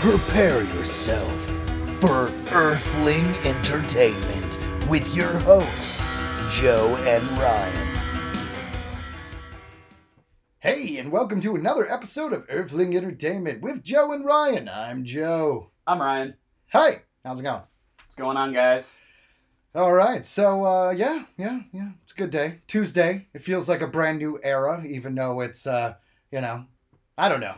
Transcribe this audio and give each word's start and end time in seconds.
Prepare 0.00 0.62
yourself 0.62 1.44
for 2.00 2.32
Earthling 2.52 3.26
Entertainment 3.44 4.58
with 4.88 5.14
your 5.14 5.28
hosts, 5.40 6.10
Joe 6.48 6.96
and 7.00 7.22
Ryan. 7.32 7.98
Hey, 10.60 10.96
and 10.96 11.12
welcome 11.12 11.42
to 11.42 11.54
another 11.54 11.86
episode 11.92 12.32
of 12.32 12.46
Earthling 12.48 12.96
Entertainment 12.96 13.60
with 13.60 13.84
Joe 13.84 14.12
and 14.12 14.24
Ryan. 14.24 14.70
I'm 14.70 15.04
Joe. 15.04 15.68
I'm 15.86 16.00
Ryan. 16.00 16.34
Hey, 16.68 17.02
how's 17.22 17.40
it 17.40 17.42
going? 17.42 17.60
What's 17.98 18.14
going 18.14 18.38
on, 18.38 18.54
guys? 18.54 18.96
All 19.74 19.92
right, 19.92 20.24
so 20.24 20.64
uh, 20.64 20.90
yeah, 20.92 21.24
yeah, 21.36 21.60
yeah, 21.74 21.90
it's 22.02 22.12
a 22.12 22.16
good 22.16 22.30
day. 22.30 22.60
Tuesday. 22.66 23.26
It 23.34 23.42
feels 23.42 23.68
like 23.68 23.82
a 23.82 23.86
brand 23.86 24.16
new 24.16 24.40
era, 24.42 24.82
even 24.82 25.14
though 25.14 25.40
it's, 25.40 25.66
uh, 25.66 25.96
you 26.32 26.40
know, 26.40 26.64
I 27.18 27.28
don't 27.28 27.40
know. 27.40 27.56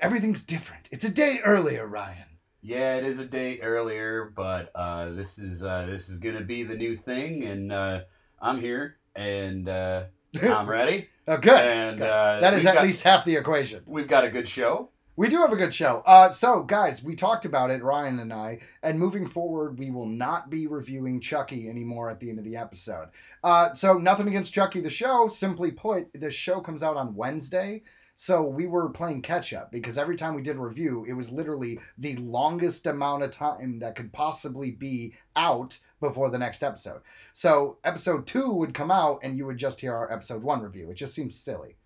Everything's 0.00 0.42
different. 0.42 0.88
It's 0.90 1.04
a 1.04 1.10
day 1.10 1.40
earlier, 1.44 1.86
Ryan. 1.86 2.24
Yeah, 2.62 2.96
it 2.96 3.04
is 3.04 3.18
a 3.18 3.24
day 3.24 3.60
earlier, 3.60 4.32
but 4.34 4.70
uh, 4.74 5.10
this 5.10 5.38
is 5.38 5.64
uh, 5.64 5.86
this 5.86 6.08
is 6.08 6.18
gonna 6.18 6.42
be 6.42 6.62
the 6.62 6.74
new 6.74 6.96
thing, 6.96 7.44
and 7.44 7.72
uh, 7.72 8.00
I'm 8.40 8.60
here, 8.60 8.96
and 9.14 9.68
uh, 9.68 10.04
I'm 10.42 10.68
ready. 10.78 11.08
oh, 11.28 11.36
good. 11.38 11.52
And 11.60 11.98
Good. 11.98 12.06
uh, 12.08 12.40
that 12.40 12.54
is 12.54 12.66
at 12.66 12.74
got- 12.74 12.84
least 12.84 13.02
half 13.02 13.24
the 13.24 13.36
equation. 13.36 13.82
we've 13.86 14.08
got 14.08 14.24
a 14.24 14.30
good 14.30 14.48
show. 14.48 14.90
We 15.16 15.28
do 15.28 15.38
have 15.40 15.52
a 15.52 15.56
good 15.56 15.74
show. 15.74 16.02
Uh, 16.06 16.30
so, 16.30 16.62
guys, 16.62 17.02
we 17.02 17.14
talked 17.14 17.44
about 17.44 17.70
it, 17.70 17.82
Ryan 17.82 18.20
and 18.20 18.32
I, 18.32 18.60
and 18.82 18.98
moving 18.98 19.28
forward, 19.28 19.78
we 19.78 19.90
will 19.90 20.06
not 20.06 20.48
be 20.48 20.66
reviewing 20.66 21.20
Chucky 21.20 21.68
anymore 21.68 22.08
at 22.08 22.20
the 22.20 22.30
end 22.30 22.38
of 22.38 22.44
the 22.46 22.56
episode. 22.56 23.08
Uh, 23.44 23.74
so, 23.74 23.94
nothing 23.98 24.28
against 24.28 24.54
Chucky 24.54 24.80
the 24.80 24.88
show. 24.88 25.28
Simply 25.28 25.72
put, 25.72 26.08
the 26.14 26.30
show 26.30 26.60
comes 26.60 26.82
out 26.82 26.96
on 26.96 27.14
Wednesday. 27.14 27.82
So, 28.22 28.42
we 28.42 28.66
were 28.66 28.90
playing 28.90 29.22
catch 29.22 29.54
up 29.54 29.72
because 29.72 29.96
every 29.96 30.14
time 30.14 30.34
we 30.34 30.42
did 30.42 30.56
a 30.56 30.60
review, 30.60 31.06
it 31.08 31.14
was 31.14 31.32
literally 31.32 31.80
the 31.96 32.16
longest 32.16 32.84
amount 32.86 33.22
of 33.22 33.30
time 33.30 33.78
that 33.78 33.96
could 33.96 34.12
possibly 34.12 34.72
be 34.72 35.14
out 35.34 35.78
before 36.00 36.28
the 36.28 36.36
next 36.36 36.62
episode. 36.62 37.00
So, 37.32 37.78
episode 37.82 38.26
two 38.26 38.52
would 38.52 38.74
come 38.74 38.90
out, 38.90 39.20
and 39.22 39.38
you 39.38 39.46
would 39.46 39.56
just 39.56 39.80
hear 39.80 39.96
our 39.96 40.12
episode 40.12 40.42
one 40.42 40.60
review. 40.60 40.90
It 40.90 40.96
just 40.96 41.14
seems 41.14 41.34
silly. 41.34 41.76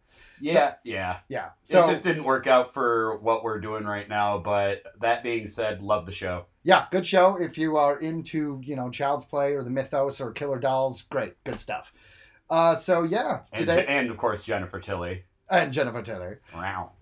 Yeah, 0.41 0.75
yeah. 0.83 1.19
Yeah. 1.28 1.50
So, 1.62 1.84
it 1.84 1.86
just 1.86 2.03
didn't 2.03 2.25
work 2.25 2.48
out 2.48 2.75
for 2.75 3.17
what 3.19 3.45
we're 3.45 3.61
doing 3.61 3.84
right 3.84 4.08
now. 4.08 4.39
But 4.39 4.83
that 5.03 5.23
being 5.23 5.47
said, 5.47 5.83
love 5.83 6.05
the 6.05 6.11
show. 6.11 6.47
yeah, 6.64 6.86
good 6.91 7.06
show. 7.06 7.36
If 7.41 7.56
you 7.58 7.77
are 7.77 7.97
into, 8.01 8.61
you 8.64 8.75
know, 8.75 8.91
Child's 8.91 9.25
Play 9.25 9.53
or 9.53 9.62
the 9.62 9.70
Mythos 9.70 10.20
or 10.20 10.33
Killer 10.33 10.58
Dolls, 10.58 11.03
great, 11.03 11.34
good 11.45 11.61
stuff. 11.61 11.92
Uh, 12.51 12.75
so 12.75 13.05
yeah, 13.05 13.42
And, 13.53 13.70
and 13.70 14.11
of 14.11 14.17
course 14.17 14.42
Jennifer 14.42 14.80
Tilly. 14.80 15.27
And 15.50 15.73
Jennifer 15.73 16.03
Taylor. 16.03 16.41
Wow. 16.55 16.92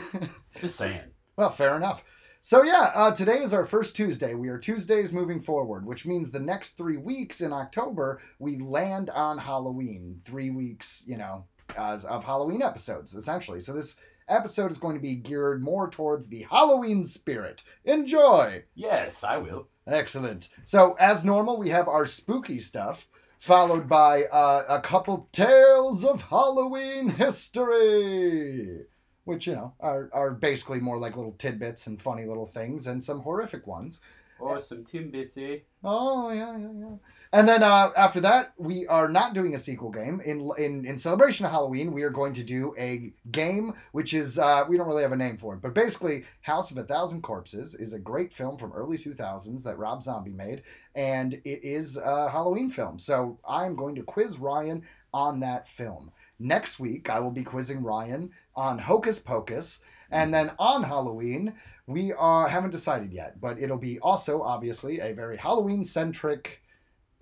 Just 0.60 0.76
saying. 0.76 1.00
well, 1.36 1.50
fair 1.50 1.76
enough. 1.76 2.02
So 2.40 2.62
yeah, 2.62 2.92
uh, 2.94 3.14
today 3.14 3.38
is 3.38 3.54
our 3.54 3.64
first 3.64 3.96
Tuesday. 3.96 4.34
We 4.34 4.48
are 4.48 4.58
Tuesdays 4.58 5.12
moving 5.12 5.40
forward, 5.40 5.86
which 5.86 6.04
means 6.04 6.30
the 6.30 6.40
next 6.40 6.72
three 6.76 6.98
weeks 6.98 7.40
in 7.40 7.52
October 7.52 8.20
we 8.38 8.58
land 8.58 9.08
on 9.08 9.38
Halloween. 9.38 10.20
Three 10.26 10.50
weeks, 10.50 11.02
you 11.06 11.16
know, 11.16 11.46
as 11.76 12.04
of 12.04 12.24
Halloween 12.24 12.60
episodes 12.60 13.14
essentially. 13.14 13.62
So 13.62 13.72
this 13.72 13.96
episode 14.28 14.70
is 14.70 14.78
going 14.78 14.94
to 14.96 15.02
be 15.02 15.14
geared 15.14 15.62
more 15.62 15.88
towards 15.88 16.28
the 16.28 16.46
Halloween 16.50 17.06
spirit. 17.06 17.62
Enjoy. 17.84 18.64
Yes, 18.74 19.24
I 19.24 19.38
will. 19.38 19.68
Excellent. 19.86 20.48
So, 20.64 20.96
as 20.98 21.24
normal, 21.24 21.58
we 21.58 21.70
have 21.70 21.88
our 21.88 22.06
spooky 22.06 22.58
stuff, 22.58 23.06
followed 23.44 23.86
by 23.86 24.24
uh, 24.24 24.64
a 24.70 24.80
couple 24.80 25.28
tales 25.30 26.02
of 26.02 26.22
Halloween 26.22 27.10
history, 27.10 28.86
which, 29.24 29.46
you 29.46 29.54
know, 29.54 29.74
are, 29.80 30.08
are 30.14 30.30
basically 30.30 30.80
more 30.80 30.96
like 30.98 31.14
little 31.14 31.32
tidbits 31.32 31.86
and 31.86 32.00
funny 32.00 32.24
little 32.24 32.46
things, 32.46 32.86
and 32.86 33.04
some 33.04 33.20
horrific 33.20 33.66
ones. 33.66 34.00
Or 34.38 34.58
some 34.58 34.82
Timbits, 34.82 35.36
eh? 35.36 35.58
Oh, 35.84 36.30
yeah, 36.30 36.56
yeah, 36.56 36.72
yeah. 36.74 36.96
And 37.34 37.48
then 37.48 37.64
uh, 37.64 37.90
after 37.96 38.20
that, 38.20 38.52
we 38.58 38.86
are 38.86 39.08
not 39.08 39.34
doing 39.34 39.56
a 39.56 39.58
sequel 39.58 39.90
game. 39.90 40.20
In, 40.24 40.52
in 40.56 40.86
in 40.86 40.96
celebration 41.00 41.44
of 41.44 41.50
Halloween, 41.50 41.90
we 41.90 42.04
are 42.04 42.10
going 42.10 42.32
to 42.34 42.44
do 42.44 42.76
a 42.78 43.12
game 43.32 43.74
which 43.90 44.14
is 44.14 44.38
uh, 44.38 44.64
we 44.68 44.76
don't 44.76 44.86
really 44.86 45.02
have 45.02 45.10
a 45.10 45.16
name 45.16 45.36
for 45.36 45.54
it, 45.54 45.60
but 45.60 45.74
basically, 45.74 46.26
House 46.42 46.70
of 46.70 46.78
a 46.78 46.84
Thousand 46.84 47.22
Corpses 47.22 47.74
is 47.74 47.92
a 47.92 47.98
great 47.98 48.32
film 48.32 48.56
from 48.56 48.70
early 48.72 48.96
2000s 48.96 49.64
that 49.64 49.78
Rob 49.78 50.04
Zombie 50.04 50.30
made, 50.30 50.62
and 50.94 51.34
it 51.34 51.64
is 51.64 51.96
a 51.96 52.30
Halloween 52.30 52.70
film. 52.70 53.00
So 53.00 53.40
I'm 53.48 53.74
going 53.74 53.96
to 53.96 54.02
quiz 54.02 54.38
Ryan 54.38 54.84
on 55.12 55.40
that 55.40 55.68
film. 55.68 56.12
Next 56.38 56.78
week, 56.78 57.10
I 57.10 57.18
will 57.18 57.32
be 57.32 57.42
quizzing 57.42 57.82
Ryan 57.82 58.30
on 58.54 58.78
Hocus 58.78 59.18
Pocus, 59.18 59.80
and 60.08 60.32
then 60.32 60.52
on 60.60 60.84
Halloween, 60.84 61.54
we 61.88 62.12
uh, 62.16 62.46
haven't 62.46 62.70
decided 62.70 63.12
yet, 63.12 63.40
but 63.40 63.58
it'll 63.58 63.76
be 63.76 63.98
also 63.98 64.40
obviously 64.40 65.00
a 65.00 65.12
very 65.12 65.36
Halloween 65.36 65.84
centric 65.84 66.60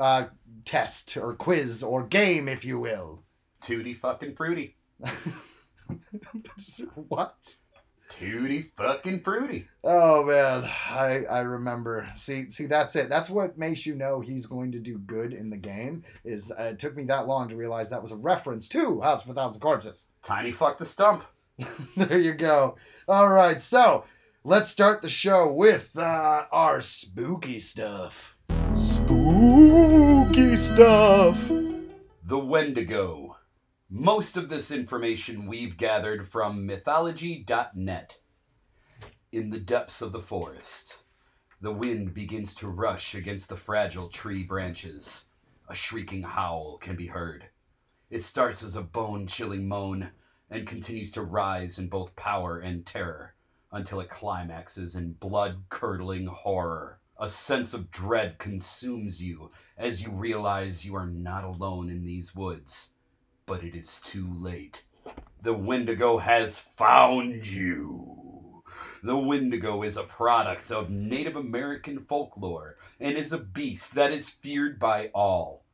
uh, 0.02 0.26
test 0.64 1.16
or 1.16 1.34
quiz 1.34 1.82
or 1.82 2.02
game, 2.02 2.48
if 2.48 2.64
you 2.64 2.78
will. 2.78 3.22
Tootie 3.62 3.96
fucking 3.96 4.34
fruity. 4.34 4.76
what? 7.08 7.36
Tootie 8.10 8.70
fucking 8.76 9.20
fruity. 9.20 9.68
Oh 9.84 10.24
man, 10.24 10.64
I 10.64 11.24
I 11.30 11.38
remember. 11.40 12.08
See 12.16 12.50
see 12.50 12.66
that's 12.66 12.96
it. 12.96 13.08
That's 13.08 13.30
what 13.30 13.56
makes 13.56 13.86
you 13.86 13.94
know 13.94 14.20
he's 14.20 14.46
going 14.46 14.72
to 14.72 14.80
do 14.80 14.98
good 14.98 15.32
in 15.32 15.48
the 15.48 15.56
game. 15.56 16.02
Is 16.24 16.50
uh, 16.50 16.64
it 16.64 16.78
took 16.78 16.96
me 16.96 17.04
that 17.04 17.28
long 17.28 17.48
to 17.48 17.56
realize 17.56 17.88
that 17.90 18.02
was 18.02 18.12
a 18.12 18.16
reference 18.16 18.69
to 18.70 19.00
House 19.00 19.24
of 19.24 19.30
a 19.30 19.34
Thousand 19.34 19.60
Corpses. 19.60 20.06
Tiny 20.22 20.50
fuck 20.50 20.78
the 20.78 20.84
stump. 20.84 21.24
there 21.96 22.19
you 22.19 22.34
go. 22.34 22.76
All 23.06 23.28
right, 23.28 23.60
so 23.62 24.04
let's 24.42 24.70
start 24.70 25.00
the 25.00 25.08
show 25.08 25.52
with 25.52 25.96
uh, 25.96 26.46
our 26.50 26.80
spooky 26.80 27.60
stuff. 27.60 28.36
Spooky 30.42 30.56
stuff. 30.56 31.48
The 32.25 32.38
Wendigo. 32.38 33.36
Most 33.88 34.36
of 34.36 34.48
this 34.48 34.72
information 34.72 35.47
we've 35.47 35.76
gathered 35.76 36.26
from 36.26 36.66
mythology.net. 36.66 38.19
In 39.31 39.50
the 39.50 39.60
depths 39.60 40.02
of 40.02 40.10
the 40.10 40.20
forest, 40.20 41.04
the 41.60 41.70
wind 41.70 42.12
begins 42.12 42.56
to 42.56 42.66
rush 42.66 43.14
against 43.14 43.50
the 43.50 43.56
fragile 43.56 44.08
tree 44.08 44.42
branches. 44.42 45.26
A 45.69 45.76
shrieking 45.76 46.25
howl 46.25 46.76
can 46.76 46.97
be 46.97 47.06
heard. 47.06 47.44
It 48.10 48.25
starts 48.25 48.64
as 48.64 48.75
a 48.75 48.82
bone 48.82 49.28
chilling 49.28 49.69
moan 49.69 50.10
and 50.50 50.66
continues 50.66 51.12
to 51.12 51.22
rise 51.22 51.78
in 51.78 51.86
both 51.86 52.16
power 52.16 52.58
and 52.58 52.84
terror 52.84 53.36
until 53.70 54.00
it 54.00 54.10
climaxes 54.10 54.97
in 54.97 55.12
blood 55.12 55.62
curdling 55.69 56.26
horror. 56.26 56.98
A 57.22 57.28
sense 57.28 57.72
of 57.72 57.92
dread 57.92 58.40
consumes 58.40 59.22
you 59.22 59.52
as 59.78 60.02
you 60.02 60.10
realize 60.10 60.84
you 60.84 60.96
are 60.96 61.06
not 61.06 61.44
alone 61.44 61.88
in 61.88 62.04
these 62.04 62.34
woods. 62.34 62.88
But 63.46 63.62
it 63.62 63.76
is 63.76 64.00
too 64.00 64.26
late. 64.28 64.82
The 65.40 65.54
Wendigo 65.54 66.18
has 66.18 66.58
found 66.58 67.46
you. 67.46 68.64
The 69.04 69.16
Wendigo 69.16 69.84
is 69.84 69.96
a 69.96 70.02
product 70.02 70.72
of 70.72 70.90
Native 70.90 71.36
American 71.36 72.00
folklore 72.00 72.76
and 72.98 73.16
is 73.16 73.32
a 73.32 73.38
beast 73.38 73.94
that 73.94 74.10
is 74.10 74.28
feared 74.28 74.80
by 74.80 75.12
all. 75.14 75.64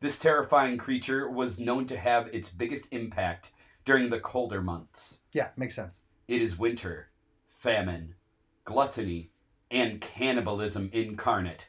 This 0.00 0.18
terrifying 0.18 0.78
creature 0.78 1.30
was 1.30 1.60
known 1.60 1.86
to 1.86 1.96
have 1.96 2.26
its 2.34 2.48
biggest 2.48 2.92
impact 2.92 3.52
during 3.84 4.10
the 4.10 4.18
colder 4.18 4.60
months. 4.60 5.20
Yeah, 5.32 5.50
makes 5.56 5.76
sense. 5.76 6.00
It 6.26 6.42
is 6.42 6.58
winter, 6.58 7.10
famine, 7.46 8.16
gluttony, 8.64 9.31
and 9.72 10.00
cannibalism 10.00 10.90
incarnate. 10.92 11.68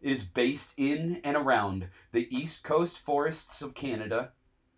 It 0.00 0.10
is 0.10 0.24
based 0.24 0.72
in 0.76 1.20
and 1.22 1.36
around 1.36 1.88
the 2.10 2.26
East 2.36 2.64
Coast 2.64 2.98
forests 2.98 3.62
of 3.62 3.74
Canada, 3.74 4.32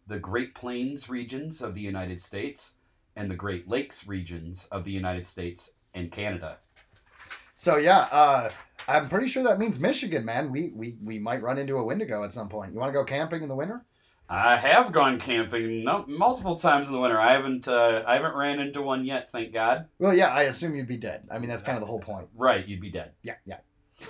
the 0.06 0.19
Great 0.19 0.55
Plains 0.55 1.09
regions 1.09 1.62
of 1.62 1.75
the 1.75 1.81
United 1.81 2.21
States, 2.21 2.75
and 3.17 3.31
the 3.31 3.37
Great 3.37 3.69
Lakes 3.69 4.06
regions 4.06 4.67
of 4.70 4.85
the 4.85 4.91
United 4.91 5.25
States 5.25 5.70
and 5.94 6.11
Canada. 6.11 6.59
So 7.55 7.76
yeah, 7.76 8.00
uh, 8.00 8.50
I'm 8.88 9.09
pretty 9.09 9.29
sure 9.29 9.44
that 9.44 9.61
means 9.61 9.79
Michigan, 9.79 10.25
man. 10.25 10.50
We 10.50 10.73
we 10.75 10.99
we 11.03 11.19
might 11.20 11.41
run 11.41 11.56
into 11.56 11.76
a 11.76 11.85
Wendigo 11.85 12.25
at 12.25 12.32
some 12.32 12.49
point. 12.49 12.73
You 12.75 12.81
want 12.81 12.91
to 12.91 12.99
go 12.99 13.05
camping 13.05 13.43
in 13.43 13.49
the 13.49 13.55
winter? 13.55 13.85
I 14.29 14.56
have 14.56 14.91
gone 14.91 15.19
camping 15.19 15.85
no, 15.85 16.05
multiple 16.09 16.56
times 16.56 16.88
in 16.88 16.94
the 16.94 17.00
winter. 17.00 17.21
I 17.21 17.32
haven't 17.32 17.69
uh, 17.69 18.03
I 18.06 18.15
haven't 18.15 18.35
ran 18.35 18.59
into 18.59 18.81
one 18.81 19.05
yet, 19.05 19.31
thank 19.31 19.53
God. 19.53 19.87
Well, 19.99 20.15
yeah, 20.15 20.29
I 20.29 20.44
assume 20.44 20.75
you'd 20.75 20.88
be 20.88 20.97
dead. 20.97 21.29
I 21.31 21.38
mean, 21.38 21.49
that's 21.50 21.62
kind 21.62 21.76
of 21.76 21.82
the 21.82 21.87
whole 21.87 22.00
point. 22.00 22.29
Right, 22.35 22.67
you'd 22.67 22.81
be 22.81 22.91
dead. 22.91 23.12
Yeah, 23.23 23.37
yeah. 23.44 23.59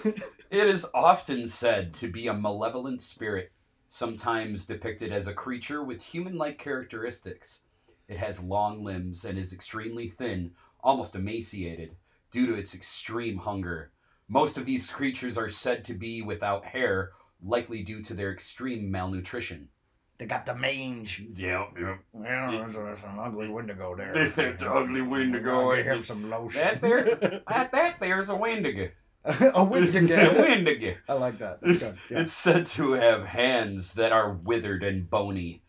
It 0.55 0.69
is 0.69 0.87
often 0.94 1.49
said 1.49 1.93
to 1.94 2.08
be 2.08 2.28
a 2.28 2.32
malevolent 2.32 3.02
spirit, 3.02 3.50
sometimes 3.88 4.66
depicted 4.66 5.11
as 5.11 5.26
a 5.26 5.32
creature 5.32 5.82
with 5.82 6.00
human 6.00 6.38
like 6.38 6.58
characteristics. 6.58 7.62
It 8.06 8.19
has 8.19 8.38
long 8.38 8.84
limbs 8.84 9.25
and 9.25 9.37
is 9.37 9.52
extremely 9.52 10.11
thin, 10.11 10.52
almost 10.78 11.16
emaciated, 11.16 11.96
due 12.31 12.46
to 12.46 12.55
its 12.55 12.72
extreme 12.72 13.38
hunger. 13.38 13.90
Most 14.28 14.56
of 14.56 14.64
these 14.64 14.90
creatures 14.90 15.37
are 15.37 15.49
said 15.49 15.84
to 15.87 15.94
be 15.94 16.22
without 16.22 16.66
hair, 16.66 17.11
likely 17.43 17.82
due 17.82 18.02
to 18.05 18.14
their 18.14 18.31
extreme 18.31 18.88
malnutrition. 18.88 19.70
They 20.19 20.26
got 20.26 20.46
the 20.46 20.55
mange. 20.55 21.25
Yeah, 21.34 21.66
yeah. 21.78 21.96
Yeah, 22.19 22.62
that's, 22.62 22.75
that's 22.75 23.02
an 23.02 23.19
ugly 23.19 23.49
Wendigo 23.49 23.96
there. 23.96 24.12
It's 24.37 24.62
an 24.62 24.69
ugly 24.69 25.02
Wendigo. 25.02 25.75
Get 25.75 25.87
him 25.87 26.05
some 26.05 26.31
lotion. 26.31 26.61
That 26.61 26.81
there, 26.81 27.43
at 27.49 27.72
that 27.72 27.96
there's 27.99 28.28
a 28.28 28.37
Wendigo. 28.37 28.90
a 29.25 29.64
Wendigo. 29.64 30.14
a 30.14 30.40
Wendigo. 30.40 30.94
I 31.08 31.14
like 31.14 31.38
that. 31.38 31.62
Good. 31.62 31.99
Yeah. 32.11 32.20
It's 32.20 32.32
said 32.32 32.66
to 32.66 32.93
have 32.93 33.25
hands 33.26 33.94
that 33.94 34.12
are 34.12 34.32
withered 34.32 34.84
and 34.84 35.11
bony. 35.11 35.62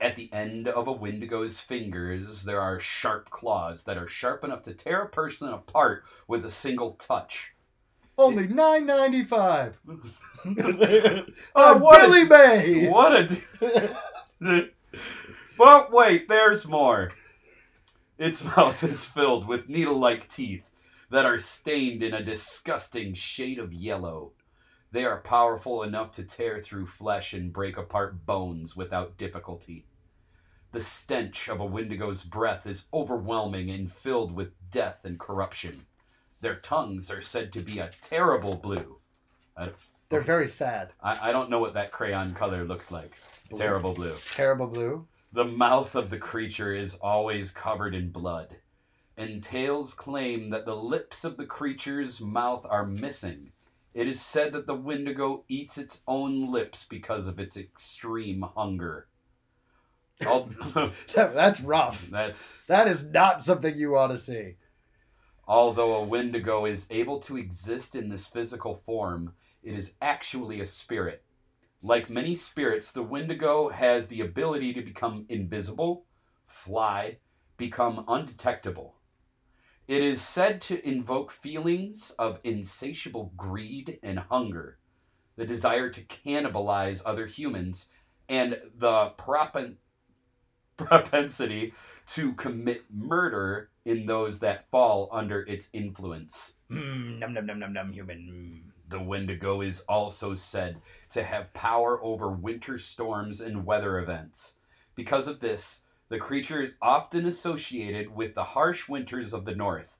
At 0.00 0.14
the 0.14 0.32
end 0.32 0.68
of 0.68 0.86
a 0.86 0.92
Wendigo's 0.92 1.58
fingers, 1.60 2.44
there 2.44 2.60
are 2.60 2.78
sharp 2.78 3.30
claws 3.30 3.82
that 3.84 3.98
are 3.98 4.06
sharp 4.06 4.44
enough 4.44 4.62
to 4.62 4.72
tear 4.72 5.02
a 5.02 5.08
person 5.08 5.48
apart 5.48 6.04
with 6.28 6.44
a 6.46 6.50
single 6.50 6.92
touch. 6.92 7.52
Only 8.18 8.48
nine 8.48 8.84
ninety 8.86 9.24
five. 9.24 9.78
Oh, 11.54 11.76
what 11.78 12.04
a- 12.04 12.08
Billy 12.08 12.24
Mays. 12.24 12.88
What 12.88 13.32
a. 13.60 13.90
but 15.58 15.92
wait, 15.92 16.28
there's 16.28 16.66
more. 16.66 17.12
Its 18.18 18.44
mouth 18.44 18.82
is 18.84 19.04
filled 19.04 19.46
with 19.46 19.68
needle 19.68 19.98
like 19.98 20.28
teeth 20.28 20.70
that 21.10 21.26
are 21.26 21.38
stained 21.38 22.02
in 22.02 22.14
a 22.14 22.22
disgusting 22.22 23.14
shade 23.14 23.58
of 23.58 23.72
yellow. 23.72 24.32
They 24.92 25.04
are 25.04 25.20
powerful 25.20 25.82
enough 25.82 26.12
to 26.12 26.22
tear 26.22 26.62
through 26.62 26.86
flesh 26.86 27.32
and 27.32 27.52
break 27.52 27.76
apart 27.76 28.24
bones 28.24 28.76
without 28.76 29.16
difficulty. 29.16 29.86
The 30.72 30.80
stench 30.80 31.48
of 31.48 31.60
a 31.60 31.66
Wendigo's 31.66 32.22
breath 32.22 32.66
is 32.66 32.84
overwhelming 32.92 33.70
and 33.70 33.90
filled 33.92 34.32
with 34.34 34.52
death 34.70 35.04
and 35.04 35.18
corruption. 35.18 35.86
Their 36.40 36.56
tongues 36.56 37.10
are 37.10 37.22
said 37.22 37.52
to 37.52 37.60
be 37.60 37.78
a 37.78 37.90
terrible 38.00 38.54
blue. 38.54 38.98
They're 40.08 40.20
very 40.20 40.48
sad. 40.48 40.92
I, 41.02 41.30
I 41.30 41.32
don't 41.32 41.50
know 41.50 41.58
what 41.58 41.74
that 41.74 41.92
crayon 41.92 42.34
color 42.34 42.64
looks 42.64 42.90
like. 42.90 43.14
Blue. 43.50 43.58
Terrible 43.58 43.92
blue. 43.92 44.14
Terrible 44.34 44.68
blue. 44.68 45.06
The 45.32 45.44
mouth 45.44 45.94
of 45.94 46.10
the 46.10 46.18
creature 46.18 46.74
is 46.74 46.94
always 46.94 47.50
covered 47.50 47.94
in 47.94 48.10
blood, 48.10 48.56
and 49.16 49.42
tales 49.42 49.92
claim 49.92 50.50
that 50.50 50.64
the 50.64 50.76
lips 50.76 51.24
of 51.24 51.36
the 51.36 51.44
creature's 51.44 52.20
mouth 52.20 52.64
are 52.68 52.86
missing. 52.86 53.52
It 53.92 54.06
is 54.06 54.20
said 54.20 54.52
that 54.52 54.66
the 54.66 54.74
Wendigo 54.74 55.44
eats 55.48 55.76
its 55.76 56.00
own 56.06 56.50
lips 56.50 56.84
because 56.84 57.26
of 57.26 57.38
its 57.38 57.56
extreme 57.56 58.44
hunger. 58.56 59.08
Al- 60.20 60.50
That's 61.14 61.60
rough. 61.60 62.08
That's 62.10 62.64
That 62.64 62.88
is 62.88 63.06
not 63.06 63.42
something 63.42 63.76
you 63.76 63.90
want 63.90 64.12
to 64.12 64.18
see. 64.18 64.54
Although 65.48 65.94
a 65.94 66.04
Wendigo 66.04 66.66
is 66.66 66.86
able 66.90 67.18
to 67.20 67.38
exist 67.38 67.96
in 67.96 68.10
this 68.10 68.26
physical 68.26 68.74
form, 68.74 69.32
it 69.62 69.74
is 69.74 69.94
actually 70.02 70.60
a 70.60 70.66
spirit. 70.66 71.24
Like 71.82 72.10
many 72.10 72.34
spirits, 72.34 72.92
the 72.92 73.02
Wendigo 73.02 73.70
has 73.70 74.08
the 74.08 74.20
ability 74.20 74.74
to 74.74 74.82
become 74.82 75.24
invisible, 75.28 76.04
fly, 76.44 77.18
become 77.56 78.04
undetectable. 78.06 78.96
It 79.86 80.02
is 80.02 80.20
said 80.20 80.60
to 80.62 80.86
invoke 80.86 81.30
feelings 81.30 82.10
of 82.18 82.40
insatiable 82.44 83.32
greed 83.36 83.98
and 84.02 84.18
hunger, 84.18 84.78
the 85.36 85.46
desire 85.46 85.88
to 85.88 86.02
cannibalize 86.04 87.00
other 87.06 87.26
humans, 87.26 87.86
and 88.28 88.58
the 88.76 89.12
propen- 89.16 89.76
propensity 90.76 91.72
to 92.08 92.34
commit 92.34 92.84
murder 92.90 93.70
in 93.88 94.04
those 94.04 94.40
that 94.40 94.70
fall 94.70 95.08
under 95.10 95.40
its 95.40 95.70
influence. 95.72 96.56
Mm, 96.70 97.20
num 97.20 97.32
num 97.32 97.46
num 97.46 97.58
num 97.58 97.72
num 97.72 97.92
human. 97.94 98.72
The 98.86 99.00
Wendigo 99.00 99.62
is 99.62 99.80
also 99.88 100.34
said 100.34 100.82
to 101.10 101.22
have 101.22 101.54
power 101.54 101.98
over 102.04 102.28
winter 102.28 102.76
storms 102.76 103.40
and 103.40 103.64
weather 103.64 103.98
events. 103.98 104.58
Because 104.94 105.26
of 105.26 105.40
this, 105.40 105.80
the 106.10 106.18
creature 106.18 106.60
is 106.60 106.74
often 106.82 107.24
associated 107.24 108.14
with 108.14 108.34
the 108.34 108.44
harsh 108.44 108.90
winters 108.90 109.32
of 109.32 109.46
the 109.46 109.54
north. 109.54 109.96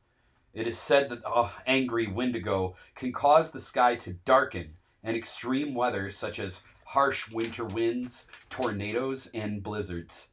It 0.52 0.66
is 0.66 0.76
said 0.76 1.08
that 1.08 1.22
the 1.22 1.50
angry 1.66 2.06
Wendigo 2.06 2.76
can 2.94 3.10
cause 3.10 3.52
the 3.52 3.60
sky 3.60 3.96
to 3.96 4.12
darken, 4.12 4.74
and 5.02 5.16
extreme 5.16 5.74
weather, 5.74 6.10
such 6.10 6.38
as 6.38 6.60
harsh 6.88 7.30
winter 7.30 7.64
winds, 7.64 8.26
tornadoes, 8.50 9.30
and 9.32 9.62
blizzards. 9.62 10.28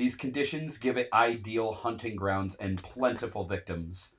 These 0.00 0.16
conditions 0.16 0.78
give 0.78 0.96
it 0.96 1.10
ideal 1.12 1.74
hunting 1.74 2.16
grounds 2.16 2.54
and 2.54 2.82
plentiful 2.82 3.44
victims, 3.44 4.14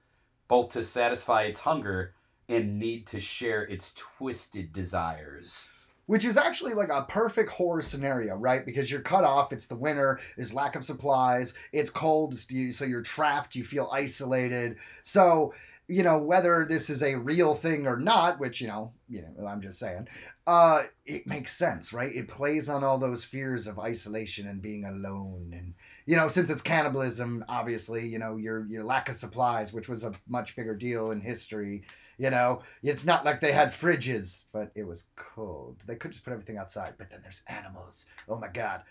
both 0.48 0.74
to 0.74 0.84
satisfy 0.84 1.42
its 1.42 1.62
hunger 1.62 2.14
and 2.48 2.78
need 2.78 3.08
to 3.08 3.20
share 3.20 3.64
its 3.64 3.92
twisted 3.96 4.74
desires. 4.74 5.72
Which 6.06 6.24
is 6.24 6.38
actually 6.38 6.76
like 6.76 6.90
a 6.90 7.08
perfect 7.10 7.50
horror 7.50 7.82
scenario, 7.82 8.36
right? 8.36 8.64
Because 8.64 8.92
you're 8.92 9.02
cut 9.02 9.24
off, 9.24 9.52
it's 9.52 9.66
the 9.66 9.76
winter, 9.76 10.20
there's 10.36 10.54
lack 10.54 10.76
of 10.76 10.84
supplies, 10.84 11.56
it's 11.74 11.90
cold, 11.90 12.38
so 12.38 12.86
you're 12.86 13.02
trapped, 13.02 13.56
you 13.56 13.64
feel 13.64 13.90
isolated. 13.92 14.76
So, 15.02 15.52
you 15.92 16.04
know, 16.04 16.18
whether 16.20 16.66
this 16.68 16.90
is 16.90 17.04
a 17.04 17.16
real 17.16 17.54
thing 17.54 17.86
or 17.86 17.98
not, 17.98 18.40
which, 18.40 18.62
you 18.62 18.68
know, 18.68 18.94
you 19.10 19.22
know, 19.22 19.46
I'm 19.46 19.62
just 19.62 19.78
saying, 19.78 20.08
uh, 20.48 20.84
it 21.06 21.28
makes 21.28 21.56
sense, 21.56 21.92
right? 21.92 22.16
It 22.16 22.30
plays 22.30 22.70
on 22.70 22.84
all 22.84 22.98
those 22.98 23.26
fears 23.26 23.68
of 23.68 23.78
isolation 23.78 24.48
and 24.48 24.62
being 24.62 24.86
alone 24.86 25.54
and 25.54 25.74
you 26.06 26.16
know, 26.16 26.28
since 26.28 26.50
it's 26.50 26.62
cannibalism, 26.62 27.46
obviously, 27.48 28.08
you 28.08 28.20
know, 28.20 28.38
your 28.38 28.66
your 28.66 28.84
lack 28.84 29.10
of 29.10 29.16
supplies, 29.16 29.72
which 29.72 29.88
was 29.88 30.04
a 30.04 30.14
much 30.28 30.56
bigger 30.56 30.76
deal 30.76 31.12
in 31.12 31.22
history. 31.22 31.84
You 32.18 32.30
know, 32.30 32.62
it's 32.84 33.06
not 33.06 33.26
like 33.26 33.40
they 33.42 33.52
had 33.52 33.74
fridges, 33.74 34.44
but 34.52 34.72
it 34.76 34.86
was 34.86 35.06
cold. 35.16 35.78
They 35.86 35.96
could 35.96 36.12
just 36.12 36.24
put 36.24 36.34
everything 36.34 36.58
outside. 36.58 36.96
But 36.98 37.10
then 37.10 37.20
there's 37.22 37.44
animals. 37.48 38.06
Oh 38.28 38.38
my 38.38 38.48
god, 38.48 38.82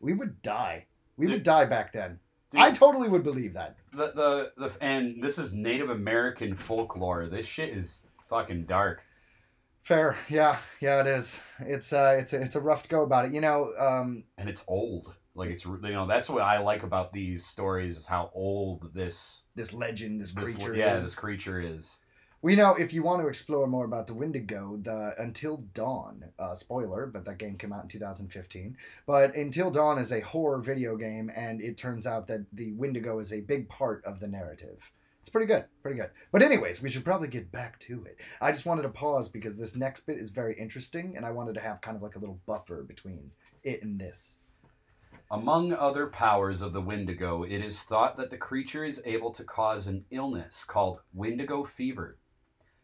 we 0.00 0.12
would 0.12 0.42
die. 0.42 0.86
We 1.16 1.28
would 1.28 1.42
die 1.42 1.64
back 1.66 1.92
then. 1.92 2.18
Dude, 2.52 2.60
I 2.60 2.70
totally 2.70 3.08
would 3.08 3.24
believe 3.24 3.54
that. 3.54 3.76
the, 3.92 4.12
the 4.12 4.52
the 4.56 4.72
and 4.80 5.22
this 5.22 5.38
is 5.38 5.52
Native 5.52 5.90
American 5.90 6.54
folklore. 6.54 7.26
This 7.26 7.46
shit 7.46 7.70
is 7.70 8.06
fucking 8.28 8.66
dark. 8.66 9.04
Fair, 9.82 10.16
yeah, 10.28 10.58
yeah, 10.80 11.00
it 11.00 11.06
is. 11.06 11.38
It's 11.60 11.92
uh, 11.92 12.16
it's 12.20 12.32
a, 12.32 12.42
it's 12.42 12.56
a 12.56 12.60
rough 12.60 12.88
go 12.88 13.02
about 13.02 13.26
it. 13.26 13.32
You 13.32 13.40
know, 13.40 13.72
um, 13.78 14.24
and 14.38 14.48
it's 14.48 14.64
old. 14.68 15.14
Like 15.34 15.50
it's 15.50 15.64
you 15.64 15.78
know 15.82 16.06
that's 16.06 16.30
what 16.30 16.42
I 16.42 16.58
like 16.58 16.82
about 16.82 17.12
these 17.12 17.44
stories 17.44 17.96
is 17.96 18.06
how 18.06 18.30
old 18.34 18.94
this 18.94 19.42
this 19.54 19.72
legend, 19.72 20.20
this 20.20 20.32
this 20.32 20.54
creature. 20.54 20.74
yeah 20.74 20.96
is. 20.96 21.04
this 21.04 21.14
creature 21.14 21.60
is. 21.60 21.98
We 22.42 22.54
know 22.54 22.74
if 22.74 22.92
you 22.92 23.02
want 23.02 23.22
to 23.22 23.28
explore 23.28 23.66
more 23.66 23.86
about 23.86 24.06
the 24.06 24.14
Wendigo, 24.14 24.78
the 24.82 25.14
Until 25.18 25.64
Dawn, 25.72 26.22
uh, 26.38 26.54
spoiler, 26.54 27.06
but 27.06 27.24
that 27.24 27.38
game 27.38 27.56
came 27.56 27.72
out 27.72 27.84
in 27.84 27.88
2015. 27.88 28.76
But 29.06 29.34
Until 29.34 29.70
Dawn 29.70 29.98
is 29.98 30.12
a 30.12 30.20
horror 30.20 30.60
video 30.60 30.96
game, 30.96 31.30
and 31.34 31.62
it 31.62 31.78
turns 31.78 32.06
out 32.06 32.26
that 32.26 32.44
the 32.52 32.72
Wendigo 32.74 33.18
is 33.20 33.32
a 33.32 33.40
big 33.40 33.68
part 33.70 34.04
of 34.04 34.20
the 34.20 34.28
narrative. 34.28 34.92
It's 35.22 35.30
pretty 35.30 35.46
good, 35.46 35.64
pretty 35.82 35.98
good. 35.98 36.10
But 36.30 36.42
anyways, 36.42 36.82
we 36.82 36.90
should 36.90 37.04
probably 37.04 37.28
get 37.28 37.50
back 37.50 37.80
to 37.80 38.04
it. 38.04 38.18
I 38.40 38.52
just 38.52 38.66
wanted 38.66 38.82
to 38.82 38.90
pause 38.90 39.28
because 39.28 39.56
this 39.56 39.74
next 39.74 40.06
bit 40.06 40.18
is 40.18 40.30
very 40.30 40.54
interesting, 40.56 41.16
and 41.16 41.24
I 41.24 41.32
wanted 41.32 41.54
to 41.54 41.60
have 41.62 41.80
kind 41.80 41.96
of 41.96 42.02
like 42.02 42.16
a 42.16 42.20
little 42.20 42.40
buffer 42.46 42.84
between 42.84 43.30
it 43.64 43.82
and 43.82 43.98
this. 43.98 44.36
Among 45.30 45.72
other 45.72 46.06
powers 46.06 46.62
of 46.62 46.74
the 46.74 46.82
Wendigo, 46.82 47.42
it 47.42 47.64
is 47.64 47.82
thought 47.82 48.16
that 48.18 48.30
the 48.30 48.36
creature 48.36 48.84
is 48.84 49.02
able 49.04 49.32
to 49.32 49.42
cause 49.42 49.86
an 49.86 50.04
illness 50.10 50.64
called 50.64 51.00
Wendigo 51.12 51.64
fever. 51.64 52.18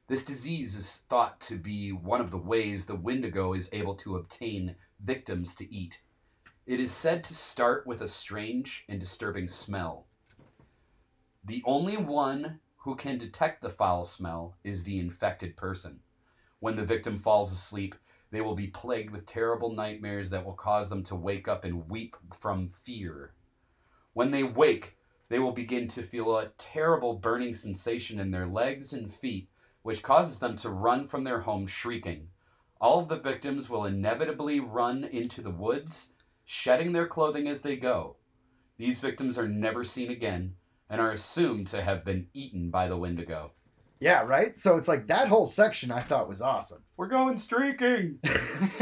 This 0.09 0.25
disease 0.25 0.75
is 0.75 1.03
thought 1.09 1.41
to 1.43 1.57
be 1.57 1.93
one 1.93 2.21
of 2.21 2.31
the 2.31 2.39
ways 2.39 2.87
the 2.87 2.97
Wendigo 2.97 3.55
is 3.55 3.71
able 3.73 3.95
to 3.97 4.17
obtain 4.17 4.75
victims 5.03 5.55
to 5.57 5.75
eat. 5.75 6.01
It 6.67 6.81
is 6.81 6.93
said 6.93 7.25
to 7.25 7.35
start 7.35 7.87
with 7.87 8.01
a 8.01 8.09
strange 8.09 8.85
and 8.89 9.01
disturbing 9.01 9.49
smell. 9.49 10.07
The 11.45 11.63
only 11.65 11.97
one 11.97 12.61
who 12.79 12.95
can 12.97 13.19
detect 13.19 13.63
the 13.63 13.69
foul 13.69 14.05
smell 14.05 14.57
is 14.65 14.83
the 14.83 14.99
infected 14.99 15.57
person. 15.57 16.01
When 16.59 16.77
the 16.77 16.85
victim 16.85 17.17
falls 17.17 17.53
asleep, 17.53 17.95
they 18.31 18.41
will 18.41 18.55
be 18.55 18.69
plagued 18.69 19.11
with 19.11 19.27
terrible 19.27 19.73
nightmares 19.73 20.31
that 20.31 20.45
will 20.45 20.55
cause 20.55 20.89
them 20.89 21.03
to 21.05 21.15
wake 21.15 21.47
up 21.47 21.65
and 21.65 21.89
weep 21.89 22.17
from 22.39 22.71
fear. 22.71 23.35
When 24.15 24.31
they 24.31 24.43
wake, 24.43 24.97
they 25.29 25.39
will 25.39 25.53
begin 25.53 25.87
to 25.89 26.03
feel 26.03 26.37
a 26.37 26.49
terrible 26.59 27.15
burning 27.15 27.55
sensation 27.55 28.19
in 28.19 28.31
their 28.31 28.47
legs 28.47 28.93
and 28.93 29.13
feet, 29.13 29.49
which 29.83 30.03
causes 30.03 30.39
them 30.39 30.57
to 30.57 30.71
run 30.71 31.07
from 31.07 31.25
their 31.25 31.41
home 31.41 31.67
shrieking. 31.67 32.29
All 32.81 33.01
of 33.01 33.09
the 33.09 33.19
victims 33.19 33.71
will 33.71 33.85
inevitably 33.85 34.61
run 34.61 35.05
into 35.05 35.41
the 35.41 35.51
woods, 35.51 36.11
shedding 36.45 36.93
their 36.93 37.07
clothing 37.07 37.47
as 37.47 37.61
they 37.61 37.77
go. 37.77 38.17
These 38.79 39.01
victims 39.01 39.39
are 39.39 39.49
never 39.49 39.85
seen 39.85 40.11
again 40.11 40.55
and 40.91 41.01
are 41.01 41.13
assumed 41.13 41.69
to 41.69 41.83
have 41.83 42.05
been 42.05 42.27
eaten 42.35 42.71
by 42.71 42.89
the 42.89 42.97
Wendigo. 42.97 43.53
Yeah, 44.01 44.23
right? 44.23 44.57
So 44.57 44.77
it's 44.77 44.89
like 44.89 45.07
that 45.07 45.29
whole 45.29 45.47
section 45.47 45.93
I 45.93 46.01
thought 46.01 46.29
was 46.29 46.43
awesome. 46.43 46.83
We're 47.03 47.09
going 47.09 47.37
streaking! 47.37 48.21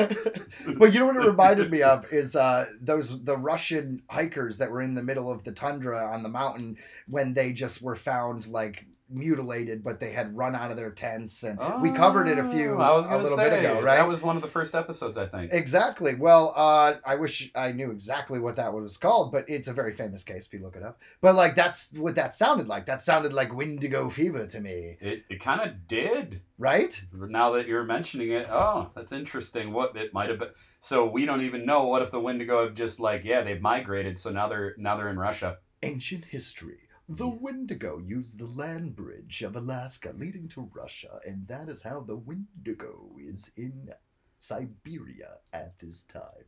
but 0.77 0.93
you 0.93 1.00
know 1.00 1.07
what 1.07 1.17
it 1.17 1.27
reminded 1.27 1.71
me 1.71 1.81
of 1.81 2.05
is 2.12 2.37
uh, 2.37 2.67
those 2.79 3.25
the 3.25 3.35
Russian 3.35 4.03
hikers 4.11 4.59
that 4.59 4.71
were 4.71 4.83
in 4.83 4.95
the 4.95 5.03
middle 5.03 5.33
of 5.33 5.43
the 5.45 5.53
tundra 5.53 6.12
on 6.12 6.23
the 6.23 6.29
mountain 6.29 6.77
when 7.09 7.33
they 7.33 7.55
just 7.55 7.81
were 7.81 7.97
found 7.97 8.47
like 8.47 8.85
mutilated, 9.12 9.83
but 9.83 10.00
they 10.00 10.12
had 10.12 10.37
run 10.37 10.55
out 10.55 10.71
of 10.71 10.77
their 10.77 10.91
tents, 10.91 11.43
and 11.43 11.59
we 11.83 11.91
covered 11.91 12.29
it 12.29 12.39
a 12.39 12.49
few 12.50 12.75
Oh, 12.75 12.81
I 12.81 12.95
was 12.95 13.07
a 13.07 13.17
little 13.17 13.37
say, 13.37 13.50
bit 13.50 13.61
ago, 13.61 13.81
right? 13.81 13.97
That 13.97 14.09
was 14.09 14.23
one 14.23 14.37
of 14.37 14.43
the 14.43 14.49
first 14.49 14.75
episodes, 14.75 15.19
I 15.19 15.27
think. 15.27 15.53
Exactly. 15.53 16.15
Well, 16.15 16.53
uh, 16.57 16.95
I 17.05 17.17
wish 17.17 17.50
I 17.55 17.73
knew 17.73 17.91
exactly 17.91 18.39
what 18.39 18.57
that 18.57 18.73
was 18.73 18.97
called, 18.97 19.33
but 19.33 19.45
it's 19.49 19.69
a 19.69 19.73
very 19.73 19.93
famous 19.93 20.23
case 20.23 20.47
if 20.47 20.53
you 20.53 20.61
look 20.61 20.77
it 20.77 20.83
up. 20.83 20.99
But 21.21 21.35
like 21.35 21.57
that's 21.57 21.93
what 21.93 22.15
that 22.15 22.35
sounded 22.35 22.69
like. 22.69 22.87
That 22.87 23.03
sounded 23.03 23.33
like 23.33 23.55
Wendigo 23.55 24.11
fever 24.11 24.47
to 24.47 24.61
me, 24.61 24.97
It 25.00 25.25
it 25.29 25.41
kind 25.41 25.61
of 25.61 25.89
did. 25.89 26.43
right? 26.59 27.00
Now 27.12 27.50
that 27.53 27.67
you're 27.67 27.85
mentioning 27.85 28.10
it, 28.14 28.49
oh, 28.50 28.90
that's 28.95 29.12
interesting. 29.12 29.73
What 29.73 29.97
it 29.97 30.12
might 30.12 30.29
have 30.31 30.38
been. 30.38 30.50
So 30.81 31.07
we 31.07 31.26
don't 31.26 31.43
even 31.43 31.64
know. 31.67 31.85
What 31.85 32.02
if 32.02 32.11
the 32.11 32.21
Wendigo 32.21 32.64
have 32.64 32.75
just 32.75 33.00
like, 33.00 33.25
yeah, 33.25 33.43
they've 33.43 33.61
migrated, 33.61 34.19
so 34.19 34.31
now 34.31 34.49
they're 34.49 34.75
now 34.79 34.97
they're 34.97 35.09
in 35.09 35.19
Russia. 35.19 35.59
Ancient 35.83 36.25
history. 36.26 36.79
The 37.09 37.29
Wendigo 37.29 37.99
used 37.99 38.38
the 38.38 38.47
land 38.47 38.95
bridge 38.95 39.43
of 39.43 39.57
Alaska 39.57 40.12
leading 40.17 40.47
to 40.49 40.71
Russia, 40.73 41.19
and 41.26 41.47
that 41.49 41.69
is 41.69 41.83
how 41.83 42.00
the 42.00 42.17
Wendigo 42.17 43.11
is 43.19 43.50
in 43.57 43.90
Siberia 44.38 45.38
at 45.52 45.79
this 45.81 46.05
time. 46.05 46.47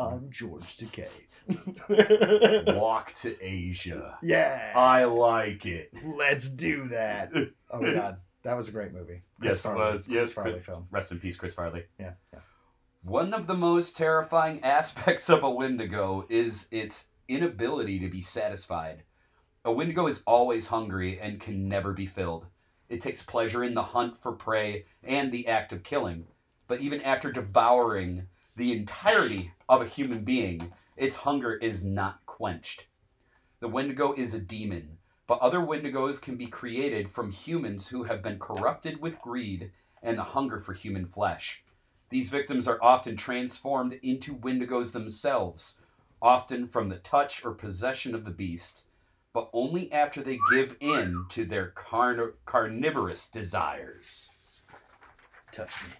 I'm 0.00 0.30
George 0.30 0.78
Takei. 0.78 1.06
Walk 2.76 3.12
to 3.14 3.36
Asia. 3.40 4.16
yeah, 4.22 4.72
I 4.74 5.04
like 5.04 5.66
it. 5.66 5.92
let's 6.02 6.48
do 6.48 6.88
that. 6.88 7.32
Oh 7.70 7.80
god, 7.80 8.16
that 8.42 8.56
was 8.56 8.68
a 8.68 8.72
great 8.72 8.92
movie. 8.92 9.22
Yes, 9.42 9.58
it 9.60 9.62
Farley. 9.62 9.92
was. 9.92 10.08
Yes, 10.08 10.20
Chris 10.20 10.34
Farley 10.34 10.52
Chris- 10.52 10.64
film. 10.66 10.86
Rest 10.90 11.12
in 11.12 11.18
peace, 11.20 11.36
Chris 11.36 11.54
Farley. 11.54 11.84
Yeah, 11.98 12.12
yeah. 12.32 12.40
One 13.02 13.32
of 13.34 13.46
the 13.46 13.54
most 13.54 13.96
terrifying 13.96 14.60
aspects 14.64 15.28
of 15.30 15.42
a 15.42 15.50
Wendigo 15.50 16.26
is 16.28 16.68
its 16.70 17.08
inability 17.28 17.98
to 18.00 18.08
be 18.08 18.22
satisfied. 18.22 19.04
A 19.64 19.72
Wendigo 19.72 20.06
is 20.06 20.22
always 20.26 20.68
hungry 20.68 21.18
and 21.20 21.40
can 21.40 21.68
never 21.68 21.92
be 21.92 22.06
filled. 22.06 22.48
It 22.88 23.00
takes 23.00 23.22
pleasure 23.22 23.62
in 23.62 23.74
the 23.74 23.82
hunt 23.82 24.20
for 24.20 24.32
prey 24.32 24.86
and 25.04 25.30
the 25.30 25.46
act 25.46 25.72
of 25.72 25.82
killing. 25.82 26.26
But 26.66 26.80
even 26.80 27.00
after 27.02 27.30
devouring 27.30 28.26
the 28.56 28.72
entirety 28.72 29.52
of 29.68 29.80
a 29.80 29.86
human 29.86 30.24
being, 30.24 30.72
its 30.96 31.16
hunger 31.16 31.54
is 31.54 31.84
not 31.84 32.24
quenched. 32.26 32.86
The 33.60 33.68
Wendigo 33.68 34.12
is 34.12 34.34
a 34.34 34.38
demon, 34.40 34.98
but 35.30 35.38
other 35.38 35.60
Wendigos 35.60 36.20
can 36.20 36.34
be 36.34 36.48
created 36.48 37.08
from 37.08 37.30
humans 37.30 37.86
who 37.86 38.02
have 38.02 38.20
been 38.20 38.36
corrupted 38.36 39.00
with 39.00 39.20
greed 39.20 39.70
and 40.02 40.18
the 40.18 40.24
hunger 40.24 40.58
for 40.58 40.72
human 40.72 41.06
flesh. 41.06 41.62
These 42.08 42.30
victims 42.30 42.66
are 42.66 42.82
often 42.82 43.16
transformed 43.16 43.92
into 44.02 44.34
Wendigos 44.34 44.90
themselves, 44.90 45.78
often 46.20 46.66
from 46.66 46.88
the 46.88 46.96
touch 46.96 47.44
or 47.44 47.52
possession 47.52 48.12
of 48.12 48.24
the 48.24 48.32
beast, 48.32 48.86
but 49.32 49.48
only 49.52 49.92
after 49.92 50.20
they 50.20 50.40
give 50.50 50.74
in 50.80 51.26
to 51.28 51.44
their 51.44 51.68
carn- 51.68 52.32
carnivorous 52.44 53.28
desires. 53.28 54.30
Touch 55.52 55.80
me. 55.84 55.90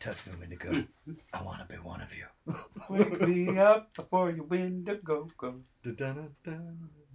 Touch 0.00 0.26
me, 0.26 0.32
Wendigo. 0.40 0.72
Hmm. 1.04 1.12
I 1.32 1.42
want 1.44 1.60
to 1.60 1.72
be 1.72 1.78
one 1.80 2.00
of 2.00 2.08
you. 2.12 2.56
Wake 2.88 3.20
me 3.20 3.56
up 3.56 3.94
before 3.94 4.32
your 4.32 4.46
Wendigo 4.46 5.28
go. 5.38 5.60
Da-da-da-da. 5.84 6.58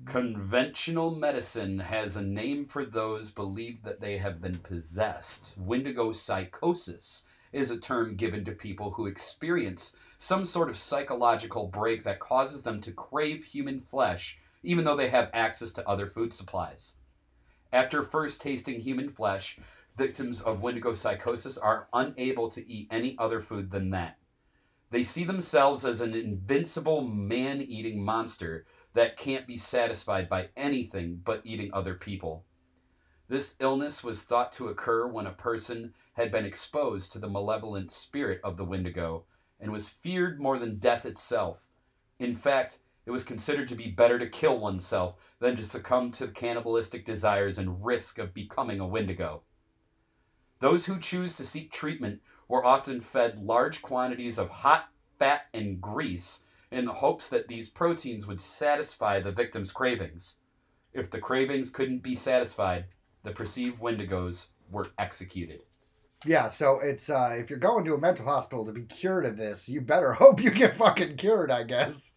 Conventional 0.03 1.15
medicine 1.15 1.79
has 1.79 2.15
a 2.15 2.21
name 2.21 2.65
for 2.65 2.85
those 2.85 3.31
believed 3.31 3.83
that 3.85 4.01
they 4.01 4.17
have 4.17 4.41
been 4.41 4.59
possessed. 4.59 5.55
Wendigo 5.57 6.11
psychosis 6.11 7.23
is 7.53 7.71
a 7.71 7.79
term 7.79 8.15
given 8.15 8.43
to 8.45 8.51
people 8.51 8.91
who 8.91 9.07
experience 9.07 9.95
some 10.17 10.43
sort 10.43 10.69
of 10.69 10.77
psychological 10.77 11.67
break 11.67 12.03
that 12.03 12.19
causes 12.19 12.61
them 12.61 12.81
to 12.81 12.91
crave 12.91 13.45
human 13.45 13.79
flesh, 13.79 14.37
even 14.61 14.83
though 14.83 14.97
they 14.97 15.09
have 15.09 15.29
access 15.33 15.71
to 15.71 15.87
other 15.87 16.07
food 16.07 16.33
supplies. 16.33 16.95
After 17.71 18.03
first 18.03 18.41
tasting 18.41 18.81
human 18.81 19.09
flesh, 19.09 19.57
victims 19.95 20.41
of 20.41 20.61
Wendigo 20.61 20.93
psychosis 20.93 21.57
are 21.57 21.87
unable 21.93 22.49
to 22.51 22.69
eat 22.69 22.89
any 22.91 23.15
other 23.17 23.41
food 23.41 23.71
than 23.71 23.89
that. 23.91 24.17
They 24.91 25.03
see 25.03 25.23
themselves 25.23 25.83
as 25.83 26.01
an 26.01 26.13
invincible 26.13 27.01
man 27.01 27.61
eating 27.61 28.03
monster 28.03 28.65
that 28.95 29.17
can't 29.17 29.45
be 29.45 29.57
satisfied 29.57 30.27
by 30.27 30.49
anything 30.57 31.21
but 31.23 31.41
eating 31.43 31.69
other 31.71 31.93
people. 31.93 32.45
This 33.27 33.55
illness 33.59 34.03
was 34.03 34.21
thought 34.21 34.51
to 34.53 34.69
occur 34.69 35.05
when 35.05 35.27
a 35.27 35.31
person 35.31 35.93
had 36.13 36.31
been 36.31 36.45
exposed 36.45 37.11
to 37.11 37.19
the 37.19 37.29
malevolent 37.29 37.91
spirit 37.91 38.39
of 38.43 38.55
the 38.55 38.63
Wendigo 38.63 39.25
and 39.59 39.71
was 39.71 39.89
feared 39.89 40.39
more 40.39 40.57
than 40.57 40.79
death 40.79 41.05
itself. 41.05 41.67
In 42.19 42.35
fact, 42.35 42.79
it 43.05 43.11
was 43.11 43.23
considered 43.23 43.67
to 43.67 43.75
be 43.75 43.87
better 43.87 44.17
to 44.17 44.29
kill 44.29 44.57
oneself 44.57 45.15
than 45.39 45.57
to 45.57 45.63
succumb 45.63 46.11
to 46.11 46.27
cannibalistic 46.29 47.03
desires 47.03 47.57
and 47.57 47.85
risk 47.85 48.17
of 48.17 48.33
becoming 48.33 48.79
a 48.79 48.87
Wendigo. 48.87 49.43
Those 50.59 50.85
who 50.85 50.99
choose 50.99 51.33
to 51.33 51.45
seek 51.45 51.71
treatment 51.71 52.21
were 52.47 52.65
often 52.65 53.01
fed 53.01 53.43
large 53.43 53.81
quantities 53.81 54.37
of 54.37 54.49
hot 54.49 54.89
fat 55.19 55.47
and 55.53 55.81
grease 55.81 56.43
in 56.71 56.85
the 56.85 56.93
hopes 56.93 57.27
that 57.29 57.47
these 57.47 57.69
proteins 57.69 58.27
would 58.27 58.41
satisfy 58.41 59.19
the 59.19 59.31
victim's 59.31 59.71
cravings. 59.71 60.35
If 60.93 61.11
the 61.11 61.19
cravings 61.19 61.69
couldn't 61.69 62.03
be 62.03 62.15
satisfied, 62.15 62.85
the 63.23 63.31
perceived 63.31 63.81
Wendigos 63.81 64.47
were 64.69 64.87
executed. 64.97 65.61
Yeah, 66.25 66.47
so 66.47 66.79
it's 66.81 67.09
uh 67.09 67.35
if 67.37 67.49
you're 67.49 67.59
going 67.59 67.85
to 67.85 67.93
a 67.93 67.99
mental 67.99 68.25
hospital 68.25 68.65
to 68.65 68.71
be 68.71 68.83
cured 68.83 69.25
of 69.25 69.37
this, 69.37 69.69
you 69.69 69.81
better 69.81 70.13
hope 70.21 70.41
you 70.41 70.51
get 70.51 70.75
fucking 70.75 71.17
cured, 71.17 71.51
I 71.51 71.63
guess. 71.63 72.13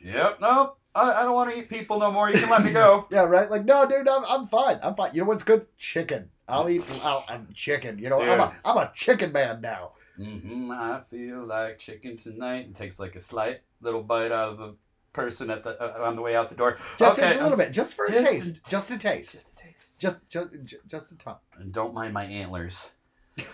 Yep, 0.00 0.38
nope. 0.40 0.78
I, 0.94 1.12
I 1.12 1.22
don't 1.24 1.34
want 1.34 1.50
to 1.50 1.58
eat 1.58 1.68
people 1.68 1.98
no 1.98 2.10
more. 2.10 2.30
You 2.30 2.40
can 2.40 2.48
let 2.48 2.64
me 2.64 2.70
go. 2.72 3.06
Yeah, 3.10 3.24
right? 3.24 3.50
Like, 3.50 3.64
no, 3.64 3.86
dude, 3.86 4.08
I'm, 4.08 4.24
I'm 4.24 4.46
fine. 4.46 4.78
I'm 4.82 4.94
fine. 4.94 5.14
You 5.14 5.22
know 5.22 5.26
what's 5.26 5.42
good? 5.42 5.66
Chicken. 5.76 6.30
I'll 6.48 6.68
eat 6.68 6.84
I'll, 7.04 7.24
I'm 7.28 7.48
chicken. 7.52 7.98
You 7.98 8.08
know, 8.08 8.20
I'm, 8.20 8.40
a, 8.40 8.54
I'm 8.64 8.76
a 8.78 8.90
chicken 8.94 9.32
man 9.32 9.60
now. 9.60 9.92
Hmm 10.16 10.70
I 10.70 11.00
feel 11.10 11.44
like 11.46 11.78
chicken 11.78 12.16
tonight. 12.16 12.66
And 12.66 12.74
takes 12.74 12.98
like 12.98 13.16
a 13.16 13.20
slight 13.20 13.60
little 13.80 14.02
bite 14.02 14.32
out 14.32 14.50
of 14.50 14.58
the 14.58 14.74
person 15.12 15.48
at 15.50 15.64
the 15.64 15.70
uh, 15.82 16.04
on 16.06 16.16
the 16.16 16.22
way 16.22 16.36
out 16.36 16.48
the 16.48 16.54
door. 16.54 16.78
Just, 16.98 17.18
Okay, 17.18 17.38
a 17.38 17.42
little 17.42 17.56
bit. 17.58 17.72
Just 17.72 17.94
for 17.94 18.04
a 18.04 18.10
just 18.10 18.26
a- 18.28 18.32
taste. 18.32 18.70
just 18.70 18.90
a 18.90 18.98
taste. 18.98 19.32
Just 19.32 19.48
a 19.52 19.54
taste. 19.56 20.00
Just, 20.00 20.28
just, 20.28 20.48
just 20.88 21.12
a 21.12 21.18
ton. 21.18 21.36
And 21.58 21.72
don't 21.72 21.94
mind 21.94 22.12
my 22.14 22.24
antlers. 22.24 22.90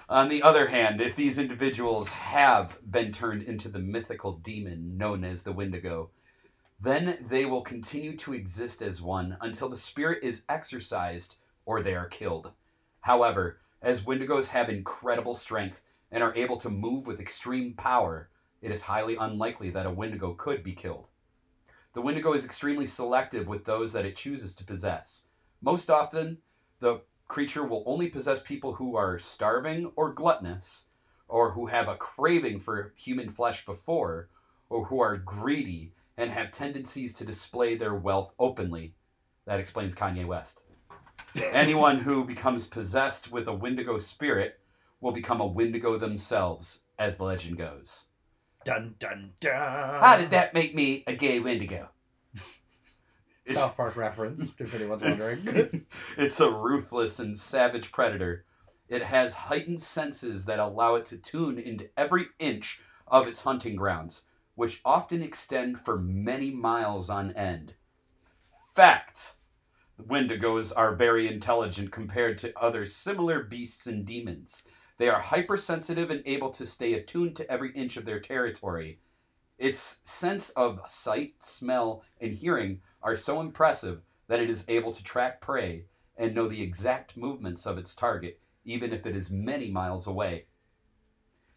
On 0.08 0.28
the 0.28 0.42
other 0.42 0.68
hand, 0.68 1.00
if 1.00 1.16
these 1.16 1.38
individuals 1.38 2.08
have 2.10 2.76
been 2.88 3.10
turned 3.10 3.42
into 3.42 3.68
the 3.68 3.80
mythical 3.80 4.32
demon 4.34 4.96
known 4.96 5.24
as 5.24 5.42
the 5.42 5.52
Wendigo, 5.52 6.10
then 6.80 7.18
they 7.28 7.44
will 7.44 7.62
continue 7.62 8.16
to 8.18 8.32
exist 8.32 8.80
as 8.82 9.02
one 9.02 9.36
until 9.40 9.68
the 9.68 9.76
spirit 9.76 10.22
is 10.22 10.42
exorcised 10.48 11.36
or 11.64 11.82
they 11.82 11.94
are 11.94 12.06
killed. 12.06 12.52
However, 13.00 13.58
as 13.80 14.02
Wendigos 14.02 14.48
have 14.48 14.68
incredible 14.70 15.34
strength 15.34 15.82
and 16.12 16.22
are 16.22 16.34
able 16.36 16.58
to 16.58 16.70
move 16.70 17.06
with 17.06 17.18
extreme 17.18 17.72
power, 17.72 18.28
it 18.60 18.70
is 18.70 18.82
highly 18.82 19.16
unlikely 19.16 19.70
that 19.70 19.86
a 19.86 19.90
Wendigo 19.90 20.34
could 20.34 20.62
be 20.62 20.74
killed. 20.74 21.08
The 21.94 22.02
Wendigo 22.02 22.32
is 22.34 22.44
extremely 22.44 22.86
selective 22.86 23.48
with 23.48 23.64
those 23.64 23.92
that 23.92 24.04
it 24.04 24.14
chooses 24.14 24.54
to 24.54 24.64
possess. 24.64 25.24
Most 25.60 25.90
often, 25.90 26.38
the 26.80 27.00
creature 27.26 27.64
will 27.64 27.82
only 27.86 28.08
possess 28.08 28.40
people 28.40 28.74
who 28.74 28.94
are 28.94 29.18
starving 29.18 29.90
or 29.96 30.12
gluttonous, 30.12 30.86
or 31.28 31.52
who 31.52 31.66
have 31.66 31.88
a 31.88 31.96
craving 31.96 32.60
for 32.60 32.92
human 32.96 33.30
flesh 33.30 33.64
before, 33.64 34.28
or 34.68 34.84
who 34.86 35.00
are 35.00 35.16
greedy 35.16 35.92
and 36.16 36.30
have 36.30 36.50
tendencies 36.50 37.14
to 37.14 37.24
display 37.24 37.74
their 37.74 37.94
wealth 37.94 38.32
openly. 38.38 38.94
That 39.46 39.60
explains 39.60 39.94
Kanye 39.94 40.26
West. 40.26 40.62
Anyone 41.52 42.00
who 42.00 42.24
becomes 42.24 42.66
possessed 42.66 43.32
with 43.32 43.48
a 43.48 43.54
Wendigo 43.54 43.96
spirit 43.96 44.60
will 45.02 45.12
become 45.12 45.40
a 45.42 45.46
Wendigo 45.46 45.98
themselves, 45.98 46.84
as 46.98 47.18
the 47.18 47.24
legend 47.24 47.58
goes. 47.58 48.06
Dun, 48.64 48.94
dun, 48.98 49.32
dun. 49.40 49.52
How 50.00 50.16
did 50.16 50.30
that 50.30 50.54
make 50.54 50.74
me 50.74 51.02
a 51.06 51.12
gay 51.14 51.40
Wendigo? 51.40 51.88
It's- 53.44 53.58
South 53.58 53.76
Park 53.76 53.96
reference, 53.96 54.52
if 54.58 54.72
anyone's 54.72 55.02
wondering. 55.02 55.84
it's 56.16 56.38
a 56.40 56.48
ruthless 56.50 57.18
and 57.18 57.36
savage 57.36 57.90
predator. 57.92 58.44
It 58.88 59.02
has 59.02 59.34
heightened 59.34 59.82
senses 59.82 60.44
that 60.44 60.60
allow 60.60 60.94
it 60.94 61.04
to 61.06 61.16
tune 61.18 61.58
into 61.58 61.88
every 61.96 62.26
inch 62.38 62.78
of 63.08 63.26
its 63.26 63.40
hunting 63.40 63.74
grounds, 63.74 64.22
which 64.54 64.80
often 64.84 65.22
extend 65.22 65.80
for 65.80 65.98
many 65.98 66.50
miles 66.52 67.10
on 67.10 67.32
end. 67.32 67.74
Fact 68.76 69.32
Wendigos 70.00 70.72
are 70.76 70.94
very 70.94 71.26
intelligent 71.26 71.90
compared 71.90 72.38
to 72.38 72.56
other 72.58 72.84
similar 72.84 73.42
beasts 73.42 73.86
and 73.86 74.04
demons. 74.04 74.62
They 75.02 75.08
are 75.08 75.18
hypersensitive 75.18 76.12
and 76.12 76.22
able 76.26 76.50
to 76.50 76.64
stay 76.64 76.94
attuned 76.94 77.34
to 77.34 77.50
every 77.50 77.72
inch 77.72 77.96
of 77.96 78.04
their 78.04 78.20
territory. 78.20 79.00
Its 79.58 79.98
sense 80.04 80.50
of 80.50 80.78
sight, 80.86 81.42
smell, 81.42 82.04
and 82.20 82.32
hearing 82.32 82.82
are 83.02 83.16
so 83.16 83.40
impressive 83.40 84.02
that 84.28 84.38
it 84.38 84.48
is 84.48 84.64
able 84.68 84.92
to 84.92 85.02
track 85.02 85.40
prey 85.40 85.86
and 86.16 86.36
know 86.36 86.46
the 86.46 86.62
exact 86.62 87.16
movements 87.16 87.66
of 87.66 87.78
its 87.78 87.96
target, 87.96 88.38
even 88.64 88.92
if 88.92 89.04
it 89.04 89.16
is 89.16 89.28
many 89.28 89.72
miles 89.72 90.06
away. 90.06 90.44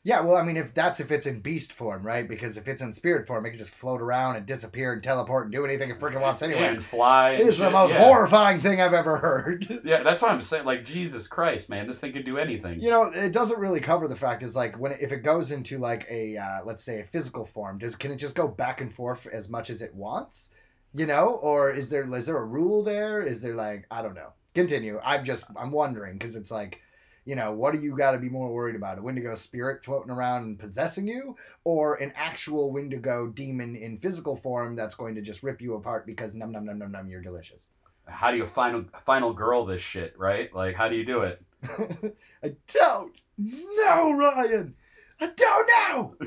Yeah, 0.06 0.20
well, 0.20 0.36
I 0.36 0.44
mean, 0.44 0.56
if 0.56 0.72
that's 0.76 1.00
if 1.00 1.10
it's 1.10 1.26
in 1.26 1.40
beast 1.40 1.74
form, 1.74 2.06
right? 2.06 2.30
Because 2.30 2.58
if 2.58 2.68
it's 2.68 2.80
in 2.80 2.94
spirit 2.94 3.26
form, 3.26 3.44
it 3.44 3.50
can 3.50 3.58
just 3.58 3.72
float 3.72 4.02
around 4.02 4.36
and 4.36 4.46
disappear 4.46 4.94
and 4.94 5.02
teleport 5.02 5.46
and 5.46 5.52
do 5.52 5.66
anything 5.66 5.90
it 5.90 6.00
freaking 6.00 6.22
wants, 6.22 6.44
anyways. 6.44 6.78
And 6.78 6.86
fly. 6.96 7.32
It 7.32 7.40
and 7.40 7.50
is 7.50 7.58
the 7.58 7.72
most 7.72 7.92
yeah. 7.92 8.04
horrifying 8.04 8.62
thing 8.62 8.80
I've 8.80 8.94
ever 8.94 9.18
heard. 9.18 9.82
Yeah, 9.86 10.04
that's 10.04 10.22
what 10.22 10.32
I'm 10.32 10.42
saying. 10.42 10.66
Like 10.66 10.86
Jesus 10.86 11.28
Christ, 11.28 11.70
man, 11.70 11.88
this 11.88 12.00
thing 12.00 12.12
can 12.12 12.24
do 12.24 12.38
anything. 12.38 12.80
You 12.80 12.90
know, 12.90 13.04
it 13.04 13.32
doesn't 13.32 13.60
really 13.60 13.80
cover 13.80 14.08
the 14.08 14.16
fact 14.16 14.42
is 14.42 14.56
like 14.56 14.80
when 14.80 14.94
if 15.00 15.12
it 15.12 15.18
goes 15.18 15.52
into 15.52 15.78
like 15.80 16.06
a 16.10 16.38
uh, 16.38 16.60
let's 16.66 16.84
say 16.84 17.00
a 17.00 17.04
physical 17.04 17.46
form, 17.46 17.80
does 17.80 17.96
can 17.96 18.12
it 18.12 18.18
just 18.18 18.36
go 18.36 18.48
back 18.48 18.82
and 18.82 18.94
forth 18.94 19.28
as 19.28 19.50
much 19.50 19.70
as 19.70 19.82
it 19.82 19.94
wants? 19.94 20.52
You 20.94 21.08
know, 21.08 21.40
or 21.42 21.72
is 21.72 21.90
there 21.90 22.04
is 22.16 22.28
there 22.28 22.38
a 22.38 22.46
rule 22.46 22.84
there? 22.84 23.22
Is 23.22 23.42
there 23.42 23.56
like 23.56 23.86
I 23.90 24.02
don't 24.04 24.16
know. 24.16 24.34
Continue. 24.54 25.00
I'm 25.04 25.24
just 25.24 25.46
I'm 25.56 25.72
wondering 25.72 26.18
because 26.18 26.36
it's 26.36 26.52
like, 26.52 26.80
you 27.26 27.36
know, 27.36 27.52
what 27.52 27.74
do 27.74 27.80
you 27.80 27.98
got 27.98 28.12
to 28.12 28.20
be 28.20 28.30
more 28.30 28.54
worried 28.54 28.76
about? 28.76 29.00
A 29.00 29.02
Wendigo 29.02 29.34
spirit 29.36 29.84
floating 29.84 30.12
around 30.12 30.44
and 30.44 30.60
possessing 30.60 31.08
you, 31.08 31.36
or 31.64 31.96
an 31.96 32.14
actual 32.16 32.72
Wendigo 32.72 33.28
demon 33.28 33.76
in 33.76 33.98
physical 33.98 34.38
form 34.38 34.76
that's 34.76 34.96
going 34.96 35.16
to 35.16 35.22
just 35.22 35.42
rip 35.42 35.60
you 35.62 35.74
apart 35.74 36.06
because 36.06 36.36
num 36.36 36.52
num 36.52 36.66
num 36.66 36.78
num 36.78 36.92
num 36.92 37.10
you're 37.10 37.22
delicious. 37.22 37.68
How 38.06 38.30
do 38.30 38.38
you 38.38 38.46
final 38.46 38.86
final 39.06 39.34
girl 39.34 39.66
this 39.66 39.82
shit, 39.82 40.18
right? 40.18 40.54
Like, 40.54 40.76
how 40.76 40.88
do 40.88 40.96
you 40.96 41.06
do 41.06 41.22
it? 41.22 41.42
I 42.44 42.54
don't 42.72 43.12
know, 43.38 44.12
Ryan. 44.12 44.76
I 45.20 45.28
don't 45.28 45.68
know. 45.68 46.16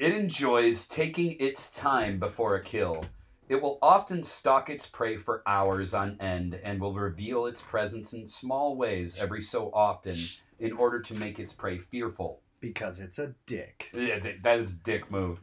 It 0.00 0.14
enjoys 0.14 0.86
taking 0.86 1.36
its 1.38 1.70
time 1.70 2.18
before 2.18 2.54
a 2.54 2.62
kill. 2.62 3.04
It 3.50 3.60
will 3.60 3.80
often 3.82 4.22
stalk 4.22 4.70
its 4.70 4.86
prey 4.86 5.16
for 5.16 5.42
hours 5.44 5.92
on 5.92 6.16
end 6.20 6.54
and 6.62 6.80
will 6.80 6.94
reveal 6.94 7.46
its 7.46 7.60
presence 7.60 8.12
in 8.12 8.28
small 8.28 8.76
ways 8.76 9.18
every 9.18 9.40
so 9.40 9.72
often 9.74 10.16
in 10.60 10.70
order 10.72 11.00
to 11.00 11.14
make 11.14 11.40
its 11.40 11.52
prey 11.52 11.76
fearful. 11.76 12.42
because 12.60 13.00
it's 13.00 13.18
a 13.18 13.34
dick. 13.46 13.88
Yeah, 13.92 14.20
that 14.44 14.58
is 14.60 14.74
a 14.74 14.76
dick 14.76 15.10
move. 15.10 15.40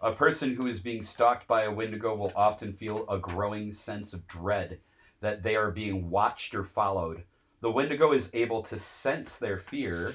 A 0.00 0.12
person 0.12 0.54
who 0.54 0.68
is 0.68 0.78
being 0.78 1.02
stalked 1.02 1.48
by 1.48 1.62
a 1.62 1.72
Wendigo 1.72 2.14
will 2.14 2.32
often 2.36 2.74
feel 2.74 3.04
a 3.08 3.18
growing 3.18 3.72
sense 3.72 4.12
of 4.12 4.28
dread 4.28 4.78
that 5.20 5.42
they 5.42 5.56
are 5.56 5.72
being 5.72 6.10
watched 6.10 6.54
or 6.54 6.62
followed. 6.62 7.24
The 7.60 7.72
Wendigo 7.72 8.12
is 8.12 8.30
able 8.34 8.62
to 8.62 8.78
sense 8.78 9.36
their 9.36 9.58
fear, 9.58 10.14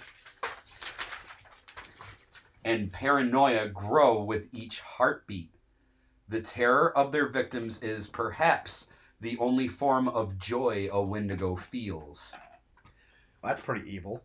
and 2.64 2.90
paranoia 2.90 3.68
grow 3.68 4.24
with 4.24 4.48
each 4.54 4.80
heartbeat. 4.80 5.53
The 6.30 6.42
terror 6.42 6.98
of 6.98 7.12
their 7.12 7.28
victims 7.28 7.82
is 7.82 8.08
perhaps 8.08 8.88
the 9.20 9.38
only 9.38 9.68
form 9.68 10.08
of 10.08 10.38
joy 10.38 10.90
a 10.92 11.02
Wendigo 11.02 11.56
feels. 11.56 12.34
That's 13.44 13.62
pretty 13.62 13.90
evil. 13.90 14.24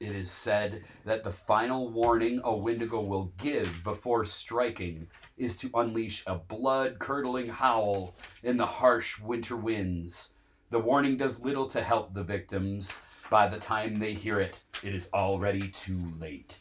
It 0.00 0.14
is 0.14 0.30
said 0.30 0.84
that 1.04 1.24
the 1.24 1.32
final 1.32 1.88
warning 1.88 2.40
a 2.44 2.54
Wendigo 2.54 3.00
will 3.00 3.32
give 3.36 3.82
before 3.82 4.24
striking 4.24 5.08
is 5.36 5.56
to 5.56 5.70
unleash 5.74 6.22
a 6.26 6.36
blood 6.36 6.98
curdling 6.98 7.48
howl 7.48 8.14
in 8.42 8.56
the 8.56 8.66
harsh 8.66 9.18
winter 9.18 9.56
winds. 9.56 10.34
The 10.70 10.78
warning 10.78 11.16
does 11.16 11.40
little 11.40 11.66
to 11.68 11.82
help 11.82 12.14
the 12.14 12.22
victims. 12.22 12.98
By 13.30 13.48
the 13.48 13.58
time 13.58 13.98
they 13.98 14.14
hear 14.14 14.38
it, 14.40 14.60
it 14.82 14.94
is 14.94 15.08
already 15.12 15.68
too 15.68 16.00
late. 16.20 16.58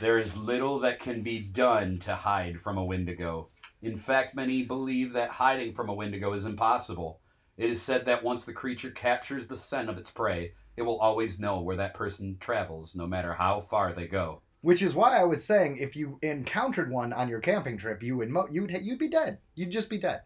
There 0.00 0.18
is 0.18 0.34
little 0.34 0.78
that 0.78 0.98
can 0.98 1.22
be 1.22 1.38
done 1.40 1.98
to 1.98 2.14
hide 2.14 2.58
from 2.58 2.78
a 2.78 2.84
Wendigo. 2.84 3.50
In 3.82 3.98
fact, 3.98 4.34
many 4.34 4.62
believe 4.62 5.12
that 5.12 5.32
hiding 5.32 5.74
from 5.74 5.90
a 5.90 5.94
Wendigo 5.94 6.32
is 6.32 6.46
impossible. 6.46 7.20
It 7.58 7.68
is 7.68 7.82
said 7.82 8.06
that 8.06 8.24
once 8.24 8.46
the 8.46 8.54
creature 8.54 8.90
captures 8.90 9.46
the 9.46 9.58
scent 9.58 9.90
of 9.90 9.98
its 9.98 10.08
prey, 10.08 10.54
it 10.74 10.82
will 10.82 10.98
always 10.98 11.38
know 11.38 11.60
where 11.60 11.76
that 11.76 11.92
person 11.92 12.38
travels, 12.40 12.94
no 12.94 13.06
matter 13.06 13.34
how 13.34 13.60
far 13.60 13.92
they 13.92 14.06
go. 14.06 14.40
Which 14.62 14.80
is 14.80 14.94
why 14.94 15.18
I 15.18 15.24
was 15.24 15.44
saying 15.44 15.76
if 15.78 15.94
you 15.94 16.18
encountered 16.22 16.90
one 16.90 17.12
on 17.12 17.28
your 17.28 17.40
camping 17.40 17.76
trip, 17.76 18.02
you 18.02 18.16
would 18.16 18.30
mo- 18.30 18.48
you 18.50 18.62
would 18.62 18.70
you'd 18.70 18.98
be 18.98 19.10
dead. 19.10 19.36
You'd 19.54 19.70
just 19.70 19.90
be 19.90 19.98
dead. 19.98 20.22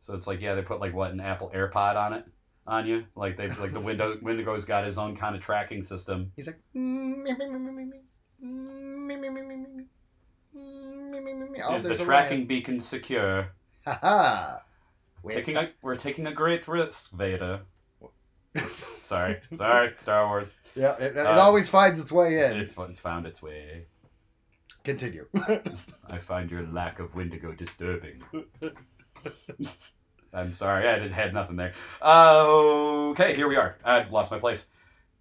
So 0.00 0.14
it's 0.14 0.26
like, 0.26 0.40
yeah, 0.40 0.56
they 0.56 0.62
put 0.62 0.80
like 0.80 0.94
what 0.94 1.12
an 1.12 1.20
Apple 1.20 1.52
AirPod 1.54 1.94
on 1.94 2.12
it, 2.12 2.24
on 2.66 2.88
you. 2.88 3.04
Like 3.14 3.36
they 3.36 3.48
like 3.50 3.72
the 3.72 3.78
window 3.78 4.18
Wendigo's 4.22 4.64
got 4.64 4.84
his 4.84 4.98
own 4.98 5.16
kind 5.16 5.36
of 5.36 5.42
tracking 5.42 5.82
system. 5.82 6.32
He's 6.34 6.48
like, 6.48 6.58
"Mm, 6.74 7.22
Mm. 8.44 8.82
Mm, 9.04 9.06
me, 9.06 9.16
me, 9.16 9.40
me, 11.30 11.44
me." 11.46 11.62
Oh, 11.64 11.74
is 11.74 11.82
the 11.82 11.96
tracking 11.96 12.46
beacon 12.46 12.80
secure? 12.80 13.48
Haha. 13.86 14.58
Taking 15.28 15.56
a, 15.56 15.70
we're 15.82 15.94
taking 15.94 16.26
a 16.26 16.32
great 16.32 16.66
risk, 16.66 17.10
Vader. 17.12 17.60
Sorry, 19.02 19.40
sorry, 19.54 19.92
Star 19.96 20.26
Wars. 20.26 20.48
yeah, 20.76 20.92
it, 20.98 21.16
it 21.16 21.26
Uh, 21.26 21.40
always 21.40 21.68
finds 21.68 21.98
its 21.98 22.12
way 22.12 22.44
in. 22.44 22.52
It's 22.58 22.74
it's 22.76 22.98
found 22.98 23.26
its 23.26 23.40
way. 23.42 23.86
Continue. 24.84 25.26
I 26.08 26.18
find 26.18 26.50
your 26.50 26.66
lack 26.66 26.98
of 26.98 27.14
Wendigo 27.14 27.52
disturbing. 27.52 28.22
I'm 30.34 30.52
sorry, 30.54 30.86
I 30.86 31.08
had 31.08 31.32
nothing 31.34 31.56
there. 31.56 31.72
Uh, 32.00 33.10
okay, 33.10 33.34
here 33.34 33.48
we 33.48 33.56
are. 33.56 33.76
I've 33.84 34.12
lost 34.12 34.30
my 34.30 34.38
place. 34.38 34.66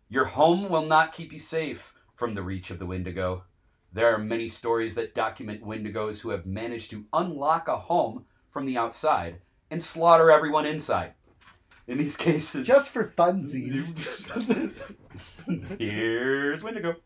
Your 0.10 0.25
home 0.25 0.69
will 0.69 0.86
not 0.86 1.12
keep 1.13 1.31
you 1.31 1.39
safe 1.39 1.93
from 2.21 2.36
the 2.36 2.43
reach 2.43 2.69
of 2.69 2.77
the 2.77 2.86
Wendigo. 2.86 3.45
There 3.91 4.13
are 4.13 4.19
many 4.19 4.47
stories 4.47 4.93
that 4.93 5.15
document 5.15 5.63
Wendigos 5.63 6.19
who 6.19 6.29
have 6.29 6.45
managed 6.45 6.91
to 6.91 7.05
unlock 7.12 7.67
a 7.67 7.77
home 7.77 8.25
from 8.51 8.67
the 8.67 8.77
outside 8.77 9.41
and 9.71 9.81
slaughter 9.81 10.29
everyone 10.29 10.67
inside. 10.67 11.13
In 11.88 11.97
these 11.97 12.15
cases, 12.15 12.67
Just 12.67 12.91
for 12.91 13.12
funsies. 13.17 13.89
Here's 15.79 16.62
Wendigo. 16.62 16.97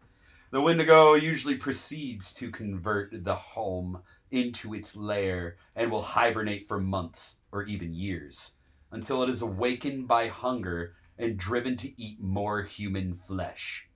The 0.52 0.60
Wendigo 0.60 1.14
usually 1.14 1.56
proceeds 1.56 2.34
to 2.34 2.52
convert 2.52 3.24
the 3.24 3.36
home 3.36 4.02
into 4.32 4.74
its 4.74 4.98
lair 4.98 5.56
and 5.78 5.90
will 5.90 6.02
hibernate 6.02 6.68
for 6.68 6.82
months 6.82 7.38
or 7.54 7.64
even 7.64 7.94
years 7.94 8.58
until 8.92 9.24
it 9.24 9.30
is 9.30 9.42
awakened 9.42 10.10
by 10.10 10.28
hunger 10.28 10.96
and 11.18 11.38
driven 11.38 11.78
to 11.78 12.02
eat 12.02 12.20
more 12.20 12.64
human 12.64 13.16
flesh. 13.16 13.88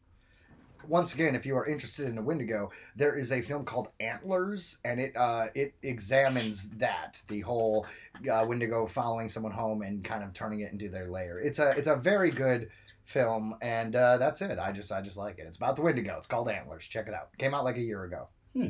Once 0.88 1.14
again, 1.14 1.36
if 1.36 1.46
you 1.46 1.56
are 1.56 1.66
interested 1.66 2.08
in 2.08 2.18
a 2.18 2.22
Wendigo, 2.22 2.72
there 2.96 3.16
is 3.16 3.32
a 3.32 3.42
film 3.42 3.66
called 3.66 3.90
Antlers, 4.00 4.78
and 4.84 5.00
it 5.00 5.16
uh, 5.16 5.48
it 5.54 5.74
examines 5.84 6.70
that 6.72 7.22
the 7.28 7.42
whole 7.42 7.86
uh, 8.32 8.46
Wendigo 8.48 8.88
following 8.88 9.30
someone 9.30 9.52
home 9.52 9.82
and 9.82 10.04
kind 10.04 10.24
of 10.24 10.34
turning 10.34 10.62
it 10.62 10.72
into 10.72 10.90
their 10.90 11.10
lair. 11.10 11.40
It's 11.40 11.60
a 11.60 11.72
it's 11.72 11.88
a 11.88 11.96
very 11.96 12.32
good 12.32 12.70
film, 13.06 13.56
and 13.62 13.96
uh, 13.96 14.18
that's 14.18 14.42
it. 14.42 14.60
I 14.60 14.72
just 14.72 14.92
I 14.92 15.02
just 15.02 15.18
like 15.18 15.40
it. 15.40 15.46
It's 15.48 15.58
about 15.58 15.76
the 15.76 15.82
Wendigo. 15.82 16.16
It's 16.18 16.28
called 16.28 16.50
Antlers. 16.50 16.86
Check 16.88 17.08
it 17.08 17.14
out. 17.14 17.36
Came 17.38 17.54
out 17.54 17.64
like 17.64 17.78
a 17.78 17.82
year 17.82 18.04
ago. 18.04 18.28
Hmm. 18.54 18.70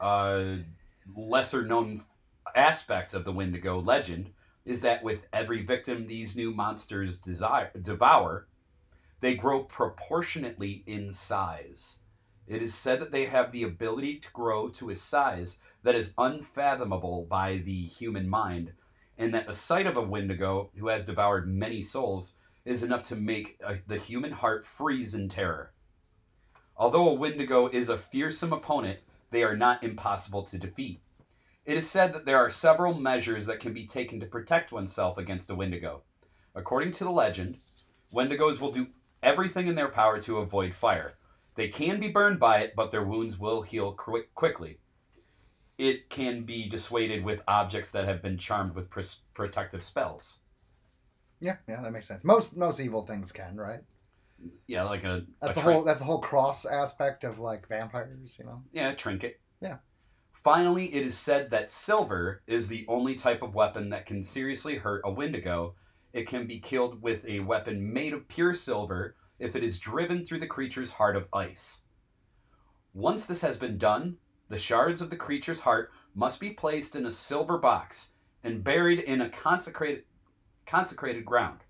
uh, 0.00 0.56
lesser 1.16 1.62
known 1.62 2.04
aspect 2.54 3.14
of 3.14 3.24
the 3.24 3.32
Wendigo 3.32 3.80
legend 3.80 4.30
is 4.64 4.80
that 4.80 5.02
with 5.02 5.26
every 5.32 5.62
victim 5.62 6.06
these 6.06 6.36
new 6.36 6.50
monsters 6.50 7.18
desire, 7.18 7.70
devour, 7.80 8.46
they 9.24 9.34
grow 9.34 9.62
proportionately 9.62 10.82
in 10.86 11.10
size. 11.10 12.00
It 12.46 12.60
is 12.60 12.74
said 12.74 13.00
that 13.00 13.10
they 13.10 13.24
have 13.24 13.52
the 13.52 13.62
ability 13.62 14.18
to 14.18 14.30
grow 14.32 14.68
to 14.68 14.90
a 14.90 14.94
size 14.94 15.56
that 15.82 15.94
is 15.94 16.12
unfathomable 16.18 17.24
by 17.24 17.56
the 17.56 17.84
human 17.84 18.28
mind, 18.28 18.72
and 19.16 19.32
that 19.32 19.46
the 19.46 19.54
sight 19.54 19.86
of 19.86 19.96
a 19.96 20.02
Wendigo 20.02 20.68
who 20.76 20.88
has 20.88 21.04
devoured 21.04 21.48
many 21.48 21.80
souls 21.80 22.34
is 22.66 22.82
enough 22.82 23.02
to 23.04 23.16
make 23.16 23.58
uh, 23.64 23.76
the 23.86 23.96
human 23.96 24.32
heart 24.32 24.62
freeze 24.62 25.14
in 25.14 25.30
terror. 25.30 25.72
Although 26.76 27.08
a 27.08 27.14
Wendigo 27.14 27.68
is 27.68 27.88
a 27.88 27.96
fearsome 27.96 28.52
opponent, 28.52 28.98
they 29.30 29.42
are 29.42 29.56
not 29.56 29.82
impossible 29.82 30.42
to 30.42 30.58
defeat. 30.58 31.00
It 31.64 31.78
is 31.78 31.88
said 31.88 32.12
that 32.12 32.26
there 32.26 32.36
are 32.36 32.50
several 32.50 32.92
measures 32.92 33.46
that 33.46 33.60
can 33.60 33.72
be 33.72 33.86
taken 33.86 34.20
to 34.20 34.26
protect 34.26 34.70
oneself 34.70 35.16
against 35.16 35.48
a 35.48 35.54
Wendigo. 35.54 36.02
According 36.54 36.90
to 36.90 37.04
the 37.04 37.10
legend, 37.10 37.56
Wendigos 38.14 38.60
will 38.60 38.70
do 38.70 38.88
everything 39.24 39.66
in 39.66 39.74
their 39.74 39.88
power 39.88 40.20
to 40.20 40.38
avoid 40.38 40.74
fire. 40.74 41.14
They 41.56 41.68
can 41.68 41.98
be 41.98 42.08
burned 42.08 42.38
by 42.38 42.58
it, 42.58 42.74
but 42.76 42.90
their 42.90 43.04
wounds 43.04 43.38
will 43.38 43.62
heal 43.62 43.92
quick, 43.92 44.34
quickly. 44.34 44.78
It 45.78 46.08
can 46.08 46.44
be 46.44 46.68
dissuaded 46.68 47.24
with 47.24 47.42
objects 47.48 47.90
that 47.92 48.04
have 48.04 48.22
been 48.22 48.38
charmed 48.38 48.74
with 48.74 48.88
protective 49.34 49.82
spells. 49.82 50.40
Yeah, 51.40 51.56
yeah, 51.68 51.82
that 51.82 51.90
makes 51.90 52.06
sense. 52.06 52.24
Most 52.24 52.56
most 52.56 52.80
evil 52.80 53.04
things 53.04 53.32
can, 53.32 53.56
right? 53.56 53.80
Yeah, 54.66 54.84
like 54.84 55.04
a, 55.04 55.24
That's 55.40 55.52
a 55.52 55.54
the 55.56 55.60
trin- 55.62 55.74
whole 55.74 55.84
that's 55.84 55.98
the 56.00 56.06
whole 56.06 56.20
cross 56.20 56.64
aspect 56.64 57.24
of 57.24 57.38
like 57.38 57.68
vampires, 57.68 58.36
you 58.38 58.44
know. 58.44 58.62
Yeah, 58.72 58.90
a 58.90 58.94
trinket. 58.94 59.40
Yeah. 59.60 59.78
Finally, 60.32 60.94
it 60.94 61.06
is 61.06 61.16
said 61.16 61.50
that 61.50 61.70
silver 61.70 62.42
is 62.46 62.68
the 62.68 62.84
only 62.88 63.14
type 63.14 63.42
of 63.42 63.54
weapon 63.54 63.90
that 63.90 64.06
can 64.06 64.22
seriously 64.22 64.76
hurt 64.76 65.02
a 65.04 65.10
Wendigo. 65.10 65.74
It 66.14 66.28
can 66.28 66.46
be 66.46 66.60
killed 66.60 67.02
with 67.02 67.26
a 67.26 67.40
weapon 67.40 67.92
made 67.92 68.12
of 68.12 68.28
pure 68.28 68.54
silver 68.54 69.16
if 69.40 69.56
it 69.56 69.64
is 69.64 69.80
driven 69.80 70.24
through 70.24 70.38
the 70.38 70.46
creature's 70.46 70.92
heart 70.92 71.16
of 71.16 71.26
ice. 71.32 71.82
Once 72.94 73.24
this 73.24 73.40
has 73.40 73.56
been 73.56 73.76
done, 73.76 74.18
the 74.48 74.56
shards 74.56 75.00
of 75.00 75.10
the 75.10 75.16
creature's 75.16 75.60
heart 75.60 75.90
must 76.14 76.38
be 76.38 76.50
placed 76.50 76.94
in 76.94 77.04
a 77.04 77.10
silver 77.10 77.58
box 77.58 78.12
and 78.44 78.62
buried 78.62 79.00
in 79.00 79.20
a 79.20 79.28
consecrated 79.28 80.04
consecrated 80.66 81.24
ground. 81.24 81.60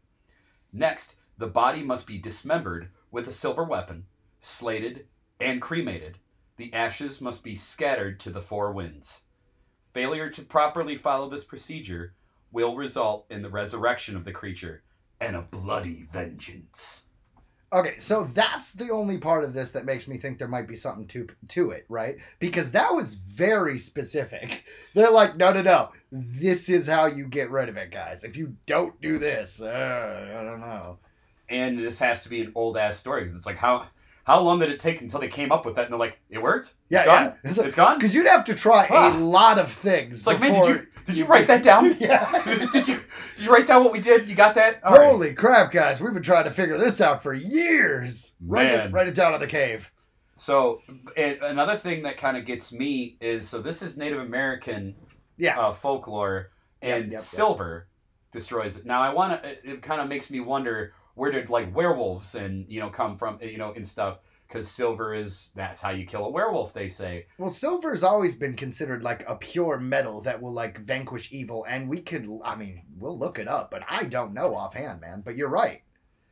Next, 0.74 1.14
the 1.38 1.46
body 1.46 1.82
must 1.82 2.06
be 2.06 2.18
dismembered 2.18 2.90
with 3.10 3.26
a 3.26 3.32
silver 3.32 3.64
weapon, 3.64 4.04
slated, 4.40 5.06
and 5.40 5.62
cremated. 5.62 6.18
The 6.58 6.72
ashes 6.74 7.18
must 7.18 7.42
be 7.42 7.54
scattered 7.54 8.20
to 8.20 8.30
the 8.30 8.42
four 8.42 8.72
winds. 8.72 9.22
Failure 9.94 10.28
to 10.28 10.42
properly 10.42 10.96
follow 10.96 11.30
this 11.30 11.44
procedure 11.44 12.12
will 12.54 12.76
result 12.76 13.26
in 13.28 13.42
the 13.42 13.50
resurrection 13.50 14.16
of 14.16 14.24
the 14.24 14.32
creature 14.32 14.82
and 15.20 15.36
a 15.36 15.42
bloody 15.42 16.06
vengeance. 16.10 17.02
Okay, 17.72 17.98
so 17.98 18.30
that's 18.32 18.72
the 18.72 18.90
only 18.90 19.18
part 19.18 19.42
of 19.42 19.52
this 19.52 19.72
that 19.72 19.84
makes 19.84 20.06
me 20.06 20.16
think 20.16 20.38
there 20.38 20.46
might 20.46 20.68
be 20.68 20.76
something 20.76 21.08
to 21.08 21.26
to 21.48 21.72
it, 21.72 21.84
right? 21.88 22.18
Because 22.38 22.70
that 22.70 22.94
was 22.94 23.14
very 23.14 23.78
specific. 23.78 24.64
They're 24.94 25.10
like, 25.10 25.36
no, 25.36 25.52
no, 25.52 25.60
no. 25.60 25.88
This 26.12 26.68
is 26.68 26.86
how 26.86 27.06
you 27.06 27.26
get 27.26 27.50
rid 27.50 27.68
of 27.68 27.76
it, 27.76 27.90
guys. 27.90 28.22
If 28.22 28.36
you 28.36 28.54
don't 28.66 28.98
do 29.00 29.18
this, 29.18 29.60
uh, 29.60 30.36
I 30.38 30.44
don't 30.44 30.60
know. 30.60 30.98
And 31.48 31.76
this 31.76 31.98
has 31.98 32.22
to 32.22 32.28
be 32.28 32.42
an 32.42 32.52
old 32.54 32.76
ass 32.76 32.96
story 32.96 33.22
because 33.22 33.36
it's 33.36 33.46
like 33.46 33.58
how 33.58 33.88
how 34.24 34.40
long 34.40 34.58
did 34.58 34.70
it 34.70 34.78
take 34.78 35.00
until 35.00 35.20
they 35.20 35.28
came 35.28 35.52
up 35.52 35.64
with 35.64 35.76
that? 35.76 35.84
And 35.84 35.92
they're 35.92 35.98
like, 35.98 36.18
it 36.30 36.42
worked. 36.42 36.74
Yeah, 36.88 36.98
it's 37.00 37.06
gone. 37.06 37.22
yeah. 37.24 37.34
It's 37.50 37.58
like- 37.58 37.66
it's 37.66 37.76
gone. 37.76 37.96
Because 37.98 38.14
you'd 38.14 38.26
have 38.26 38.44
to 38.46 38.54
try 38.54 38.86
Ah. 38.90 39.16
a 39.16 39.18
lot 39.18 39.58
of 39.58 39.70
things. 39.72 40.18
It's 40.18 40.26
like, 40.26 40.40
man, 40.40 40.52
did 40.54 40.66
you 40.66 40.86
did 41.06 41.16
you 41.18 41.24
write 41.26 41.46
that 41.48 41.62
down? 41.62 41.94
Yeah. 42.00 42.42
did 42.72 42.88
you 42.88 42.96
did 43.36 43.44
you 43.44 43.50
write 43.52 43.66
down 43.66 43.84
what 43.84 43.92
we 43.92 44.00
did? 44.00 44.28
You 44.28 44.34
got 44.34 44.54
that? 44.54 44.82
All 44.82 44.96
right. 44.96 45.06
Holy 45.10 45.34
crap, 45.34 45.70
guys! 45.72 46.00
We've 46.00 46.14
been 46.14 46.22
trying 46.22 46.44
to 46.44 46.50
figure 46.50 46.78
this 46.78 47.00
out 47.00 47.22
for 47.22 47.32
years. 47.34 48.34
Write 48.40 48.68
it, 48.70 48.92
write 48.92 49.08
it 49.08 49.14
down 49.14 49.34
in 49.34 49.40
the 49.40 49.46
cave. 49.46 49.90
So 50.36 50.80
another 51.16 51.76
thing 51.76 52.02
that 52.02 52.16
kind 52.16 52.36
of 52.36 52.44
gets 52.44 52.72
me 52.72 53.16
is 53.20 53.48
so 53.48 53.60
this 53.60 53.82
is 53.82 53.96
Native 53.96 54.18
American 54.20 54.96
Yeah. 55.36 55.58
uh, 55.60 55.74
folklore, 55.74 56.50
and 56.82 57.04
yep, 57.04 57.12
yep. 57.12 57.20
silver 57.20 57.88
destroys 58.32 58.76
it. 58.76 58.84
Now 58.86 59.00
I 59.02 59.12
want 59.12 59.42
to. 59.42 59.48
It, 59.48 59.60
it 59.64 59.82
kind 59.82 60.00
of 60.00 60.08
makes 60.08 60.30
me 60.30 60.40
wonder 60.40 60.94
where 61.14 61.30
did 61.30 61.50
like 61.50 61.74
werewolves 61.74 62.34
and 62.34 62.68
you 62.68 62.80
know 62.80 62.90
come 62.90 63.16
from 63.16 63.38
you 63.42 63.58
know 63.58 63.72
and 63.72 63.86
stuff 63.86 64.18
because 64.48 64.70
silver 64.70 65.14
is 65.14 65.50
that's 65.56 65.80
how 65.80 65.90
you 65.90 66.06
kill 66.06 66.24
a 66.24 66.30
werewolf. 66.30 66.72
They 66.72 66.88
say 66.88 67.26
Well, 67.38 67.50
silver's 67.50 68.02
always 68.02 68.34
been 68.34 68.54
considered 68.54 69.02
like 69.02 69.24
a 69.28 69.34
pure 69.34 69.78
metal 69.78 70.20
that 70.22 70.40
will 70.40 70.52
like 70.52 70.80
vanquish 70.80 71.32
evil, 71.32 71.64
and 71.68 71.88
we 71.88 72.00
could. 72.00 72.28
I 72.44 72.54
mean, 72.54 72.82
we'll 72.96 73.18
look 73.18 73.38
it 73.38 73.48
up, 73.48 73.70
but 73.70 73.82
I 73.88 74.04
don't 74.04 74.34
know 74.34 74.54
offhand, 74.54 75.00
man. 75.00 75.22
But 75.24 75.36
you're 75.36 75.48
right. 75.48 75.82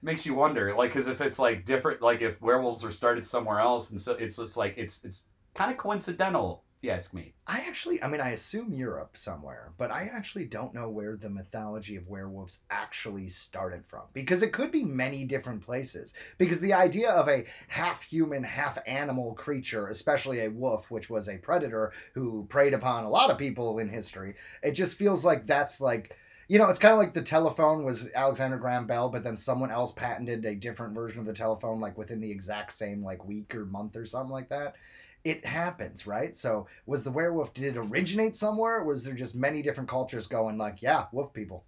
makes 0.02 0.26
you 0.26 0.34
wonder 0.34 0.74
like 0.74 0.90
because 0.90 1.08
if 1.08 1.20
it's 1.20 1.38
like 1.38 1.64
different 1.64 2.02
like 2.02 2.20
if 2.22 2.40
werewolves 2.40 2.84
are 2.84 2.90
started 2.90 3.24
somewhere 3.24 3.60
else 3.60 3.90
and 3.90 4.00
so 4.00 4.12
it's 4.12 4.36
just 4.36 4.56
like 4.56 4.76
it's 4.76 5.02
it's 5.04 5.24
kind 5.54 5.70
of 5.70 5.76
coincidental. 5.76 6.64
You 6.82 6.90
ask 6.90 7.14
me. 7.14 7.32
I 7.46 7.60
actually, 7.60 8.02
I 8.02 8.08
mean, 8.08 8.20
I 8.20 8.30
assume 8.30 8.72
Europe 8.72 9.16
somewhere, 9.16 9.70
but 9.78 9.92
I 9.92 10.10
actually 10.12 10.46
don't 10.46 10.74
know 10.74 10.88
where 10.88 11.16
the 11.16 11.30
mythology 11.30 11.94
of 11.94 12.08
werewolves 12.08 12.58
actually 12.70 13.28
started 13.28 13.84
from 13.86 14.02
because 14.12 14.42
it 14.42 14.52
could 14.52 14.72
be 14.72 14.82
many 14.82 15.24
different 15.24 15.62
places. 15.62 16.12
Because 16.38 16.58
the 16.58 16.72
idea 16.72 17.10
of 17.10 17.28
a 17.28 17.44
half 17.68 18.02
human, 18.02 18.42
half 18.42 18.78
animal 18.84 19.34
creature, 19.34 19.86
especially 19.86 20.40
a 20.40 20.50
wolf, 20.50 20.90
which 20.90 21.08
was 21.08 21.28
a 21.28 21.38
predator 21.38 21.92
who 22.14 22.46
preyed 22.48 22.74
upon 22.74 23.04
a 23.04 23.10
lot 23.10 23.30
of 23.30 23.38
people 23.38 23.78
in 23.78 23.88
history, 23.88 24.34
it 24.60 24.72
just 24.72 24.98
feels 24.98 25.24
like 25.24 25.46
that's 25.46 25.80
like. 25.80 26.16
You 26.48 26.58
know, 26.58 26.68
it's 26.68 26.80
kind 26.80 26.92
of 26.92 26.98
like 26.98 27.14
the 27.14 27.22
telephone 27.22 27.84
was 27.84 28.10
Alexander 28.14 28.58
Graham 28.58 28.86
Bell, 28.86 29.08
but 29.08 29.22
then 29.22 29.38
someone 29.38 29.70
else 29.70 29.92
patented 29.92 30.44
a 30.44 30.54
different 30.54 30.94
version 30.94 31.20
of 31.20 31.26
the 31.26 31.32
telephone, 31.32 31.80
like 31.80 31.96
within 31.96 32.20
the 32.20 32.30
exact 32.30 32.72
same 32.72 33.02
like 33.02 33.24
week 33.24 33.54
or 33.54 33.64
month 33.64 33.96
or 33.96 34.04
something 34.04 34.32
like 34.32 34.50
that 34.50 34.74
it 35.24 35.44
happens, 35.46 36.06
right? 36.06 36.34
So 36.34 36.66
was 36.86 37.04
the 37.04 37.10
werewolf 37.10 37.54
did 37.54 37.76
it 37.76 37.78
originate 37.78 38.34
somewhere? 38.36 38.78
Or 38.78 38.84
was 38.84 39.04
there 39.04 39.14
just 39.14 39.34
many 39.34 39.62
different 39.62 39.88
cultures 39.88 40.26
going 40.26 40.58
like, 40.58 40.82
yeah, 40.82 41.06
wolf 41.12 41.32
people? 41.32 41.64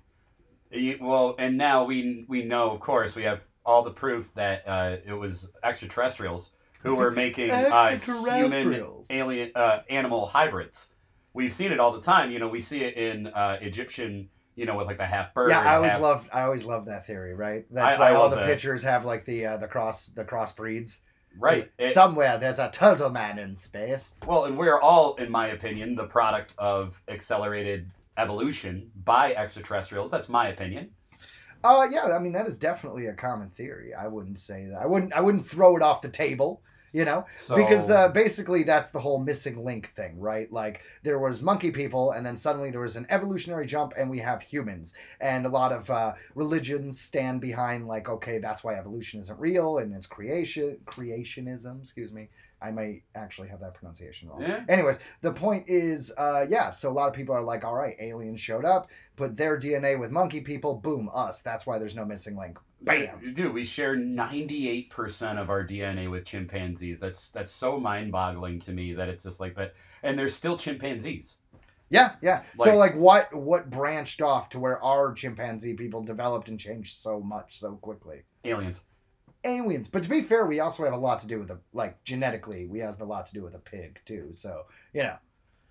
Well, 1.00 1.36
and 1.38 1.56
now 1.56 1.84
we 1.84 2.24
we 2.28 2.42
know, 2.42 2.70
of 2.72 2.80
course, 2.80 3.14
we 3.14 3.22
have 3.24 3.40
all 3.64 3.82
the 3.82 3.92
proof 3.92 4.30
that 4.34 4.66
uh, 4.66 4.96
it 5.06 5.12
was 5.12 5.52
extraterrestrials 5.62 6.50
who 6.80 6.94
were 6.96 7.10
making 7.24 7.50
uh, 7.50 7.96
human 7.98 8.84
alien 9.08 9.52
uh, 9.54 9.80
animal 9.88 10.26
hybrids. 10.26 10.94
We've 11.32 11.52
seen 11.52 11.70
it 11.72 11.80
all 11.80 11.92
the 11.92 12.00
time. 12.00 12.30
You 12.30 12.38
know, 12.40 12.48
we 12.48 12.60
see 12.60 12.82
it 12.82 12.96
in 12.96 13.28
uh, 13.28 13.58
Egyptian. 13.60 14.30
You 14.56 14.66
know, 14.66 14.76
with 14.76 14.86
like 14.86 14.98
the 14.98 15.06
half 15.06 15.34
bird. 15.34 15.50
yeah, 15.50 15.60
I 15.60 15.74
always 15.76 15.90
half- 15.92 16.00
loved 16.00 16.28
I 16.32 16.42
always 16.42 16.64
loved 16.64 16.86
that 16.86 17.08
theory, 17.08 17.34
right? 17.34 17.66
That's 17.72 17.96
I- 17.96 17.98
why 17.98 18.10
I 18.10 18.14
all 18.14 18.28
the 18.28 18.36
that. 18.36 18.46
pictures 18.46 18.84
have 18.84 19.04
like 19.04 19.24
the 19.24 19.46
uh, 19.46 19.56
the 19.56 19.66
cross 19.66 20.06
the 20.06 20.24
cross 20.24 20.52
breeds. 20.52 21.00
Right. 21.38 21.70
It- 21.79 21.94
Somewhere 21.94 22.38
there's 22.38 22.59
a 22.59 22.70
turtle 22.70 23.11
man 23.11 23.38
in 23.38 23.57
space. 23.57 24.14
well, 24.27 24.44
and 24.44 24.57
we're 24.57 24.81
all, 24.81 25.14
in 25.16 25.31
my 25.31 25.49
opinion, 25.49 25.94
the 25.94 26.05
product 26.07 26.55
of 26.59 27.01
accelerated 27.09 27.90
evolution 28.16 28.90
by 29.05 29.35
extraterrestrials. 29.35 30.11
That's 30.11 30.29
my 30.29 30.49
opinion. 30.49 30.90
Uh 31.62 31.87
yeah, 31.90 32.14
I 32.14 32.18
mean 32.18 32.33
that 32.33 32.47
is 32.47 32.59
definitely 32.59 33.07
a 33.07 33.14
common 33.14 33.49
theory. 33.51 33.94
I 33.94 34.07
wouldn't 34.07 34.38
say 34.38 34.66
that. 34.66 34.81
I 34.83 34.87
wouldn't 34.87 35.12
I 35.14 35.20
wouldn't 35.20 35.47
throw 35.47 35.77
it 35.77 35.83
off 35.83 36.03
the 36.03 36.11
table. 36.11 36.62
You 36.92 37.05
know, 37.05 37.27
so, 37.35 37.57
because 37.57 37.90
uh, 37.90 38.09
basically 38.09 38.62
that's 38.62 38.90
the 38.90 39.01
whole 39.01 39.18
missing 39.18 39.64
link 39.64 39.92
thing 39.97 40.20
right? 40.20 40.53
Like 40.53 40.83
there 41.03 41.18
was 41.18 41.40
monkey 41.42 41.70
people 41.70 42.12
and 42.12 42.25
then 42.25 42.37
suddenly 42.37 42.70
there 42.70 42.81
was 42.81 42.97
an 42.97 43.07
evolutionary 43.11 43.66
jump 43.66 43.94
and 43.99 44.11
we 44.11 44.18
have 44.20 44.42
humans. 44.42 44.94
And 45.20 45.47
a 45.47 45.49
lot 45.49 45.73
of 45.73 45.90
uh, 45.90 46.12
religions 46.35 47.01
stand 47.01 47.40
behind 47.40 47.87
like 47.87 48.09
okay 48.09 48.38
that's 48.38 48.62
why 48.62 48.75
evolution 48.75 49.20
isn't 49.20 49.38
real 49.40 49.79
and 49.79 49.94
it's 49.94 50.07
creation 50.07 50.79
creationism 50.87 51.81
excuse 51.81 52.12
me. 52.12 52.29
I 52.62 52.70
might 52.70 53.03
actually 53.14 53.49
have 53.49 53.61
that 53.61 53.75
pronunciation 53.75 54.31
wrong. 54.31 54.40
Yeah. 54.40 54.64
anyways 54.68 54.99
the 55.20 55.33
point 55.33 55.64
is 55.68 56.12
uh, 56.16 56.47
yeah 56.49 56.70
so 56.70 56.90
a 56.90 56.92
lot 56.92 57.09
of 57.09 57.14
people 57.14 57.35
are 57.35 57.42
like 57.42 57.62
all 57.64 57.75
right 57.75 57.97
aliens 58.01 58.40
showed 58.40 58.64
up 58.64 58.88
put 59.16 59.37
their 59.37 59.59
dna 59.59 59.99
with 59.99 60.11
monkey 60.11 60.40
people 60.40 60.75
boom 60.75 61.11
us. 61.14 61.42
That's 61.42 61.66
why 61.66 61.79
there's 61.79 61.94
no 61.97 62.05
missing 62.05 62.37
link 62.37 62.59
bam 62.85 63.33
Dude, 63.35 63.53
we 63.53 63.64
share 63.64 63.97
98% 63.97 65.38
of 65.38 65.51
our 65.51 65.66
DNA 65.66 66.11
with 66.11 66.25
chimpanzees. 66.25 67.01
That's 67.01 67.31
that's 67.31 67.51
so 67.53 67.79
mind-boggling 67.79 68.61
to 68.61 68.73
me 68.73 68.94
that 68.94 69.09
it's 69.09 69.23
just 69.25 69.40
like 69.40 69.55
that. 69.57 69.75
And 70.03 70.18
they're 70.18 70.29
still 70.29 70.57
chimpanzees. 70.57 71.38
Yeah, 71.90 72.12
yeah. 72.23 72.42
so 72.57 72.75
Like- 72.75 72.92
like 72.92 72.97
what 72.97 73.35
what 73.35 73.70
branched 73.70 74.20
off 74.23 74.49
to 74.51 74.59
where 74.59 74.83
our 74.83 75.12
chimpanzee 75.12 75.75
people 75.75 76.03
developed 76.03 76.49
and 76.49 76.59
changed 76.59 76.99
so 76.99 77.20
much 77.20 77.59
so 77.59 77.77
quickly? 77.77 78.23
Aliens. 78.44 78.81
Aliens. 79.44 79.88
But 79.88 80.03
to 80.03 80.09
be 80.09 80.23
fair, 80.23 80.47
we 80.47 80.61
also 80.61 80.85
have 80.85 80.94
a 80.94 80.99
lot 80.99 81.20
to 81.20 81.27
do 81.27 81.38
with 81.38 81.49
the 81.49 81.59
like 81.73 82.03
genetically, 82.05 82.66
we 82.66 82.79
have 82.81 83.01
a 83.01 83.05
lot 83.05 83.27
to 83.27 83.35
do 83.35 83.42
with 83.42 83.55
a 83.55 83.59
pig 83.59 84.01
too. 84.05 84.29
So, 84.33 84.62
you 84.92 85.03
know. 85.03 85.16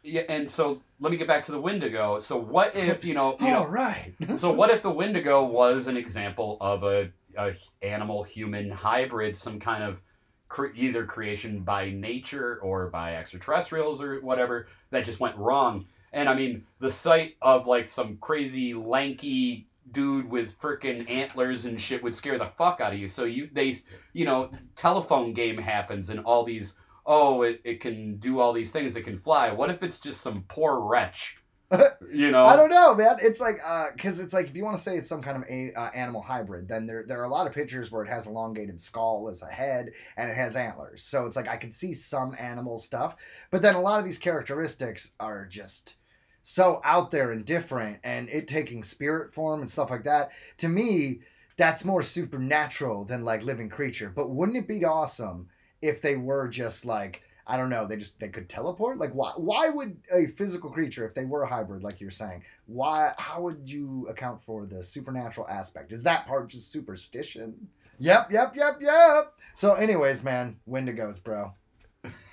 Yeah, 0.04 0.24
and 0.28 0.50
so 0.50 0.82
let 1.00 1.12
me 1.12 1.18
get 1.18 1.28
back 1.28 1.44
to 1.44 1.52
the 1.52 1.60
Wendigo. 1.60 2.20
So 2.20 2.38
what 2.38 2.76
if, 2.76 3.06
you 3.06 3.14
know, 3.14 3.38
you 3.40 3.48
know 3.52 3.60
All 3.60 3.68
right. 3.68 4.14
so 4.38 4.52
what 4.52 4.70
if 4.70 4.82
the 4.82 4.92
Wendigo 4.92 5.44
was 5.44 5.88
an 5.88 5.98
example 5.98 6.58
of 6.60 6.84
a, 6.84 7.12
a 7.38 7.54
animal 7.82 8.24
human 8.24 8.70
hybrid, 8.70 9.38
some 9.38 9.60
kind 9.60 9.84
of 9.84 10.02
cre- 10.50 10.68
either 10.76 11.06
creation 11.06 11.62
by 11.62 11.90
nature 11.90 12.60
or 12.62 12.90
by 12.90 13.16
extraterrestrials 13.16 14.02
or 14.02 14.20
whatever 14.20 14.68
that 14.92 15.06
just 15.06 15.20
went 15.20 15.38
wrong? 15.38 15.86
And 16.12 16.30
I 16.30 16.36
mean, 16.36 16.66
the 16.80 16.92
sight 16.92 17.38
of 17.42 17.66
like 17.66 17.88
some 17.88 18.18
crazy 18.18 18.74
lanky 18.74 19.68
dude 19.92 20.30
with 20.30 20.60
freaking 20.60 21.10
antlers 21.10 21.66
and 21.66 21.80
shit 21.80 22.04
would 22.04 22.16
scare 22.16 22.38
the 22.38 22.52
fuck 22.58 22.82
out 22.82 22.94
of 22.94 23.00
you. 23.00 23.08
So 23.08 23.26
you 23.26 23.50
they 23.52 23.76
you 24.14 24.26
know 24.26 24.52
telephone 24.76 25.34
game 25.34 25.58
happens 25.58 26.10
and 26.10 26.20
all 26.22 26.44
these 26.44 26.78
oh 27.06 27.42
it, 27.42 27.62
it 27.64 27.80
can 27.80 28.18
do 28.18 28.40
all 28.40 28.54
these 28.54 28.72
things 28.72 28.96
it 28.96 29.04
can 29.04 29.20
fly. 29.20 29.52
What 29.52 29.70
if 29.70 29.84
it's 29.84 30.00
just 30.00 30.22
some 30.22 30.44
poor 30.48 30.80
wretch? 30.80 31.36
You 32.12 32.30
know. 32.30 32.46
I 32.46 32.56
don't 32.56 32.70
know, 32.70 32.94
man. 32.94 33.18
It's 33.20 33.40
like 33.40 33.58
uh 33.66 33.88
cuz 33.98 34.20
it's 34.20 34.34
like 34.34 34.48
if 34.48 34.56
you 34.56 34.64
want 34.64 34.78
to 34.78 34.84
say 34.84 34.98
it's 34.98 35.08
some 35.08 35.24
kind 35.24 35.38
of 35.38 35.50
a 35.50 35.74
uh, 35.74 35.90
animal 35.96 36.22
hybrid, 36.22 36.68
then 36.68 36.86
there 36.86 37.04
there 37.08 37.20
are 37.20 37.24
a 37.24 37.30
lot 37.30 37.48
of 37.48 37.54
pictures 37.54 37.92
where 37.92 38.04
it 38.04 38.10
has 38.10 38.28
elongated 38.28 38.80
skull 38.80 39.28
as 39.32 39.42
a 39.42 39.48
head 39.48 39.92
and 40.16 40.30
it 40.30 40.38
has 40.38 40.56
antlers. 40.56 41.02
So 41.04 41.26
it's 41.26 41.36
like 41.36 41.48
I 41.48 41.58
can 41.58 41.72
see 41.72 41.96
some 41.96 42.36
animal 42.38 42.78
stuff, 42.78 43.16
but 43.50 43.64
then 43.64 43.74
a 43.74 43.82
lot 43.82 43.98
of 43.98 44.06
these 44.06 44.20
characteristics 44.20 45.14
are 45.20 45.48
just 45.48 45.96
so 46.44 46.82
out 46.84 47.10
there 47.10 47.32
and 47.32 47.46
different 47.46 47.98
and 48.04 48.30
it 48.30 48.48
taking 48.48 48.84
spirit 48.84 49.34
form 49.34 49.62
and 49.62 49.70
stuff 49.70 49.90
like 49.90 50.04
that. 50.04 50.30
To 50.58 50.70
me, 50.70 51.22
that's 51.58 51.86
more 51.86 52.04
supernatural 52.04 53.06
than 53.06 53.24
like 53.24 53.42
living 53.42 53.70
creature. 53.70 54.12
But 54.14 54.30
wouldn't 54.30 54.58
it 54.58 54.68
be 54.68 54.86
awesome 54.86 55.50
if 55.84 56.02
they 56.02 56.16
were 56.16 56.48
just 56.48 56.86
like 56.86 57.22
I 57.46 57.58
don't 57.58 57.70
know. 57.70 57.86
They 57.86 57.98
just 57.98 58.20
they 58.20 58.30
could 58.30 58.48
teleport. 58.48 58.98
Like 58.98 59.14
why? 59.14 59.34
Why 59.36 59.70
would 59.70 59.98
a 60.12 60.28
physical 60.28 60.70
creature, 60.70 61.06
if 61.06 61.14
they 61.14 61.26
were 61.26 61.44
a 61.44 61.48
hybrid, 61.48 61.84
like 61.84 62.00
you're 62.00 62.10
saying, 62.10 62.44
why? 62.68 63.12
How 63.18 63.42
would 63.42 63.70
you 63.70 64.08
account 64.10 64.42
for 64.44 64.66
the 64.66 64.82
supernatural 64.82 65.48
aspect? 65.50 65.92
Is 65.92 66.04
that 66.04 66.26
part 66.26 66.48
just 66.50 66.72
superstition? 66.72 67.68
Yep, 68.00 68.32
yep, 68.32 68.54
yep, 68.56 68.78
yep. 68.82 69.34
So, 69.56 69.74
anyways, 69.74 70.24
man, 70.24 70.58
Wendigos, 70.68 71.22
bro. 71.22 71.54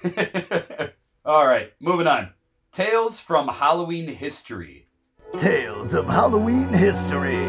All 1.24 1.46
right, 1.46 1.72
moving 1.80 2.06
on. 2.06 2.30
Tales 2.72 3.20
from 3.20 3.48
Halloween 3.48 4.06
history. 4.06 4.86
Tales 5.36 5.92
of 5.92 6.06
Halloween 6.06 6.68
history. 6.68 7.48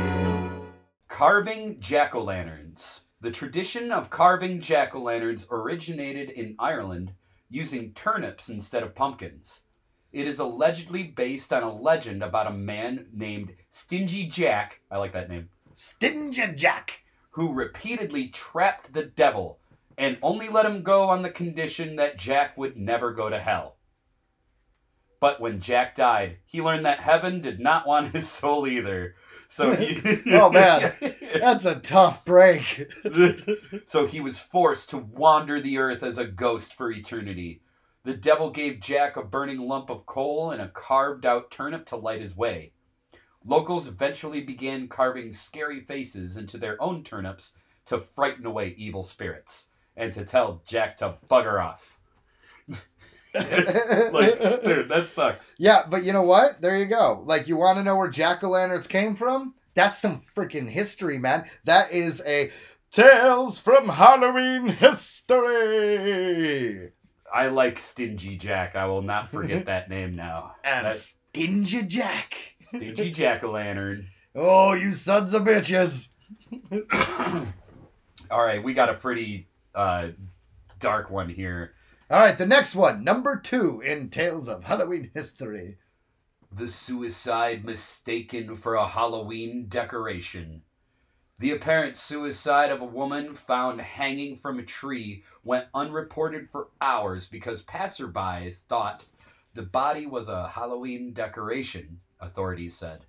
Carving 1.07 1.79
jack 1.79 2.15
o' 2.15 2.23
lanterns. 2.23 3.01
The 3.21 3.29
tradition 3.29 3.91
of 3.91 4.09
carving 4.09 4.61
jack 4.61 4.95
o' 4.95 4.99
lanterns 4.99 5.45
originated 5.51 6.31
in 6.31 6.55
Ireland 6.57 7.13
using 7.49 7.93
turnips 7.93 8.49
instead 8.49 8.81
of 8.81 8.95
pumpkins. 8.95 9.61
It 10.11 10.27
is 10.27 10.39
allegedly 10.39 11.03
based 11.03 11.53
on 11.53 11.61
a 11.61 11.71
legend 11.71 12.23
about 12.23 12.47
a 12.47 12.51
man 12.51 13.05
named 13.13 13.53
Stingy 13.69 14.25
Jack. 14.25 14.81
I 14.89 14.97
like 14.97 15.13
that 15.13 15.29
name. 15.29 15.49
Stingy 15.75 16.47
Jack. 16.55 17.01
who 17.33 17.53
repeatedly 17.53 18.27
trapped 18.27 18.91
the 18.91 19.03
devil 19.03 19.59
and 19.97 20.17
only 20.23 20.49
let 20.49 20.65
him 20.65 20.81
go 20.81 21.03
on 21.03 21.21
the 21.21 21.29
condition 21.29 21.95
that 21.97 22.17
Jack 22.17 22.57
would 22.57 22.75
never 22.75 23.13
go 23.13 23.29
to 23.29 23.39
hell. 23.39 23.75
But 25.19 25.39
when 25.39 25.61
Jack 25.61 25.93
died, 25.93 26.39
he 26.45 26.61
learned 26.61 26.85
that 26.85 27.01
heaven 27.01 27.39
did 27.39 27.59
not 27.59 27.85
want 27.85 28.13
his 28.13 28.27
soul 28.27 28.67
either. 28.67 29.13
So 29.51 29.75
he 29.75 29.99
Oh, 30.27 30.49
man. 30.49 30.93
That's 31.35 31.65
a 31.65 31.75
tough 31.75 32.23
break. 32.23 32.89
so 33.85 34.05
he 34.07 34.21
was 34.21 34.39
forced 34.39 34.89
to 34.91 34.97
wander 34.97 35.59
the 35.59 35.77
earth 35.77 36.03
as 36.03 36.17
a 36.17 36.25
ghost 36.25 36.73
for 36.73 36.89
eternity. 36.89 37.61
The 38.05 38.13
devil 38.13 38.49
gave 38.49 38.79
Jack 38.79 39.17
a 39.17 39.23
burning 39.23 39.59
lump 39.59 39.89
of 39.89 40.05
coal 40.05 40.51
and 40.51 40.61
a 40.61 40.69
carved 40.69 41.25
out 41.25 41.51
turnip 41.51 41.85
to 41.87 41.97
light 41.97 42.21
his 42.21 42.33
way. 42.33 42.71
Locals 43.43 43.89
eventually 43.89 44.39
began 44.39 44.87
carving 44.87 45.33
scary 45.33 45.81
faces 45.81 46.37
into 46.37 46.57
their 46.57 46.81
own 46.81 47.03
turnips 47.03 47.57
to 47.85 47.99
frighten 47.99 48.45
away 48.45 48.73
evil 48.77 49.03
spirits 49.03 49.67
and 49.97 50.13
to 50.13 50.23
tell 50.23 50.61
Jack 50.65 50.95
to 50.97 51.17
bugger 51.29 51.61
off. 51.61 51.97
like, 54.13 54.39
dude, 54.63 54.89
that 54.89 55.07
sucks. 55.07 55.55
Yeah, 55.57 55.83
but 55.89 56.03
you 56.03 56.11
know 56.13 56.23
what? 56.23 56.61
There 56.61 56.75
you 56.75 56.85
go. 56.85 57.23
Like, 57.25 57.47
you 57.47 57.55
want 57.57 57.77
to 57.77 57.83
know 57.83 57.95
where 57.95 58.09
jack 58.09 58.43
o' 58.43 58.49
lanterns 58.49 58.87
came 58.87 59.15
from? 59.15 59.53
That's 59.73 59.97
some 59.97 60.19
freaking 60.19 60.69
history, 60.69 61.17
man. 61.17 61.45
That 61.63 61.91
is 61.93 62.21
a 62.25 62.51
Tales 62.91 63.57
from 63.59 63.87
Halloween 63.87 64.67
history. 65.71 66.91
I 67.33 67.47
like 67.47 67.79
Stingy 67.79 68.35
Jack. 68.35 68.75
I 68.75 68.85
will 68.87 69.01
not 69.01 69.29
forget 69.29 69.65
that 69.67 69.89
name 69.89 70.17
now. 70.17 70.55
And 70.65 70.85
That 70.87 70.97
Stingy 70.97 71.83
Jack. 71.83 72.35
Stingy 72.59 73.11
Jack 73.11 73.43
o' 73.43 73.51
Lantern. 73.51 74.07
Oh, 74.33 74.71
you 74.71 74.93
sons 74.93 75.33
of 75.33 75.43
bitches. 75.43 76.07
All 78.31 78.41
right, 78.41 78.63
we 78.63 78.73
got 78.73 78.87
a 78.87 78.93
pretty 78.93 79.49
uh, 79.75 80.11
dark 80.79 81.11
one 81.11 81.27
here. 81.27 81.73
All 82.11 82.19
right, 82.19 82.37
the 82.37 82.45
next 82.45 82.75
one, 82.75 83.05
number 83.05 83.37
two 83.37 83.79
in 83.79 84.09
Tales 84.09 84.49
of 84.49 84.65
Halloween 84.65 85.11
history. 85.13 85.77
The 86.51 86.67
suicide 86.67 87.63
mistaken 87.63 88.57
for 88.57 88.75
a 88.75 88.85
Halloween 88.85 89.67
decoration. 89.69 90.63
The 91.39 91.51
apparent 91.51 91.95
suicide 91.95 92.69
of 92.69 92.81
a 92.81 92.85
woman 92.85 93.33
found 93.33 93.79
hanging 93.79 94.35
from 94.35 94.59
a 94.59 94.63
tree 94.63 95.23
went 95.45 95.67
unreported 95.73 96.49
for 96.51 96.67
hours 96.81 97.27
because 97.27 97.63
passerbys 97.63 98.59
thought 98.63 99.05
the 99.53 99.61
body 99.61 100.05
was 100.05 100.27
a 100.27 100.49
Halloween 100.49 101.13
decoration, 101.13 102.01
authorities 102.19 102.75
said. 102.75 103.05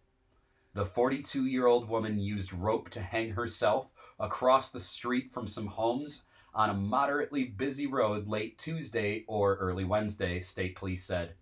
The 0.74 0.86
42 0.86 1.44
year 1.44 1.66
old 1.66 1.88
woman 1.88 2.20
used 2.20 2.52
rope 2.52 2.88
to 2.90 3.00
hang 3.00 3.30
herself 3.30 3.88
across 4.20 4.70
the 4.70 4.78
street 4.78 5.32
from 5.32 5.48
some 5.48 5.66
homes 5.66 6.22
on 6.54 6.70
a 6.70 6.74
moderately 6.74 7.44
busy 7.44 7.86
road 7.86 8.28
late 8.28 8.58
Tuesday 8.58 9.24
or 9.26 9.56
early 9.56 9.84
Wednesday, 9.84 10.40
state 10.40 10.76
police 10.76 11.04
said. 11.04 11.34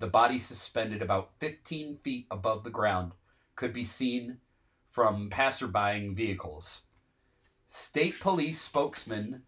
The 0.00 0.06
body, 0.06 0.38
suspended 0.38 1.02
about 1.02 1.30
15 1.38 1.98
feet 2.02 2.26
above 2.30 2.64
the 2.64 2.70
ground, 2.70 3.12
could 3.56 3.72
be 3.72 3.84
seen 3.84 4.38
from 4.90 5.30
passerbying 5.30 6.16
vehicles. 6.16 6.82
State 7.66 8.20
police 8.20 8.60
spokesman 8.60 9.42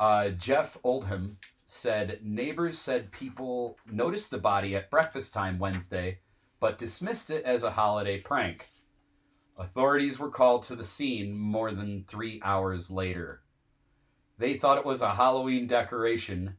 uh, 0.00 0.30
Jeff 0.30 0.78
Oldham 0.82 1.36
said 1.66 2.20
neighbors 2.22 2.78
said 2.78 3.12
people 3.12 3.76
noticed 3.86 4.30
the 4.30 4.38
body 4.38 4.74
at 4.74 4.90
breakfast 4.90 5.34
time 5.34 5.58
Wednesday, 5.58 6.20
but 6.58 6.78
dismissed 6.78 7.30
it 7.30 7.44
as 7.44 7.62
a 7.62 7.72
holiday 7.72 8.18
prank. 8.18 8.70
Authorities 9.58 10.18
were 10.18 10.30
called 10.30 10.62
to 10.64 10.74
the 10.74 10.82
scene 10.82 11.36
more 11.36 11.70
than 11.70 12.04
three 12.08 12.40
hours 12.42 12.90
later. 12.90 13.42
They 14.40 14.54
thought 14.54 14.78
it 14.78 14.86
was 14.86 15.02
a 15.02 15.14
Halloween 15.14 15.66
decoration. 15.66 16.56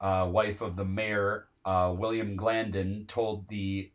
Uh, 0.00 0.28
wife 0.30 0.60
of 0.60 0.74
the 0.74 0.84
mayor, 0.84 1.46
uh, 1.64 1.94
William 1.96 2.36
Glandon, 2.36 3.06
told 3.06 3.48
the 3.48 3.92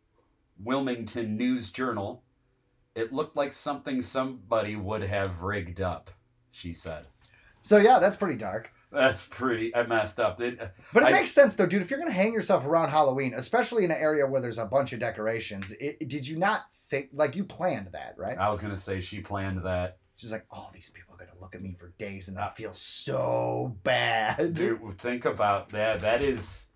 Wilmington 0.58 1.36
News 1.36 1.72
Journal, 1.72 2.24
"It 2.96 3.12
looked 3.12 3.36
like 3.36 3.52
something 3.52 4.02
somebody 4.02 4.78
would 4.78 5.02
have 5.04 5.42
rigged 5.42 5.82
up." 5.82 6.10
She 6.50 6.74
said, 6.74 7.08
So, 7.62 7.78
yeah, 7.78 8.00
that's 8.00 8.16
pretty 8.16 8.38
dark. 8.38 8.72
"That's 8.92 9.24
pretty. 9.24 9.76
I 9.76 9.84
messed 9.86 10.20
up. 10.20 10.38
Did 10.38 10.58
But 10.94 11.04
it 11.04 11.08
I- 11.08 11.12
makes 11.12 11.32
sense, 11.32 11.56
though, 11.58 11.66
dude. 11.66 11.82
If 11.82 11.90
you're 11.92 12.00
going 12.00 12.10
to 12.12 12.16
hang 12.16 12.34
yourself 12.34 12.66
around 12.66 12.90
Halloween, 12.90 13.34
especially 13.36 13.84
in 13.86 13.92
an 13.92 13.98
area 13.98 14.26
where 14.26 14.42
there's 14.42 14.58
a 14.58 14.66
bunch 14.66 14.94
of 14.94 15.00
decorations, 15.02 15.72
it, 15.80 16.08
did 16.10 16.26
you 16.28 16.40
not 16.40 16.64
think, 16.90 17.10
like, 17.14 17.36
you 17.36 17.44
planned 17.44 17.90
that, 17.92 18.16
right? 18.18 18.38
I 18.38 18.50
was 18.50 18.60
gonna 18.60 18.76
say 18.76 19.00
she 19.02 19.20
planned 19.22 19.64
that. 19.64 19.98
She's 20.22 20.32
like, 20.32 20.46
oh, 20.52 20.70
these 20.72 20.92
people 20.92 21.16
are 21.16 21.18
going 21.18 21.32
to 21.36 21.40
look 21.42 21.56
at 21.56 21.62
me 21.62 21.76
for 21.80 21.94
days 21.98 22.28
and 22.28 22.38
I 22.38 22.52
feel 22.52 22.74
so 22.74 23.76
bad. 23.84 24.54
Dude, 24.54 24.80
think 25.00 25.26
about 25.26 25.70
that. 25.70 26.02
That 26.02 26.22
is, 26.22 26.68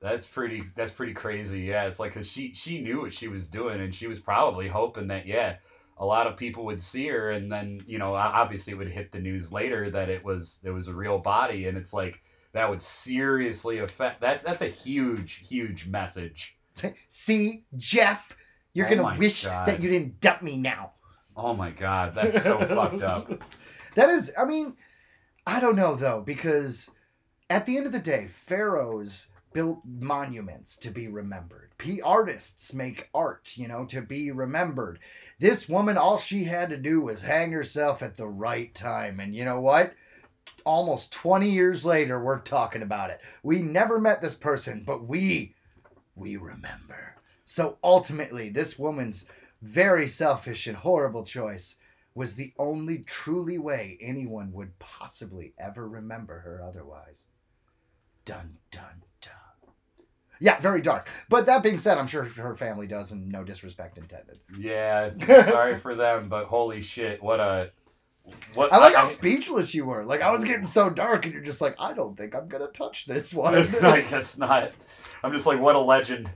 that's 0.00 0.26
pretty. 0.26 0.64
That's 0.74 0.90
pretty 0.90 1.12
crazy. 1.12 1.60
Yeah, 1.60 1.84
it's 1.86 2.00
like 2.00 2.12
because 2.14 2.28
she 2.28 2.52
she 2.54 2.80
knew 2.80 3.00
what 3.02 3.12
she 3.12 3.28
was 3.28 3.46
doing, 3.48 3.80
and 3.80 3.94
she 3.94 4.08
was 4.08 4.18
probably 4.18 4.66
hoping 4.66 5.06
that 5.08 5.26
yeah, 5.26 5.56
a 5.96 6.04
lot 6.04 6.26
of 6.26 6.36
people 6.36 6.64
would 6.66 6.82
see 6.82 7.06
her, 7.06 7.30
and 7.30 7.50
then 7.52 7.80
you 7.86 7.98
know 7.98 8.14
obviously 8.14 8.72
it 8.72 8.76
would 8.76 8.90
hit 8.90 9.12
the 9.12 9.20
news 9.20 9.52
later 9.52 9.88
that 9.90 10.08
it 10.10 10.24
was 10.24 10.58
it 10.64 10.70
was 10.70 10.88
a 10.88 10.94
real 10.94 11.18
body, 11.18 11.66
and 11.68 11.78
it's 11.78 11.92
like 11.92 12.20
that 12.52 12.68
would 12.68 12.82
seriously 12.82 13.78
affect. 13.78 14.20
That's 14.20 14.42
that's 14.42 14.60
a 14.60 14.68
huge 14.68 15.46
huge 15.48 15.86
message. 15.86 16.56
See, 17.08 17.64
Jeff, 17.76 18.36
you're 18.74 18.86
Oh 18.88 18.96
gonna 18.96 19.18
wish 19.18 19.44
God. 19.44 19.66
that 19.68 19.80
you 19.80 19.88
didn't 19.88 20.20
dump 20.20 20.42
me 20.42 20.58
now. 20.58 20.92
Oh 21.36 21.54
my 21.54 21.70
god, 21.70 22.14
that's 22.14 22.42
so 22.42 22.58
fucked 22.58 23.02
up. 23.02 23.42
That 23.94 24.10
is, 24.10 24.30
I 24.38 24.44
mean, 24.44 24.76
I 25.46 25.58
don't 25.58 25.74
know 25.74 25.94
though, 25.94 26.20
because 26.20 26.90
at 27.48 27.64
the 27.64 27.78
end 27.78 27.86
of 27.86 27.92
the 27.92 27.98
day, 27.98 28.28
pharaohs 28.28 29.28
built 29.56 29.80
monuments 29.86 30.76
to 30.76 30.90
be 30.90 31.08
remembered. 31.08 31.70
P 31.78 32.02
artists 32.02 32.74
make 32.74 33.08
art, 33.14 33.52
you 33.54 33.66
know, 33.66 33.86
to 33.86 34.02
be 34.02 34.30
remembered. 34.30 34.98
This 35.38 35.66
woman, 35.66 35.96
all 35.96 36.18
she 36.18 36.44
had 36.44 36.68
to 36.68 36.76
do 36.76 37.00
was 37.00 37.22
hang 37.22 37.52
herself 37.52 38.02
at 38.02 38.18
the 38.18 38.26
right 38.26 38.74
time. 38.74 39.18
And 39.18 39.34
you 39.34 39.46
know 39.46 39.60
what? 39.60 39.94
Almost 40.66 41.14
20 41.14 41.50
years 41.50 41.86
later, 41.86 42.22
we're 42.22 42.40
talking 42.40 42.82
about 42.82 43.08
it. 43.08 43.22
We 43.42 43.62
never 43.62 43.98
met 43.98 44.20
this 44.20 44.34
person, 44.34 44.82
but 44.86 45.06
we, 45.06 45.54
we 46.14 46.36
remember. 46.36 47.14
So 47.46 47.78
ultimately, 47.82 48.50
this 48.50 48.78
woman's 48.78 49.24
very 49.66 50.08
selfish 50.08 50.66
and 50.66 50.76
horrible 50.76 51.24
choice 51.24 51.76
was 52.14 52.34
the 52.34 52.52
only 52.58 52.98
truly 52.98 53.58
way 53.58 53.98
anyone 54.00 54.52
would 54.52 54.78
possibly 54.78 55.52
ever 55.58 55.86
remember 55.88 56.38
her 56.40 56.62
otherwise. 56.66 57.26
Dun 58.24 58.56
dun 58.70 59.02
dun. 59.20 59.32
Yeah, 60.40 60.58
very 60.60 60.80
dark. 60.80 61.08
But 61.28 61.46
that 61.46 61.62
being 61.62 61.78
said, 61.78 61.98
I'm 61.98 62.06
sure 62.06 62.24
her 62.24 62.54
family 62.56 62.86
does, 62.86 63.12
and 63.12 63.28
no 63.30 63.44
disrespect 63.44 63.98
intended. 63.98 64.38
Yeah, 64.58 65.14
sorry 65.44 65.78
for 65.78 65.94
them, 65.94 66.28
but 66.28 66.46
holy 66.46 66.80
shit, 66.80 67.22
what 67.22 67.40
a 67.40 67.70
what 68.54 68.72
I 68.72 68.78
like 68.78 68.94
how 68.94 69.02
I- 69.02 69.06
speechless 69.08 69.74
you 69.74 69.84
were. 69.84 70.04
Like 70.04 70.20
I 70.22 70.30
was 70.30 70.44
getting 70.44 70.66
so 70.66 70.88
dark, 70.90 71.24
and 71.24 71.34
you're 71.34 71.42
just 71.42 71.60
like, 71.60 71.76
I 71.78 71.92
don't 71.92 72.16
think 72.16 72.34
I'm 72.34 72.48
gonna 72.48 72.68
touch 72.68 73.06
this 73.06 73.32
one. 73.34 73.54
I 73.82 74.00
guess 74.02 74.38
not. 74.38 74.72
I'm 75.22 75.32
just 75.32 75.46
like, 75.46 75.60
what 75.60 75.76
a 75.76 75.80
legend. 75.80 76.30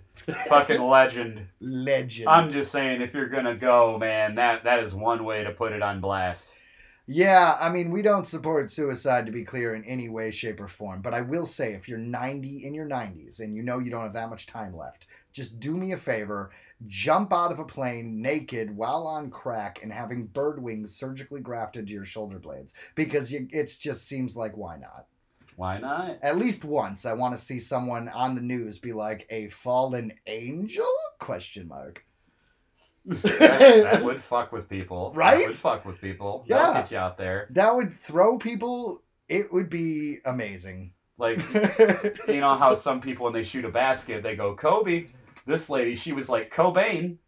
Fucking 0.49 0.83
legend. 0.83 1.47
Legend. 1.61 2.29
I'm 2.29 2.51
just 2.51 2.73
saying, 2.73 3.01
if 3.01 3.15
you're 3.15 3.29
gonna 3.29 3.57
go, 3.57 3.99
man, 3.99 4.35
that 4.37 4.65
that 4.65 4.81
is 4.81 4.95
one 4.95 5.25
way 5.25 5.45
to 5.45 5.51
put 5.51 5.73
it 5.73 5.83
on 5.83 6.01
blast. 6.01 6.57
Yeah, 7.07 7.57
I 7.61 7.71
mean, 7.71 7.91
we 7.91 8.03
don't 8.03 8.27
support 8.27 8.71
suicide 8.71 9.27
to 9.27 9.33
be 9.33 9.45
clear 9.45 9.75
in 9.75 9.85
any 9.85 10.09
way, 10.09 10.31
shape, 10.31 10.61
or 10.61 10.69
form. 10.69 11.03
But 11.03 11.13
I 11.13 11.23
will 11.23 11.45
say, 11.45 11.75
if 11.75 11.89
you're 11.89 11.99
90 11.99 12.65
in 12.65 12.73
your 12.73 12.87
90s 12.87 13.41
and 13.41 13.53
you 13.57 13.63
know 13.63 13.81
you 13.81 13.91
don't 13.91 14.05
have 14.05 14.13
that 14.13 14.31
much 14.31 14.47
time 14.47 14.77
left, 14.77 15.07
just 15.33 15.59
do 15.59 15.77
me 15.77 15.91
a 15.91 15.97
favor 15.97 16.53
jump 16.87 17.33
out 17.33 17.53
of 17.53 17.59
a 17.59 17.65
plane 17.65 18.23
naked 18.23 18.75
while 18.75 19.07
on 19.07 19.31
crack 19.31 19.81
and 19.83 19.93
having 19.93 20.27
bird 20.27 20.63
wings 20.63 20.95
surgically 20.95 21.41
grafted 21.41 21.87
to 21.87 21.93
your 21.93 22.05
shoulder 22.05 22.39
blades 22.39 22.75
because 22.95 23.31
you, 23.31 23.49
it 23.53 23.77
just 23.81 24.07
seems 24.07 24.37
like 24.37 24.57
why 24.57 24.77
not? 24.77 25.07
Why 25.57 25.79
not? 25.79 26.19
At 26.23 26.37
least 26.37 26.65
once, 26.65 27.05
I 27.05 27.13
want 27.13 27.37
to 27.37 27.43
see 27.43 27.59
someone 27.59 28.09
on 28.09 28.35
the 28.35 28.41
news 28.41 28.79
be 28.79 28.93
like 28.93 29.27
a 29.31 29.49
fallen 29.49 30.13
angel? 30.27 30.87
Question 31.19 31.69
mark. 31.69 32.05
That's, 33.05 33.23
that 33.23 34.03
would 34.03 34.23
fuck 34.23 34.53
with 34.53 34.69
people. 34.69 35.13
Right? 35.15 35.39
That 35.39 35.47
would 35.47 35.57
fuck 35.57 35.85
with 35.85 36.01
people. 36.01 36.45
Yeah. 36.47 36.59
That'll 36.59 36.75
get 36.75 36.91
you 36.91 36.99
out 36.99 37.19
there. 37.19 37.49
That 37.51 37.75
would 37.75 37.93
throw 37.93 38.39
people. 38.39 39.03
It 39.29 39.53
would 39.53 39.71
be 39.71 40.19
amazing. 40.25 40.93
Like, 41.19 41.39
you 42.29 42.41
know 42.41 42.57
how 42.57 42.75
some 42.75 43.01
people 43.01 43.25
when 43.25 43.33
they 43.33 43.43
shoot 43.43 43.65
a 43.65 43.71
basket, 43.71 44.23
they 44.23 44.37
go 44.37 44.55
Kobe. 44.55 45.07
This 45.47 45.69
lady, 45.69 45.95
she 45.95 46.13
was 46.13 46.29
like 46.29 46.53
Cobain. 46.53 47.19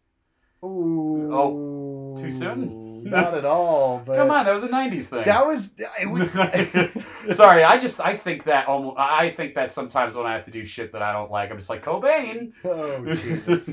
Ooh. 0.63 1.29
Oh, 1.31 2.15
too 2.19 2.31
soon? 2.31 2.92
Not 3.09 3.33
at 3.33 3.43
all. 3.43 4.01
But 4.05 4.15
Come 4.15 4.31
on, 4.31 4.45
that 4.45 4.53
was 4.53 4.63
a 4.63 4.69
'90s 4.69 5.05
thing. 5.05 5.25
That 5.25 5.45
was. 5.45 5.73
It 5.99 6.09
was 6.09 7.35
Sorry, 7.35 7.63
I 7.63 7.77
just 7.77 7.99
I 7.99 8.15
think 8.15 8.45
that 8.45 8.67
almost 8.67 8.97
I 8.97 9.31
think 9.31 9.55
that 9.55 9.71
sometimes 9.71 10.15
when 10.15 10.25
I 10.25 10.33
have 10.33 10.43
to 10.45 10.51
do 10.51 10.63
shit 10.63 10.93
that 10.93 11.01
I 11.01 11.11
don't 11.11 11.29
like, 11.29 11.51
I'm 11.51 11.57
just 11.57 11.69
like 11.69 11.83
Cobain. 11.83 12.53
oh 12.63 13.05
Jesus! 13.15 13.69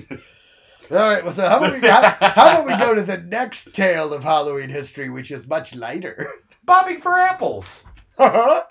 All 0.90 0.96
right. 0.96 1.24
Well, 1.24 1.32
so 1.32 1.48
how 1.48 1.58
about 1.58 1.80
we 1.80 1.86
how, 1.86 2.02
how 2.20 2.62
about 2.62 2.66
we 2.66 2.76
go 2.76 2.94
to 2.94 3.02
the 3.02 3.18
next 3.18 3.72
tale 3.72 4.12
of 4.12 4.24
Halloween 4.24 4.68
history, 4.68 5.08
which 5.08 5.30
is 5.30 5.46
much 5.46 5.74
lighter. 5.74 6.32
Bobbing 6.64 7.00
for 7.00 7.18
apples. 7.18 7.84
Uh-huh. 8.18 8.64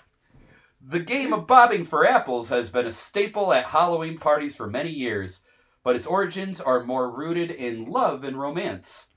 The 0.85 0.99
game 0.99 1.33
of 1.33 1.47
bobbing 1.47 1.85
for 1.85 2.05
apples 2.05 2.49
has 2.49 2.69
been 2.69 2.85
a 2.85 2.91
staple 2.91 3.53
at 3.53 3.67
Halloween 3.67 4.17
parties 4.17 4.55
for 4.55 4.67
many 4.67 4.89
years, 4.89 5.41
but 5.83 5.95
its 5.95 6.05
origins 6.05 6.59
are 6.59 6.83
more 6.83 7.09
rooted 7.09 7.51
in 7.51 7.85
love 7.85 8.23
and 8.23 8.39
romance. 8.39 9.07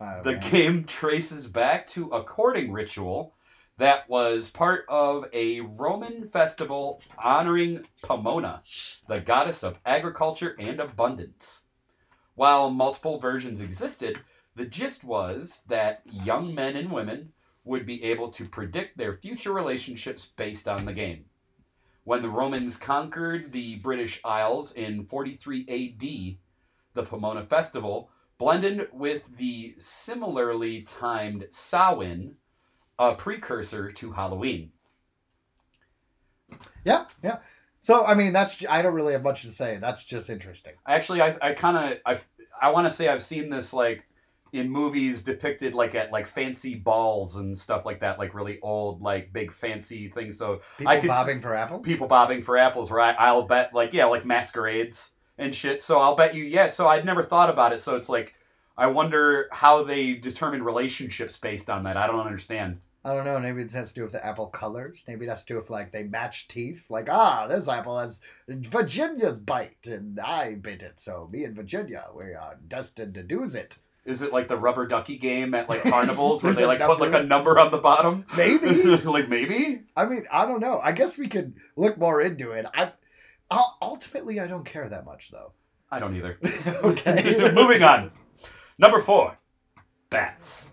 Oh, 0.00 0.22
The 0.22 0.32
man. 0.32 0.50
game 0.50 0.84
traces 0.84 1.46
back 1.48 1.86
to 1.88 2.08
a 2.10 2.22
courting 2.22 2.72
ritual 2.72 3.34
that 3.78 4.08
was 4.08 4.48
part 4.48 4.84
of 4.88 5.26
a 5.32 5.60
Roman 5.60 6.28
festival 6.28 7.00
honoring 7.22 7.84
Pomona, 8.02 8.62
the 9.08 9.20
goddess 9.20 9.62
of 9.62 9.78
agriculture 9.84 10.54
and 10.58 10.80
abundance. 10.80 11.64
While 12.36 12.70
multiple 12.70 13.18
versions 13.18 13.60
existed, 13.60 14.20
the 14.54 14.66
gist 14.66 15.02
was 15.02 15.64
that 15.68 16.02
young 16.04 16.54
men 16.54 16.76
and 16.76 16.92
women 16.92 17.32
would 17.64 17.84
be 17.84 18.02
able 18.04 18.28
to 18.30 18.48
predict 18.48 18.96
their 18.96 19.16
future 19.16 19.52
relationships 19.52 20.24
based 20.24 20.68
on 20.68 20.84
the 20.84 20.92
game. 20.92 21.24
When 22.04 22.22
the 22.22 22.30
Romans 22.30 22.76
conquered 22.76 23.52
the 23.52 23.76
British 23.76 24.20
Isles 24.24 24.72
in 24.72 25.06
43 25.06 25.66
AD, 25.68 26.38
the 26.94 27.02
Pomona 27.08 27.44
festival 27.44 28.10
blended 28.38 28.88
with 28.92 29.22
the 29.36 29.74
similarly 29.78 30.82
timed 30.82 31.46
Samhain, 31.50 32.36
a 32.98 33.14
precursor 33.14 33.90
to 33.92 34.12
Halloween. 34.12 34.70
Yeah, 36.84 37.06
yeah. 37.22 37.38
So 37.82 38.04
I 38.04 38.14
mean, 38.14 38.32
that's 38.32 38.64
I 38.68 38.82
don't 38.82 38.94
really 38.94 39.12
have 39.12 39.22
much 39.22 39.42
to 39.42 39.48
say. 39.48 39.78
That's 39.80 40.04
just 40.04 40.30
interesting. 40.30 40.72
Actually, 40.86 41.20
I, 41.22 41.36
I 41.40 41.52
kind 41.52 41.76
of 41.76 41.98
I, 42.06 42.20
I 42.60 42.70
want 42.70 42.86
to 42.86 42.90
say 42.90 43.08
I've 43.08 43.22
seen 43.22 43.50
this 43.50 43.72
like 43.72 44.04
in 44.52 44.70
movies 44.70 45.22
depicted 45.22 45.74
like 45.74 45.94
at 45.94 46.10
like 46.10 46.26
fancy 46.26 46.74
balls 46.74 47.36
and 47.36 47.56
stuff 47.56 47.84
like 47.84 48.00
that, 48.00 48.18
like 48.18 48.34
really 48.34 48.58
old 48.62 49.02
like 49.02 49.32
big 49.32 49.52
fancy 49.52 50.08
things. 50.08 50.38
So 50.38 50.60
People 50.78 50.92
I 50.92 51.00
could 51.00 51.08
bobbing 51.08 51.40
for 51.42 51.54
apples. 51.54 51.84
people 51.84 52.06
bobbing 52.06 52.42
for 52.42 52.56
apples, 52.56 52.90
right? 52.90 53.14
I'll 53.18 53.42
bet 53.42 53.74
like 53.74 53.92
yeah, 53.92 54.06
like 54.06 54.24
masquerades 54.24 55.10
and 55.38 55.54
shit. 55.54 55.82
So 55.82 56.00
I'll 56.00 56.16
bet 56.16 56.34
you 56.34 56.44
yeah. 56.44 56.66
So 56.66 56.88
I'd 56.88 57.04
never 57.04 57.22
thought 57.22 57.50
about 57.50 57.72
it. 57.72 57.80
So 57.80 57.96
it's 57.96 58.08
like 58.08 58.34
I 58.76 58.86
wonder 58.86 59.48
how 59.52 59.82
they 59.82 60.14
determine 60.14 60.62
relationships 60.62 61.36
based 61.36 61.70
on 61.70 61.84
that. 61.84 61.96
I 61.96 62.06
don't 62.06 62.20
understand. 62.20 62.80
I 63.04 63.14
don't 63.14 63.24
know. 63.24 63.38
Maybe 63.38 63.62
it 63.62 63.70
has 63.72 63.88
to 63.90 63.94
do 63.94 64.02
with 64.02 64.12
the 64.12 64.24
apple 64.24 64.48
colors. 64.48 65.04
Maybe 65.06 65.24
it 65.24 65.28
has 65.28 65.44
to 65.44 65.54
do 65.54 65.56
with 65.56 65.70
like 65.70 65.92
they 65.92 66.02
match 66.02 66.48
teeth. 66.48 66.84
Like 66.88 67.08
ah, 67.08 67.46
this 67.46 67.68
apple 67.68 67.98
has 67.98 68.20
Virginia's 68.48 69.40
bite, 69.40 69.86
and 69.86 70.18
I 70.20 70.54
bit 70.54 70.82
it. 70.82 71.00
So 71.00 71.28
me 71.32 71.44
and 71.44 71.56
Virginia, 71.56 72.04
we 72.14 72.34
are 72.34 72.58
destined 72.66 73.14
to 73.14 73.22
do 73.22 73.44
it. 73.44 73.78
Is 74.04 74.22
it 74.22 74.32
like 74.32 74.48
the 74.48 74.56
rubber 74.56 74.86
ducky 74.86 75.18
game 75.18 75.54
at 75.54 75.68
like 75.68 75.82
carnivals 75.90 76.42
where 76.42 76.54
they 76.54 76.64
like 76.64 76.80
put 76.80 76.98
like 76.98 77.12
a 77.12 77.22
number 77.22 77.58
on 77.58 77.70
the 77.70 77.78
bottom? 77.78 78.24
Maybe. 78.36 78.82
like 79.04 79.28
maybe? 79.28 79.82
I 79.96 80.06
mean, 80.06 80.26
I 80.32 80.46
don't 80.46 80.60
know. 80.60 80.80
I 80.82 80.92
guess 80.92 81.18
we 81.18 81.28
could 81.28 81.54
look 81.76 81.98
more 81.98 82.20
into 82.20 82.52
it. 82.52 82.66
I 82.74 82.92
ultimately 83.50 84.40
I 84.40 84.46
don't 84.46 84.64
care 84.64 84.88
that 84.88 85.04
much 85.04 85.30
though. 85.30 85.52
I 85.90 85.98
don't 85.98 86.16
either. 86.16 86.38
okay. 86.82 87.50
Moving 87.54 87.82
on. 87.82 88.10
Number 88.78 89.00
four, 89.00 89.38
bats. 90.10 90.70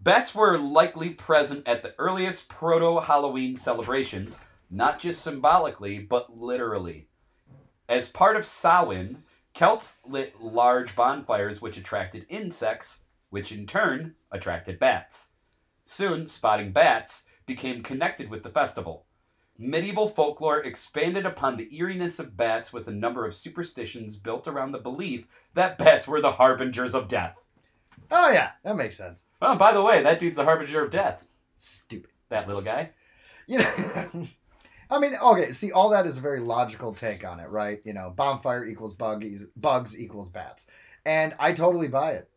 Bats 0.00 0.34
were 0.34 0.56
likely 0.56 1.10
present 1.10 1.66
at 1.66 1.82
the 1.82 1.94
earliest 1.98 2.48
proto 2.48 3.00
Halloween 3.00 3.56
celebrations, 3.56 4.38
not 4.70 4.98
just 4.98 5.20
symbolically, 5.20 5.98
but 5.98 6.38
literally. 6.38 7.08
As 7.88 8.08
part 8.08 8.36
of 8.36 8.46
Samhain, 8.46 9.24
Celts 9.52 9.96
lit 10.06 10.40
large 10.40 10.94
bonfires 10.94 11.60
which 11.60 11.76
attracted 11.76 12.24
insects, 12.28 13.00
which 13.30 13.50
in 13.52 13.66
turn 13.66 14.14
attracted 14.30 14.78
bats. 14.78 15.30
Soon, 15.84 16.26
spotting 16.26 16.72
bats 16.72 17.24
became 17.46 17.82
connected 17.82 18.30
with 18.30 18.42
the 18.42 18.50
festival. 18.50 19.06
Medieval 19.62 20.08
folklore 20.08 20.62
expanded 20.62 21.26
upon 21.26 21.58
the 21.58 21.68
eeriness 21.76 22.18
of 22.18 22.34
bats 22.34 22.72
with 22.72 22.88
a 22.88 22.92
number 22.92 23.26
of 23.26 23.34
superstitions 23.34 24.16
built 24.16 24.48
around 24.48 24.72
the 24.72 24.78
belief 24.78 25.26
that 25.52 25.76
bats 25.76 26.08
were 26.08 26.22
the 26.22 26.32
harbingers 26.32 26.94
of 26.94 27.08
death. 27.08 27.44
Oh 28.10 28.30
yeah, 28.30 28.52
that 28.64 28.74
makes 28.74 28.96
sense. 28.96 29.26
Oh, 29.42 29.56
by 29.56 29.74
the 29.74 29.82
way, 29.82 30.02
that 30.02 30.18
dude's 30.18 30.36
the 30.36 30.44
harbinger 30.44 30.82
of 30.82 30.90
death. 30.90 31.26
Stupid. 31.56 32.10
That 32.30 32.46
little 32.46 32.62
guy. 32.62 32.92
You 33.46 33.58
know. 33.58 34.26
I 34.90 34.98
mean, 34.98 35.14
okay. 35.14 35.52
See, 35.52 35.72
all 35.72 35.90
that 35.90 36.06
is 36.06 36.16
a 36.16 36.22
very 36.22 36.40
logical 36.40 36.94
take 36.94 37.22
on 37.22 37.38
it, 37.38 37.50
right? 37.50 37.82
You 37.84 37.92
know, 37.92 38.14
bonfire 38.16 38.64
equals 38.64 38.94
bugs, 38.94 39.44
bugs 39.56 39.98
equals 39.98 40.30
bats, 40.30 40.68
and 41.04 41.34
I 41.38 41.52
totally 41.52 41.88
buy 41.88 42.12
it. 42.12 42.30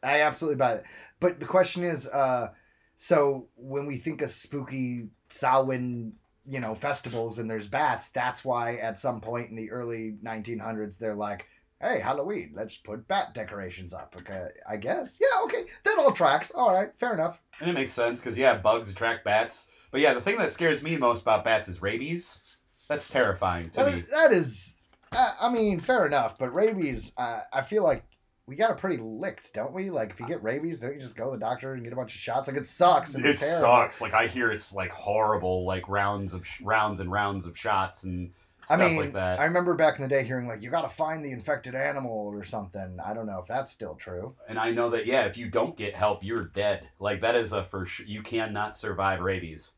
I 0.00 0.20
absolutely 0.20 0.58
buy 0.58 0.74
it. 0.74 0.84
But 1.18 1.40
the 1.40 1.46
question 1.46 1.82
is, 1.82 2.06
uh, 2.06 2.50
so 2.96 3.48
when 3.56 3.86
we 3.88 3.98
think 3.98 4.22
of 4.22 4.30
spooky 4.30 5.08
Samhain, 5.28 6.12
you 6.48 6.60
know, 6.60 6.74
festivals 6.74 7.38
and 7.38 7.50
there's 7.50 7.66
bats, 7.66 8.08
that's 8.08 8.44
why 8.44 8.76
at 8.76 8.98
some 8.98 9.20
point 9.20 9.50
in 9.50 9.56
the 9.56 9.70
early 9.70 10.16
1900s 10.22 10.96
they're 10.98 11.14
like, 11.14 11.46
"Hey, 11.80 12.00
Halloween, 12.00 12.52
let's 12.54 12.76
put 12.76 13.06
bat 13.06 13.34
decorations 13.34 13.92
up." 13.92 14.14
Okay, 14.16 14.48
I 14.68 14.76
guess. 14.76 15.18
Yeah, 15.20 15.42
okay, 15.44 15.66
that 15.84 15.98
all 15.98 16.12
tracks. 16.12 16.50
All 16.50 16.72
right, 16.72 16.90
fair 16.98 17.12
enough. 17.14 17.40
And 17.60 17.68
it 17.70 17.74
makes 17.74 17.92
sense 17.92 18.20
because, 18.20 18.38
yeah, 18.38 18.54
bugs 18.56 18.88
attract 18.88 19.24
bats. 19.24 19.66
But 19.90 20.00
yeah, 20.00 20.14
the 20.14 20.20
thing 20.20 20.38
that 20.38 20.50
scares 20.50 20.82
me 20.82 20.96
most 20.96 21.22
about 21.22 21.44
bats 21.44 21.68
is 21.68 21.82
rabies. 21.82 22.40
That's 22.88 23.08
terrifying 23.08 23.70
to 23.70 23.84
That 23.84 23.92
me. 23.92 24.00
is- 24.00 24.10
that 24.10 24.32
is, 24.32 24.78
uh, 25.12 25.34
I 25.40 25.50
mean, 25.50 25.80
fair 25.80 26.06
enough. 26.06 26.38
But 26.38 26.54
rabies, 26.54 27.12
uh, 27.16 27.40
I 27.52 27.62
feel 27.62 27.82
like 27.82 28.04
we 28.48 28.56
got 28.56 28.70
it 28.70 28.78
pretty 28.78 28.96
licked, 28.96 29.52
don't 29.52 29.74
we? 29.74 29.90
Like, 29.90 30.10
if 30.10 30.18
you 30.18 30.24
uh, 30.24 30.28
get 30.28 30.42
rabies, 30.42 30.80
don't 30.80 30.94
you 30.94 31.00
just 31.00 31.16
go 31.16 31.26
to 31.26 31.32
the 31.32 31.38
doctor 31.38 31.74
and 31.74 31.84
get 31.84 31.92
a 31.92 31.96
bunch 31.96 32.14
of 32.14 32.20
shots? 32.20 32.48
Like, 32.48 32.56
it 32.56 32.66
sucks. 32.66 33.14
It 33.14 33.38
sucks. 33.38 34.00
Like 34.00 34.14
I 34.14 34.26
hear 34.26 34.50
it's 34.50 34.72
like 34.72 34.90
horrible, 34.90 35.66
like 35.66 35.86
rounds 35.88 36.32
of 36.32 36.46
sh- 36.46 36.62
rounds 36.62 36.98
and 36.98 37.12
rounds 37.12 37.44
of 37.44 37.58
shots 37.58 38.04
and 38.04 38.32
I 38.70 38.76
stuff 38.76 38.80
mean, 38.80 38.96
like 38.96 39.12
that. 39.12 39.38
I 39.38 39.44
remember 39.44 39.74
back 39.74 39.96
in 39.96 40.02
the 40.02 40.08
day 40.08 40.24
hearing 40.24 40.48
like 40.48 40.62
you 40.62 40.70
got 40.70 40.82
to 40.82 40.88
find 40.88 41.24
the 41.24 41.30
infected 41.30 41.74
animal 41.74 42.12
or 42.12 42.42
something. 42.44 42.98
I 43.04 43.14
don't 43.14 43.26
know 43.26 43.38
if 43.40 43.46
that's 43.46 43.70
still 43.70 43.94
true. 43.94 44.34
And 44.48 44.58
I 44.58 44.70
know 44.70 44.90
that 44.90 45.06
yeah, 45.06 45.24
if 45.24 45.36
you 45.36 45.50
don't 45.50 45.76
get 45.76 45.94
help, 45.94 46.24
you're 46.24 46.44
dead. 46.44 46.88
Like 46.98 47.20
that 47.20 47.34
is 47.34 47.52
a 47.52 47.64
for 47.64 47.84
sure. 47.84 48.06
You 48.06 48.22
cannot 48.22 48.76
survive 48.76 49.20
rabies. 49.20 49.72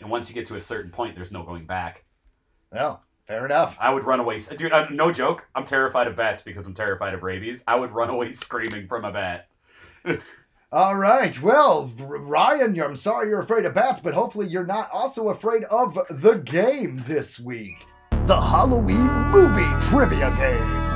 And 0.00 0.10
once 0.10 0.28
you 0.28 0.34
get 0.34 0.46
to 0.46 0.54
a 0.54 0.60
certain 0.60 0.90
point, 0.90 1.14
there's 1.14 1.32
no 1.32 1.42
going 1.42 1.66
back. 1.66 2.04
Well, 2.72 3.02
fair 3.28 3.44
enough. 3.44 3.76
I 3.78 3.92
would 3.92 4.04
run 4.04 4.20
away, 4.20 4.38
dude. 4.56 4.72
I'm, 4.72 4.96
no 4.96 5.12
joke. 5.12 5.46
I'm 5.54 5.64
terrified 5.64 6.08
of 6.08 6.16
bats 6.16 6.42
because 6.42 6.66
I'm 6.66 6.74
terrified 6.74 7.14
of 7.14 7.22
rabies. 7.22 7.62
I 7.68 7.76
would 7.76 7.92
run 7.92 8.10
away 8.10 8.32
screaming 8.32 8.88
from 8.88 9.04
a 9.04 9.12
bat. 9.12 9.48
All 10.72 10.96
right. 10.96 11.40
Well, 11.40 11.92
Ryan, 11.98 12.80
I'm 12.80 12.96
sorry 12.96 13.28
you're 13.28 13.40
afraid 13.40 13.66
of 13.66 13.74
bats, 13.74 14.00
but 14.00 14.14
hopefully 14.14 14.48
you're 14.48 14.66
not 14.66 14.90
also 14.90 15.28
afraid 15.28 15.64
of 15.64 15.98
the 16.10 16.34
game 16.34 17.04
this 17.06 17.38
week. 17.38 17.86
The 18.26 18.40
Halloween 18.40 19.10
movie 19.30 19.86
trivia 19.86 20.34
game. 20.36 20.87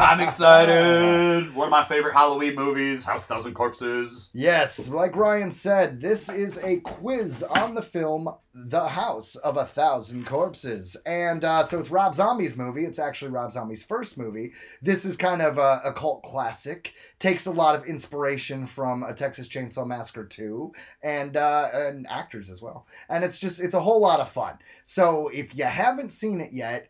I'm 0.00 0.20
excited. 0.20 1.54
One 1.54 1.66
of 1.66 1.70
my 1.70 1.84
favorite 1.84 2.14
Halloween 2.14 2.54
movies, 2.54 3.04
House 3.04 3.26
Thousand 3.26 3.52
Corpses. 3.52 4.30
Yes, 4.32 4.88
like 4.88 5.14
Ryan 5.14 5.52
said, 5.52 6.00
this 6.00 6.30
is 6.30 6.56
a 6.64 6.80
quiz 6.80 7.42
on 7.42 7.74
the 7.74 7.82
film 7.82 8.30
The 8.54 8.88
House 8.88 9.36
of 9.36 9.58
a 9.58 9.66
Thousand 9.66 10.24
Corpses. 10.24 10.96
And 11.04 11.44
uh, 11.44 11.66
so 11.66 11.78
it's 11.78 11.90
Rob 11.90 12.14
Zombie's 12.14 12.56
movie. 12.56 12.86
It's 12.86 12.98
actually 12.98 13.32
Rob 13.32 13.52
Zombie's 13.52 13.82
first 13.82 14.16
movie. 14.16 14.52
This 14.80 15.04
is 15.04 15.18
kind 15.18 15.42
of 15.42 15.58
a, 15.58 15.82
a 15.84 15.92
cult 15.92 16.22
classic. 16.22 16.94
Takes 17.18 17.44
a 17.44 17.50
lot 17.50 17.74
of 17.74 17.84
inspiration 17.84 18.66
from 18.66 19.02
A 19.02 19.12
Texas 19.12 19.50
Chainsaw 19.50 19.86
Massacre 19.86 20.24
2 20.24 20.72
and, 21.04 21.36
uh, 21.36 21.68
and 21.74 22.06
actors 22.08 22.48
as 22.48 22.62
well. 22.62 22.86
And 23.10 23.22
it's 23.22 23.38
just, 23.38 23.60
it's 23.60 23.74
a 23.74 23.80
whole 23.80 24.00
lot 24.00 24.20
of 24.20 24.30
fun. 24.30 24.54
So 24.82 25.28
if 25.28 25.54
you 25.54 25.64
haven't 25.64 26.10
seen 26.10 26.40
it 26.40 26.54
yet, 26.54 26.88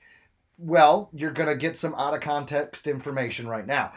well, 0.61 1.11
you're 1.13 1.33
going 1.33 1.49
to 1.49 1.57
get 1.57 1.77
some 1.77 1.95
out 1.95 2.15
of 2.15 2.21
context 2.21 2.87
information 2.87 3.49
right 3.49 3.67
now. 3.67 3.93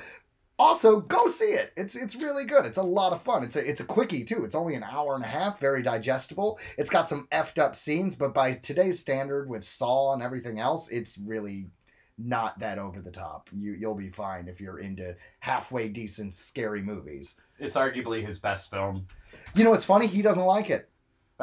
Also, 0.58 1.02
go 1.02 1.28
see 1.28 1.52
it. 1.52 1.74
It's 1.76 1.96
it's 1.96 2.16
really 2.16 2.46
good. 2.46 2.66
It's 2.66 2.78
a 2.78 2.84
lot 2.84 3.12
of 3.12 3.24
fun. 3.24 3.44
It's 3.44 3.56
a 3.56 3.68
it's 3.68 3.80
a 3.80 3.86
quickie 3.86 4.24
too. 4.24 4.46
It's 4.46 4.54
only 4.54 4.76
an 4.76 4.84
hour 4.84 5.16
and 5.16 5.24
a 5.24 5.28
half, 5.28 5.60
very 5.60 5.82
digestible. 5.82 6.60
It's 6.78 6.92
got 6.92 7.10
some 7.10 7.28
effed 7.32 7.58
up 7.58 7.76
scenes, 7.76 8.16
but 8.16 8.36
by 8.36 8.54
today's 8.54 9.00
standard 9.00 9.50
with 9.50 9.64
Saw 9.64 10.14
and 10.14 10.22
everything 10.22 10.60
else, 10.60 10.90
it's 10.90 11.18
really 11.18 11.72
not 12.20 12.60
that 12.60 12.78
over 12.78 13.02
the 13.02 13.12
top. 13.12 13.50
You 13.52 13.74
you'll 13.74 13.96
be 13.96 14.12
fine 14.12 14.48
if 14.48 14.62
you're 14.62 14.80
into 14.80 15.16
halfway 15.40 15.90
decent 15.90 16.36
scary 16.36 16.84
movies. 16.84 17.36
It's 17.58 17.76
arguably 17.76 18.24
his 18.24 18.38
best 18.38 18.70
film. 18.70 19.08
You 19.56 19.64
know 19.64 19.72
what's 19.72 19.86
funny? 19.86 20.06
He 20.06 20.22
doesn't 20.22 20.46
like 20.46 20.70
it. 20.70 20.90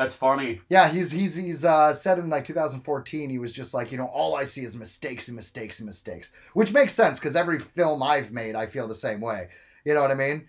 That's 0.01 0.15
funny. 0.15 0.63
Yeah, 0.71 0.89
he's 0.91 1.11
he's 1.11 1.35
he's 1.37 1.63
uh, 1.63 1.93
said 1.93 2.19
in 2.19 2.31
like 2.31 2.47
2014 2.47 3.29
he 3.29 3.39
was 3.39 3.53
just 3.53 3.75
like 3.75 3.93
you 3.93 3.99
know 3.99 4.07
all 4.07 4.35
I 4.35 4.45
see 4.45 4.65
is 4.65 4.75
mistakes 4.75 5.29
and 5.29 5.37
mistakes 5.37 5.79
and 5.79 5.87
mistakes, 5.87 6.33
which 6.55 6.73
makes 6.73 6.95
sense 6.95 7.19
because 7.19 7.37
every 7.37 7.59
film 7.59 8.03
I've 8.03 8.33
made 8.33 8.55
I 8.55 8.65
feel 8.65 8.89
the 8.89 8.95
same 8.95 9.21
way. 9.21 9.49
You 9.85 9.93
know 9.93 10.01
what 10.01 10.11
I 10.11 10.15
mean? 10.15 10.47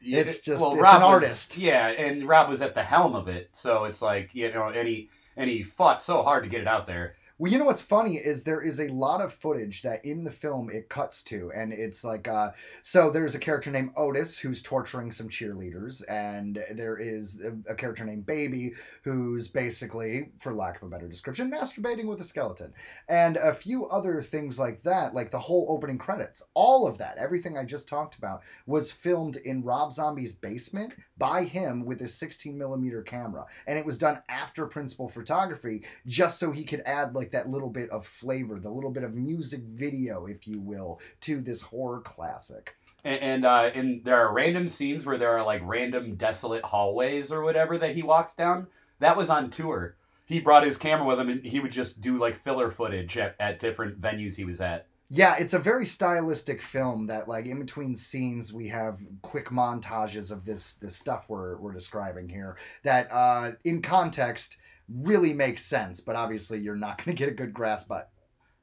Yeah, 0.00 0.20
It's 0.20 0.40
just- 0.40 0.62
it's 0.62 0.80
Rob 0.80 0.96
an 0.96 1.02
was- 1.02 1.10
artist. 1.10 1.58
Yeah, 1.58 1.88
and 1.88 2.26
Rob 2.26 2.48
was 2.48 2.62
at 2.62 2.72
the 2.72 2.82
helm 2.82 3.14
of 3.14 3.28
it, 3.28 3.50
so 3.52 3.84
it's 3.84 4.00
like 4.00 4.34
you 4.34 4.50
know, 4.50 4.68
and 4.68 4.88
he 4.88 5.10
and 5.36 5.50
he 5.50 5.62
fought 5.62 6.00
so 6.00 6.22
hard 6.22 6.42
to 6.44 6.48
get 6.48 6.62
it 6.62 6.66
out 6.66 6.86
there. 6.86 7.16
Well, 7.36 7.50
you 7.50 7.58
know 7.58 7.64
what's 7.64 7.82
funny 7.82 8.14
is 8.14 8.44
there 8.44 8.62
is 8.62 8.78
a 8.78 8.86
lot 8.86 9.20
of 9.20 9.34
footage 9.34 9.82
that 9.82 10.04
in 10.04 10.22
the 10.22 10.30
film 10.30 10.70
it 10.70 10.88
cuts 10.88 11.20
to, 11.24 11.50
and 11.52 11.72
it's 11.72 12.04
like, 12.04 12.28
uh, 12.28 12.52
so 12.82 13.10
there's 13.10 13.34
a 13.34 13.40
character 13.40 13.72
named 13.72 13.90
Otis 13.96 14.38
who's 14.38 14.62
torturing 14.62 15.10
some 15.10 15.28
cheerleaders, 15.28 16.00
and 16.08 16.64
there 16.76 16.96
is 16.96 17.40
a, 17.40 17.72
a 17.72 17.74
character 17.74 18.04
named 18.04 18.24
Baby 18.24 18.74
who's 19.02 19.48
basically, 19.48 20.28
for 20.38 20.54
lack 20.54 20.76
of 20.76 20.84
a 20.84 20.88
better 20.88 21.08
description, 21.08 21.50
masturbating 21.50 22.06
with 22.06 22.20
a 22.20 22.24
skeleton, 22.24 22.72
and 23.08 23.36
a 23.36 23.52
few 23.52 23.86
other 23.86 24.22
things 24.22 24.56
like 24.60 24.84
that, 24.84 25.12
like 25.12 25.32
the 25.32 25.38
whole 25.40 25.66
opening 25.68 25.98
credits. 25.98 26.40
All 26.54 26.86
of 26.86 26.98
that, 26.98 27.18
everything 27.18 27.58
I 27.58 27.64
just 27.64 27.88
talked 27.88 28.16
about, 28.16 28.42
was 28.64 28.92
filmed 28.92 29.38
in 29.38 29.64
Rob 29.64 29.92
Zombie's 29.92 30.32
basement 30.32 30.94
by 31.16 31.44
him 31.44 31.84
with 31.84 32.00
his 32.00 32.14
16 32.14 32.56
millimeter 32.56 33.02
camera, 33.02 33.46
and 33.66 33.78
it 33.78 33.86
was 33.86 33.98
done 33.98 34.22
after 34.28 34.66
principal 34.66 35.08
photography, 35.08 35.84
just 36.06 36.38
so 36.38 36.50
he 36.50 36.64
could 36.64 36.82
add 36.86 37.14
like 37.14 37.30
that 37.30 37.48
little 37.48 37.70
bit 37.70 37.90
of 37.90 38.06
flavor, 38.06 38.58
the 38.58 38.70
little 38.70 38.90
bit 38.90 39.04
of 39.04 39.14
music 39.14 39.60
video, 39.62 40.26
if 40.26 40.46
you 40.46 40.60
will, 40.60 41.00
to 41.20 41.40
this 41.40 41.62
horror 41.62 42.00
classic. 42.00 42.74
And, 43.04 43.20
and 43.20 43.46
uh, 43.46 43.70
and 43.74 44.04
there 44.04 44.16
are 44.16 44.32
random 44.32 44.68
scenes 44.68 45.04
where 45.04 45.18
there 45.18 45.36
are 45.36 45.44
like 45.44 45.60
random 45.64 46.16
desolate 46.16 46.64
hallways 46.64 47.30
or 47.30 47.42
whatever 47.42 47.78
that 47.78 47.94
he 47.94 48.02
walks 48.02 48.34
down. 48.34 48.66
That 48.98 49.16
was 49.16 49.30
on 49.30 49.50
tour. 49.50 49.96
He 50.26 50.40
brought 50.40 50.64
his 50.64 50.78
camera 50.78 51.06
with 51.06 51.20
him, 51.20 51.28
and 51.28 51.44
he 51.44 51.60
would 51.60 51.72
just 51.72 52.00
do 52.00 52.18
like 52.18 52.34
filler 52.34 52.70
footage 52.70 53.16
at, 53.18 53.36
at 53.38 53.58
different 53.58 54.00
venues 54.00 54.36
he 54.36 54.44
was 54.44 54.60
at. 54.60 54.88
Yeah, 55.10 55.36
it's 55.36 55.54
a 55.54 55.58
very 55.58 55.86
stylistic 55.86 56.62
film 56.62 57.06
that 57.06 57.28
like 57.28 57.46
in 57.46 57.60
between 57.60 57.94
scenes 57.94 58.52
we 58.52 58.68
have 58.68 59.00
quick 59.22 59.50
montages 59.50 60.30
of 60.30 60.44
this 60.44 60.74
this 60.74 60.96
stuff 60.96 61.26
we're 61.28 61.56
we're 61.58 61.72
describing 61.72 62.28
here 62.28 62.56
that 62.84 63.12
uh 63.12 63.52
in 63.64 63.82
context 63.82 64.56
really 64.88 65.32
makes 65.32 65.64
sense, 65.64 66.00
but 66.00 66.16
obviously 66.16 66.58
you're 66.58 66.76
not 66.76 66.98
going 67.04 67.16
to 67.16 67.18
get 67.18 67.28
a 67.28 67.34
good 67.34 67.52
grasp 67.52 67.88
but 67.88 68.10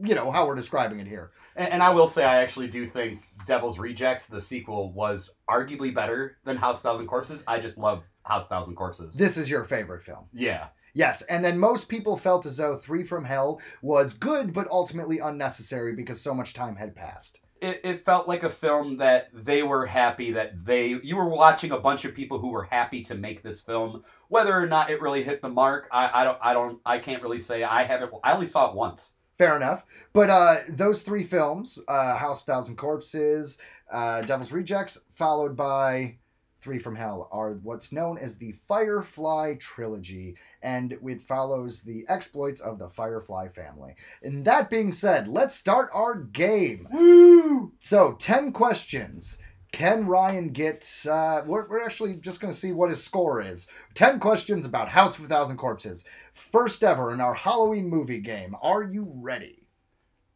you 0.04 0.16
know 0.16 0.32
how 0.32 0.48
we're 0.48 0.56
describing 0.56 1.00
it 1.00 1.08
here. 1.08 1.32
And, 1.56 1.74
and 1.74 1.84
I 1.84 1.92
will 1.92 2.08
say, 2.08 2.24
I 2.24 2.42
actually 2.42 2.68
do 2.68 2.88
think 2.88 3.22
Devil's 3.46 3.78
Rejects, 3.78 4.26
the 4.26 4.42
sequel, 4.42 4.92
was 4.92 5.30
arguably 5.50 5.94
better 5.94 6.38
than 6.44 6.58
House 6.58 6.82
Thousand 6.82 7.08
Corpses. 7.08 7.44
I 7.48 7.60
just 7.60 7.78
love 7.78 8.04
House 8.24 8.48
Thousand 8.48 8.76
Corpses. 8.76 9.16
This 9.16 9.38
is 9.38 9.50
your 9.50 9.64
favorite 9.64 10.04
film. 10.04 10.26
yeah. 10.34 10.68
Yes, 10.94 11.22
and 11.24 11.44
then 11.44 11.58
most 11.58 11.88
people 11.89 12.18
felt 12.18 12.46
as 12.46 12.58
though 12.58 12.78
Three 12.78 13.04
from 13.04 13.26
Hell 13.26 13.62
was 13.82 14.14
good, 14.14 14.54
but 14.54 14.70
ultimately 14.70 15.20
unnecessary 15.20 15.94
because 15.94 16.22
so 16.22 16.34
much 16.34 16.54
time 16.54 16.76
had 16.76 16.96
passed. 16.96 17.39
It, 17.62 17.82
it 17.84 18.06
felt 18.06 18.28
like 18.28 18.44
a 18.44 18.50
film 18.50 18.98
that 18.98 19.30
they 19.34 19.62
were 19.62 19.86
happy 19.86 20.32
that 20.32 20.66
they 20.66 21.00
you 21.04 21.16
were 21.16 21.30
watching 21.30 21.72
a 21.72 21.80
bunch 21.80 22.06
of 22.06 22.16
people 22.16 22.39
who 22.39 22.50
were 22.50 22.64
happy 22.64 23.04
to 23.04 23.16
make 23.16 23.44
this 23.44 23.62
film 23.62 24.04
whether 24.30 24.58
or 24.58 24.66
not 24.66 24.89
it 24.89 25.00
really 25.00 25.22
hit 25.22 25.44
the 25.44 25.50
mark 25.50 25.88
i, 25.92 26.10
I 26.22 26.24
don't 26.24 26.39
i 26.42 26.54
don't 26.54 26.80
i 26.88 26.98
can't 26.98 27.22
really 27.22 27.38
say 27.38 27.64
i 27.64 27.84
haven't 27.84 28.12
i 28.24 28.34
only 28.34 28.48
saw 28.48 28.72
it 28.72 28.76
once 28.76 29.14
Fair 29.42 29.56
enough. 29.56 29.84
But 30.14 30.30
uh, 30.30 30.58
those 30.70 31.02
three 31.02 31.24
films, 31.24 31.80
uh, 31.88 32.16
House 32.16 32.42
of 32.42 32.46
Thousand 32.46 32.76
Corpses, 32.76 33.58
uh, 33.92 34.22
Devil's 34.22 34.52
Rejects, 34.52 35.00
followed 35.16 35.58
by 35.58 36.20
Three 36.62 36.80
from 36.80 36.95
Hell, 36.95 37.28
are 37.32 37.53
what's 37.64 37.91
known 37.91 38.18
as 38.20 38.36
the 38.36 38.53
Firefly 38.68 39.55
Trilogy, 39.59 40.36
and 40.62 40.93
it 40.93 41.22
follows 41.22 41.82
the 41.82 42.05
exploits 42.07 42.62
of 42.62 42.78
the 42.78 42.88
Firefly 42.88 43.47
family. 43.47 43.95
And 44.22 44.45
that 44.45 44.70
being 44.70 44.91
said, 44.91 45.28
let's 45.28 45.55
start 45.55 45.89
our 45.91 46.16
game. 46.16 46.88
Woo! 46.91 47.74
So, 47.80 48.14
10 48.14 48.51
questions. 48.51 49.39
Can 49.72 50.05
Ryan 50.05 50.49
get. 50.49 50.86
Uh, 51.09 51.43
we're, 51.45 51.68
we're 51.68 51.84
actually 51.84 52.16
just 52.16 52.41
going 52.41 52.51
to 52.51 52.59
see 52.59 52.74
what 52.74 52.89
his 52.89 53.03
score 53.03 53.41
is. 53.41 53.68
10 53.95 54.20
questions 54.20 54.66
about 54.66 54.89
House 54.89 55.18
of 55.18 55.26
a 55.26 55.28
Thousand 55.30 55.57
Corpses. 55.57 56.03
First 56.34 56.84
ever 56.84 57.14
in 57.14 57.22
our 57.22 57.34
Halloween 57.34 57.89
movie 57.89 58.20
game. 58.20 58.55
Are 58.62 58.84
you 58.84 59.12
ready? 59.16 59.66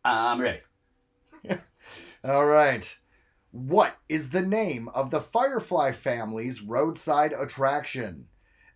i'm 0.06 0.40
ready 0.40 0.62
All 2.24 2.46
right. 2.46 2.98
What 3.56 3.96
is 4.10 4.32
the 4.32 4.42
name 4.42 4.90
of 4.90 5.12
the 5.12 5.22
Firefly 5.22 5.94
family's 5.94 6.62
roadside 6.62 7.32
attraction? 7.32 8.26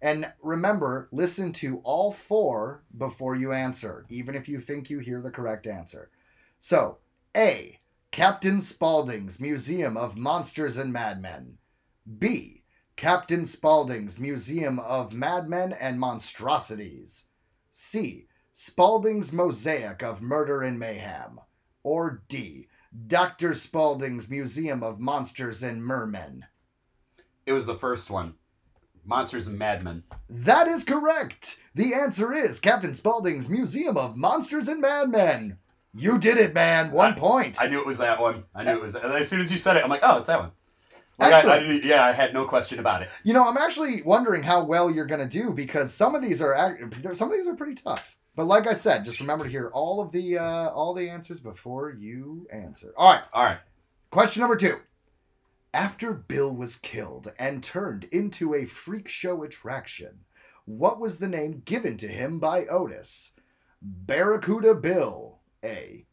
And 0.02 0.32
remember, 0.42 1.10
listen 1.12 1.52
to 1.54 1.82
all 1.84 2.14
four 2.14 2.86
before 2.98 3.36
you 3.36 3.52
answer, 3.52 4.06
even 4.08 4.36
if 4.36 4.48
you 4.48 4.62
think 4.62 4.90
you 4.90 5.00
hear 5.00 5.22
the 5.22 5.32
correct 5.32 5.68
answer. 5.68 6.12
So, 6.60 7.00
A. 7.36 7.82
Captain 8.12 8.62
Spaulding's 8.62 9.38
Museum 9.42 9.98
of 9.98 10.16
Monsters 10.16 10.78
and 10.78 10.94
Madmen. 10.94 11.58
B. 12.18 12.64
Captain 12.96 13.46
Spaulding's 13.46 14.18
Museum 14.18 14.80
of 14.80 15.12
Madmen 15.12 15.74
and 15.74 16.00
Monstrosities. 16.00 17.26
C. 17.74 18.28
Spaulding's 18.54 19.34
Mosaic 19.34 20.02
of 20.04 20.22
Murder 20.22 20.62
and 20.62 20.80
Mayhem. 20.80 21.42
Or 21.84 22.24
D. 22.30 22.69
Dr. 23.08 23.54
Spaulding's 23.54 24.30
Museum 24.30 24.82
of 24.84 25.00
Monsters 25.00 25.62
and 25.64 25.84
Mermen. 25.84 26.46
it 27.46 27.54
was 27.54 27.66
the 27.66 27.76
first 27.76 28.10
one 28.10 28.34
monsters 29.06 29.48
and 29.48 29.58
madmen 29.58 30.04
That 30.30 30.68
is 30.68 30.84
correct. 30.84 31.58
The 31.74 31.94
answer 31.96 32.34
is 32.34 32.60
Captain 32.60 32.94
Spaulding's 32.94 33.50
Museum 33.50 33.98
of 33.98 34.16
Monsters 34.18 34.68
and 34.68 34.82
Madmen. 34.82 35.58
You 35.94 36.20
did 36.20 36.38
it, 36.38 36.54
man. 36.54 36.92
One 36.92 37.16
point. 37.16 37.60
i 37.60 37.68
knew 37.68 37.80
it 37.80 37.86
was 37.86 37.98
that 38.00 38.20
one 38.20 38.44
i 38.54 38.64
knew 38.64 38.72
it 38.74 38.82
was 38.82 38.96
and 38.96 39.12
as 39.14 39.28
soon 39.30 39.40
as 39.40 39.52
you 39.52 39.58
said 39.58 39.78
it 39.78 39.84
i'm 39.84 39.90
like 39.90 40.02
oh 40.04 40.18
it's 40.18 40.28
that 40.28 40.40
one 40.40 40.52
like, 41.18 41.34
I, 41.34 41.36
I 41.36 41.58
Excellent. 41.58 41.84
yeah 41.84 42.06
i 42.06 42.12
had 42.12 42.34
no 42.34 42.46
question 42.46 42.80
about 42.80 43.02
it 43.02 43.10
You 43.24 43.34
know, 43.34 43.48
I'm 43.48 43.58
actually 43.58 44.02
wondering 44.04 44.44
how 44.44 44.64
well 44.64 44.92
you're 44.92 45.08
going 45.08 45.28
to 45.28 45.42
do 45.42 45.52
because 45.52 45.94
some 45.94 46.14
of 46.16 46.22
these 46.22 46.42
are 46.42 46.78
some 47.14 47.32
of 47.32 47.38
these 47.38 47.48
are 47.48 47.56
pretty 47.56 47.76
tough. 47.76 48.16
But 48.36 48.46
like 48.46 48.68
I 48.68 48.74
said, 48.74 49.04
just 49.06 49.20
remember 49.20 49.46
to 49.46 49.50
hear 49.52 49.70
all 49.74 50.02
of 50.02 50.12
the 50.12 50.38
uh, 50.38 50.70
all 50.70 50.94
the 50.94 51.10
answers 51.10 51.40
before 51.40 51.92
you 51.92 52.48
answer. 52.52 52.94
All 52.98 53.12
right. 53.14 53.24
all 53.34 53.44
right 53.44 53.60
Question 54.12 54.42
number 54.42 54.56
two. 54.56 54.78
After 55.74 56.14
Bill 56.14 56.56
was 56.56 56.78
killed 56.78 57.32
and 57.38 57.64
turned 57.64 58.06
into 58.06 58.56
a 58.56 58.66
freak 58.66 59.08
show 59.08 59.44
attraction, 59.44 60.20
what 60.66 61.00
was 61.00 61.18
the 61.18 61.28
name 61.28 61.62
given 61.66 61.98
to 61.98 62.08
him 62.08 62.40
by 62.40 62.66
Otis? 62.66 63.34
Barracuda 63.82 64.74
Bill, 64.76 65.40
A. 65.64 66.06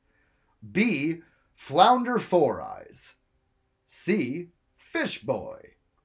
B. 0.73 1.23
Flounder 1.55 2.19
Four 2.19 2.61
Eyes. 2.61 3.15
C. 3.87 4.49
Fish 4.77 5.23
Boy. 5.23 5.61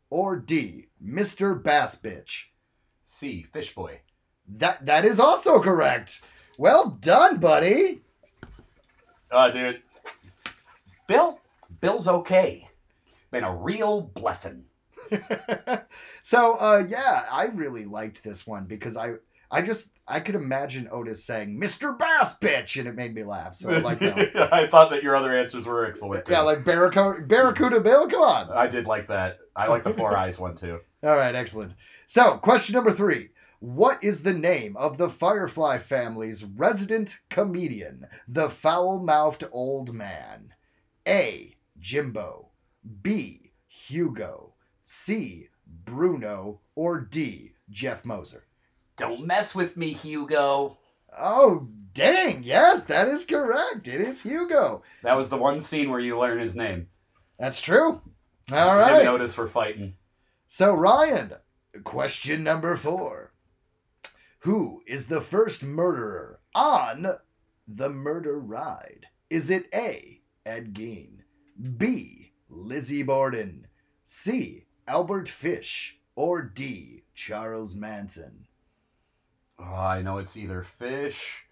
Or 0.09 0.37
D. 0.37 0.87
Mr. 1.03 1.61
Bass 1.61 1.95
Bitch. 1.95 2.45
c 3.05 3.43
fish 3.43 3.73
boy 3.75 3.99
That 4.57 4.85
that 4.85 5.05
is 5.05 5.19
also 5.19 5.59
correct. 5.61 6.21
Well 6.57 6.97
done, 7.01 7.37
buddy. 7.37 8.01
oh 9.31 9.51
dude 9.51 9.81
bill 11.07 11.39
bill's 11.79 12.07
okay 12.07 12.69
been 13.31 13.43
a 13.43 13.53
real 13.55 14.01
blessing 14.01 14.63
so 16.23 16.55
uh 16.55 16.83
yeah, 16.87 17.25
I 17.29 17.45
really 17.45 17.85
liked 17.85 18.23
this 18.23 18.47
one 18.47 18.65
because 18.65 18.95
I 18.95 19.15
I 19.49 19.61
just 19.61 19.89
I 20.07 20.21
could 20.21 20.35
imagine 20.35 20.87
Otis 20.91 21.25
saying 21.25 21.59
Mr. 21.59 21.97
Bass 21.97 22.35
bitch 22.41 22.79
and 22.79 22.87
it 22.87 22.95
made 22.95 23.13
me 23.13 23.23
laugh. 23.23 23.55
So 23.55 23.69
I 23.69 23.79
like 23.79 23.99
that. 23.99 24.35
I 24.53 24.67
thought 24.67 24.89
that 24.91 25.03
your 25.03 25.15
other 25.15 25.31
answers 25.37 25.65
were 25.65 25.85
excellent. 25.85 26.25
Too. 26.25 26.31
yeah, 26.31 26.41
like 26.41 26.63
Barracuda 26.63 27.21
Barracuda 27.27 27.81
Bill, 27.81 28.07
come 28.07 28.21
on. 28.21 28.49
I 28.51 28.67
did 28.67 28.85
like 28.85 29.07
that. 29.09 29.39
I 29.55 29.67
like 29.67 29.83
the 29.83 29.93
four 29.93 30.15
eyes 30.15 30.39
one 30.39 30.55
too. 30.55 30.79
All 31.03 31.09
right, 31.09 31.35
excellent. 31.35 31.73
So, 32.07 32.37
question 32.37 32.75
number 32.75 32.93
3. 32.93 33.29
What 33.61 34.03
is 34.03 34.23
the 34.23 34.33
name 34.33 34.75
of 34.75 34.97
the 34.97 35.07
Firefly 35.07 35.77
family's 35.77 36.43
resident 36.43 37.19
comedian, 37.29 38.07
the 38.27 38.49
foul-mouthed 38.49 39.43
old 39.51 39.93
man? 39.93 40.55
A. 41.07 41.55
Jimbo, 41.79 42.49
B. 43.03 43.51
Hugo, 43.67 44.55
C. 44.81 45.49
Bruno, 45.85 46.61
or 46.73 47.01
D. 47.01 47.53
Jeff 47.69 48.03
Moser? 48.03 48.47
Don't 48.97 49.27
mess 49.27 49.53
with 49.53 49.77
me, 49.77 49.93
Hugo. 49.93 50.79
Oh, 51.15 51.67
dang. 51.93 52.41
Yes, 52.41 52.81
that 52.85 53.07
is 53.09 53.25
correct. 53.25 53.87
It 53.87 54.01
is 54.01 54.23
Hugo. 54.23 54.81
That 55.03 55.15
was 55.15 55.29
the 55.29 55.37
one 55.37 55.59
scene 55.59 55.91
where 55.91 55.99
you 55.99 56.17
learn 56.17 56.39
his 56.39 56.55
name. 56.55 56.87
That's 57.37 57.61
true. 57.61 58.01
All 58.51 58.71
Him 58.71 58.77
right. 58.79 58.99
and 59.01 59.07
Otis 59.07 59.37
were 59.37 59.47
fighting. 59.47 59.93
So, 60.47 60.73
Ryan, 60.73 61.33
question 61.83 62.43
number 62.43 62.75
four 62.75 63.30
Who 64.41 64.81
is 64.87 65.07
the 65.07 65.21
first 65.21 65.61
murderer 65.61 66.39
on 66.55 67.05
the 67.67 67.89
murder 67.89 68.39
ride? 68.39 69.05
Is 69.29 69.51
it 69.51 69.69
A. 69.71 70.21
Ed 70.43 70.73
Gein, 70.73 71.19
B. 71.77 72.31
Lizzie 72.49 73.03
Borden, 73.03 73.67
C. 74.03 74.65
Albert 74.87 75.29
Fish, 75.29 75.99
or 76.15 76.41
D. 76.41 77.03
Charles 77.13 77.75
Manson? 77.75 78.47
Oh, 79.59 79.75
I 79.75 80.01
know 80.01 80.17
it's 80.17 80.35
either 80.35 80.63
fish 80.63 81.43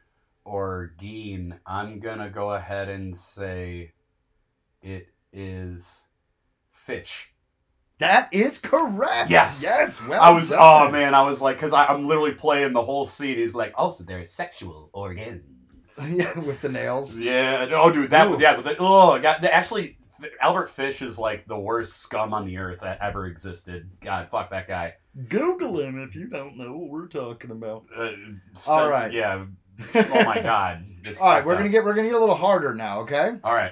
or 0.43 0.93
Gein. 0.99 1.59
I'm 1.67 1.99
gonna 1.99 2.31
go 2.31 2.53
ahead 2.53 2.89
and 2.89 3.15
say 3.15 3.93
it 4.81 5.09
is 5.31 6.01
fish. 6.71 7.28
That 7.99 8.33
is 8.33 8.57
correct. 8.59 9.29
Yes. 9.29 9.61
Yes. 9.61 10.01
Well 10.01 10.21
I 10.21 10.29
was, 10.31 10.49
done. 10.49 10.57
oh 10.61 10.89
man, 10.91 11.13
I 11.13 11.21
was 11.23 11.41
like, 11.41 11.57
because 11.57 11.73
I'm 11.73 12.07
literally 12.07 12.31
playing 12.33 12.73
the 12.73 12.81
whole 12.81 13.05
scene. 13.05 13.37
He's 13.37 13.53
like, 13.53 13.73
also 13.77 14.03
there 14.03 14.19
are 14.19 14.25
sexual 14.25 14.89
organs. 14.93 15.43
yeah, 16.09 16.37
with 16.39 16.61
the 16.61 16.69
nails. 16.69 17.17
Yeah, 17.17 17.67
oh 17.71 17.91
dude, 17.91 18.11
that 18.11 18.27
Ooh. 18.27 18.31
would, 18.31 18.41
yeah, 18.41 18.59
the, 18.61 18.75
oh, 18.79 19.19
God, 19.19 19.41
the, 19.41 19.53
actually, 19.53 19.97
Albert 20.39 20.69
Fish 20.69 21.01
is 21.01 21.17
like 21.17 21.47
the 21.47 21.57
worst 21.59 21.97
scum 21.97 22.33
on 22.33 22.45
the 22.45 22.57
earth 22.57 22.79
that 22.81 22.99
ever 23.01 23.25
existed. 23.25 23.89
God, 24.01 24.29
fuck 24.29 24.51
that 24.51 24.67
guy. 24.67 24.93
Google 25.27 25.79
him 25.81 26.01
if 26.03 26.15
you 26.15 26.27
don't 26.27 26.57
know 26.57 26.73
what 26.77 26.89
we're 26.89 27.07
talking 27.07 27.51
about. 27.51 27.85
Uh, 27.95 28.11
so- 28.53 28.71
All 28.71 28.89
right. 28.89 29.11
Yeah. 29.11 29.45
Oh 29.95 30.23
my 30.25 30.41
god. 30.41 30.85
It's 31.05 31.21
All 31.21 31.29
right, 31.29 31.45
we're 31.45 31.53
up. 31.53 31.59
gonna 31.59 31.69
get 31.69 31.85
we're 31.85 31.93
gonna 31.93 32.09
get 32.09 32.15
a 32.17 32.19
little 32.19 32.35
harder 32.35 32.75
now. 32.75 32.99
Okay. 33.01 33.31
All 33.45 33.53
right. 33.53 33.71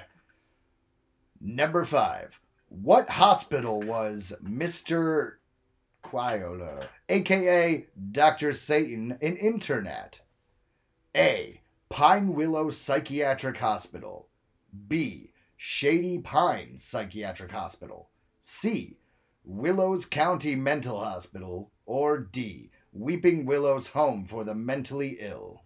Number 1.40 1.84
five. 1.84 2.38
What 2.68 3.08
hospital 3.08 3.80
was 3.80 4.32
Mr. 4.42 5.34
Quiola, 6.04 6.88
aka 7.08 7.86
Dr. 8.12 8.54
Satan, 8.54 9.18
an 9.22 9.36
intern 9.36 9.86
at? 9.86 10.20
A. 11.16 11.60
Pine 11.88 12.34
Willow 12.34 12.70
Psychiatric 12.70 13.56
Hospital. 13.56 14.28
B. 14.86 15.32
Shady 15.56 16.18
Pines 16.18 16.82
Psychiatric 16.84 17.50
Hospital. 17.50 18.10
C. 18.40 18.98
Willows 19.44 20.04
County 20.04 20.54
Mental 20.54 20.98
Hospital. 20.98 21.70
Or 21.86 22.18
D. 22.18 22.70
Weeping 22.92 23.46
Willows 23.46 23.88
Home 23.88 24.26
for 24.26 24.44
the 24.44 24.54
Mentally 24.54 25.16
Ill. 25.20 25.62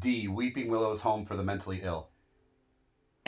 D. 0.00 0.28
Weeping 0.28 0.68
Willow's 0.68 1.00
home 1.00 1.24
for 1.24 1.34
the 1.34 1.42
mentally 1.42 1.80
ill. 1.82 2.08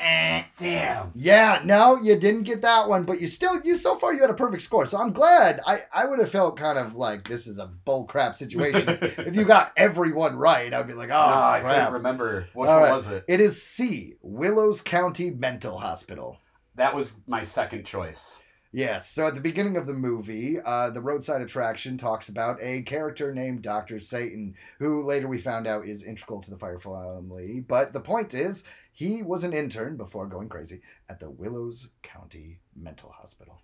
Eh, 0.00 0.44
damn. 0.58 1.12
Yeah, 1.14 1.60
no, 1.64 1.98
you 2.00 2.18
didn't 2.18 2.44
get 2.44 2.62
that 2.62 2.88
one, 2.88 3.04
but 3.04 3.20
you 3.20 3.26
still 3.26 3.60
you 3.60 3.74
so 3.74 3.96
far 3.96 4.14
you 4.14 4.20
had 4.22 4.30
a 4.30 4.34
perfect 4.34 4.62
score. 4.62 4.86
So 4.86 4.98
I'm 4.98 5.12
glad. 5.12 5.60
I 5.66 5.82
I 5.92 6.06
would 6.06 6.18
have 6.18 6.30
felt 6.30 6.58
kind 6.58 6.78
of 6.78 6.94
like 6.94 7.28
this 7.28 7.46
is 7.46 7.58
a 7.58 7.66
bull 7.66 8.04
crap 8.06 8.36
situation. 8.36 8.88
if 9.00 9.36
you 9.36 9.44
got 9.44 9.72
everyone 9.76 10.36
right, 10.36 10.72
I'd 10.72 10.86
be 10.86 10.94
like, 10.94 11.10
oh 11.10 11.12
no, 11.12 11.18
I 11.18 11.60
crap. 11.60 11.74
couldn't 11.74 11.92
remember. 11.94 12.48
Which 12.54 12.68
All 12.68 12.80
one 12.80 12.84
right. 12.84 12.92
was 12.92 13.08
it? 13.08 13.24
It 13.28 13.40
is 13.40 13.62
C, 13.62 14.14
Willows 14.22 14.80
County 14.80 15.30
Mental 15.30 15.78
Hospital. 15.78 16.38
That 16.76 16.94
was 16.94 17.20
my 17.26 17.42
second 17.42 17.84
choice. 17.84 18.40
Yes. 18.72 19.10
So 19.10 19.26
at 19.26 19.34
the 19.34 19.40
beginning 19.40 19.76
of 19.76 19.86
the 19.86 19.92
movie, 19.92 20.58
uh, 20.64 20.90
the 20.90 21.00
roadside 21.00 21.42
attraction 21.42 21.98
talks 21.98 22.28
about 22.28 22.62
a 22.62 22.82
character 22.82 23.34
named 23.34 23.62
Dr. 23.62 23.98
Satan, 23.98 24.54
who 24.78 25.04
later 25.04 25.26
we 25.26 25.40
found 25.40 25.66
out 25.66 25.88
is 25.88 26.04
integral 26.04 26.40
to 26.42 26.50
the 26.50 26.56
Firefly 26.56 27.16
family. 27.16 27.64
But 27.66 27.92
the 27.92 28.00
point 28.00 28.34
is, 28.34 28.62
he 28.92 29.22
was 29.22 29.44
an 29.44 29.52
intern 29.52 29.96
before 29.96 30.26
going 30.26 30.48
crazy 30.48 30.82
at 31.08 31.20
the 31.20 31.30
Willows 31.30 31.90
County 32.02 32.58
Mental 32.76 33.10
Hospital. 33.10 33.60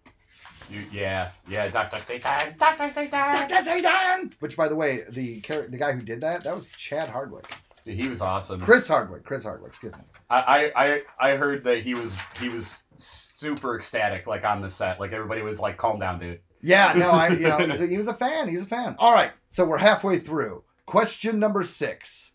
You, 0.70 0.85
yeah, 0.93 1.31
yeah, 1.49 1.68
Dr. 1.68 2.03
Satan. 2.05 2.55
Dr. 2.59 2.93
Satan. 2.93 3.11
Dr. 3.11 3.61
Satan! 3.61 4.35
Which, 4.41 4.57
by 4.57 4.68
the 4.68 4.74
way, 4.74 5.03
the 5.09 5.41
char- 5.41 5.68
the 5.68 5.77
guy 5.77 5.93
who 5.93 6.03
did 6.03 6.20
that, 6.22 6.45
that 6.45 6.55
was 6.55 6.66
Chad 6.68 7.09
Hardwick. 7.09 7.47
He 7.85 8.09
was 8.09 8.20
awesome. 8.20 8.61
Chris 8.61 8.89
Hardwick. 8.89 9.24
Chris 9.24 9.45
Hardwick, 9.45 9.68
excuse 9.68 9.93
me. 9.93 10.03
I, 10.29 10.41
I, 10.41 10.72
I 10.85 11.03
I 11.18 11.37
heard 11.37 11.62
that 11.64 11.79
he 11.79 11.95
was 11.95 12.16
he 12.41 12.49
was 12.49 12.83
super 12.97 13.77
ecstatic 13.77 14.27
like 14.27 14.45
on 14.45 14.61
the 14.61 14.70
set. 14.70 14.99
Like 14.99 15.12
everybody 15.12 15.43
was 15.43 15.61
like, 15.61 15.77
calm 15.77 16.01
down, 16.01 16.18
dude. 16.18 16.41
Yeah, 16.61 16.93
no, 16.97 17.11
I 17.11 17.29
you 17.29 17.41
know 17.41 17.59
he's 17.66 17.81
a, 17.81 17.87
he 17.87 17.97
was 17.97 18.09
a 18.09 18.14
fan. 18.14 18.49
He's 18.49 18.62
a 18.62 18.66
fan. 18.66 18.97
All 18.99 19.12
right, 19.12 19.31
so 19.49 19.64
we're 19.64 19.79
halfway 19.79 20.18
through. 20.18 20.64
Question 20.85 21.39
number 21.39 21.62
six: 21.62 22.33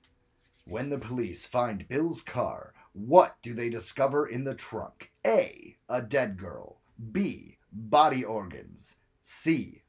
When 0.65 0.89
the 0.89 0.97
police 0.97 1.45
find 1.45 1.85
Bill's 1.87 2.21
car, 2.21 2.73
what 2.93 3.37
do 3.41 3.53
they 3.53 3.69
discover 3.69 4.27
in 4.27 4.43
the 4.43 4.55
trunk? 4.55 5.11
A. 5.25 5.77
A 5.89 6.01
dead 6.01 6.37
girl. 6.37 6.77
B. 7.11 7.57
Body 7.71 8.23
organs. 8.23 8.97
C. 9.21 9.81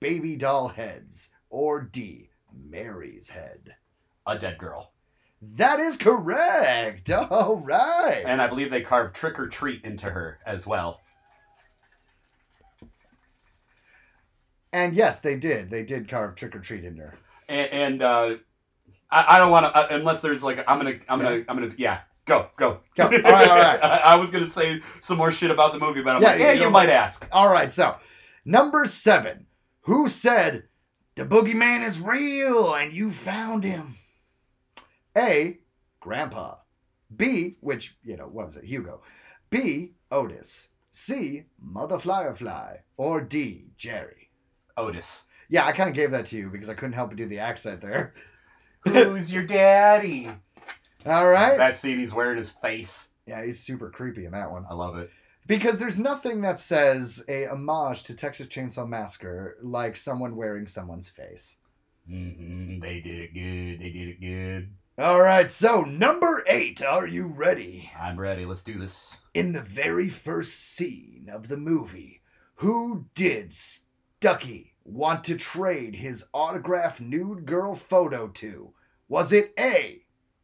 Baby 0.00 0.36
doll 0.36 0.68
heads. 0.68 1.30
Or 1.50 1.80
D. 1.80 2.30
Mary's 2.52 3.30
head. 3.30 3.76
A 4.26 4.38
dead 4.38 4.58
girl. 4.58 4.92
That 5.40 5.80
is 5.80 5.96
correct. 5.96 7.10
All 7.30 7.56
right. 7.56 8.22
And 8.24 8.40
I 8.40 8.46
believe 8.46 8.70
they 8.70 8.80
carved 8.80 9.16
trick 9.16 9.38
or 9.38 9.48
treat 9.48 9.84
into 9.84 10.10
her 10.10 10.38
as 10.46 10.66
well. 10.66 11.00
And 14.72 14.94
yes, 14.94 15.20
they 15.20 15.36
did. 15.36 15.68
They 15.68 15.82
did 15.82 16.08
carve 16.08 16.34
trick 16.34 16.54
or 16.54 16.60
treat 16.60 16.84
in 16.84 16.96
her. 16.96 17.14
And, 17.48 17.70
and 17.72 18.02
uh, 18.02 18.36
I, 19.10 19.36
I 19.36 19.38
don't 19.38 19.50
want 19.50 19.66
to 19.66 19.76
uh, 19.76 19.88
unless 19.90 20.22
there's 20.22 20.42
like 20.42 20.64
I'm 20.66 20.78
gonna 20.78 20.98
I'm 21.08 21.20
gonna 21.20 21.44
I'm 21.48 21.58
gonna 21.58 21.74
yeah 21.76 22.00
go 22.24 22.48
go 22.56 22.80
Go. 22.96 23.04
All 23.04 23.10
right, 23.10 23.48
all 23.48 23.58
right. 23.58 23.80
I, 23.82 23.96
I 23.98 24.16
was 24.16 24.30
gonna 24.30 24.48
say 24.50 24.80
some 25.00 25.16
more 25.18 25.32
shit 25.32 25.50
about 25.50 25.72
the 25.72 25.78
movie, 25.78 26.02
but 26.02 26.16
I'm 26.16 26.22
Yeah, 26.22 26.30
like 26.30 26.40
yeah 26.40 26.52
you 26.52 26.58
you 26.60 26.64
know 26.66 26.70
might 26.70 26.88
ask. 26.90 27.26
All 27.32 27.50
right, 27.50 27.70
so 27.72 27.96
number 28.44 28.84
seven. 28.84 29.46
Who 29.82 30.06
said 30.08 30.64
the 31.16 31.24
boogeyman 31.24 31.84
is 31.84 32.00
real 32.00 32.74
and 32.74 32.92
you 32.92 33.10
found 33.10 33.64
him? 33.64 33.96
A. 35.16 35.58
Grandpa. 36.00 36.56
B. 37.14 37.56
Which, 37.60 37.96
you 38.04 38.16
know, 38.16 38.26
what 38.26 38.46
was 38.46 38.56
it? 38.56 38.64
Hugo. 38.64 39.02
B. 39.50 39.92
Otis. 40.10 40.68
C. 40.92 41.44
Mother 41.60 41.98
Firefly. 41.98 42.76
Or 42.96 43.20
D. 43.20 43.66
Jerry. 43.76 44.30
Otis. 44.76 45.24
Yeah, 45.48 45.66
I 45.66 45.72
kind 45.72 45.90
of 45.90 45.94
gave 45.96 46.12
that 46.12 46.26
to 46.26 46.36
you 46.36 46.48
because 46.48 46.68
I 46.68 46.74
couldn't 46.74 46.94
help 46.94 47.10
but 47.10 47.18
do 47.18 47.26
the 47.26 47.40
accent 47.40 47.80
there. 47.82 48.14
Who's 48.84 49.32
your 49.32 49.42
daddy? 49.42 50.30
All 51.06 51.28
right. 51.28 51.56
That 51.56 51.74
scene 51.74 51.98
he's 51.98 52.14
wearing 52.14 52.36
his 52.36 52.50
face. 52.50 53.08
Yeah, 53.26 53.44
he's 53.44 53.60
super 53.60 53.90
creepy 53.90 54.24
in 54.24 54.32
that 54.32 54.50
one. 54.50 54.66
I 54.70 54.74
love 54.74 54.96
it. 54.96 55.10
Because 55.46 55.78
there's 55.80 55.98
nothing 55.98 56.42
that 56.42 56.60
says 56.60 57.22
a 57.28 57.46
homage 57.46 58.04
to 58.04 58.14
Texas 58.14 58.46
Chainsaw 58.46 58.88
Massacre 58.88 59.56
like 59.62 59.96
someone 59.96 60.36
wearing 60.36 60.66
someone's 60.66 61.08
face. 61.08 61.56
hmm 62.06 62.78
They 62.80 63.00
did 63.00 63.18
it 63.18 63.34
good. 63.34 63.80
They 63.84 63.90
did 63.90 64.08
it 64.08 64.20
good. 64.20 64.70
All 64.98 65.22
right, 65.22 65.50
so 65.50 65.80
number 65.82 66.44
eight, 66.46 66.82
are 66.82 67.06
you 67.06 67.26
ready? 67.26 67.90
I'm 67.98 68.20
ready. 68.20 68.44
Let's 68.44 68.62
do 68.62 68.78
this. 68.78 69.16
In 69.32 69.52
the 69.52 69.62
very 69.62 70.10
first 70.10 70.52
scene 70.76 71.30
of 71.32 71.48
the 71.48 71.56
movie, 71.56 72.20
who 72.56 73.06
did 73.14 73.54
Stucky 73.54 74.74
want 74.84 75.24
to 75.24 75.36
trade 75.36 75.96
his 75.96 76.26
autographed 76.34 77.00
nude 77.00 77.46
girl 77.46 77.74
photo 77.74 78.28
to? 78.28 78.74
Was 79.08 79.32
it 79.32 79.52
A. 79.58 80.01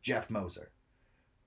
Jeff 0.09 0.31
Moser, 0.31 0.71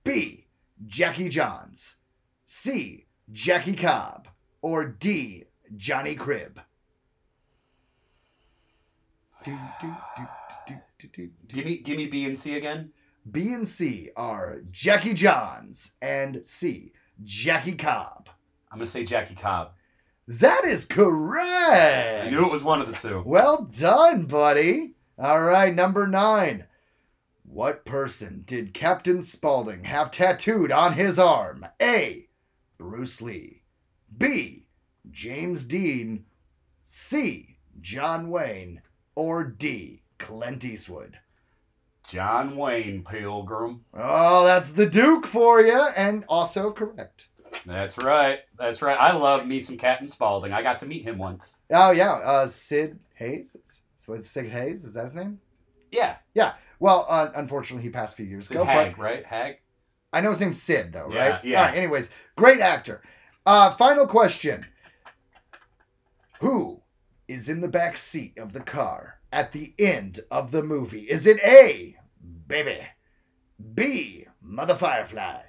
B. 0.04 0.46
Jackie 0.86 1.28
Johns, 1.28 1.96
C. 2.44 3.06
Jackie 3.32 3.74
Cobb, 3.74 4.28
or 4.60 4.86
D. 4.86 5.46
Johnny 5.76 6.14
Cribb? 6.14 6.60
Do, 9.44 9.58
do, 9.80 9.92
do, 10.16 10.22
do, 10.68 10.68
do, 10.68 10.80
do, 11.00 11.08
do. 11.08 11.30
Give 11.48 11.64
me 11.64 11.78
give 11.78 11.96
me 11.96 12.06
B 12.06 12.24
and 12.24 12.38
C 12.38 12.54
again. 12.54 12.92
B 13.28 13.52
and 13.52 13.66
C 13.66 14.10
are 14.14 14.60
Jackie 14.70 15.14
Johns 15.14 15.94
and 16.00 16.46
C. 16.46 16.92
Jackie 17.24 17.74
Cobb. 17.74 18.28
I'm 18.70 18.78
gonna 18.78 18.86
say 18.86 19.02
Jackie 19.02 19.34
Cobb. 19.34 19.72
That 20.28 20.64
is 20.66 20.84
correct. 20.84 22.26
I 22.26 22.30
knew 22.30 22.46
it 22.46 22.52
was 22.52 22.62
one 22.62 22.80
of 22.80 22.86
the 22.86 22.96
two. 22.96 23.24
Well 23.26 23.68
done, 23.76 24.26
buddy. 24.26 24.94
All 25.18 25.42
right, 25.42 25.74
number 25.74 26.06
nine. 26.06 26.66
What 27.52 27.84
person 27.84 28.44
did 28.46 28.72
Captain 28.72 29.20
Spaulding 29.20 29.84
have 29.84 30.10
tattooed 30.10 30.72
on 30.72 30.94
his 30.94 31.18
arm? 31.18 31.66
A. 31.82 32.26
Bruce 32.78 33.20
Lee. 33.20 33.60
B. 34.16 34.64
James 35.10 35.66
Dean. 35.66 36.24
C. 36.82 37.58
John 37.82 38.30
Wayne. 38.30 38.80
Or 39.14 39.44
D. 39.44 40.00
Clint 40.16 40.64
Eastwood. 40.64 41.18
John 42.08 42.56
Wayne 42.56 43.04
Pilgrim. 43.04 43.84
Oh, 43.92 44.46
that's 44.46 44.70
the 44.70 44.86
Duke 44.86 45.26
for 45.26 45.60
you, 45.60 45.78
and 45.78 46.24
also 46.30 46.72
correct. 46.72 47.28
That's 47.66 47.98
right. 47.98 48.38
That's 48.58 48.80
right. 48.80 48.98
I 48.98 49.12
love 49.12 49.46
me 49.46 49.60
some 49.60 49.76
Captain 49.76 50.08
Spaulding. 50.08 50.54
I 50.54 50.62
got 50.62 50.78
to 50.78 50.86
meet 50.86 51.02
him 51.02 51.18
once. 51.18 51.58
Oh 51.70 51.90
yeah, 51.90 52.12
uh, 52.14 52.46
Sid 52.46 52.98
Hayes. 53.16 53.54
So 53.98 54.14
it's 54.14 54.30
Sid 54.30 54.48
Hayes. 54.48 54.84
Is 54.84 54.94
that 54.94 55.04
his 55.04 55.16
name? 55.16 55.38
Yeah. 55.90 56.16
Yeah. 56.32 56.54
Well, 56.82 57.06
uh, 57.08 57.30
unfortunately, 57.36 57.84
he 57.84 57.90
passed 57.90 58.14
a 58.14 58.16
few 58.16 58.26
years 58.26 58.50
ago. 58.50 58.64
Hag, 58.64 58.96
But 58.96 59.00
right? 59.00 59.24
Hag. 59.24 59.58
I 60.12 60.20
know 60.20 60.30
his 60.30 60.40
name's 60.40 60.60
Sid, 60.60 60.92
though, 60.92 61.08
Yeah, 61.12 61.28
right? 61.28 61.44
yeah. 61.44 61.60
All 61.60 61.66
right. 61.66 61.78
Anyways, 61.78 62.10
great 62.34 62.58
actor. 62.58 63.02
Uh, 63.46 63.76
final 63.76 64.04
question: 64.08 64.66
Who 66.40 66.82
is 67.28 67.48
in 67.48 67.60
the 67.60 67.68
back 67.68 67.96
seat 67.96 68.36
of 68.36 68.52
the 68.52 68.62
car 68.62 69.20
at 69.32 69.52
the 69.52 69.74
end 69.78 70.20
of 70.28 70.50
the 70.50 70.64
movie? 70.64 71.02
Is 71.02 71.24
it 71.28 71.38
A. 71.44 71.96
Baby, 72.48 72.80
B. 73.74 74.26
Mother 74.40 74.74
Firefly, 74.74 75.42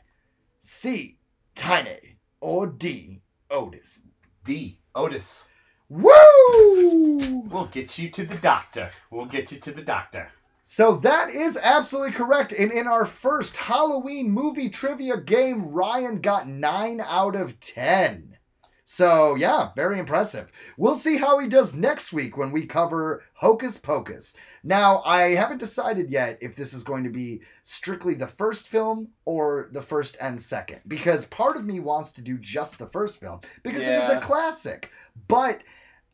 C. 0.60 1.18
Tiny, 1.56 2.18
or 2.42 2.68
D. 2.68 3.22
Otis? 3.50 4.02
D. 4.44 4.82
Otis. 4.94 5.48
Woo! 5.90 7.40
We'll 7.50 7.66
get 7.72 7.98
you 7.98 8.12
to 8.12 8.24
the 8.24 8.38
doctor. 8.38 8.92
We'll 9.10 9.26
get 9.26 9.52
you 9.52 9.60
to 9.62 9.72
the 9.72 9.82
doctor. 9.82 10.30
So 10.66 10.96
that 10.98 11.30
is 11.30 11.60
absolutely 11.62 12.14
correct. 12.14 12.54
And 12.54 12.72
in 12.72 12.88
our 12.88 13.06
first 13.06 13.58
Halloween 13.58 14.32
movie 14.32 14.70
trivia 14.70 15.18
game, 15.18 15.70
Ryan 15.70 16.22
got 16.22 16.48
9 16.48 17.02
out 17.06 17.36
of 17.36 17.60
10. 17.60 18.38
So, 18.86 19.36
yeah, 19.36 19.72
very 19.76 20.00
impressive. 20.00 20.52
We'll 20.78 20.96
see 20.96 21.18
how 21.18 21.40
he 21.40 21.50
does 21.50 21.74
next 21.74 22.14
week 22.14 22.38
when 22.38 22.52
we 22.52 22.66
cover 22.66 23.24
Hocus 23.34 23.78
Pocus. 23.78 24.36
Now, 24.64 25.02
I 25.02 25.36
haven't 25.36 25.58
decided 25.58 26.12
yet 26.12 26.38
if 26.42 26.56
this 26.56 26.74
is 26.74 26.84
going 26.84 27.04
to 27.04 27.10
be 27.10 27.42
strictly 27.64 28.14
the 28.14 28.28
first 28.28 28.68
film 28.68 29.10
or 29.26 29.70
the 29.74 29.82
first 29.82 30.16
and 30.22 30.40
second, 30.40 30.82
because 30.88 31.26
part 31.26 31.58
of 31.58 31.66
me 31.66 31.80
wants 31.80 32.12
to 32.14 32.22
do 32.22 32.38
just 32.38 32.78
the 32.78 32.88
first 32.88 33.20
film 33.20 33.42
because 33.64 33.82
it 33.82 33.96
is 33.96 34.10
a 34.10 34.22
classic. 34.22 34.92
But 35.28 35.62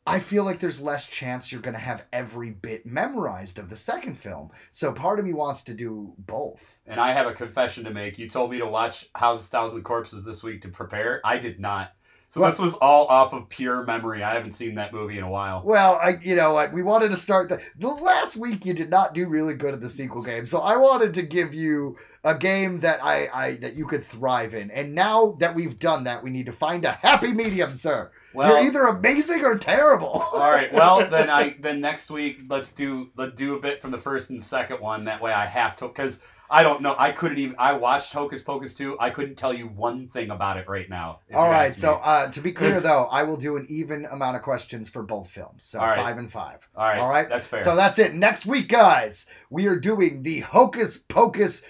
I 0.10 0.20
feel 0.20 0.44
like 0.44 0.60
there's 0.60 0.82
less 0.82 1.08
chance 1.08 1.52
you're 1.52 1.62
going 1.62 1.76
to 1.76 1.80
have 1.80 2.06
every 2.12 2.50
bit 2.50 2.86
memorized 2.86 3.60
of 3.60 3.70
the 3.70 3.76
second 3.76 4.18
film. 4.18 4.50
So 4.72 4.92
part 4.92 5.20
of 5.20 5.26
me 5.26 5.34
wants 5.34 5.64
to 5.66 5.74
do 5.74 6.14
both. 6.18 6.78
And 6.88 7.00
I 7.00 7.14
have 7.14 7.28
a 7.28 7.34
confession 7.34 7.84
to 7.86 7.92
make. 7.92 8.18
You 8.18 8.28
told 8.30 8.52
me 8.52 8.58
to 8.58 8.66
watch 8.66 9.08
House 9.16 9.42
of 9.42 9.48
Thousand 9.48 9.84
Corpses 9.84 10.24
this 10.24 10.44
week 10.44 10.62
to 10.64 10.70
prepare. 10.70 11.22
I 11.24 11.38
did 11.38 11.60
not. 11.60 11.94
So 12.28 12.42
Well- 12.42 12.50
this 12.52 12.60
was 12.60 12.76
all 12.76 13.08
off 13.08 13.34
of 13.34 13.50
pure 13.50 13.84
memory. 13.86 14.22
I 14.24 14.34
haven't 14.36 14.52
seen 14.52 14.76
that 14.76 14.94
movie 14.94 15.18
in 15.18 15.24
a 15.24 15.30
while. 15.30 15.64
Well, 15.66 16.00
I 16.02 16.20
you 16.22 16.36
know 16.36 16.54
what 16.54 16.72
we 16.72 16.84
wanted 16.84 17.10
to 17.10 17.18
start 17.18 17.50
the 17.50 17.60
the 17.80 17.88
last 17.88 18.36
week 18.38 18.66
you 18.68 18.74
did 18.76 18.92
not 18.92 19.16
do 19.16 19.28
really 19.28 19.56
good 19.56 19.74
at 19.74 19.82
the 19.82 19.90
sequel 19.90 20.24
game, 20.24 20.46
so 20.46 20.60
I 20.60 20.76
wanted 20.78 21.16
to 21.16 21.24
give 21.24 21.56
you 21.56 21.98
a 22.24 22.38
game 22.38 22.82
that 22.82 23.04
I, 23.04 23.30
I 23.34 23.56
that 23.62 23.74
you 23.76 23.88
could 23.88 24.04
thrive 24.04 24.54
in. 24.54 24.70
And 24.70 24.94
now 24.94 25.38
that 25.40 25.56
we've 25.56 25.80
done 25.80 26.04
that, 26.04 26.24
we 26.24 26.30
need 26.30 26.46
to 26.46 26.52
find 26.52 26.86
a 26.86 26.92
happy 26.92 27.32
medium, 27.32 27.74
sir. 27.74 28.12
Well, 28.34 28.50
You're 28.50 28.68
either 28.68 28.84
amazing 28.84 29.44
or 29.44 29.58
terrible. 29.58 30.24
all 30.34 30.40
right. 30.52 30.72
Well, 30.74 31.10
then 31.12 31.30
I 31.30 31.56
then 31.60 31.82
next 31.82 32.12
week 32.12 32.42
let's 32.50 32.72
do 32.72 33.10
let's 33.18 33.36
do 33.36 33.56
a 33.56 33.60
bit 33.60 33.82
from 33.82 33.92
the 33.92 33.98
first 33.98 34.30
and 34.30 34.42
second 34.44 34.80
one. 34.82 35.06
That 35.06 35.22
way 35.22 35.32
I 35.34 35.46
have 35.46 35.76
to 35.78 35.88
because 35.88 36.20
I 36.52 36.64
don't 36.64 36.82
know. 36.82 36.96
I 36.98 37.12
couldn't 37.12 37.38
even. 37.38 37.56
I 37.60 37.74
watched 37.74 38.12
Hocus 38.12 38.42
Pocus 38.42 38.74
2. 38.74 38.98
I 39.00 39.12
couldn't 39.12 39.36
tell 39.36 39.54
you 39.54 39.68
one 39.68 40.08
thing 40.08 40.32
about 40.32 40.58
it 40.58 40.68
right 40.68 40.90
now. 40.90 41.20
All 41.34 41.48
right, 41.50 41.72
so 41.72 41.96
uh, 42.04 42.32
to 42.32 42.42
be 42.42 42.52
clear 42.52 42.80
though, 42.82 43.04
I 43.06 43.22
will 43.24 43.38
do 43.38 43.56
an 43.58 43.68
even 43.70 44.06
amount 44.06 44.36
of 44.36 44.42
questions 44.42 44.90
for 44.90 45.04
both 45.04 45.30
films. 45.30 45.64
So 45.64 45.80
All 45.80 45.86
right. 45.86 45.98
five 45.98 46.18
and 46.18 46.32
five. 46.32 46.68
all 46.76 46.86
right, 46.88 46.98
all 47.00 47.10
right, 47.10 47.30
that's 47.30 47.46
fair. 47.46 47.64
So 47.64 47.76
that's 47.76 48.00
it. 48.00 48.16
Next 48.16 48.48
week, 48.48 48.68
guys, 48.68 49.28
we 49.52 49.68
are 49.68 49.76
doing 49.76 50.24
the 50.24 50.40
Hocus 50.40 50.98
Pocus 50.98 51.62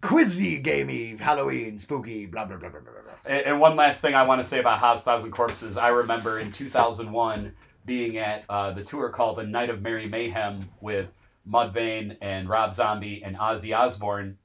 quizzy 0.00 0.58
gamey 0.58 1.16
Halloween 1.16 1.78
spooky 1.78 2.26
blah 2.26 2.44
blah 2.44 2.56
blah 2.56 2.68
blah 2.70 2.80
blah. 2.80 2.90
blah. 2.90 3.12
And, 3.24 3.46
and 3.46 3.60
one 3.60 3.76
last 3.76 4.00
thing 4.00 4.14
I 4.14 4.22
want 4.26 4.40
to 4.40 4.48
say 4.48 4.58
about 4.58 4.78
House 4.78 5.02
Thousand 5.02 5.30
Corpses. 5.32 5.76
I 5.76 5.88
remember 5.88 6.38
in 6.38 6.52
2001 6.52 7.52
being 7.84 8.18
at 8.18 8.44
uh, 8.48 8.72
the 8.72 8.82
tour 8.82 9.08
called 9.10 9.38
The 9.38 9.44
Night 9.44 9.70
of 9.70 9.82
Merry 9.82 10.08
Mayhem 10.08 10.70
with 10.80 11.08
Mudvayne 11.48 12.16
and 12.20 12.48
Rob 12.48 12.72
Zombie 12.72 13.22
and 13.24 13.36
Ozzy 13.36 13.76
Osbourne. 13.76 14.38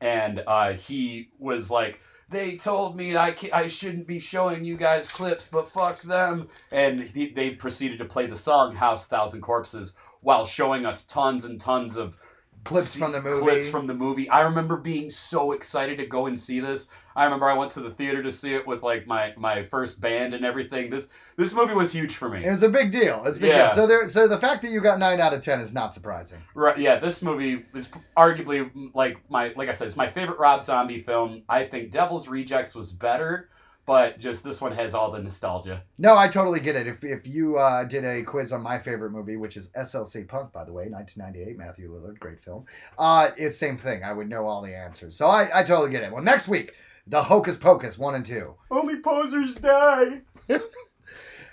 And 0.00 0.42
uh, 0.46 0.72
he 0.72 1.28
was 1.38 1.70
like, 1.70 2.00
they 2.30 2.56
told 2.56 2.96
me 2.96 3.16
I, 3.16 3.34
I 3.52 3.66
shouldn't 3.66 4.06
be 4.06 4.18
showing 4.18 4.64
you 4.64 4.76
guys 4.76 5.08
clips, 5.08 5.48
but 5.50 5.68
fuck 5.68 6.02
them. 6.02 6.48
And 6.72 7.00
he, 7.00 7.30
they 7.30 7.50
proceeded 7.50 7.98
to 7.98 8.04
play 8.04 8.26
the 8.26 8.36
song 8.36 8.76
House 8.76 9.06
Thousand 9.06 9.40
Corpses 9.40 9.94
while 10.20 10.46
showing 10.46 10.86
us 10.86 11.04
tons 11.04 11.44
and 11.44 11.60
tons 11.60 11.96
of 11.96 12.16
Clips 12.64 12.94
from 12.96 13.12
the 13.12 13.22
movie. 13.22 13.40
Clips 13.42 13.68
from 13.68 13.86
the 13.86 13.94
movie. 13.94 14.28
I 14.28 14.42
remember 14.42 14.76
being 14.76 15.10
so 15.10 15.52
excited 15.52 15.98
to 15.98 16.06
go 16.06 16.26
and 16.26 16.38
see 16.38 16.60
this. 16.60 16.88
I 17.16 17.24
remember 17.24 17.48
I 17.48 17.54
went 17.54 17.70
to 17.72 17.80
the 17.80 17.90
theater 17.90 18.22
to 18.22 18.30
see 18.30 18.54
it 18.54 18.66
with 18.66 18.82
like 18.82 19.06
my 19.06 19.32
my 19.36 19.64
first 19.64 20.00
band 20.00 20.34
and 20.34 20.44
everything. 20.44 20.90
This 20.90 21.08
this 21.36 21.52
movie 21.54 21.74
was 21.74 21.92
huge 21.92 22.14
for 22.16 22.28
me. 22.28 22.44
It 22.44 22.50
was 22.50 22.62
a 22.62 22.68
big 22.68 22.90
deal. 22.90 23.16
It 23.18 23.24
was 23.24 23.36
a 23.38 23.40
big 23.40 23.48
Yeah. 23.50 23.66
deal. 23.66 23.74
So 23.74 23.86
there, 23.86 24.08
so 24.08 24.28
the 24.28 24.38
fact 24.38 24.62
that 24.62 24.70
you 24.70 24.80
got 24.80 24.98
nine 24.98 25.20
out 25.20 25.32
of 25.32 25.42
ten 25.42 25.58
is 25.60 25.72
not 25.72 25.94
surprising. 25.94 26.38
Right? 26.54 26.76
Yeah, 26.78 26.96
this 26.96 27.22
movie 27.22 27.64
is 27.74 27.88
arguably 28.16 28.70
like 28.94 29.18
my 29.30 29.52
like 29.56 29.68
I 29.68 29.72
said, 29.72 29.86
it's 29.86 29.96
my 29.96 30.08
favorite 30.08 30.38
Rob 30.38 30.62
Zombie 30.62 31.00
film. 31.00 31.42
I 31.48 31.64
think 31.64 31.90
Devil's 31.90 32.28
Rejects 32.28 32.74
was 32.74 32.92
better, 32.92 33.48
but 33.86 34.18
just 34.18 34.44
this 34.44 34.60
one 34.60 34.72
has 34.72 34.94
all 34.94 35.10
the 35.10 35.20
nostalgia. 35.20 35.82
No, 35.98 36.16
I 36.16 36.28
totally 36.28 36.60
get 36.60 36.76
it. 36.76 36.86
If 36.86 37.02
if 37.02 37.26
you 37.26 37.58
uh, 37.58 37.84
did 37.84 38.04
a 38.04 38.22
quiz 38.22 38.52
on 38.52 38.62
my 38.62 38.78
favorite 38.78 39.10
movie, 39.10 39.36
which 39.36 39.56
is 39.56 39.70
SLC 39.70 40.26
Punk, 40.28 40.52
by 40.52 40.64
the 40.64 40.72
way, 40.72 40.88
1998, 40.88 41.58
Matthew 41.58 41.90
Lillard, 41.92 42.18
great 42.18 42.42
film. 42.42 42.64
Uh, 42.98 43.30
it's 43.36 43.56
same 43.56 43.76
thing. 43.76 44.04
I 44.04 44.12
would 44.12 44.28
know 44.28 44.46
all 44.46 44.62
the 44.62 44.74
answers. 44.74 45.16
So 45.16 45.26
I, 45.26 45.60
I 45.60 45.62
totally 45.64 45.90
get 45.90 46.02
it. 46.02 46.12
Well, 46.12 46.22
next 46.22 46.48
week, 46.48 46.72
the 47.06 47.24
Hocus 47.24 47.56
Pocus 47.56 47.98
one 47.98 48.14
and 48.14 48.24
two. 48.24 48.54
Only 48.70 49.00
posers 49.00 49.54
die. 49.54 50.22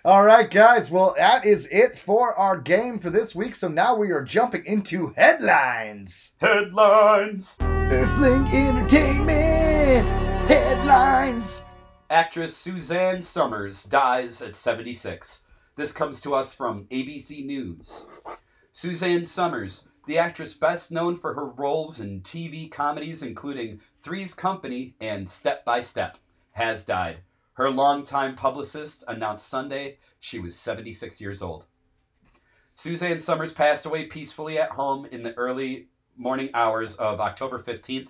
All 0.06 0.24
right, 0.24 0.50
guys. 0.50 0.90
Well, 0.90 1.16
that 1.18 1.46
is 1.46 1.68
it 1.70 2.00
for 2.00 2.34
our 2.36 2.58
game 2.58 2.98
for 2.98 3.10
this 3.10 3.36
week. 3.36 3.56
So 3.56 3.68
now 3.68 3.94
we 3.94 4.12
are 4.12 4.24
jumping 4.24 4.66
into 4.66 5.14
headlines. 5.18 6.32
Headlines. 6.40 7.58
Earthling 7.60 8.48
Entertainment 8.48 10.08
headlines. 10.48 11.62
Actress 12.10 12.56
Suzanne 12.56 13.22
Somers 13.22 13.84
dies 13.84 14.42
at 14.42 14.56
76. 14.56 15.42
This 15.76 15.92
comes 15.92 16.22
to 16.22 16.34
us 16.34 16.54
from 16.54 16.86
ABC 16.86 17.46
News. 17.46 18.06
Suzanne 18.72 19.26
Somers, 19.26 19.90
the 20.06 20.18
actress 20.18 20.54
best 20.54 20.90
known 20.90 21.18
for 21.18 21.34
her 21.34 21.46
roles 21.46 22.00
in 22.00 22.22
TV 22.22 22.72
comedies 22.72 23.22
including 23.22 23.82
Three's 24.02 24.34
Company 24.34 24.96
and 25.02 25.28
Step 25.28 25.66
by 25.66 25.82
Step, 25.82 26.18
has 26.52 26.86
died. 26.86 27.18
Her 27.54 27.70
longtime 27.70 28.36
publicist 28.36 29.04
announced 29.10 29.50
Sunday 29.50 29.98
she 30.18 30.40
was 30.40 30.56
76 30.56 31.20
years 31.20 31.42
old. 31.42 31.66
Suzanne 32.74 33.20
Somers 33.20 33.52
passed 33.52 33.86
away 33.86 34.06
peacefully 34.06 34.58
at 34.58 34.72
home 34.72 35.08
in 35.12 35.24
the 35.24 35.34
early 35.34 35.90
morning 36.16 36.52
hours 36.54 36.96
of 36.96 37.20
October 37.20 37.60
15th. 37.60 38.08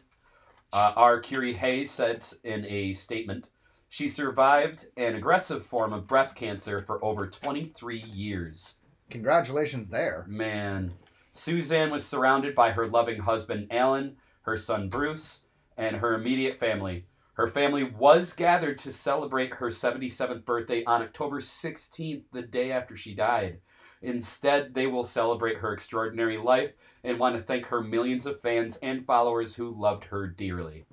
Uh, 0.72 0.94
R. 0.96 1.20
Couri 1.20 1.56
Hayes 1.56 1.90
said 1.90 2.24
in 2.44 2.64
a 2.66 2.94
statement, 2.94 3.48
she 3.90 4.08
survived 4.08 4.88
an 4.98 5.16
aggressive 5.16 5.66
form 5.66 5.94
of 5.94 6.08
breast 6.08 6.36
cancer 6.36 6.82
for 6.82 7.04
over 7.04 7.28
23 7.28 8.00
years. 8.00 8.76
Congratulations 9.10 9.88
there. 9.88 10.26
Man. 10.28 10.94
Suzanne 11.32 11.92
was 11.92 12.06
surrounded 12.06 12.56
by 12.56 12.72
her 12.72 12.88
loving 12.88 13.20
husband, 13.20 13.68
Alan, 13.72 14.18
her 14.42 14.58
son, 14.58 14.90
Bruce, 14.90 15.44
and 15.78 15.98
her 15.98 16.14
immediate 16.16 16.60
family. 16.60 17.06
Her 17.34 17.48
family 17.48 17.84
was 17.84 18.34
gathered 18.34 18.80
to 18.80 18.92
celebrate 18.92 19.54
her 19.56 19.68
77th 19.68 20.44
birthday 20.44 20.84
on 20.86 21.04
October 21.04 21.40
16th, 21.40 22.24
the 22.34 22.42
day 22.42 22.72
after 22.72 22.98
she 22.98 23.14
died. 23.14 23.60
Instead, 24.02 24.74
they 24.74 24.88
will 24.88 25.04
celebrate 25.04 25.58
her 25.58 25.72
extraordinary 25.72 26.38
life 26.38 26.72
and 27.04 27.20
want 27.20 27.36
to 27.36 27.42
thank 27.42 27.68
her 27.68 27.82
millions 27.82 28.26
of 28.26 28.42
fans 28.42 28.78
and 28.78 29.06
followers 29.06 29.56
who 29.56 29.70
loved 29.70 30.06
her 30.06 30.28
dearly. 30.28 30.86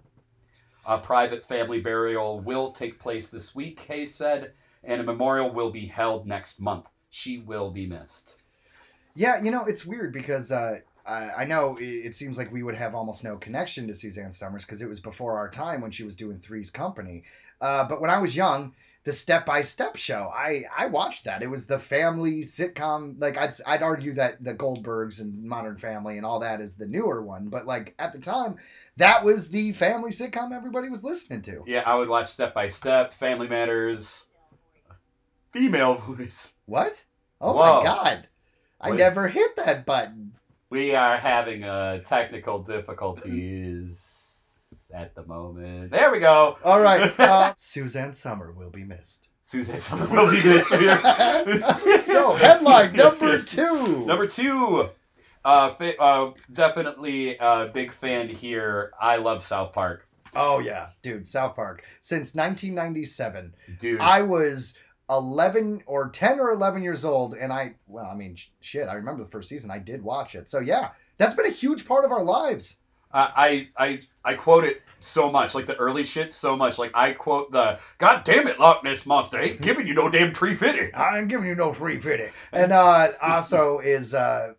A 0.87 0.99
private 0.99 1.45
family 1.45 1.81
burial 1.81 2.41
will 2.41 2.73
take 2.73 2.99
place 2.99 3.27
this 3.29 3.55
week, 3.55 3.81
Hayes 3.89 4.15
said, 4.15 4.53
and 4.83 5.01
a 5.01 5.05
memorial 5.05 5.51
will 5.51 5.71
be 5.71 5.87
held 5.87 6.27
next 6.27 6.61
month. 6.61 6.87
She 7.11 7.39
will 7.39 7.71
be 7.71 7.87
missed. 7.87 8.37
Yeah, 9.15 9.41
you 9.43 9.51
know, 9.51 9.65
it's 9.65 9.87
weird 9.87 10.13
because 10.13 10.51
uh, 10.51 10.81
I, 11.07 11.45
know 11.45 11.77
it, 11.77 11.85
it 11.85 12.15
seems 12.15 12.37
like 12.37 12.53
we 12.53 12.63
would 12.63 12.77
have 12.77 12.95
almost 12.95 13.25
no 13.25 13.37
connection 13.37 13.87
to 13.87 13.95
Suzanne 13.95 14.33
Somers 14.33 14.65
because 14.65 14.83
it 14.83 14.89
was 14.89 15.01
before 15.01 15.37
our 15.39 15.51
time 15.51 15.81
when 15.81 15.91
she 15.91 16.03
was 16.03 16.17
doing 16.17 16.39
Three's 16.39 16.71
Company. 16.71 17.25
Uh, 17.61 17.85
but 17.85 18.01
when 18.01 18.11
I 18.11 18.19
was 18.19 18.37
young, 18.37 18.75
the 19.05 19.13
Step 19.13 19.45
by 19.45 19.63
Step 19.63 19.97
show, 19.97 20.33
I, 20.35 20.65
I 20.77 20.87
watched 20.87 21.25
that. 21.25 21.43
It 21.43 21.51
was 21.51 21.67
the 21.67 21.79
family 21.79 22.43
sitcom. 22.43 23.21
Like, 23.21 23.37
I'd, 23.37 23.53
I'd 23.67 23.83
argue 23.83 24.15
that 24.15 24.43
the 24.43 24.55
Goldbergs 24.55 25.21
and 25.21 25.45
Modern 25.45 25.77
Family 25.77 26.17
and 26.17 26.25
all 26.25 26.41
that 26.41 26.61
is 26.63 26.77
the 26.77 26.87
newer 26.87 27.23
one. 27.23 27.49
But, 27.49 27.67
like, 27.67 27.95
at 27.99 28.15
the 28.15 28.19
time, 28.19 28.57
that 28.97 29.25
was 29.25 29.49
the 29.49 29.73
family 29.73 30.11
sitcom 30.11 30.53
everybody 30.53 30.89
was 30.89 31.03
listening 31.05 31.43
to. 31.43 31.63
Yeah, 31.67 31.83
I 31.87 31.97
would 31.97 32.09
watch 32.09 32.29
Step 32.31 32.55
by 32.55 32.69
Step, 32.69 33.13
Family 33.15 33.49
Matters, 33.49 34.27
female 35.53 35.95
voice. 36.09 36.53
What? 36.67 37.03
Oh 37.41 37.55
Whoa. 37.55 37.79
my 37.79 37.85
God. 37.85 38.29
I 38.81 38.91
What 38.91 39.01
is- 39.01 39.07
never 39.07 39.29
hit 39.29 39.57
that 39.57 39.85
button. 39.87 40.33
We 40.71 40.95
are 40.95 41.17
having 41.17 41.63
uh, 41.63 42.01
technical 42.01 42.59
difficulties 43.55 44.91
at 44.95 45.15
the 45.15 45.25
moment. 45.25 45.91
There 45.93 46.11
we 46.11 46.19
go. 46.19 46.59
All 46.65 46.81
right. 46.81 47.13
Uh, 47.21 47.55
Suzanne 47.57 48.13
Summer 48.15 48.53
will 48.53 48.71
be 48.71 48.83
missed. 48.85 49.29
Suzanne 49.43 49.79
Summer 49.79 50.07
will 50.09 50.31
be 50.31 50.43
missed 50.43 50.69
so 52.07 52.35
headline 52.35 52.93
number 52.95 53.41
two. 53.43 54.05
Number 54.07 54.27
two. 54.27 54.89
Uh, 55.45 55.75
fa- 55.75 56.01
uh, 56.01 56.33
definitely 56.53 57.37
a 57.39 57.71
big 57.73 57.93
fan 57.93 58.29
here. 58.29 58.93
I 59.01 59.17
love 59.17 59.43
South 59.43 59.73
Park. 59.73 60.09
Oh 60.37 60.59
yeah, 60.59 60.89
dude, 61.03 61.27
South 61.27 61.55
Park. 61.55 61.85
Since 62.01 62.35
1997, 62.35 63.55
Dude. 63.79 64.01
I 64.01 64.23
was 64.23 64.75
11 65.11 65.83
or 65.87 66.09
10 66.11 66.41
or 66.41 66.51
11 66.51 66.83
years 66.83 67.05
old, 67.05 67.35
and 67.35 67.53
I 67.53 67.75
well, 67.87 68.07
I 68.07 68.15
mean, 68.15 68.37
sh- 68.37 68.49
shit, 68.61 68.89
I 68.89 68.95
remember 68.95 69.23
the 69.23 69.31
first 69.31 69.49
season. 69.49 69.71
I 69.71 69.79
did 69.79 70.03
watch 70.03 70.35
it, 70.35 70.49
so 70.49 70.59
yeah, 70.61 70.91
that's 71.19 71.35
been 71.35 71.47
a 71.47 71.51
huge 71.51 71.87
part 71.87 72.05
of 72.05 72.13
our 72.13 72.25
lives. 72.25 72.77
I, 73.13 73.69
I 73.79 73.85
I 73.87 74.01
I 74.25 74.35
quote 74.35 74.65
it 74.65 74.83
so 74.99 75.31
much, 75.31 75.55
like 75.55 75.67
the 75.67 75.77
early 75.77 76.03
shit 76.03 76.33
so 76.33 76.57
much. 76.57 76.79
Like 76.79 76.91
I 76.95 77.13
quote 77.13 77.53
the 77.53 77.79
God 77.99 78.25
damn 78.25 78.49
it, 78.49 78.59
Loch 78.59 78.83
Ness 78.83 79.07
monster, 79.07 79.39
ain't 79.41 79.61
giving 79.61 79.87
you 79.87 79.95
no 79.95 80.09
damn 80.09 80.33
tree 80.33 80.55
fitty. 80.57 80.93
I'm 80.95 81.29
giving 81.29 81.47
you 81.47 81.55
no 81.55 81.73
free 81.73 82.01
fitty. 82.01 82.31
And 82.53 82.73
uh, 82.73 83.13
also 83.23 83.79
is 83.79 84.15
uh, 84.15 84.55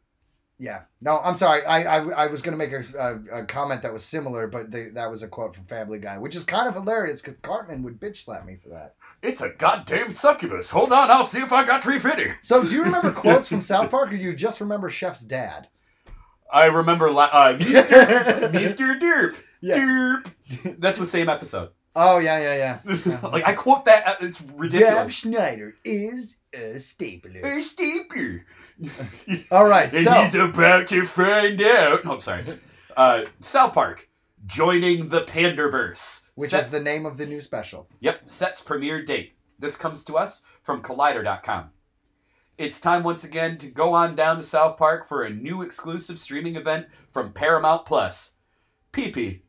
Yeah. 0.57 0.81
No, 1.01 1.19
I'm 1.19 1.35
sorry. 1.35 1.65
I 1.65 1.97
I, 1.97 2.09
I 2.23 2.27
was 2.27 2.41
gonna 2.41 2.55
make 2.57 2.71
a, 2.71 2.83
a, 2.97 3.39
a 3.41 3.45
comment 3.45 3.81
that 3.81 3.91
was 3.91 4.05
similar, 4.05 4.47
but 4.47 4.71
they, 4.71 4.89
that 4.89 5.09
was 5.11 5.21
a 5.21 5.27
quote 5.27 5.53
from 5.55 5.65
Family 5.65 5.99
Guy, 5.99 6.17
which 6.17 6.35
is 6.35 6.43
kind 6.45 6.67
of 6.67 6.75
hilarious 6.75 7.21
because 7.21 7.37
Cartman 7.39 7.83
would 7.83 7.99
bitch 7.99 8.23
slap 8.23 8.45
me 8.45 8.55
for 8.63 8.69
that. 8.69 8.95
It's 9.21 9.41
a 9.41 9.49
goddamn 9.49 10.11
succubus. 10.11 10.69
Hold 10.69 10.93
on, 10.93 11.11
I'll 11.11 11.23
see 11.25 11.39
if 11.39 11.51
I 11.51 11.65
got 11.65 11.83
350. 11.83 12.37
So, 12.41 12.63
do 12.63 12.69
you 12.69 12.83
remember 12.83 13.11
quotes 13.21 13.47
from 13.49 13.61
South 13.61 13.91
Park, 13.91 14.09
or 14.09 14.17
do 14.17 14.23
you 14.23 14.33
just 14.35 14.61
remember 14.61 14.89
Chef's 14.89 15.21
dad? 15.21 15.67
I 16.51 16.67
remember 16.67 17.11
la- 17.11 17.23
uh, 17.25 17.57
Mr. 17.57 18.51
Mr. 18.51 18.99
Derp. 18.99 19.35
Yeah. 19.61 19.75
Derp. 19.77 20.79
That's 20.79 20.99
the 20.99 21.05
same 21.05 21.27
episode. 21.27 21.71
Oh 21.97 22.19
yeah, 22.19 22.37
yeah, 22.39 22.79
yeah. 23.05 23.19
like 23.23 23.45
I 23.47 23.53
quote 23.53 23.85
that. 23.85 24.05
uh, 24.07 24.15
It's 24.21 24.41
Rob 24.41 24.59
ridiculous. 24.61 25.11
Schneider 25.11 25.75
is 25.83 26.37
a 26.55 26.79
stapler. 26.79 27.41
A 27.43 27.61
stapler. 27.61 28.45
All 29.51 29.65
right, 29.67 29.93
and 29.93 30.05
so 30.05 30.11
he's 30.13 30.35
about 30.35 30.87
to 30.87 31.05
find 31.05 31.61
out. 31.61 32.01
Oh, 32.05 32.11
I'm 32.13 32.19
sorry. 32.19 32.45
Uh, 32.97 33.25
South 33.41 33.73
Park 33.73 34.07
joining 34.45 35.09
the 35.09 35.21
Panderverse, 35.23 36.21
which 36.35 36.51
Sets- 36.51 36.67
is 36.67 36.71
the 36.71 36.79
name 36.79 37.05
of 37.05 37.17
the 37.17 37.25
new 37.25 37.41
special. 37.41 37.89
Yep, 37.99 38.29
sets 38.29 38.61
premiere 38.61 39.03
date. 39.03 39.33
This 39.59 39.75
comes 39.75 40.05
to 40.05 40.15
us 40.15 40.43
from 40.63 40.81
Collider.com. 40.81 41.71
It's 42.57 42.79
time 42.79 43.03
once 43.03 43.25
again 43.25 43.57
to 43.57 43.67
go 43.67 43.91
on 43.93 44.15
down 44.15 44.37
to 44.37 44.43
South 44.43 44.77
Park 44.77 45.09
for 45.09 45.23
a 45.23 45.29
new 45.29 45.61
exclusive 45.61 46.17
streaming 46.17 46.55
event 46.55 46.87
from 47.11 47.33
Paramount 47.33 47.85
Plus. 47.85 48.31
PP. 48.93 49.41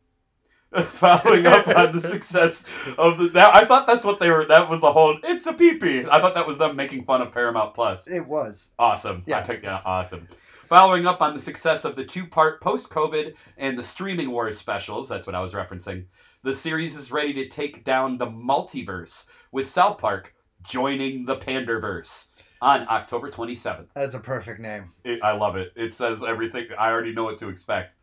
Following 0.90 1.46
up 1.46 1.68
on 1.68 1.94
the 1.94 2.00
success 2.08 2.64
of 2.98 3.18
the. 3.18 3.28
That, 3.28 3.54
I 3.54 3.64
thought 3.64 3.86
that's 3.86 4.04
what 4.04 4.18
they 4.18 4.30
were. 4.30 4.44
That 4.44 4.68
was 4.68 4.80
the 4.80 4.92
whole. 4.92 5.18
It's 5.22 5.46
a 5.46 5.52
peepee. 5.52 6.08
I 6.08 6.20
thought 6.20 6.34
that 6.34 6.46
was 6.46 6.58
them 6.58 6.76
making 6.76 7.04
fun 7.04 7.22
of 7.22 7.32
Paramount 7.32 7.74
Plus. 7.74 8.08
It 8.08 8.26
was. 8.26 8.68
Awesome. 8.78 9.22
Yeah. 9.26 9.38
I 9.38 9.42
picked 9.42 9.64
that. 9.64 9.82
Awesome. 9.84 10.28
Following 10.68 11.06
up 11.06 11.22
on 11.22 11.34
the 11.34 11.40
success 11.40 11.84
of 11.84 11.94
the 11.94 12.04
two 12.04 12.26
part 12.26 12.60
post 12.60 12.90
COVID 12.90 13.34
and 13.56 13.78
the 13.78 13.84
Streaming 13.84 14.32
Wars 14.32 14.58
specials, 14.58 15.08
that's 15.08 15.24
what 15.24 15.36
I 15.36 15.40
was 15.40 15.52
referencing, 15.52 16.06
the 16.42 16.52
series 16.52 16.96
is 16.96 17.12
ready 17.12 17.32
to 17.34 17.48
take 17.48 17.84
down 17.84 18.18
the 18.18 18.26
multiverse 18.26 19.26
with 19.52 19.66
South 19.66 19.98
Park 19.98 20.34
joining 20.64 21.24
the 21.24 21.36
Panderverse 21.36 22.26
on 22.60 22.86
October 22.88 23.30
27th. 23.30 23.86
That 23.94 24.04
is 24.04 24.14
a 24.14 24.18
perfect 24.18 24.60
name. 24.60 24.90
It, 25.04 25.22
I 25.22 25.32
love 25.32 25.54
it. 25.56 25.72
It 25.76 25.92
says 25.92 26.22
everything. 26.22 26.66
I 26.76 26.90
already 26.90 27.12
know 27.12 27.24
what 27.24 27.38
to 27.38 27.48
expect. 27.48 27.94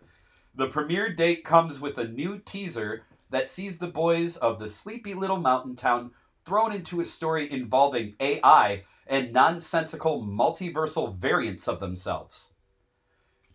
The 0.55 0.67
premiere 0.67 1.11
date 1.11 1.43
comes 1.43 1.79
with 1.79 1.97
a 1.97 2.07
new 2.07 2.37
teaser 2.37 3.03
that 3.31 3.49
sees 3.49 3.79
the 3.79 3.87
boys 3.87 4.37
of 4.37 4.59
the 4.59 4.67
sleepy 4.67 5.15
little 5.15 5.39
mountain 5.39 5.75
town 5.75 6.11
thrown 6.45 6.71
into 6.71 6.99
a 6.99 7.05
story 7.05 7.51
involving 7.51 8.13
AI 8.19 8.83
and 9.07 9.33
nonsensical 9.33 10.21
multiversal 10.21 11.15
variants 11.17 11.67
of 11.67 11.79
themselves. 11.79 12.53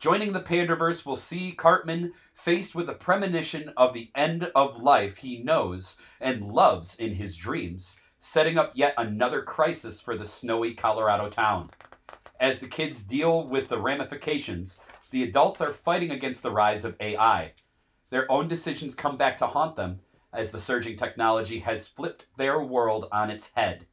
Joining 0.00 0.32
the 0.32 0.40
Panderverse 0.40 1.06
will 1.06 1.16
see 1.16 1.52
Cartman 1.52 2.14
faced 2.34 2.74
with 2.74 2.88
a 2.88 2.94
premonition 2.94 3.72
of 3.76 3.94
the 3.94 4.10
end 4.14 4.50
of 4.54 4.82
life 4.82 5.18
he 5.18 5.38
knows 5.38 5.96
and 6.20 6.52
loves 6.52 6.96
in 6.96 7.14
his 7.14 7.36
dreams, 7.36 7.96
setting 8.18 8.58
up 8.58 8.72
yet 8.74 8.94
another 8.98 9.42
crisis 9.42 10.00
for 10.00 10.16
the 10.16 10.26
snowy 10.26 10.74
Colorado 10.74 11.28
town. 11.28 11.70
As 12.40 12.58
the 12.58 12.68
kids 12.68 13.02
deal 13.02 13.46
with 13.46 13.68
the 13.68 13.80
ramifications, 13.80 14.78
the 15.10 15.22
adults 15.22 15.60
are 15.60 15.72
fighting 15.72 16.10
against 16.10 16.42
the 16.42 16.50
rise 16.50 16.84
of 16.84 16.96
AI. 17.00 17.52
Their 18.10 18.30
own 18.30 18.48
decisions 18.48 18.94
come 18.94 19.16
back 19.16 19.36
to 19.38 19.46
haunt 19.46 19.76
them 19.76 20.00
as 20.32 20.50
the 20.50 20.60
surging 20.60 20.96
technology 20.96 21.60
has 21.60 21.88
flipped 21.88 22.26
their 22.36 22.60
world 22.62 23.08
on 23.10 23.30
its 23.30 23.50
head. 23.54 23.86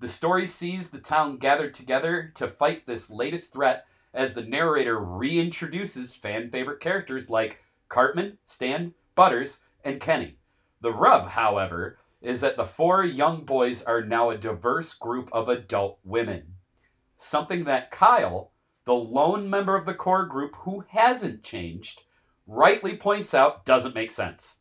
The 0.00 0.08
story 0.08 0.46
sees 0.46 0.88
the 0.88 0.98
town 0.98 1.36
gathered 1.38 1.74
together 1.74 2.32
to 2.34 2.48
fight 2.48 2.86
this 2.86 3.10
latest 3.10 3.52
threat 3.52 3.86
as 4.12 4.34
the 4.34 4.42
narrator 4.42 4.98
reintroduces 4.98 6.16
fan 6.16 6.50
favorite 6.50 6.80
characters 6.80 7.30
like 7.30 7.62
Cartman, 7.88 8.38
Stan, 8.44 8.94
Butters, 9.14 9.58
and 9.84 10.00
Kenny. 10.00 10.36
The 10.80 10.92
rub, 10.92 11.28
however, 11.28 11.98
is 12.20 12.40
that 12.40 12.56
the 12.56 12.64
four 12.64 13.04
young 13.04 13.44
boys 13.44 13.82
are 13.82 14.02
now 14.02 14.30
a 14.30 14.38
diverse 14.38 14.92
group 14.94 15.28
of 15.32 15.48
adult 15.48 15.98
women. 16.04 16.54
Something 17.16 17.64
that 17.64 17.90
Kyle, 17.90 18.51
the 18.84 18.94
lone 18.94 19.48
member 19.48 19.76
of 19.76 19.86
the 19.86 19.94
core 19.94 20.26
group 20.26 20.54
who 20.60 20.84
hasn't 20.88 21.42
changed, 21.42 22.02
rightly 22.46 22.96
points 22.96 23.32
out 23.34 23.64
doesn't 23.64 23.94
make 23.94 24.10
sense. 24.10 24.56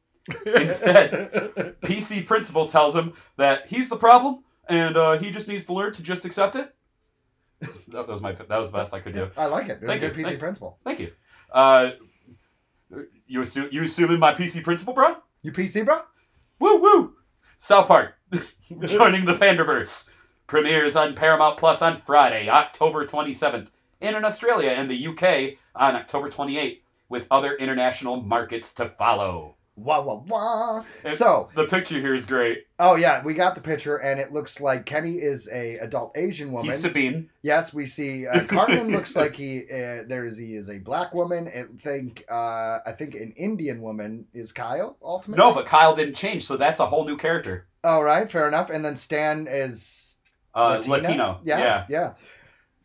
Instead, 0.45 1.31
PC 1.83 2.25
principal 2.25 2.67
tells 2.67 2.95
him 2.95 3.13
that 3.37 3.67
he's 3.67 3.89
the 3.89 3.97
problem 3.97 4.43
and 4.69 4.95
uh, 4.95 5.17
he 5.17 5.31
just 5.31 5.47
needs 5.47 5.63
to 5.65 5.73
learn 5.73 5.91
to 5.93 6.03
just 6.03 6.25
accept 6.25 6.55
it. 6.55 6.73
That 7.89 8.07
was 8.07 8.21
my 8.21 8.31
that 8.31 8.49
was 8.57 8.67
the 8.71 8.77
best 8.77 8.93
I 8.93 8.99
could 8.99 9.13
do. 9.13 9.29
I 9.37 9.45
like 9.45 9.67
it. 9.69 9.73
It 9.73 9.81
was 9.81 9.89
Thank 9.89 10.03
a 10.03 10.05
you. 10.07 10.11
PC 10.11 10.23
Thank- 10.25 10.39
principal. 10.39 10.77
Thank 10.83 10.99
you. 10.99 11.11
Uh, 11.51 11.91
you 13.27 13.41
assume 13.41 13.69
you 13.71 13.83
assuming 13.83 14.19
my 14.19 14.33
PC 14.33 14.63
principal, 14.63 14.93
bro? 14.93 15.17
You 15.43 15.51
PC, 15.51 15.85
bro? 15.85 16.01
Woo 16.59 16.77
woo! 16.81 17.15
South 17.57 17.87
Park 17.87 18.15
joining 18.85 19.25
the 19.25 19.33
Panderverse 19.35 20.07
premieres 20.47 20.95
on 20.95 21.13
Paramount 21.15 21.57
Plus 21.57 21.81
on 21.81 22.01
Friday, 22.05 22.49
October 22.49 23.05
27th, 23.05 23.67
and 24.01 24.15
in 24.15 24.25
Australia 24.25 24.69
and 24.69 24.89
the 24.89 25.07
UK 25.07 25.57
on 25.75 25.95
October 25.95 26.29
28th, 26.29 26.79
with 27.09 27.27
other 27.29 27.55
international 27.55 28.21
markets 28.21 28.73
to 28.73 28.89
follow. 28.97 29.55
Wah 29.77 30.01
wah 30.01 30.21
wah. 30.27 30.83
And 31.03 31.13
So, 31.15 31.49
the 31.55 31.63
picture 31.65 31.97
here 31.99 32.13
is 32.13 32.25
great. 32.25 32.65
oh 32.77 32.95
yeah, 32.95 33.23
we 33.23 33.33
got 33.33 33.55
the 33.55 33.61
picture, 33.61 33.95
and 33.97 34.19
it 34.19 34.31
looks 34.33 34.59
like 34.59 34.85
Kenny 34.85 35.13
is 35.13 35.47
a 35.51 35.77
adult 35.77 36.11
Asian 36.15 36.51
woman. 36.51 36.69
He's 36.69 36.81
Sabine. 36.81 37.29
Yes, 37.41 37.73
we 37.73 37.85
see 37.85 38.27
uh, 38.27 38.43
Cartman 38.45 38.91
looks 38.95 39.15
like 39.15 39.33
he 39.33 39.61
uh, 39.71 40.03
there 40.07 40.25
is 40.25 40.37
he 40.37 40.55
is 40.55 40.69
a 40.69 40.77
black 40.77 41.13
woman. 41.13 41.47
I 41.47 41.65
think 41.81 42.25
uh, 42.29 42.79
I 42.85 42.93
think 42.97 43.15
an 43.15 43.33
Indian 43.37 43.81
woman 43.81 44.25
is 44.33 44.51
Kyle 44.51 44.97
ultimately. 45.01 45.41
No, 45.43 45.53
but 45.53 45.65
Kyle 45.65 45.95
didn't 45.95 46.15
change, 46.15 46.45
so 46.45 46.57
that's 46.57 46.79
a 46.81 46.85
whole 46.85 47.05
new 47.05 47.17
character. 47.17 47.65
all 47.83 48.03
right, 48.03 48.29
fair 48.29 48.47
enough. 48.49 48.69
And 48.69 48.83
then 48.85 48.97
Stan 48.97 49.47
is 49.49 50.17
Uh, 50.53 50.81
Latina? 50.85 50.91
Latino. 51.07 51.39
Yeah, 51.43 51.59
yeah. 51.59 51.85
yeah. 51.89 52.13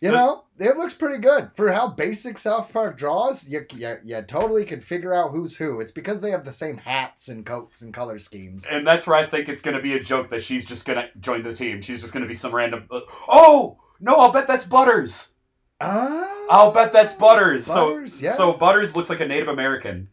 You 0.01 0.11
know, 0.11 0.45
it 0.59 0.77
looks 0.77 0.93
pretty 0.93 1.19
good 1.19 1.51
for 1.55 1.73
how 1.73 1.89
basic 1.89 2.39
South 2.39 2.71
Park 2.71 2.99
draws. 2.99 3.49
You, 3.49 3.65
you, 3.75 3.97
you 4.05 4.23
totally 4.23 4.67
can 4.67 4.83
figure 4.83 5.15
out 5.15 5.31
who's 5.31 5.57
who. 5.57 5.81
It's 5.81 5.91
because 5.91 6.21
they 6.21 6.31
have 6.33 6.45
the 6.45 6.53
same 6.53 6.77
hats 6.77 7.29
and 7.29 7.47
coats 7.47 7.81
and 7.81 7.95
color 7.95 8.19
schemes. 8.19 8.67
And 8.67 8.87
that's 8.87 9.07
where 9.07 9.17
I 9.17 9.27
think 9.27 9.49
it's 9.49 9.63
going 9.63 9.77
to 9.77 9.83
be 9.83 9.95
a 9.95 10.01
joke 10.01 10.31
that 10.31 10.43
she's 10.43 10.67
just 10.67 10.85
going 10.85 10.99
to 10.99 11.09
join 11.19 11.43
the 11.43 11.53
team. 11.53 11.81
She's 11.81 12.03
just 12.03 12.13
going 12.13 12.23
to 12.23 12.29
be 12.29 12.35
some 12.35 12.55
random. 12.55 12.87
Uh, 12.91 13.01
oh 13.27 13.79
no! 13.99 14.17
I'll 14.17 14.33
bet 14.33 14.47
that's 14.47 14.67
Butters. 14.67 15.33
Oh, 15.81 16.47
I'll 16.51 16.73
bet 16.73 16.93
that's 16.93 17.15
Butters. 17.15 17.67
Butters, 17.67 18.15
so 18.15 18.25
yeah. 18.25 18.33
so 18.33 18.53
Butters 18.53 18.95
looks 18.95 19.09
like 19.09 19.21
a 19.21 19.27
Native 19.27 19.49
American. 19.49 20.09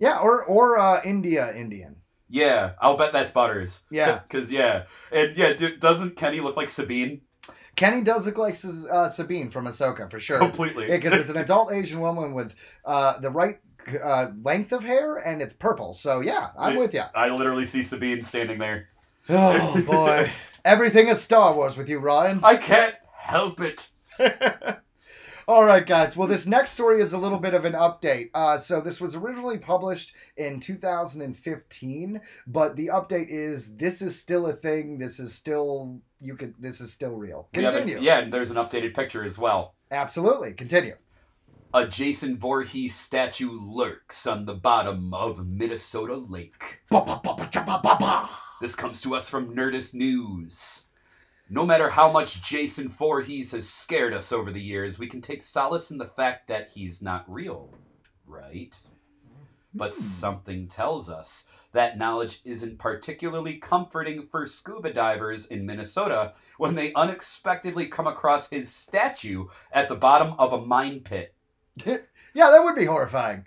yeah, 0.00 0.18
or 0.18 0.44
or 0.44 0.78
uh, 0.78 1.00
India 1.04 1.54
Indian. 1.54 1.96
Yeah, 2.28 2.72
I'll 2.80 2.96
bet 2.96 3.12
that's 3.12 3.30
Butters. 3.30 3.80
Yeah. 3.88 4.20
Cause 4.28 4.50
yeah, 4.50 4.84
and 5.12 5.36
yeah, 5.36 5.52
doesn't 5.78 6.16
Kenny 6.16 6.40
look 6.40 6.56
like 6.56 6.68
Sabine 6.68 7.20
Kenny 7.76 8.02
does 8.02 8.26
look 8.26 8.38
like 8.38 8.56
uh, 8.90 9.08
Sabine 9.08 9.50
from 9.50 9.66
Ahsoka 9.66 10.10
for 10.10 10.18
sure. 10.18 10.38
completely? 10.38 10.88
Yeah, 10.88 10.96
because 10.96 11.12
it's 11.20 11.30
an 11.30 11.36
adult 11.36 11.72
Asian 11.72 12.00
woman 12.00 12.32
with 12.34 12.54
uh, 12.84 13.18
the 13.20 13.30
right 13.30 13.58
uh, 14.02 14.28
length 14.42 14.72
of 14.72 14.82
hair 14.82 15.16
and 15.16 15.40
it's 15.42 15.54
purple. 15.54 15.92
So 15.94 16.20
yeah, 16.20 16.48
I'm 16.58 16.74
Yeah. 16.74 16.78
with 16.80 16.94
you. 16.94 17.02
I 17.14 17.28
literally 17.28 17.66
see 17.66 17.82
Sabine 17.82 18.22
standing 18.22 18.58
there. 18.58 18.88
Oh 19.28 19.80
boy, 19.82 20.30
everything 20.64 21.08
is 21.08 21.20
Star 21.20 21.54
Wars 21.54 21.76
with 21.76 21.88
you, 21.88 21.98
Ryan. 21.98 22.40
I 22.42 22.56
can't 22.56 22.94
help 23.12 23.60
it. 23.60 23.88
All 25.48 25.64
right, 25.64 25.86
guys. 25.86 26.16
Well, 26.16 26.26
this 26.26 26.46
next 26.46 26.70
story 26.72 27.00
is 27.00 27.12
a 27.12 27.18
little 27.18 27.38
bit 27.38 27.54
of 27.54 27.64
an 27.64 27.74
update. 27.74 28.30
Uh, 28.34 28.58
so 28.58 28.80
this 28.80 29.00
was 29.00 29.14
originally 29.14 29.58
published 29.58 30.12
in 30.36 30.58
2015, 30.58 32.20
but 32.48 32.74
the 32.74 32.88
update 32.88 33.28
is 33.28 33.76
this 33.76 34.02
is 34.02 34.18
still 34.18 34.46
a 34.46 34.54
thing. 34.54 34.98
This 34.98 35.20
is 35.20 35.32
still 35.32 36.00
you 36.20 36.36
could. 36.36 36.54
This 36.58 36.80
is 36.80 36.92
still 36.92 37.14
real. 37.14 37.48
We 37.54 37.62
have 37.62 37.74
a- 37.74 37.78
Continue. 37.78 38.02
yeah, 38.02 38.18
and 38.18 38.32
there's 38.32 38.50
an 38.50 38.56
updated 38.56 38.94
picture 38.94 39.22
as 39.24 39.38
well. 39.38 39.74
Absolutely. 39.90 40.52
Continue. 40.52 40.96
A 41.74 41.86
Jason 41.86 42.38
Voorhees 42.38 42.94
statue 42.94 43.50
lurks 43.60 44.26
on 44.26 44.46
the 44.46 44.54
bottom 44.54 45.12
of 45.12 45.46
Minnesota 45.46 46.14
Lake. 46.14 46.80
This 48.60 48.74
comes 48.74 49.00
to 49.02 49.14
us 49.14 49.28
from 49.28 49.54
Nerdist 49.54 49.92
News. 49.92 50.84
No 51.50 51.66
matter 51.66 51.90
how 51.90 52.10
much 52.10 52.40
Jason 52.40 52.88
Voorhees 52.88 53.52
has 53.52 53.68
scared 53.68 54.14
us 54.14 54.32
over 54.32 54.50
the 54.50 54.60
years, 54.60 54.98
we 54.98 55.06
can 55.06 55.20
take 55.20 55.42
solace 55.42 55.90
in 55.90 55.98
the 55.98 56.06
fact 56.06 56.48
that 56.48 56.70
he's 56.70 57.02
not 57.02 57.24
real, 57.30 57.70
right? 58.26 58.74
But 59.76 59.94
Hmm. 59.94 60.00
something 60.00 60.68
tells 60.68 61.08
us 61.10 61.46
that 61.72 61.98
knowledge 61.98 62.40
isn't 62.44 62.78
particularly 62.78 63.56
comforting 63.58 64.26
for 64.26 64.46
scuba 64.46 64.92
divers 64.92 65.46
in 65.46 65.66
Minnesota 65.66 66.32
when 66.56 66.74
they 66.74 66.92
unexpectedly 66.94 67.86
come 67.86 68.06
across 68.06 68.48
his 68.48 68.72
statue 68.72 69.46
at 69.70 69.88
the 69.88 69.94
bottom 69.94 70.34
of 70.38 70.52
a 70.52 70.60
mine 70.64 71.00
pit. 71.00 71.34
Yeah, 72.34 72.50
that 72.50 72.62
would 72.62 72.74
be 72.76 72.84
horrifying. 72.84 73.46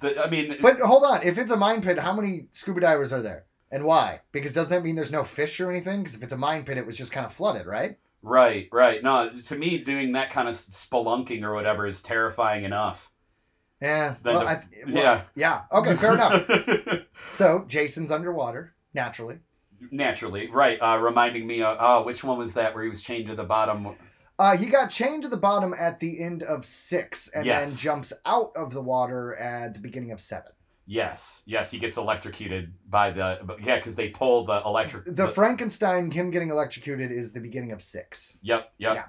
The, 0.00 0.20
I 0.20 0.28
mean, 0.28 0.56
But 0.60 0.80
hold 0.80 1.04
on, 1.04 1.22
if 1.22 1.38
it's 1.38 1.52
a 1.52 1.56
mine 1.56 1.80
pit, 1.80 1.98
how 2.00 2.12
many 2.12 2.46
scuba 2.52 2.80
divers 2.80 3.12
are 3.12 3.22
there, 3.22 3.44
and 3.70 3.84
why? 3.84 4.22
Because 4.32 4.52
doesn't 4.52 4.72
that 4.72 4.82
mean 4.82 4.96
there's 4.96 5.12
no 5.12 5.22
fish 5.22 5.60
or 5.60 5.70
anything? 5.70 6.00
Because 6.02 6.16
if 6.16 6.22
it's 6.24 6.32
a 6.32 6.36
mine 6.36 6.64
pit, 6.64 6.76
it 6.76 6.86
was 6.86 6.96
just 6.96 7.12
kind 7.12 7.24
of 7.24 7.32
flooded, 7.32 7.66
right? 7.66 7.98
Right, 8.22 8.68
right. 8.72 9.00
No, 9.02 9.30
to 9.30 9.56
me, 9.56 9.78
doing 9.78 10.10
that 10.12 10.30
kind 10.30 10.48
of 10.48 10.56
spelunking 10.56 11.44
or 11.44 11.54
whatever 11.54 11.86
is 11.86 12.02
terrifying 12.02 12.64
enough. 12.64 13.09
Yeah. 13.80 14.14
Well, 14.24 14.40
the- 14.40 14.46
I, 14.46 14.64
well, 14.86 14.94
yeah. 14.94 15.22
Yeah. 15.34 15.62
Okay. 15.72 15.96
Fair 15.96 16.14
enough. 16.14 17.00
So 17.32 17.64
Jason's 17.68 18.10
underwater 18.10 18.74
naturally. 18.92 19.38
Naturally, 19.90 20.50
right. 20.50 20.78
Uh, 20.78 20.98
reminding 20.98 21.46
me 21.46 21.62
of 21.62 21.76
oh, 21.80 22.02
which 22.02 22.24
one 22.24 22.38
was 22.38 22.54
that 22.54 22.74
where 22.74 22.82
he 22.82 22.88
was 22.90 23.02
chained 23.02 23.28
to 23.28 23.34
the 23.34 23.44
bottom? 23.44 23.94
Uh, 24.38 24.56
he 24.56 24.66
got 24.66 24.90
chained 24.90 25.22
to 25.22 25.28
the 25.28 25.36
bottom 25.36 25.74
at 25.78 26.00
the 26.00 26.22
end 26.22 26.42
of 26.42 26.64
six, 26.64 27.28
and 27.28 27.46
then 27.46 27.70
jumps 27.70 28.12
out 28.26 28.52
of 28.56 28.72
the 28.72 28.80
water 28.82 29.36
at 29.36 29.74
the 29.74 29.80
beginning 29.80 30.10
of 30.12 30.20
seven. 30.20 30.52
Yes, 30.86 31.42
yes, 31.46 31.70
he 31.70 31.78
gets 31.78 31.96
electrocuted 31.96 32.72
by 32.88 33.10
the 33.10 33.38
yeah, 33.62 33.76
because 33.76 33.94
they 33.94 34.08
pull 34.08 34.44
the 34.44 34.60
electric. 34.64 35.04
The 35.14 35.28
Frankenstein, 35.28 36.10
him 36.10 36.30
getting 36.30 36.50
electrocuted, 36.50 37.12
is 37.12 37.32
the 37.32 37.40
beginning 37.40 37.70
of 37.72 37.80
six. 37.80 38.36
Yep, 38.42 38.72
yep. 38.78 38.94
Yeah. 38.96 39.04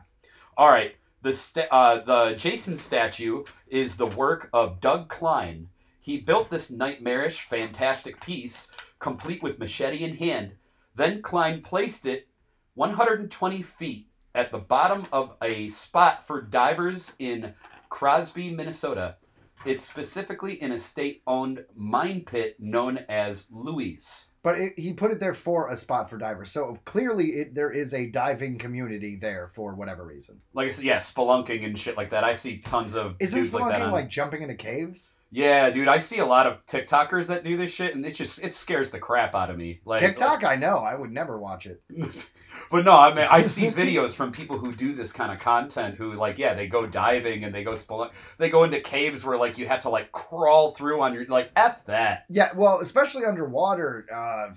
All 0.55 0.69
right. 0.69 0.95
The 1.21 1.33
sta- 1.33 1.67
uh, 1.71 2.03
the 2.03 2.35
Jason 2.35 2.77
statue 2.77 3.43
is 3.67 3.95
the 3.95 4.07
work 4.07 4.49
of 4.51 4.79
Doug 4.79 5.07
Klein. 5.07 5.69
He 5.99 6.17
built 6.17 6.49
this 6.49 6.71
nightmarish, 6.71 7.41
fantastic 7.41 8.19
piece, 8.21 8.69
complete 8.97 9.43
with 9.43 9.59
machete 9.59 10.03
in 10.03 10.17
hand. 10.17 10.53
Then 10.95 11.21
Klein 11.21 11.61
placed 11.61 12.07
it 12.07 12.27
120 12.73 13.61
feet 13.61 14.07
at 14.33 14.51
the 14.51 14.57
bottom 14.57 15.05
of 15.11 15.35
a 15.43 15.69
spot 15.69 16.25
for 16.25 16.41
divers 16.41 17.13
in 17.19 17.53
Crosby, 17.89 18.49
Minnesota. 18.49 19.17
It's 19.63 19.83
specifically 19.83 20.59
in 20.59 20.71
a 20.71 20.79
state-owned 20.79 21.65
mine 21.75 22.23
pit 22.25 22.55
known 22.59 23.05
as 23.07 23.45
Louis. 23.51 24.25
But 24.43 24.57
it, 24.59 24.73
he 24.79 24.93
put 24.93 25.11
it 25.11 25.19
there 25.19 25.35
for 25.35 25.69
a 25.69 25.77
spot 25.77 26.09
for 26.09 26.17
divers, 26.17 26.51
so 26.51 26.79
clearly 26.83 27.27
it, 27.27 27.53
there 27.53 27.69
is 27.69 27.93
a 27.93 28.07
diving 28.07 28.57
community 28.57 29.15
there 29.21 29.51
for 29.53 29.75
whatever 29.75 30.03
reason. 30.03 30.41
Like 30.53 30.67
I 30.67 30.71
said, 30.71 30.85
yeah, 30.85 30.97
spelunking 30.97 31.63
and 31.63 31.77
shit 31.77 31.95
like 31.95 32.09
that. 32.09 32.23
I 32.23 32.33
see 32.33 32.57
tons 32.57 32.95
of 32.95 33.15
Isn't 33.19 33.39
dudes 33.39 33.53
like 33.53 33.69
that 33.69 33.81
spelunking 33.81 33.85
on. 33.85 33.91
like 33.91 34.09
jumping 34.09 34.41
into 34.41 34.55
caves? 34.55 35.13
Yeah, 35.33 35.69
dude, 35.69 35.87
I 35.87 35.99
see 35.99 36.17
a 36.17 36.25
lot 36.25 36.45
of 36.45 36.65
TikTokers 36.65 37.27
that 37.27 37.45
do 37.45 37.55
this 37.55 37.71
shit, 37.71 37.95
and 37.95 38.05
it 38.05 38.11
just 38.15 38.43
it 38.43 38.53
scares 38.53 38.91
the 38.91 38.99
crap 38.99 39.33
out 39.33 39.49
of 39.49 39.57
me. 39.57 39.79
Like 39.85 40.01
TikTok, 40.01 40.43
I 40.43 40.55
know. 40.55 40.79
I 40.79 40.93
would 40.93 41.11
never 41.11 41.39
watch 41.39 41.65
it. 41.65 41.81
but 42.71 42.83
no, 42.83 42.97
I 42.99 43.13
mean 43.13 43.27
I 43.31 43.41
see 43.41 43.67
videos 43.67 44.11
from 44.11 44.33
people 44.33 44.57
who 44.57 44.73
do 44.73 44.93
this 44.93 45.13
kind 45.13 45.31
of 45.31 45.39
content 45.39 45.95
who 45.95 46.13
like 46.15 46.37
yeah 46.37 46.53
they 46.53 46.67
go 46.67 46.85
diving 46.85 47.45
and 47.45 47.55
they 47.55 47.63
go 47.63 47.71
spelunk 47.71 48.11
they 48.39 48.49
go 48.49 48.65
into 48.65 48.81
caves 48.81 49.23
where 49.23 49.37
like 49.37 49.57
you 49.57 49.67
have 49.67 49.79
to 49.81 49.89
like 49.89 50.11
crawl 50.11 50.75
through 50.75 51.01
on 51.01 51.13
your 51.13 51.25
like 51.27 51.49
f 51.55 51.85
that 51.85 52.25
Yeah, 52.29 52.51
well, 52.53 52.81
especially 52.81 53.23
underwater, 53.23 54.05
uh, 54.13 54.49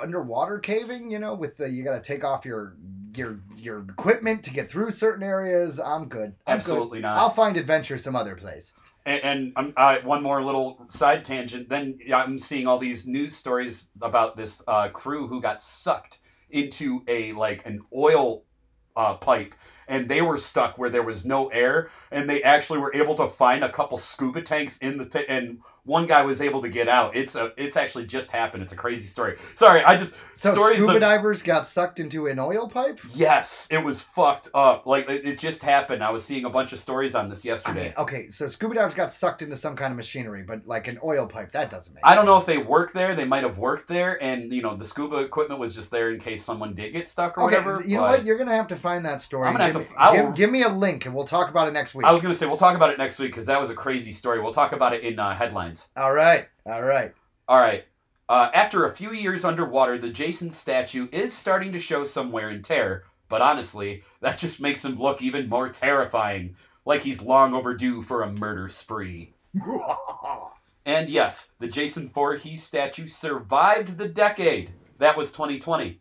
underwater 0.00 0.58
caving. 0.58 1.10
You 1.10 1.18
know, 1.18 1.34
with 1.34 1.58
the 1.58 1.68
you 1.68 1.84
got 1.84 2.02
to 2.02 2.02
take 2.02 2.24
off 2.24 2.46
your 2.46 2.74
your 3.14 3.40
your 3.56 3.80
equipment 3.80 4.44
to 4.44 4.50
get 4.50 4.70
through 4.70 4.92
certain 4.92 5.22
areas. 5.22 5.78
I'm 5.78 6.08
good. 6.08 6.34
I'm 6.46 6.54
absolutely 6.54 6.98
Good. 6.98 7.08
not. 7.08 7.18
I'll 7.18 7.34
find 7.34 7.58
adventure 7.58 7.98
some 7.98 8.16
other 8.16 8.34
place. 8.34 8.74
And, 9.04 9.52
and 9.56 9.72
uh, 9.76 9.96
one 10.04 10.22
more 10.22 10.44
little 10.44 10.86
side 10.88 11.24
tangent. 11.24 11.68
Then 11.68 11.98
I'm 12.14 12.38
seeing 12.38 12.66
all 12.66 12.78
these 12.78 13.06
news 13.06 13.34
stories 13.34 13.88
about 14.00 14.36
this 14.36 14.62
uh, 14.68 14.88
crew 14.88 15.26
who 15.26 15.40
got 15.40 15.60
sucked 15.60 16.18
into 16.50 17.02
a 17.08 17.32
like 17.32 17.66
an 17.66 17.80
oil 17.94 18.44
uh, 18.94 19.14
pipe, 19.14 19.54
and 19.88 20.08
they 20.08 20.22
were 20.22 20.38
stuck 20.38 20.78
where 20.78 20.90
there 20.90 21.02
was 21.02 21.24
no 21.24 21.48
air, 21.48 21.90
and 22.10 22.28
they 22.28 22.42
actually 22.42 22.78
were 22.78 22.94
able 22.94 23.14
to 23.16 23.26
find 23.26 23.64
a 23.64 23.72
couple 23.72 23.98
scuba 23.98 24.42
tanks 24.42 24.76
in 24.78 24.98
the 24.98 25.06
ta- 25.06 25.20
and 25.28 25.58
one 25.84 26.06
guy 26.06 26.22
was 26.22 26.40
able 26.40 26.62
to 26.62 26.68
get 26.68 26.88
out. 26.88 27.16
It's 27.16 27.34
a 27.34 27.52
it's 27.56 27.76
actually 27.76 28.06
just 28.06 28.30
happened. 28.30 28.62
It's 28.62 28.72
a 28.72 28.76
crazy 28.76 29.08
story. 29.08 29.36
Sorry, 29.54 29.82
I 29.82 29.96
just 29.96 30.14
So 30.34 30.52
stories 30.54 30.76
scuba 30.76 30.94
of 30.94 31.00
divers 31.00 31.42
got 31.42 31.66
sucked 31.66 31.98
into 31.98 32.28
an 32.28 32.38
oil 32.38 32.68
pipe. 32.68 33.00
yes, 33.14 33.66
it 33.70 33.82
was 33.84 34.00
fucked 34.00 34.48
up. 34.54 34.86
Like 34.86 35.08
it, 35.08 35.26
it 35.26 35.38
just 35.40 35.62
happened. 35.62 36.04
I 36.04 36.10
was 36.10 36.24
seeing 36.24 36.44
a 36.44 36.50
bunch 36.50 36.72
of 36.72 36.78
stories 36.78 37.16
on 37.16 37.28
this 37.28 37.44
I 37.44 37.48
yesterday. 37.48 37.84
mean, 37.84 37.94
okay, 37.98 38.28
so 38.28 38.46
scuba 38.46 38.74
divers 38.74 38.94
got 38.94 39.12
sucked 39.12 39.42
into 39.42 39.56
some 39.56 39.74
kind 39.74 39.90
of 39.90 39.96
machinery, 39.96 40.44
but 40.44 40.66
like 40.66 40.86
an 40.86 41.00
oil 41.02 41.26
pipe, 41.26 41.50
that 41.52 41.70
doesn't 41.70 41.92
make. 41.94 42.02
I 42.04 42.14
don't 42.14 42.26
know 42.26 42.36
if 42.36 42.46
they 42.46 42.58
work 42.58 42.92
there. 42.92 43.16
They 43.16 43.24
might 43.24 43.42
have 43.42 43.58
worked 43.58 43.88
there, 43.88 44.22
and 44.22 44.52
you 44.52 44.62
know 44.62 44.76
the 44.76 44.84
scuba 44.84 45.16
equipment 45.16 45.58
was 45.60 45.74
just 45.74 45.90
there 45.90 46.12
in 46.12 46.20
case 46.20 46.44
someone 46.44 46.74
did 46.74 46.92
get 46.92 47.08
stuck 47.08 47.36
or 47.36 47.42
Okay, 47.46 47.56
whatever. 47.56 47.82
You 47.84 47.96
know 47.96 48.02
what? 48.02 48.24
You're 48.24 48.38
gonna 48.38 48.54
have 48.54 48.68
to 48.68 48.76
find 48.76 49.04
that 49.04 49.20
story. 49.20 49.48
I'm 49.48 49.54
gonna 49.54 49.72
have 49.72 49.88
to 49.88 49.94
I 50.00 50.16
give, 50.16 50.34
give 50.34 50.50
me 50.52 50.62
a 50.62 50.68
link, 50.68 51.06
and 51.06 51.14
we'll 51.14 51.26
talk 51.26 51.50
about 51.50 51.66
it 51.66 51.72
next 51.72 51.94
week. 51.94 52.06
I 52.06 52.12
was 52.12 52.22
gonna 52.22 52.34
say 52.34 52.46
we'll 52.46 52.56
talk 52.56 52.76
about 52.76 52.90
it 52.90 52.98
next 52.98 53.18
week 53.18 53.32
because 53.32 53.46
that 53.46 53.58
was 53.58 53.68
a 53.68 53.74
crazy 53.74 54.12
story. 54.12 54.40
We'll 54.40 54.52
talk 54.52 54.70
about 54.70 54.94
it 54.94 55.02
in 55.02 55.18
uh, 55.18 55.34
headlines. 55.34 55.71
All 55.96 56.12
right, 56.12 56.48
all 56.66 56.82
right. 56.82 57.14
All 57.48 57.58
right. 57.58 57.84
Uh, 58.28 58.50
after 58.54 58.84
a 58.84 58.94
few 58.94 59.12
years 59.12 59.44
underwater, 59.44 59.98
the 59.98 60.08
Jason 60.08 60.50
statue 60.50 61.08
is 61.12 61.34
starting 61.34 61.72
to 61.72 61.78
show 61.78 62.04
some 62.04 62.32
wear 62.32 62.48
and 62.48 62.64
tear. 62.64 63.04
But 63.28 63.42
honestly, 63.42 64.02
that 64.20 64.38
just 64.38 64.60
makes 64.60 64.84
him 64.84 64.96
look 64.96 65.20
even 65.20 65.48
more 65.48 65.68
terrifying, 65.68 66.56
like 66.84 67.02
he's 67.02 67.22
long 67.22 67.54
overdue 67.54 68.02
for 68.02 68.22
a 68.22 68.32
murder 68.32 68.68
spree. 68.68 69.34
And 70.84 71.08
yes, 71.08 71.52
the 71.60 71.68
Jason 71.68 72.08
Voorhees 72.08 72.62
statue 72.62 73.06
survived 73.06 73.98
the 73.98 74.08
decade. 74.08 74.72
That 74.98 75.16
was 75.16 75.30
2020. 75.30 76.00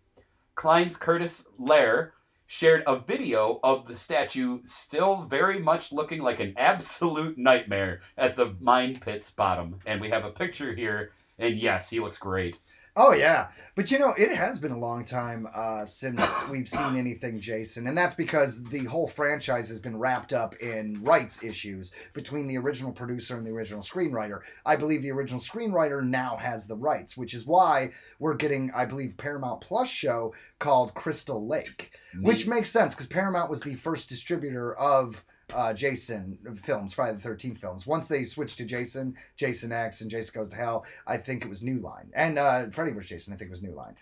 Klein's 0.55 0.97
Curtis 0.97 1.45
Lair 1.57 2.13
shared 2.51 2.83
a 2.85 2.99
video 2.99 3.61
of 3.63 3.87
the 3.87 3.95
statue 3.95 4.59
still 4.65 5.23
very 5.23 5.57
much 5.57 5.93
looking 5.93 6.21
like 6.21 6.41
an 6.41 6.53
absolute 6.57 7.37
nightmare 7.37 8.01
at 8.17 8.35
the 8.35 8.53
mine 8.59 8.99
pit's 8.99 9.31
bottom. 9.31 9.79
And 9.85 10.01
we 10.01 10.09
have 10.09 10.25
a 10.25 10.31
picture 10.31 10.73
here, 10.73 11.13
and 11.39 11.57
yes, 11.57 11.89
he 11.89 12.01
looks 12.01 12.17
great. 12.17 12.59
Oh 12.93 13.13
yeah, 13.13 13.47
but 13.75 13.89
you 13.89 13.99
know 13.99 14.13
it 14.17 14.33
has 14.33 14.59
been 14.59 14.71
a 14.71 14.77
long 14.77 15.05
time 15.05 15.47
uh, 15.55 15.85
since 15.85 16.21
we've 16.49 16.67
seen 16.67 16.97
anything 16.97 17.39
Jason, 17.39 17.87
and 17.87 17.97
that's 17.97 18.15
because 18.15 18.61
the 18.65 18.83
whole 18.83 19.07
franchise 19.07 19.69
has 19.69 19.79
been 19.79 19.97
wrapped 19.97 20.33
up 20.33 20.55
in 20.57 21.01
rights 21.01 21.41
issues 21.41 21.91
between 22.13 22.47
the 22.47 22.57
original 22.57 22.91
producer 22.91 23.37
and 23.37 23.47
the 23.47 23.51
original 23.51 23.81
screenwriter. 23.81 24.41
I 24.65 24.75
believe 24.75 25.03
the 25.03 25.11
original 25.11 25.39
screenwriter 25.39 26.03
now 26.03 26.35
has 26.35 26.67
the 26.67 26.75
rights, 26.75 27.15
which 27.15 27.33
is 27.33 27.45
why 27.45 27.91
we're 28.19 28.35
getting, 28.35 28.71
I 28.75 28.83
believe, 28.83 29.15
Paramount 29.15 29.61
Plus 29.61 29.87
show 29.87 30.33
called 30.59 30.93
Crystal 30.93 31.47
Lake, 31.47 31.91
which 32.19 32.45
makes 32.45 32.69
sense 32.69 32.93
because 32.93 33.07
Paramount 33.07 33.49
was 33.49 33.61
the 33.61 33.75
first 33.75 34.09
distributor 34.09 34.75
of. 34.75 35.23
Uh, 35.53 35.73
Jason 35.73 36.37
films, 36.63 36.93
Friday 36.93 37.17
the 37.17 37.23
Thirteenth 37.23 37.59
films. 37.59 37.85
Once 37.85 38.07
they 38.07 38.23
switched 38.23 38.57
to 38.59 38.65
Jason, 38.65 39.15
Jason 39.35 39.71
X, 39.71 40.01
and 40.01 40.09
Jason 40.09 40.39
Goes 40.39 40.49
to 40.49 40.55
Hell, 40.55 40.85
I 41.05 41.17
think 41.17 41.43
it 41.43 41.49
was 41.49 41.61
New 41.61 41.79
Line, 41.79 42.09
and 42.13 42.37
uh, 42.39 42.69
Freddy 42.71 42.91
vs. 42.91 43.09
Jason, 43.09 43.33
I 43.33 43.37
think 43.37 43.49
it 43.49 43.51
was 43.51 43.61
New 43.61 43.75
Line. 43.75 43.95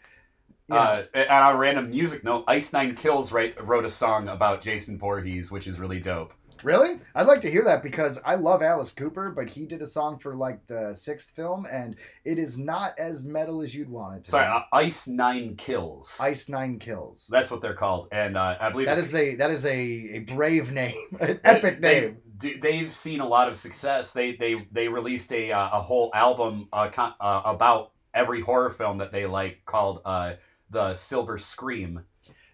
Know, 0.68 0.78
Uh, 0.78 1.04
and 1.16 1.30
on 1.30 1.56
a 1.56 1.58
random 1.58 1.90
music 1.90 2.24
note, 2.24 2.44
Ice 2.48 2.72
Nine 2.72 2.94
Kills 2.96 3.32
write, 3.32 3.60
wrote 3.66 3.86
a 3.86 3.90
song 3.90 4.28
about 4.28 4.62
Jason 4.62 4.98
Voorhees, 5.00 5.50
which 5.50 5.66
is 5.66 5.80
really 5.80 6.00
dope. 6.00 6.34
Really? 6.64 7.00
I'd 7.16 7.28
like 7.28 7.42
to 7.42 7.52
hear 7.52 7.64
that 7.66 7.84
because 7.84 8.20
I 8.26 8.36
love 8.36 8.62
Alice 8.62 8.92
Cooper, 8.92 9.32
but 9.32 9.50
he 9.50 9.66
did 9.66 9.82
a 9.82 9.86
song 9.88 10.20
for 10.20 10.36
like 10.36 10.66
the 10.68 10.94
sixth 10.94 11.36
film, 11.36 11.66
and 11.72 11.96
it 12.26 12.38
is 12.40 12.58
not 12.58 12.98
as 12.98 13.24
metal 13.24 13.62
as 13.62 13.74
you'd 13.76 13.90
want 13.90 14.18
it 14.18 14.24
to. 14.26 14.32
Sorry, 14.32 14.46
uh, 14.46 14.62
Ice 14.74 15.08
Nine 15.08 15.56
Kills. 15.56 16.18
Ice 16.22 16.50
Nine 16.50 16.80
Kills. 16.80 17.28
That's 17.30 17.52
what 17.52 17.62
they're 17.62 17.74
called, 17.74 18.08
and 18.12 18.38
uh, 18.38 18.58
I 18.60 18.70
believe 18.72 18.88
That 18.88 18.94
it's- 18.98 19.10
is 19.10 19.16
a 19.16 19.36
that 19.36 19.52
is 19.52 19.66
a, 19.66 19.72
a 19.72 20.20
brave 20.20 20.72
name, 20.72 20.96
an 21.20 21.40
epic 21.44 21.82
They've- 21.82 22.04
name. 22.04 22.18
d- 22.38 22.58
They've 22.58 22.92
seen 22.92 23.20
a 23.20 23.28
lot 23.28 23.48
of 23.48 23.56
success. 23.56 24.12
They 24.12 24.36
they 24.36 24.68
they 24.72 24.88
released 24.88 25.32
a 25.34 25.52
uh, 25.52 25.70
a 25.80 25.82
whole 25.82 26.12
album 26.14 26.68
uh, 26.74 26.90
con- 26.90 27.16
uh, 27.20 27.42
about 27.46 27.92
every 28.14 28.42
horror 28.42 28.70
film 28.70 28.98
that 29.00 29.12
they 29.12 29.26
like 29.26 29.66
called 29.66 30.02
uh, 30.06 30.34
the 30.70 30.94
Silver 30.96 31.38
Scream. 31.38 32.04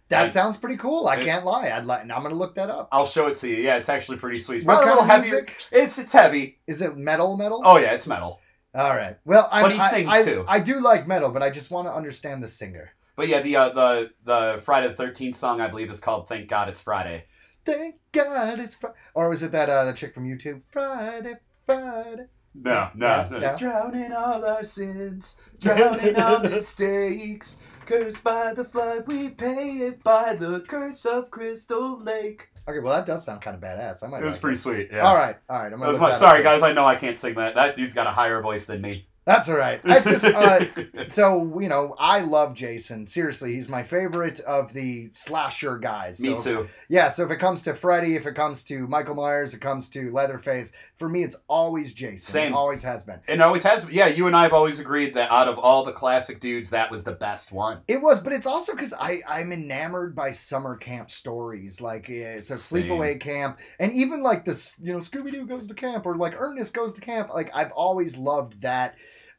That 0.10 0.24
and- 0.24 0.32
sounds 0.32 0.58
pretty 0.58 0.78
cool. 0.78 1.08
I 1.08 1.16
and- 1.16 1.26
can't 1.26 1.46
lie. 1.46 1.70
I'd 1.70 1.86
like. 1.86 2.02
I'm 2.02 2.08
gonna 2.10 2.36
look 2.36 2.56
that 2.56 2.70
up. 2.70 2.90
I'll 2.92 3.06
show 3.08 3.28
it 3.28 3.36
to 3.38 3.48
you. 3.50 3.56
Yeah, 3.58 3.78
it's 3.78 3.90
actually 3.90 4.18
pretty 4.18 4.40
sweet. 4.40 4.58
It's 4.58 4.66
What 4.66 4.84
kind 4.84 5.00
of 5.00 5.06
heavier. 5.08 5.32
music? 5.32 5.56
It's 5.72 5.98
it's 5.98 6.14
heavy. 6.14 6.60
Is 6.68 6.82
it 6.82 6.96
metal? 6.98 7.38
Metal? 7.38 7.62
Oh 7.66 7.78
yeah, 7.78 7.94
it's 7.94 8.06
metal. 8.08 8.40
All 8.76 8.96
right. 8.96 9.18
Well, 9.26 9.48
I'm, 9.52 9.64
But 9.64 9.72
he 9.74 9.80
I- 9.80 9.90
sings, 9.90 10.12
I, 10.12 10.22
too. 10.22 10.46
I 10.48 10.60
do 10.60 10.82
like 10.82 11.08
metal, 11.08 11.32
but 11.32 11.42
I 11.42 11.50
just 11.50 11.72
want 11.72 11.88
to 11.88 11.94
understand 11.94 12.44
the 12.44 12.48
singer. 12.48 12.92
But 13.16 13.30
yeah, 13.30 13.42
the 13.42 13.56
uh, 13.56 13.70
the 13.70 14.10
the 14.26 14.62
Friday 14.64 14.90
the 14.90 14.94
Thirteenth 14.96 15.38
song 15.38 15.62
I 15.62 15.68
believe 15.70 15.90
is 15.90 16.00
called 16.00 16.28
"Thank 16.28 16.50
God 16.50 16.68
It's 16.70 16.82
Friday." 16.82 17.26
Thank 17.66 17.96
God 18.12 18.60
it's 18.60 18.76
Friday. 18.76 18.96
Or 19.16 19.30
was 19.30 19.42
it 19.42 19.52
that 19.54 19.70
uh, 19.70 19.86
the 19.86 19.94
chick 19.94 20.14
from 20.14 20.26
YouTube? 20.26 20.62
Friday, 20.70 21.34
Friday. 21.66 22.26
No, 22.54 22.90
no, 22.94 23.08
Yeah, 23.08 23.28
no. 23.32 23.58
Drowning 23.58 24.14
all 24.14 24.46
our 24.46 24.64
sins, 24.64 25.36
drowning 25.60 26.16
our 26.16 26.40
mistakes. 26.50 27.58
Cursed 27.86 28.24
by 28.24 28.54
the 28.54 28.64
flood, 28.64 29.06
we 29.08 29.30
pay 29.30 29.78
it 29.78 30.04
by 30.04 30.34
the 30.36 30.62
curse 30.62 31.06
of 31.06 31.30
Crystal 31.30 32.00
Lake. 32.02 32.50
Okay, 32.68 32.80
well 32.80 32.96
that 32.96 33.06
does 33.06 33.24
sound 33.24 33.42
kind 33.42 33.56
of 33.56 33.62
badass. 33.62 34.04
I 34.04 34.08
might. 34.08 34.24
It 34.24 34.26
was 34.26 34.36
like 34.36 34.42
pretty 34.42 34.58
sweet. 34.58 34.90
Yeah. 34.92 35.02
All 35.02 35.16
right, 35.16 35.38
all 35.50 35.58
right. 35.60 35.66
I'm 35.66 35.72
That 35.74 35.78
gonna 35.78 35.92
was 35.92 36.00
my, 36.00 36.10
that 36.10 36.18
sorry, 36.18 36.42
guys. 36.42 36.64
I 36.64 36.72
know 36.74 36.86
I 36.86 36.96
can't 36.96 37.18
sing 37.18 37.36
that. 37.36 37.54
That 37.54 37.76
dude's 37.76 37.94
got 37.94 38.08
a 38.08 38.12
higher 38.12 38.42
voice 38.42 38.66
than 38.66 38.82
me. 38.82 39.08
That's 39.26 39.50
all 39.50 39.58
right. 39.58 39.82
It's 39.84 40.08
just, 40.08 40.24
uh, 40.24 40.66
so 41.08 41.60
you 41.60 41.68
know, 41.68 41.96
I 41.98 42.20
love 42.20 42.54
Jason. 42.54 43.08
Seriously, 43.08 43.56
he's 43.56 43.68
my 43.68 43.82
favorite 43.84 44.40
of 44.42 44.72
the 44.74 45.10
slasher 45.14 45.78
guys. 45.80 46.20
Me 46.20 46.38
So- 46.38 46.44
too. 46.44 46.70
Yeah. 46.90 47.08
So 47.10 47.26
if 47.26 47.32
it 47.32 47.38
comes 47.38 47.64
to 47.64 47.74
Freddy, 47.74 48.16
if 48.16 48.28
it 48.28 48.36
comes 48.36 48.64
to 48.66 48.88
Michael 48.88 49.16
Myers, 49.16 49.54
it 49.56 49.62
comes 49.62 49.90
to 49.90 50.12
Leatherface. 50.12 50.72
For 50.98 51.10
me, 51.10 51.24
it's 51.24 51.36
always 51.48 51.94
Jason. 51.94 52.20
Same. 52.32 52.54
It 52.54 52.56
always 52.56 52.84
has 52.84 53.04
been. 53.04 53.20
And 53.28 53.42
always 53.42 53.64
has. 53.64 53.86
Yeah, 53.90 54.08
you 54.08 54.28
and 54.28 54.36
I 54.36 54.44
have 54.44 54.54
always 54.54 54.80
agreed 54.80 55.16
that 55.16 55.32
out 55.32 55.48
of 55.48 55.58
all 55.58 55.84
the 55.84 55.92
classic 55.92 56.40
dudes, 56.40 56.70
that 56.70 56.92
was 56.92 57.04
the 57.04 57.12
best 57.12 57.52
one. 57.52 57.80
It 57.88 58.02
was, 58.02 58.20
but 58.22 58.32
it's 58.32 58.46
also 58.46 58.74
because 58.74 58.94
I 58.94 59.22
I'm 59.28 59.52
enamored 59.52 60.16
by 60.16 60.32
summer 60.32 60.76
camp 60.78 61.10
stories, 61.10 61.82
like 61.82 62.10
uh, 62.10 62.40
so 62.42 62.56
Same. 62.56 62.84
sleepaway 62.84 63.20
camp, 63.20 63.58
and 63.80 63.92
even 63.92 64.22
like 64.24 64.46
this, 64.46 64.76
you 64.80 64.94
know, 64.94 65.00
Scooby 65.00 65.32
Doo 65.32 65.46
goes 65.48 65.68
to 65.68 65.74
camp 65.74 66.06
or 66.06 66.16
like 66.16 66.40
Ernest 66.40 66.74
goes 66.76 66.94
to 66.94 67.02
camp. 67.02 67.30
Like 67.34 67.50
I've 67.56 67.72
always 67.72 68.16
loved 68.18 68.62
that. 68.62 68.96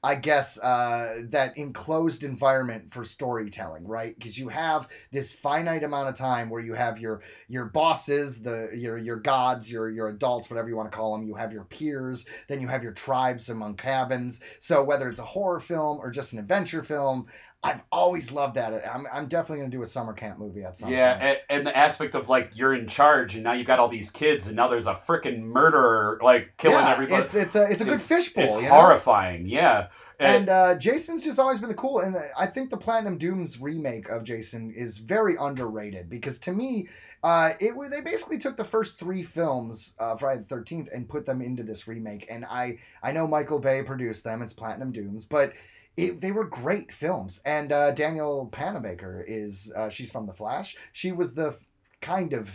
I 0.06 0.14
guess 0.14 0.56
uh, 0.60 1.22
that 1.30 1.58
enclosed 1.58 2.22
environment 2.22 2.92
for 2.92 3.02
storytelling, 3.02 3.88
right? 3.88 4.16
Because 4.16 4.38
you 4.38 4.48
have 4.48 4.86
this 5.10 5.32
finite 5.32 5.82
amount 5.82 6.08
of 6.08 6.14
time 6.14 6.48
where 6.48 6.60
you 6.60 6.74
have 6.74 7.00
your 7.00 7.22
your 7.48 7.64
bosses, 7.64 8.40
the 8.40 8.70
your 8.72 8.98
your 8.98 9.16
gods, 9.16 9.68
your 9.68 9.90
your 9.90 10.06
adults, 10.06 10.48
whatever 10.48 10.68
you 10.68 10.76
want 10.76 10.88
to 10.92 10.96
call 10.96 11.16
them. 11.16 11.26
You 11.26 11.34
have 11.34 11.52
your 11.52 11.64
peers, 11.64 12.24
then 12.46 12.60
you 12.60 12.68
have 12.68 12.84
your 12.84 12.92
tribes 12.92 13.48
among 13.48 13.78
cabins. 13.78 14.38
So 14.60 14.84
whether 14.84 15.08
it's 15.08 15.18
a 15.18 15.24
horror 15.24 15.58
film 15.58 15.98
or 15.98 16.12
just 16.12 16.32
an 16.32 16.38
adventure 16.38 16.84
film, 16.84 17.26
I've 17.66 17.80
always 17.92 18.30
loved 18.32 18.54
that. 18.56 18.72
I'm, 18.88 19.06
I'm 19.12 19.26
definitely 19.28 19.62
gonna 19.62 19.70
do 19.70 19.82
a 19.82 19.86
summer 19.86 20.12
camp 20.12 20.38
movie 20.38 20.62
at 20.64 20.74
some 20.76 20.90
Yeah, 20.90 21.14
point. 21.14 21.24
and, 21.24 21.38
and 21.58 21.66
the 21.66 21.76
aspect 21.76 22.14
of 22.14 22.28
like 22.28 22.52
you're 22.54 22.74
in 22.74 22.86
charge, 22.86 23.34
and 23.34 23.44
now 23.44 23.52
you've 23.52 23.66
got 23.66 23.78
all 23.78 23.88
these 23.88 24.10
kids, 24.10 24.46
and 24.46 24.56
now 24.56 24.68
there's 24.68 24.86
a 24.86 24.94
freaking 24.94 25.42
murderer 25.42 26.18
like 26.22 26.56
killing 26.56 26.78
yeah, 26.78 26.92
everybody. 26.92 27.22
It's 27.22 27.34
it's 27.34 27.54
a 27.54 27.64
it's 27.64 27.82
a 27.82 27.84
good 27.84 27.94
It's- 27.94 28.08
fishbowl. 28.08 28.44
It's 28.44 28.54
you 28.56 28.62
know? 28.62 28.68
horrifying. 28.68 29.46
Yeah. 29.46 29.88
And 30.18 30.48
uh, 30.48 30.76
Jason's 30.78 31.22
just 31.22 31.38
always 31.38 31.60
been 31.60 31.68
the 31.68 31.74
cool, 31.74 32.00
and 32.00 32.16
I 32.38 32.46
think 32.46 32.70
the 32.70 32.78
Platinum 32.78 33.18
Dunes 33.18 33.60
remake 33.60 34.08
of 34.08 34.24
Jason 34.24 34.72
is 34.74 34.96
very 34.96 35.36
underrated 35.38 36.08
because 36.08 36.38
to 36.40 36.52
me, 36.52 36.88
uh, 37.22 37.50
it 37.60 37.74
they 37.90 38.00
basically 38.00 38.38
took 38.38 38.56
the 38.56 38.64
first 38.64 38.98
three 38.98 39.22
films, 39.22 39.92
uh, 39.98 40.16
Friday 40.16 40.40
the 40.40 40.46
Thirteenth, 40.46 40.88
and 40.94 41.06
put 41.06 41.26
them 41.26 41.42
into 41.42 41.62
this 41.62 41.86
remake. 41.86 42.26
And 42.30 42.46
I 42.46 42.78
I 43.02 43.12
know 43.12 43.26
Michael 43.26 43.58
Bay 43.58 43.82
produced 43.82 44.24
them; 44.24 44.40
it's 44.40 44.54
Platinum 44.54 44.90
Dunes, 44.90 45.26
but 45.26 45.52
it, 45.96 46.20
they 46.20 46.32
were 46.32 46.44
great 46.44 46.92
films. 46.92 47.40
And 47.44 47.72
uh, 47.72 47.92
Danielle 47.92 48.48
Panabaker 48.52 49.22
is 49.26 49.72
uh, 49.76 49.88
she's 49.88 50.10
from 50.10 50.26
The 50.26 50.32
Flash. 50.34 50.76
She 50.92 51.12
was 51.12 51.34
the 51.34 51.48
f- 51.48 51.58
kind 52.00 52.32
of 52.32 52.50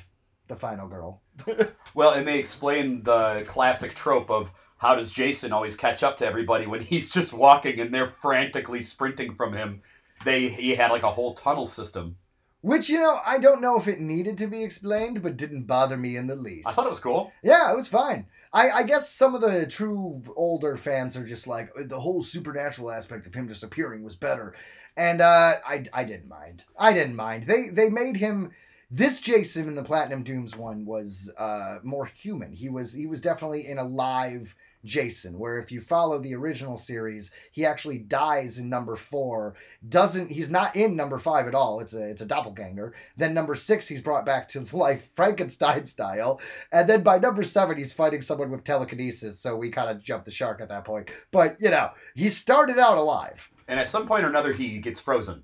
the 0.48 0.56
final 0.56 0.88
girl. 0.88 1.22
Well, 1.94 2.12
and 2.12 2.26
they 2.26 2.40
explain 2.40 3.04
the 3.04 3.44
classic 3.48 3.96
trope 3.96 4.30
of 4.32 4.52
how 4.78 4.96
does 4.96 5.12
Jason 5.12 5.52
always 5.52 5.76
catch 5.76 6.04
up 6.04 6.16
to 6.18 6.26
everybody 6.26 6.66
when 6.66 6.80
he's 6.82 7.10
just 7.10 7.34
walking 7.34 7.82
and 7.82 7.94
they're 7.94 8.16
frantically 8.22 8.80
sprinting 8.80 9.36
from 9.36 9.54
him. 9.54 9.82
They 10.24 10.48
he 10.48 10.76
had 10.76 10.90
like 10.90 11.04
a 11.04 11.12
whole 11.12 11.34
tunnel 11.34 11.66
system. 11.66 12.16
Which 12.62 12.90
you 12.90 13.00
know 13.00 13.20
I 13.26 13.40
don't 13.40 13.62
know 13.62 13.78
if 13.78 13.88
it 13.88 14.00
needed 14.00 14.38
to 14.38 14.48
be 14.48 14.64
explained, 14.64 15.22
but 15.22 15.36
didn't 15.36 15.66
bother 15.66 15.98
me 15.98 16.16
in 16.16 16.28
the 16.28 16.36
least. 16.36 16.68
I 16.68 16.72
thought 16.72 16.86
it 16.86 16.90
was 16.90 17.00
cool. 17.00 17.34
Yeah, 17.44 17.72
it 17.72 17.76
was 17.76 17.88
fine. 17.88 18.28
I, 18.54 18.70
I 18.70 18.84
guess 18.84 19.10
some 19.10 19.34
of 19.34 19.42
the 19.42 19.66
true 19.66 20.22
older 20.36 20.76
fans 20.76 21.16
are 21.16 21.26
just 21.26 21.48
like 21.48 21.72
the 21.88 22.00
whole 22.00 22.22
supernatural 22.24 22.92
aspect 22.92 23.26
of 23.26 23.34
him 23.34 23.48
just 23.48 23.64
appearing 23.64 24.04
was 24.04 24.16
better, 24.16 24.54
and 24.98 25.22
uh, 25.22 25.58
I 25.66 25.86
I 25.94 26.04
didn't 26.04 26.28
mind. 26.28 26.64
I 26.78 26.94
didn't 26.94 27.16
mind. 27.16 27.44
They 27.44 27.70
they 27.70 27.90
made 27.90 28.18
him. 28.18 28.52
This 28.94 29.22
Jason 29.22 29.70
in 29.70 29.76
the 29.76 29.84
Platinum 29.84 30.24
Dunes 30.24 30.58
one 30.58 30.86
was 30.86 31.32
uh, 31.38 31.78
more 31.82 32.06
human. 32.06 32.52
He 32.52 32.68
was 32.68 32.92
he 32.92 33.06
was 33.08 33.22
definitely 33.22 33.68
in 33.68 33.78
a 33.78 33.84
live 33.86 34.54
Jason. 34.84 35.38
Where 35.38 35.60
if 35.60 35.72
you 35.72 35.82
follow 35.82 36.20
the 36.20 36.36
original 36.36 36.78
series, 36.78 37.32
he 37.52 37.66
actually 37.66 38.00
dies 38.00 38.58
in 38.58 38.70
number 38.70 38.96
four. 38.96 39.56
Doesn't 39.88 40.32
he's 40.32 40.50
not 40.50 40.76
in 40.76 40.96
number 40.96 41.20
five 41.20 41.48
at 41.48 41.56
all. 41.56 41.80
It's 41.80 41.94
a 41.94 42.04
it's 42.04 42.22
a 42.22 42.26
doppelganger. 42.26 42.94
Then 43.18 43.34
number 43.34 43.56
six, 43.56 43.88
he's 43.88 44.02
brought 44.02 44.26
back 44.26 44.48
to 44.50 44.62
life 44.78 45.10
Frankenstein 45.16 45.86
style. 45.86 46.40
And 46.72 46.90
then 46.90 47.04
by 47.04 47.18
number 47.18 47.44
seven, 47.44 47.78
he's 47.78 47.94
fighting 47.94 48.22
someone 48.22 48.52
with 48.52 48.64
telekinesis. 48.64 49.40
So 49.40 49.56
we 49.56 49.72
kind 49.72 49.90
of 49.90 50.04
jumped 50.04 50.26
the 50.26 50.32
shark 50.32 50.62
at 50.62 50.70
that 50.70 50.86
point. 50.86 51.10
But 51.32 51.58
you 51.60 51.70
know, 51.70 51.92
he 52.16 52.30
started 52.30 52.78
out 52.78 52.98
alive 52.98 53.50
And 53.68 53.80
at 53.80 53.90
some 53.90 54.08
point 54.08 54.26
or 54.26 54.30
another, 54.30 54.54
he 54.54 54.80
gets 54.80 55.00
frozen 55.00 55.44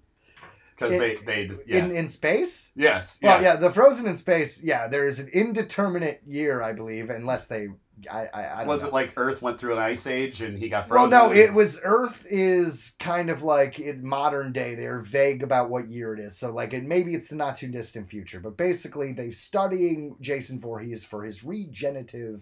because 0.77 0.93
they 0.93 1.15
they 1.25 1.47
just, 1.47 1.61
yeah 1.67 1.77
in 1.77 1.95
in 1.95 2.07
space. 2.07 2.69
yes 2.75 3.17
Well, 3.21 3.41
yeah. 3.41 3.53
yeah, 3.53 3.55
the 3.55 3.71
frozen 3.71 4.05
in 4.07 4.15
space. 4.15 4.63
Yeah, 4.63 4.87
there 4.87 5.07
is 5.07 5.19
an 5.19 5.27
indeterminate 5.33 6.21
year, 6.27 6.61
I 6.61 6.73
believe, 6.73 7.09
unless 7.09 7.47
they. 7.47 7.69
I 8.11 8.27
I, 8.31 8.41
I 8.43 8.63
Was 8.65 8.83
know. 8.83 8.89
it 8.89 8.93
like 8.93 9.13
Earth 9.17 9.41
went 9.41 9.59
through 9.59 9.73
an 9.73 9.79
ice 9.79 10.05
age 10.05 10.41
and 10.41 10.55
he 10.57 10.69
got 10.69 10.87
frozen? 10.87 11.17
Well, 11.17 11.29
no, 11.29 11.35
it 11.35 11.51
was 11.51 11.79
Earth 11.83 12.23
is 12.29 12.93
kind 12.99 13.31
of 13.31 13.41
like 13.41 13.79
in 13.79 14.07
modern 14.07 14.51
day. 14.53 14.75
They're 14.75 15.01
vague 15.01 15.41
about 15.41 15.71
what 15.71 15.89
year 15.89 16.13
it 16.13 16.19
is. 16.19 16.37
So, 16.37 16.51
like, 16.53 16.73
it 16.73 16.83
maybe 16.83 17.15
it's 17.15 17.29
the 17.29 17.35
not 17.35 17.55
too 17.55 17.69
distant 17.69 18.07
future. 18.07 18.39
But 18.39 18.55
basically, 18.55 19.13
they're 19.13 19.31
studying 19.31 20.15
Jason 20.21 20.59
Voorhees 20.61 21.03
for 21.03 21.23
his 21.23 21.43
regenerative 21.43 22.41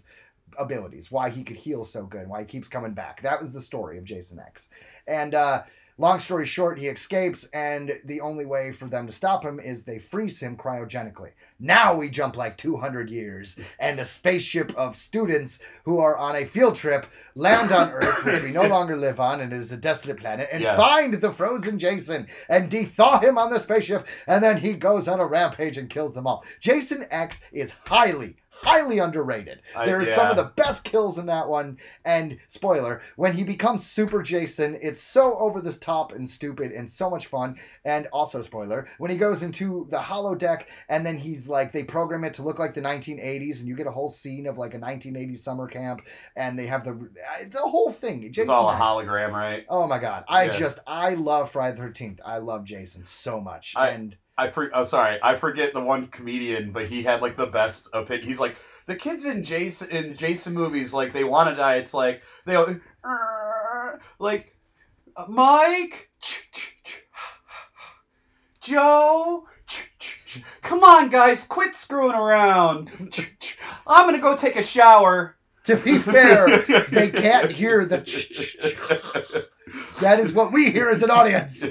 abilities, 0.59 1.09
why 1.11 1.29
he 1.29 1.43
could 1.43 1.57
heal 1.57 1.85
so 1.85 2.03
good, 2.05 2.27
why 2.27 2.41
he 2.41 2.45
keeps 2.45 2.67
coming 2.67 2.93
back. 2.93 3.21
That 3.21 3.39
was 3.39 3.53
the 3.53 3.61
story 3.61 3.97
of 3.97 4.03
Jason 4.03 4.39
X. 4.39 4.69
And 5.07 5.33
uh, 5.35 5.63
long 5.97 6.19
story 6.19 6.45
short, 6.45 6.77
he 6.77 6.87
escapes, 6.87 7.45
and 7.53 7.99
the 8.05 8.19
only 8.21 8.45
way 8.45 8.71
for 8.71 8.85
them 8.85 9.07
to 9.07 9.13
stop 9.13 9.43
him 9.45 9.59
is 9.59 9.83
they 9.83 9.97
freeze 9.99 10.39
him 10.39 10.57
cryogenically. 10.57 11.31
Now 11.59 11.95
we 11.95 12.09
jump 12.09 12.35
like 12.35 12.57
200 12.57 13.09
years, 13.09 13.57
and 13.79 13.99
a 13.99 14.05
spaceship 14.05 14.75
of 14.75 14.95
students 14.95 15.59
who 15.85 15.99
are 15.99 16.17
on 16.17 16.35
a 16.35 16.45
field 16.45 16.75
trip 16.75 17.05
land 17.35 17.71
on 17.71 17.91
Earth, 17.91 18.25
which 18.25 18.43
we 18.43 18.51
no 18.51 18.63
longer 18.67 18.97
live 18.97 19.19
on, 19.19 19.39
and 19.41 19.53
is 19.53 19.71
a 19.71 19.77
desolate 19.77 20.17
planet, 20.19 20.49
and 20.51 20.61
Yeah. 20.61 20.75
find 20.75 21.13
the 21.13 21.31
frozen 21.31 21.79
Jason 21.79 22.27
and 22.49 22.69
dethaw 22.69 23.21
him 23.23 23.37
on 23.37 23.51
the 23.53 23.59
spaceship, 23.59 24.05
and 24.27 24.43
then 24.43 24.57
he 24.57 24.73
goes 24.73 25.07
on 25.07 25.19
a 25.19 25.25
rampage 25.25 25.77
and 25.77 25.89
kills 25.89 26.13
them 26.13 26.27
all. 26.27 26.43
Jason 26.59 27.07
X 27.09 27.39
is 27.53 27.71
highly, 27.85 28.35
highly 28.65 28.99
underrated. 28.99 29.61
I- 29.75 29.85
There 29.85 29.99
are 29.99 30.05
some 30.05 30.27
of 30.27 30.37
the 30.37 30.51
best 30.55 30.83
kills 30.83 31.17
in 31.17 31.27
that 31.27 31.47
one. 31.47 31.77
And 32.03 32.39
spoiler, 32.47 33.01
when 33.15 33.33
he 33.33 33.43
becomes 33.43 33.85
Super 33.85 34.21
Jason, 34.21 34.77
it's 34.81 35.01
so 35.01 35.35
over 35.37 35.61
the 35.61 35.73
top 35.73 36.11
and 36.11 36.29
stupid 36.29 36.71
and 36.71 36.89
so 36.89 37.09
much 37.09 37.27
fun. 37.27 37.57
And 37.83 38.07
also 38.11 38.41
spoiler, 38.41 38.87
when 38.97 39.11
he 39.11 39.17
goes 39.17 39.43
into 39.43 39.87
the 39.91 39.97
holodeck 39.99 40.63
and 40.89 41.05
then 41.05 41.17
he's 41.17 41.47
like 41.47 41.71
they 41.71 41.83
program 41.83 42.23
it 42.23 42.33
to 42.35 42.41
look 42.43 42.59
like 42.59 42.73
the 42.73 42.81
1980s 42.81 43.59
and 43.59 43.67
you 43.67 43.75
get 43.75 43.87
a 43.87 43.91
whole 43.91 44.09
scene 44.09 44.47
of 44.47 44.57
like 44.57 44.73
a 44.73 44.79
1980s 44.79 45.37
summer 45.43 45.67
camp 45.67 46.01
and 46.35 46.57
they 46.57 46.65
have 46.67 46.83
the 46.83 47.09
the 47.51 47.59
whole 47.59 47.91
thing. 47.91 48.23
It's 48.23 48.49
all 48.49 48.69
a 48.69 48.73
X. 48.73 48.81
hologram, 48.81 49.31
right? 49.31 49.65
Oh 49.69 49.87
my 49.87 49.99
god. 49.99 50.23
I 50.27 50.45
Yeah. 50.45 50.49
just 50.51 50.79
I 50.87 51.11
love 51.15 51.51
Friday 51.51 51.77
the 51.77 51.83
13th. 51.83 52.19
I 52.25 52.37
love 52.37 52.63
Jason 52.63 53.03
so 53.03 53.39
much. 53.39 53.73
I- 53.75 53.89
and 53.89 54.15
I 54.37 54.49
for, 54.49 54.69
oh 54.73 54.83
sorry, 54.83 55.17
I 55.23 55.35
forget 55.35 55.73
the 55.73 55.81
one 55.81 56.07
comedian, 56.07 56.71
but 56.71 56.87
he 56.87 57.03
had 57.03 57.21
like 57.21 57.37
the 57.37 57.45
best 57.45 57.87
opinion. 57.93 58.27
He's 58.27 58.39
like 58.39 58.57
the 58.85 58.95
kids 58.95 59.25
in 59.25 59.43
Jason 59.43 59.89
in 59.89 60.17
Jason 60.17 60.53
movies, 60.53 60.93
like 60.93 61.13
they 61.13 61.23
want 61.23 61.49
to 61.49 61.55
die. 61.55 61.75
It's 61.75 61.93
like 61.93 62.21
they 62.45 62.55
all, 62.55 62.75
like 64.19 64.55
Mike, 65.27 66.09
Joe. 68.61 69.45
Come 70.61 70.83
on, 70.83 71.09
guys, 71.09 71.45
quit 71.45 71.73
screwing 71.73 72.15
around. 72.15 72.91
I'm 73.87 74.05
gonna 74.05 74.19
go 74.19 74.35
take 74.35 74.57
a 74.57 74.63
shower. 74.63 75.37
to 75.63 75.77
be 75.77 75.97
fair, 75.97 76.59
they 76.89 77.09
can't 77.09 77.51
hear 77.51 77.85
the 77.85 77.99
that 80.01 80.19
is 80.19 80.33
what 80.33 80.51
we 80.51 80.71
hear 80.71 80.89
as 80.89 81.03
an 81.03 81.09
audience. 81.09 81.63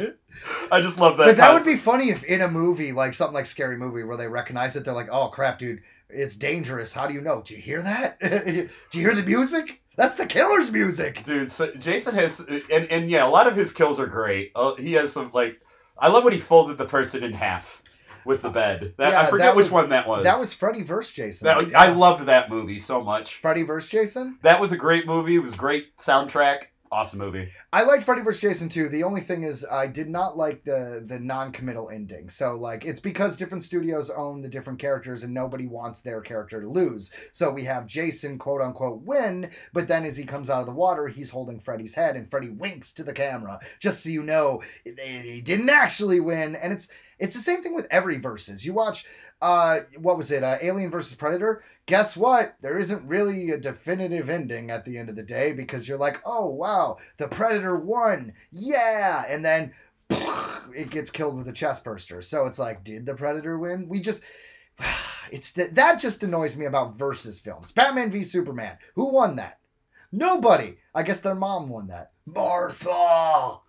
I 0.70 0.80
just 0.80 0.98
love 0.98 1.16
that. 1.18 1.26
But 1.26 1.36
that 1.36 1.52
would 1.54 1.64
be 1.64 1.76
funny 1.76 2.10
if 2.10 2.24
in 2.24 2.40
a 2.40 2.48
movie, 2.48 2.92
like 2.92 3.14
something 3.14 3.34
like 3.34 3.46
Scary 3.46 3.76
Movie, 3.76 4.02
where 4.04 4.16
they 4.16 4.28
recognize 4.28 4.76
it, 4.76 4.84
they're 4.84 4.94
like, 4.94 5.08
"Oh 5.10 5.28
crap, 5.28 5.58
dude, 5.58 5.82
it's 6.08 6.36
dangerous." 6.36 6.92
How 6.92 7.06
do 7.06 7.14
you 7.14 7.20
know? 7.20 7.42
Do 7.44 7.54
you 7.54 7.60
hear 7.60 7.82
that? 7.82 8.18
do 8.20 8.68
you 8.98 9.06
hear 9.06 9.14
the 9.14 9.22
music? 9.22 9.80
That's 9.96 10.16
the 10.16 10.26
killer's 10.26 10.70
music. 10.72 11.22
Dude, 11.22 11.50
so 11.50 11.70
Jason 11.72 12.14
has, 12.16 12.40
and 12.40 12.86
and 12.90 13.10
yeah, 13.10 13.26
a 13.26 13.28
lot 13.28 13.46
of 13.46 13.54
his 13.56 13.72
kills 13.72 14.00
are 14.00 14.06
great. 14.06 14.50
Uh, 14.56 14.74
he 14.74 14.94
has 14.94 15.12
some 15.12 15.30
like, 15.32 15.60
I 15.96 16.08
love 16.08 16.24
when 16.24 16.32
he 16.32 16.40
folded 16.40 16.78
the 16.78 16.84
person 16.86 17.22
in 17.22 17.32
half 17.32 17.80
with 18.24 18.42
the 18.42 18.50
bed. 18.50 18.94
That, 18.96 19.12
Yeah, 19.12 19.20
I 19.20 19.26
forget 19.26 19.54
which 19.54 19.64
was- 19.66 19.70
one 19.72 19.90
that 19.90 20.08
was. 20.08 20.24
That 20.24 20.40
was 20.40 20.52
Freddy 20.52 20.82
vs. 20.82 21.12
Jason. 21.12 21.44
That 21.44 21.58
was- 21.58 21.74
I 21.74 21.88
loved 21.88 22.24
that 22.26 22.48
movie 22.50 22.78
so 22.78 23.02
much. 23.02 23.36
Freddy 23.36 23.62
vs. 23.62 23.88
Jason. 23.90 24.38
That 24.42 24.60
was 24.60 24.72
a 24.72 24.76
great 24.78 25.06
movie. 25.06 25.36
It 25.36 25.42
was 25.42 25.54
great 25.54 25.96
soundtrack. 25.98 26.64
Awesome 26.94 27.18
movie. 27.18 27.48
I 27.72 27.82
liked 27.82 28.04
Freddy 28.04 28.22
vs. 28.22 28.40
Jason 28.40 28.68
too. 28.68 28.88
The 28.88 29.02
only 29.02 29.20
thing 29.20 29.42
is, 29.42 29.66
I 29.68 29.88
did 29.88 30.08
not 30.08 30.36
like 30.36 30.62
the 30.62 31.04
the 31.04 31.18
non-committal 31.18 31.90
ending. 31.90 32.28
So 32.28 32.54
like, 32.54 32.84
it's 32.84 33.00
because 33.00 33.36
different 33.36 33.64
studios 33.64 34.10
own 34.10 34.42
the 34.42 34.48
different 34.48 34.78
characters, 34.78 35.24
and 35.24 35.34
nobody 35.34 35.66
wants 35.66 36.02
their 36.02 36.20
character 36.20 36.60
to 36.60 36.68
lose. 36.68 37.10
So 37.32 37.50
we 37.50 37.64
have 37.64 37.88
Jason 37.88 38.38
quote 38.38 38.60
unquote 38.60 39.02
win, 39.02 39.50
but 39.72 39.88
then 39.88 40.04
as 40.04 40.16
he 40.16 40.22
comes 40.22 40.48
out 40.48 40.60
of 40.60 40.66
the 40.66 40.72
water, 40.72 41.08
he's 41.08 41.30
holding 41.30 41.58
Freddy's 41.58 41.96
head, 41.96 42.14
and 42.14 42.30
Freddy 42.30 42.50
winks 42.50 42.92
to 42.92 43.02
the 43.02 43.12
camera, 43.12 43.58
just 43.80 44.04
so 44.04 44.10
you 44.10 44.22
know 44.22 44.62
he 44.84 45.40
didn't 45.40 45.70
actually 45.70 46.20
win. 46.20 46.54
And 46.54 46.72
it's 46.72 46.88
It's 47.18 47.34
the 47.34 47.42
same 47.42 47.60
thing 47.60 47.74
with 47.74 47.88
every 47.90 48.18
versus. 48.20 48.64
You 48.64 48.72
watch, 48.72 49.04
uh, 49.44 49.80
what 49.98 50.16
was 50.16 50.30
it, 50.30 50.42
uh, 50.42 50.56
Alien 50.62 50.90
versus 50.90 51.14
Predator? 51.14 51.62
Guess 51.84 52.16
what? 52.16 52.56
There 52.62 52.78
isn't 52.78 53.06
really 53.06 53.50
a 53.50 53.58
definitive 53.58 54.30
ending 54.30 54.70
at 54.70 54.86
the 54.86 54.96
end 54.96 55.10
of 55.10 55.16
the 55.16 55.22
day 55.22 55.52
because 55.52 55.86
you're 55.86 55.98
like, 55.98 56.22
oh 56.24 56.48
wow, 56.48 56.96
the 57.18 57.28
Predator 57.28 57.76
won, 57.76 58.32
yeah, 58.50 59.22
and 59.28 59.44
then 59.44 59.74
it 60.74 60.88
gets 60.88 61.10
killed 61.10 61.36
with 61.36 61.46
a 61.46 61.52
chest 61.52 61.84
burster. 61.84 62.22
So 62.22 62.46
it's 62.46 62.58
like, 62.58 62.84
did 62.84 63.04
the 63.04 63.14
Predator 63.14 63.58
win? 63.58 63.88
We 63.88 64.00
just. 64.00 64.22
It's 65.30 65.52
that 65.52 65.74
that 65.76 65.98
just 65.98 66.22
annoys 66.22 66.54
me 66.54 66.66
about 66.66 66.98
versus 66.98 67.38
films. 67.38 67.72
Batman 67.72 68.12
v 68.12 68.22
Superman. 68.22 68.76
Who 68.94 69.06
won 69.06 69.36
that? 69.36 69.58
Nobody. 70.12 70.76
I 70.94 71.02
guess 71.02 71.20
their 71.20 71.34
mom 71.34 71.70
won 71.70 71.86
that. 71.88 72.12
Martha. 72.26 73.60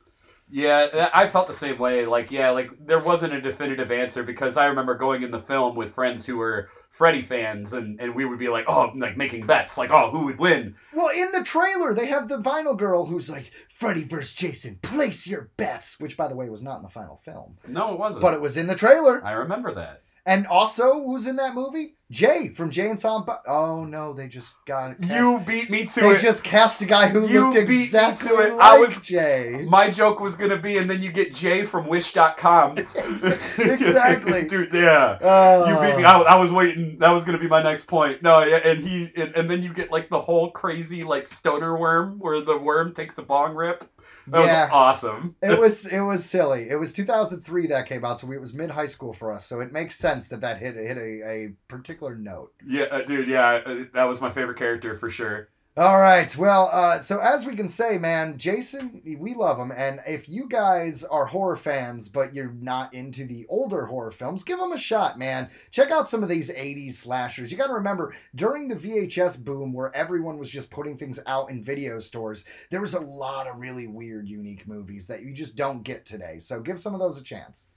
Yeah, 0.49 1.09
I 1.13 1.27
felt 1.27 1.47
the 1.47 1.53
same 1.53 1.77
way. 1.79 2.05
Like, 2.05 2.31
yeah, 2.31 2.51
like 2.51 2.69
there 2.85 2.99
wasn't 2.99 3.33
a 3.33 3.41
definitive 3.41 3.91
answer 3.91 4.23
because 4.23 4.57
I 4.57 4.65
remember 4.67 4.95
going 4.95 5.23
in 5.23 5.31
the 5.31 5.39
film 5.39 5.75
with 5.75 5.93
friends 5.93 6.25
who 6.25 6.37
were 6.37 6.69
Freddy 6.91 7.23
fans, 7.23 7.73
and, 7.73 7.99
and 7.99 8.15
we 8.15 8.23
would 8.23 8.39
be 8.39 8.47
like, 8.47 8.63
oh, 8.69 8.91
like 8.95 9.17
making 9.17 9.45
bets, 9.45 9.77
like, 9.77 9.91
oh, 9.91 10.11
who 10.11 10.25
would 10.25 10.39
win? 10.39 10.75
Well, 10.93 11.09
in 11.09 11.31
the 11.33 11.43
trailer, 11.43 11.93
they 11.93 12.05
have 12.05 12.29
the 12.29 12.37
vinyl 12.37 12.77
girl 12.77 13.05
who's 13.05 13.29
like, 13.29 13.51
Freddy 13.73 14.03
versus 14.05 14.33
Jason, 14.33 14.79
place 14.81 15.27
your 15.27 15.49
bets. 15.57 15.99
Which, 15.99 16.15
by 16.15 16.29
the 16.29 16.35
way, 16.35 16.47
was 16.49 16.61
not 16.61 16.77
in 16.77 16.83
the 16.83 16.89
final 16.89 17.19
film, 17.25 17.57
No, 17.67 17.91
it 17.93 17.99
wasn't. 17.99 18.21
but 18.21 18.33
it 18.33 18.39
was 18.39 18.55
in 18.55 18.67
the 18.67 18.75
trailer. 18.75 19.21
I 19.25 19.31
remember 19.33 19.73
that. 19.73 20.03
And 20.27 20.47
also, 20.47 21.03
who's 21.05 21.27
in 21.27 21.35
that 21.35 21.53
movie? 21.53 21.97
Jay 22.11 22.49
from 22.49 22.69
Jay 22.71 22.87
and 22.89 22.99
Silent 22.99 23.25
Bob. 23.27 23.39
Oh 23.47 23.83
no, 23.83 24.13
they 24.13 24.27
just 24.27 24.55
got 24.67 24.97
cast- 24.99 25.11
You 25.11 25.39
beat 25.45 25.69
me 25.71 25.85
to 25.85 25.99
They 25.99 26.09
it. 26.09 26.13
They 26.17 26.21
just 26.21 26.43
cast 26.43 26.81
a 26.81 26.85
guy 26.85 27.09
who 27.09 27.27
You 27.27 27.41
looked 27.51 27.55
beat 27.55 27.67
me 27.69 27.77
to 27.77 27.83
exactly 27.83 28.31
it. 28.31 28.53
like 28.53 28.59
I 28.59 28.77
was- 28.79 29.01
Jay. 29.01 29.65
My 29.67 29.89
joke 29.89 30.19
was 30.19 30.35
gonna 30.35 30.57
be, 30.57 30.77
and 30.77 30.89
then 30.89 31.01
you 31.03 31.11
get 31.11 31.33
Jay 31.33 31.63
from 31.63 31.87
Wish.com. 31.87 32.77
Exactly. 33.57 34.43
Dude, 34.47 34.73
yeah. 34.73 35.17
Uh, 35.21 35.65
You 35.67 35.87
beat 35.87 35.97
me. 35.97 36.03
I, 36.03 36.19
I 36.19 36.35
was 36.35 36.51
waiting. 36.51 36.97
That 36.99 37.09
was 37.11 37.23
gonna 37.23 37.37
be 37.39 37.47
my 37.47 37.61
next 37.63 37.85
point. 37.87 38.21
No, 38.21 38.43
yeah, 38.43 38.57
and 38.57 38.81
he, 38.81 39.11
and, 39.15 39.35
and 39.35 39.49
then 39.49 39.63
you 39.63 39.73
get 39.73 39.91
like 39.91 40.09
the 40.09 40.19
whole 40.21 40.51
crazy 40.51 41.03
like 41.03 41.27
stoner 41.27 41.77
worm, 41.77 42.19
where 42.19 42.41
the 42.41 42.57
worm 42.57 42.93
takes 42.93 43.17
a 43.17 43.23
bong 43.23 43.55
rip. 43.55 43.89
That 44.27 44.45
Yeah. 44.45 44.63
was 44.65 44.69
awesome. 44.73 45.35
it 45.41 45.59
was 45.59 45.85
it 45.85 45.99
was 45.99 46.25
silly. 46.25 46.69
It 46.69 46.75
was 46.77 46.93
2003 46.93 47.67
that 47.67 47.85
came 47.87 48.03
out, 48.03 48.19
so 48.19 48.31
it 48.31 48.39
was 48.41 48.53
mid 48.53 48.71
high 48.71 48.85
school 48.87 49.13
for 49.13 49.31
us. 49.31 49.45
So 49.45 49.59
it 49.59 49.71
makes 49.71 49.95
sense 49.95 50.29
that 50.29 50.41
that 50.41 50.57
hit 50.59 50.75
hit 50.75 50.97
a, 50.97 51.27
a 51.29 51.53
particular 51.67 52.15
note. 52.15 52.51
Yeah, 52.65 52.83
uh, 52.85 53.01
dude. 53.03 53.27
Yeah, 53.27 53.61
uh, 53.65 53.83
that 53.93 54.05
was 54.05 54.21
my 54.21 54.31
favorite 54.31 54.57
character 54.57 54.97
for 54.97 55.09
sure. 55.09 55.49
All 55.77 55.99
right. 55.99 56.33
Well, 56.37 56.69
uh, 56.71 57.01
so 57.01 57.19
as 57.19 57.45
we 57.45 57.53
can 57.53 57.67
say, 57.67 57.97
man, 57.97 58.37
Jason, 58.37 59.01
we 59.19 59.35
love 59.35 59.59
him, 59.59 59.73
and 59.75 59.99
if 60.07 60.29
you 60.29 60.47
guys 60.47 61.03
are 61.03 61.25
horror 61.25 61.57
fans 61.57 62.07
but 62.07 62.33
you're 62.33 62.53
not 62.53 62.93
into 62.93 63.25
the 63.25 63.45
older 63.49 63.85
horror 63.85 64.11
films, 64.11 64.45
give 64.45 64.57
them 64.57 64.71
a 64.71 64.77
shot, 64.77 65.19
man. 65.19 65.49
Check 65.71 65.91
out 65.91 66.07
some 66.07 66.23
of 66.23 66.29
these 66.29 66.49
'80s 66.49 66.93
slashers. 66.93 67.51
You 67.51 67.57
got 67.57 67.67
to 67.67 67.73
remember, 67.73 68.15
during 68.35 68.69
the 68.69 68.75
VHS 68.75 69.43
boom, 69.43 69.73
where 69.73 69.93
everyone 69.93 70.39
was 70.39 70.49
just 70.49 70.69
putting 70.69 70.97
things 70.97 71.19
out 71.27 71.49
in 71.51 71.61
video 71.61 71.99
stores, 71.99 72.45
there 72.71 72.79
was 72.79 72.93
a 72.93 73.01
lot 73.01 73.45
of 73.45 73.57
really 73.59 73.87
weird, 73.87 74.29
unique 74.29 74.65
movies 74.69 75.07
that 75.07 75.23
you 75.23 75.33
just 75.33 75.57
don't 75.57 75.83
get 75.83 76.05
today. 76.05 76.39
So 76.39 76.61
give 76.61 76.79
some 76.79 76.93
of 76.93 77.01
those 77.01 77.19
a 77.19 77.23
chance. 77.23 77.67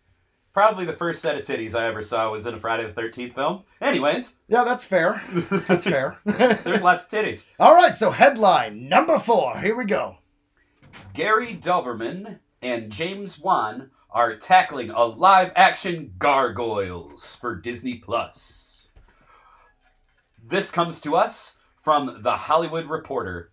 Probably 0.53 0.85
the 0.85 0.93
first 0.93 1.23
set 1.23 1.37
of 1.37 1.43
titties 1.45 1.75
I 1.75 1.87
ever 1.87 2.03
saw 2.03 2.31
was 2.33 2.47
in 2.47 2.55
a 2.55 2.59
Friday 2.59 2.87
the 2.87 2.93
Thirteenth 2.93 3.35
film. 3.35 3.63
Anyways, 3.81 4.35
Yeah, 4.49 4.65
that's 4.65 4.85
fair. 4.85 5.23
That's 5.69 5.85
fair. 5.85 6.19
there's 6.25 6.83
lots 6.83 7.05
of 7.05 7.11
titties. 7.11 7.47
All 7.61 7.75
right. 7.75 7.95
So 7.95 8.11
headline 8.11 8.89
number 8.89 9.19
four. 9.19 9.59
Here 9.61 9.77
we 9.77 9.85
go. 9.85 10.17
Gary 11.15 11.55
Dauberman 11.55 12.41
and 12.61 12.91
James 12.91 13.39
Wan 13.39 13.91
are 14.11 14.37
tackling 14.37 14.91
a 14.91 15.05
live 15.05 15.53
action 15.55 16.15
Gargoyles 16.19 17.37
for 17.37 17.55
Disney 17.55 17.97
Plus. 17.97 18.91
This 20.43 20.71
comes 20.71 21.01
to 21.03 21.15
us 21.15 21.57
from 21.83 22.23
The 22.23 22.37
Hollywood 22.37 22.87
Reporter. 22.87 23.53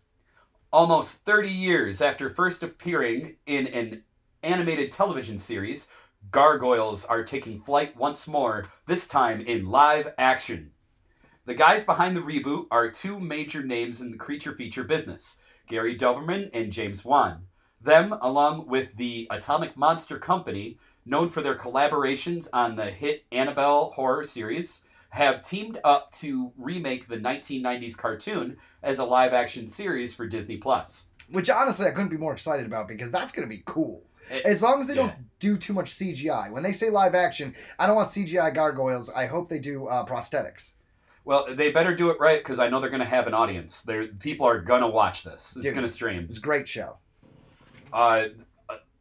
Almost 0.72 1.18
30 1.26 1.50
years 1.50 2.02
after 2.02 2.30
first 2.30 2.64
appearing 2.64 3.36
in 3.46 3.68
an 3.68 4.04
animated 4.43 4.91
television 4.91 5.38
series, 5.38 5.88
Gargoyles 6.32 7.05
are 7.05 7.23
taking 7.23 7.61
flight 7.61 7.95
once 7.95 8.28
more, 8.28 8.67
this 8.88 9.07
time 9.07 9.41
in 9.41 9.69
live 9.69 10.13
action. 10.17 10.71
The 11.45 11.53
guys 11.53 11.84
behind 11.84 12.15
the 12.15 12.21
reboot 12.21 12.65
are 12.71 12.89
two 12.89 13.19
major 13.19 13.63
names 13.63 14.01
in 14.01 14.11
the 14.11 14.17
creature 14.17 14.55
feature 14.55 14.84
business 14.84 15.38
Gary 15.67 15.97
Dauberman 15.97 16.49
and 16.53 16.71
James 16.71 17.03
Wan. 17.03 17.45
Them, 17.82 18.15
along 18.21 18.67
with 18.67 18.95
the 18.97 19.28
Atomic 19.30 19.78
Monster 19.78 20.17
Company, 20.17 20.78
known 21.05 21.30
for 21.30 21.41
their 21.41 21.57
collaborations 21.57 22.47
on 22.51 22.76
the 22.76 22.86
hit 22.86 23.26
Annabelle 23.32 23.91
horror 23.91 24.23
series, 24.23 24.84
have 25.09 25.41
teamed 25.41 25.80
up 25.84 26.11
to 26.11 26.51
remake 26.57 27.07
the 27.07 27.17
1990s 27.17 27.97
cartoon 27.97 28.57
as 28.84 28.99
a 28.99 29.05
live 29.05 29.34
action 29.34 29.67
series 29.67 30.13
for 30.13 30.28
Disney 30.28 30.57
Plus. 30.57 31.07
which 31.30 31.49
honestly 31.49 31.88
I 31.88 31.91
couldn't 31.91 32.09
be 32.09 32.17
more 32.17 32.34
excited 32.34 32.65
about 32.65 32.88
because 32.88 33.11
that's 33.11 33.32
going 33.32 33.47
to 33.47 33.55
be 33.55 33.63
cool. 33.65 34.03
It- 34.30 34.45
As 34.45 34.61
long 34.61 34.80
as 34.82 34.88
they 34.88 34.95
yeah. 34.95 35.07
don't 35.07 35.39
do 35.39 35.57
too 35.57 35.73
much 35.73 35.91
CGI. 35.93 36.51
When 36.51 36.63
they 36.63 36.71
say 36.73 36.89
live 36.89 37.13
action, 37.15 37.53
I 37.78 37.88
don't 37.88 37.95
want 37.95 38.09
CGI 38.09 38.53
gargoyles. 38.53 39.09
I 39.09 39.26
hope 39.28 39.49
they 39.49 39.59
do 39.59 39.88
uh, 39.88 40.05
prosthetics. 40.05 40.73
Well, 41.23 41.47
they 41.55 41.71
better 41.71 41.95
do 41.95 42.09
it 42.11 42.19
right 42.19 42.39
because 42.39 42.59
I 42.59 42.67
know 42.69 42.80
they're 42.80 42.89
going 42.89 42.99
to 42.99 43.05
have 43.05 43.26
an 43.28 43.34
audience. 43.34 43.82
They're, 43.82 44.07
people 44.07 44.47
are 44.47 44.59
going 44.61 44.82
to 44.82 44.88
watch 44.88 45.23
this. 45.23 45.57
It's 45.57 45.71
going 45.71 45.86
to 45.86 45.89
stream. 45.89 46.26
It's 46.30 46.38
a 46.38 46.41
great 46.41 46.67
show. 46.67 46.97
Uh, 47.91 48.28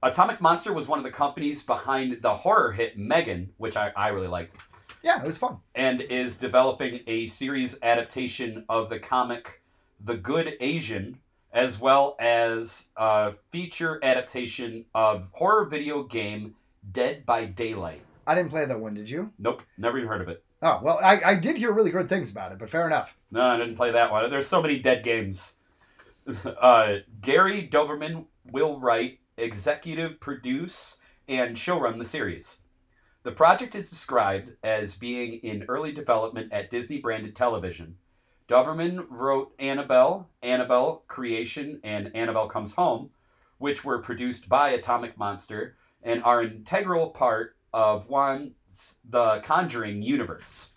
Atomic 0.03 0.41
Monster 0.41 0.73
was 0.73 0.87
one 0.89 0.99
of 0.99 1.05
the 1.05 1.11
companies 1.11 1.63
behind 1.63 2.21
the 2.23 2.35
horror 2.35 2.73
hit 2.73 2.99
Megan, 2.99 3.51
which 3.57 3.77
I, 3.77 3.93
I 3.97 4.09
really 4.09 4.29
liked. 4.29 4.55
Yeah, 5.03 5.21
it 5.23 5.27
was 5.27 5.37
fun. 5.37 5.59
and 5.75 6.01
is 6.01 6.37
developing 6.37 7.01
a 7.07 7.27
series 7.27 7.77
adaptation 7.83 8.65
of 8.71 8.89
the 8.89 8.99
comic 8.99 9.63
The 10.03 10.17
Good 10.17 10.55
Asian, 10.61 11.19
as 11.55 11.81
well 11.81 12.17
as 12.19 12.87
a 12.97 13.33
feature 13.51 14.01
adaptation 14.03 14.85
of 14.95 15.29
horror 15.33 15.65
video 15.65 16.03
game 16.03 16.57
Dead 16.91 17.25
by 17.25 17.47
Daylight. 17.47 18.03
I 18.27 18.35
didn't 18.35 18.51
play 18.51 18.67
that 18.67 18.81
one, 18.81 18.95
did 18.95 19.09
you? 19.09 19.33
Nope, 19.39 19.63
never 19.79 19.97
even 19.97 20.09
heard 20.09 20.21
of 20.21 20.29
it. 20.29 20.45
Oh, 20.61 20.81
well, 20.83 20.99
I, 21.03 21.21
I 21.25 21.35
did 21.37 21.57
hear 21.57 21.73
really 21.73 21.91
good 21.91 22.09
things 22.09 22.31
about 22.31 22.53
it, 22.53 22.59
but 22.59 22.71
fair 22.71 22.87
enough. 22.87 23.17
No, 23.31 23.43
I 23.43 23.57
didn't 23.57 23.77
play 23.77 23.93
that 23.93 24.11
one. 24.11 24.29
There's 24.31 24.47
so 24.47 24.61
many 24.61 24.79
dead 24.79 25.03
games. 25.03 25.55
Uh, 26.47 27.01
Gary 27.21 27.69
Dauberman 27.71 28.25
will 28.51 28.81
write, 28.81 29.19
executive 29.37 30.21
produce, 30.21 30.97
and 31.29 31.55
showrun 31.55 31.99
the 31.99 32.05
series. 32.07 32.61
The 33.25 33.33
project 33.33 33.75
is 33.75 33.91
described 33.91 34.53
as 34.63 34.95
being 34.95 35.35
in 35.35 35.67
early 35.69 35.93
development 35.93 36.51
at 36.51 36.71
Disney 36.71 36.99
branded 36.99 37.37
television. 37.37 37.99
Dauberman 38.49 39.07
wrote 39.09 39.55
Annabelle, 39.59 40.29
Annabelle 40.43 41.03
Creation, 41.09 41.81
and 41.83 42.15
Annabelle 42.15 42.49
Comes 42.49 42.73
Home, 42.73 43.11
which 43.59 43.85
were 43.85 44.03
produced 44.03 44.49
by 44.49 44.71
Atomic 44.71 45.17
Monster 45.17 45.77
and 46.03 46.23
are 46.23 46.41
an 46.41 46.53
integral 46.53 47.11
part 47.11 47.57
of 47.73 48.09
Wan's 48.09 48.97
The 49.09 49.41
Conjuring 49.43 50.03
universe. 50.03 50.71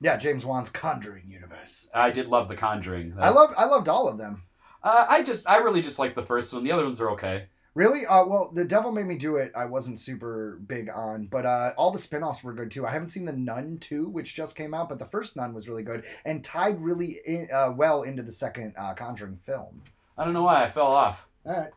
Yeah, 0.00 0.16
James 0.16 0.44
Wan's 0.44 0.68
Conjuring 0.68 1.28
universe. 1.28 1.88
I 1.94 2.10
did 2.10 2.28
love 2.28 2.48
The 2.48 2.56
Conjuring. 2.56 3.14
I 3.18 3.30
loved 3.30 3.54
I 3.56 3.64
loved 3.64 3.88
all 3.88 4.08
of 4.08 4.18
them. 4.18 4.42
Uh, 4.82 5.06
I 5.08 5.22
just, 5.22 5.48
I 5.48 5.56
really 5.56 5.80
just 5.80 5.98
like 5.98 6.14
the 6.14 6.22
first 6.22 6.52
one. 6.52 6.62
The 6.62 6.72
other 6.72 6.84
ones 6.84 7.00
are 7.00 7.10
okay. 7.12 7.46
Really? 7.74 8.06
Uh, 8.06 8.24
well, 8.26 8.50
The 8.52 8.64
Devil 8.64 8.92
Made 8.92 9.06
Me 9.06 9.16
Do 9.16 9.36
It, 9.36 9.50
I 9.56 9.64
wasn't 9.64 9.98
super 9.98 10.60
big 10.64 10.88
on, 10.88 11.26
but 11.26 11.44
uh, 11.44 11.72
all 11.76 11.90
the 11.90 11.98
spin 11.98 12.22
offs 12.22 12.44
were 12.44 12.52
good 12.52 12.70
too. 12.70 12.86
I 12.86 12.92
haven't 12.92 13.08
seen 13.08 13.24
The 13.24 13.32
Nun 13.32 13.78
2, 13.78 14.08
which 14.08 14.34
just 14.34 14.54
came 14.54 14.72
out, 14.72 14.88
but 14.88 15.00
the 15.00 15.06
first 15.06 15.34
Nun 15.34 15.54
was 15.54 15.68
really 15.68 15.82
good 15.82 16.04
and 16.24 16.44
tied 16.44 16.80
really 16.80 17.18
in, 17.26 17.48
uh, 17.52 17.72
well 17.76 18.02
into 18.02 18.22
the 18.22 18.30
second 18.30 18.74
uh, 18.78 18.94
Conjuring 18.94 19.40
film. 19.44 19.82
I 20.16 20.24
don't 20.24 20.34
know 20.34 20.44
why 20.44 20.62
I 20.62 20.70
fell 20.70 20.86
off. 20.86 21.26
All 21.44 21.52
right. 21.52 21.72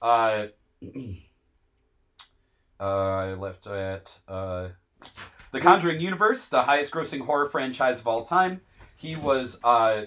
Uh, 0.00 0.46
uh, 2.80 2.84
I 2.84 3.34
left 3.34 3.66
at 3.66 4.18
uh, 4.28 4.68
the 5.50 5.60
Conjuring 5.60 6.00
universe, 6.00 6.48
the 6.48 6.62
highest-grossing 6.62 7.26
horror 7.26 7.48
franchise 7.48 7.98
of 7.98 8.06
all 8.06 8.24
time. 8.24 8.60
He 8.94 9.16
was 9.16 9.58
uh, 9.64 10.02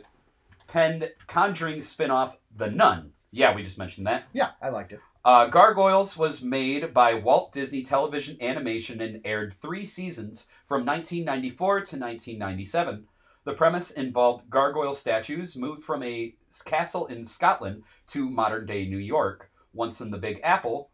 penned 0.68 1.12
Conjuring 1.28 1.82
spin-off 1.82 2.38
The 2.56 2.72
Nun. 2.72 3.12
Yeah, 3.32 3.54
we 3.54 3.64
just 3.64 3.78
mentioned 3.78 4.08
that. 4.08 4.30
Yeah, 4.32 4.52
I 4.62 4.70
liked 4.70 4.94
it. 4.94 5.02
Uh, 5.26 5.48
Gargoyles 5.48 6.16
was 6.16 6.44
made 6.44 6.94
by 6.94 7.16
Walt 7.16 7.52
Disney 7.52 7.82
Television 7.82 8.38
Animation 8.40 9.02
and 9.02 9.22
aired 9.26 9.56
three 9.60 9.84
seasons 9.84 10.46
from 10.68 10.86
1994 10.86 11.68
to 11.78 11.98
1997. 11.98 13.08
The 13.44 13.54
premise 13.56 13.90
involved 13.90 14.52
gargoyle 14.52 14.94
statues 14.94 15.56
moved 15.56 15.82
from 15.82 16.04
a 16.04 16.36
castle 16.64 17.08
in 17.08 17.24
Scotland 17.24 17.82
to 18.10 18.30
modern 18.30 18.68
day 18.68 18.86
New 18.86 19.00
York. 19.00 19.50
Once 19.74 20.00
in 20.00 20.12
the 20.12 20.20
Big 20.20 20.40
Apple, 20.44 20.92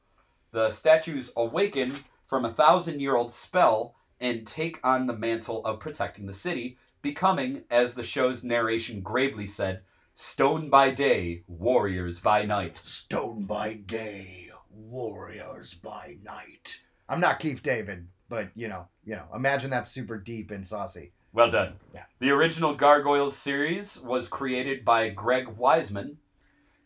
the 0.52 0.72
statues 0.72 1.34
awaken 1.36 2.06
from 2.26 2.46
a 2.46 2.54
thousand 2.54 3.02
year 3.02 3.18
old 3.18 3.34
spell 3.34 3.96
and 4.22 4.48
take 4.48 4.80
on 4.82 5.08
the 5.08 5.18
mantle 5.18 5.66
of 5.66 5.82
protecting 5.82 6.26
the 6.26 6.32
city, 6.32 6.78
becoming, 7.02 7.64
as 7.70 7.96
the 7.96 8.04
show's 8.04 8.46
narration 8.46 9.02
gravely 9.02 9.46
said, 9.46 9.82
stone 10.14 10.70
by 10.70 10.92
day, 10.92 11.44
warriors 11.48 12.20
by 12.20 12.44
night. 12.44 12.80
Stone 12.84 13.46
by 13.46 13.74
day, 13.74 14.50
warriors 14.70 15.74
by 15.74 16.18
night. 16.24 16.80
I'm 17.10 17.20
not 17.20 17.40
Keith 17.40 17.62
David, 17.62 18.08
but 18.30 18.50
you 18.56 18.68
know, 18.68 18.88
you 19.04 19.16
know, 19.16 19.26
imagine 19.36 19.70
that's 19.70 19.92
super 19.92 20.18
deep 20.18 20.52
and 20.52 20.66
saucy. 20.66 21.12
Well 21.34 21.50
done. 21.50 21.76
Yeah. 21.94 22.04
The 22.20 22.32
original 22.32 22.76
Gargoyles 22.76 23.38
series 23.38 24.00
was 24.00 24.28
created 24.28 24.84
by 24.84 25.10
Greg 25.10 25.58
Weisman, 25.58 26.18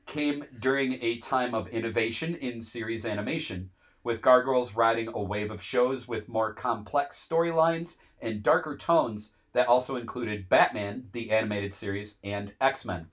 came 0.05 0.45
during 0.59 1.01
a 1.01 1.17
time 1.17 1.55
of 1.55 1.67
innovation 1.69 2.35
in 2.35 2.61
series 2.61 3.05
animation, 3.05 3.71
with 4.03 4.21
Gargoyles 4.21 4.75
riding 4.75 5.07
a 5.07 5.21
wave 5.21 5.49
of 5.49 5.63
shows 5.63 6.07
with 6.07 6.29
more 6.29 6.53
complex 6.53 7.27
storylines 7.27 7.97
and 8.21 8.43
darker 8.43 8.77
tones 8.77 9.33
that 9.53 9.67
also 9.67 9.95
included 9.95 10.47
Batman, 10.47 11.07
the 11.11 11.31
animated 11.31 11.73
series, 11.73 12.17
and 12.23 12.53
X 12.61 12.85
Men. 12.85 13.07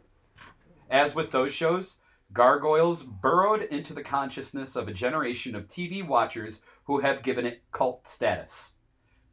As 0.93 1.14
with 1.14 1.31
those 1.31 1.55
shows, 1.55 1.97
Gargoyles 2.35 3.02
burrowed 3.02 3.62
into 3.62 3.94
the 3.94 4.02
consciousness 4.02 4.77
of 4.77 4.89
a 4.89 4.93
generation 4.93 5.56
of 5.56 5.66
TV 5.66 6.06
watchers 6.06 6.60
who 6.85 7.01
have 7.01 7.23
given 7.23 7.47
it 7.47 7.62
cult 7.73 8.06
status. 8.06 8.73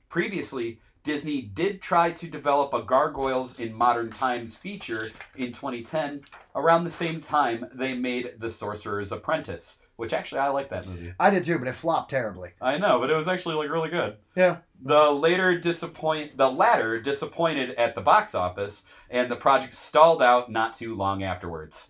Previously, 0.07 0.79
Disney 1.03 1.41
did 1.41 1.81
try 1.81 2.11
to 2.11 2.27
develop 2.27 2.73
a 2.73 2.81
Gargoyles 2.81 3.59
in 3.59 3.73
Modern 3.73 4.09
Times 4.09 4.55
feature 4.55 5.11
in 5.35 5.51
2010. 5.51 6.21
Around 6.55 6.85
the 6.85 6.91
same 6.91 7.19
time, 7.19 7.65
they 7.73 7.93
made 7.93 8.35
The 8.39 8.49
Sorcerer's 8.49 9.11
Apprentice, 9.11 9.81
which 9.99 10.13
actually 10.13 10.39
I 10.39 10.47
like 10.47 10.69
that 10.69 10.87
movie. 10.87 11.13
I 11.19 11.29
did 11.29 11.43
too, 11.43 11.59
but 11.59 11.67
it 11.67 11.75
flopped 11.75 12.09
terribly. 12.09 12.51
I 12.61 12.77
know, 12.77 12.99
but 12.99 13.09
it 13.09 13.15
was 13.15 13.27
actually 13.27 13.55
like 13.55 13.69
really 13.69 13.89
good. 13.89 14.15
Yeah. 14.33 14.57
The 14.81 15.11
later 15.11 15.59
disappoint 15.59 16.37
the 16.37 16.49
latter 16.49 17.01
disappointed 17.01 17.71
at 17.71 17.95
the 17.95 18.01
box 18.01 18.33
office, 18.33 18.83
and 19.09 19.29
the 19.29 19.35
project 19.35 19.73
stalled 19.73 20.21
out 20.23 20.49
not 20.49 20.73
too 20.73 20.95
long 20.95 21.21
afterwards. 21.21 21.89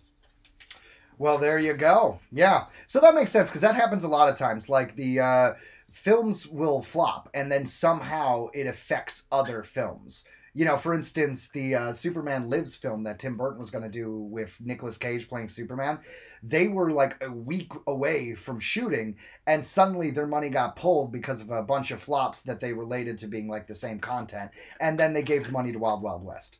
Well, 1.18 1.38
there 1.38 1.58
you 1.58 1.74
go. 1.74 2.18
Yeah. 2.32 2.64
So 2.86 2.98
that 3.00 3.14
makes 3.14 3.30
sense 3.30 3.48
because 3.48 3.60
that 3.60 3.76
happens 3.76 4.02
a 4.02 4.08
lot 4.08 4.28
of 4.28 4.36
times. 4.36 4.68
Like 4.68 4.96
the 4.96 5.20
uh, 5.20 5.52
films 5.92 6.46
will 6.46 6.82
flop 6.82 7.28
and 7.32 7.52
then 7.52 7.66
somehow 7.66 8.48
it 8.54 8.66
affects 8.66 9.24
other 9.30 9.62
films. 9.62 10.24
You 10.52 10.64
know, 10.64 10.76
for 10.76 10.94
instance, 10.94 11.48
the 11.50 11.74
uh, 11.74 11.92
Superman 11.92 12.48
Lives 12.50 12.74
film 12.74 13.04
that 13.04 13.18
Tim 13.20 13.36
Burton 13.36 13.60
was 13.60 13.70
going 13.70 13.84
to 13.84 13.90
do 13.90 14.12
with 14.12 14.56
Nicolas 14.60 14.98
Cage 14.98 15.28
playing 15.28 15.48
Superman, 15.48 16.00
they 16.42 16.66
were 16.68 16.90
like 16.90 17.22
a 17.22 17.30
week 17.30 17.70
away 17.86 18.34
from 18.34 18.58
shooting, 18.58 19.16
and 19.46 19.64
suddenly 19.64 20.10
their 20.10 20.26
money 20.26 20.50
got 20.50 20.76
pulled 20.76 21.12
because 21.12 21.40
of 21.40 21.50
a 21.50 21.62
bunch 21.62 21.90
of 21.92 22.02
flops 22.02 22.42
that 22.42 22.58
they 22.58 22.72
related 22.72 23.18
to 23.18 23.28
being 23.28 23.48
like 23.48 23.66
the 23.66 23.74
same 23.74 24.00
content, 24.00 24.50
and 24.80 24.98
then 24.98 25.12
they 25.12 25.22
gave 25.22 25.46
the 25.46 25.52
money 25.52 25.70
to 25.72 25.78
Wild 25.78 26.02
Wild 26.02 26.24
West. 26.24 26.58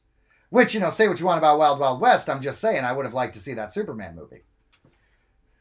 Which, 0.51 0.75
you 0.75 0.81
know, 0.81 0.91
say 0.91 1.09
what 1.09 1.21
you 1.21 1.27
want 1.27 1.39
about 1.39 1.59
Wild 1.59 1.79
Wild 1.81 2.01
West, 2.01 2.29
I'm 2.29 2.43
just 2.43 2.61
saying 2.61 2.85
I 2.85 2.93
would 2.93 3.05
have 3.05 3.15
liked 3.15 3.35
to 3.35 3.41
see 3.41 3.55
that 3.55 3.73
Superman 3.73 4.17
movie. 4.17 4.43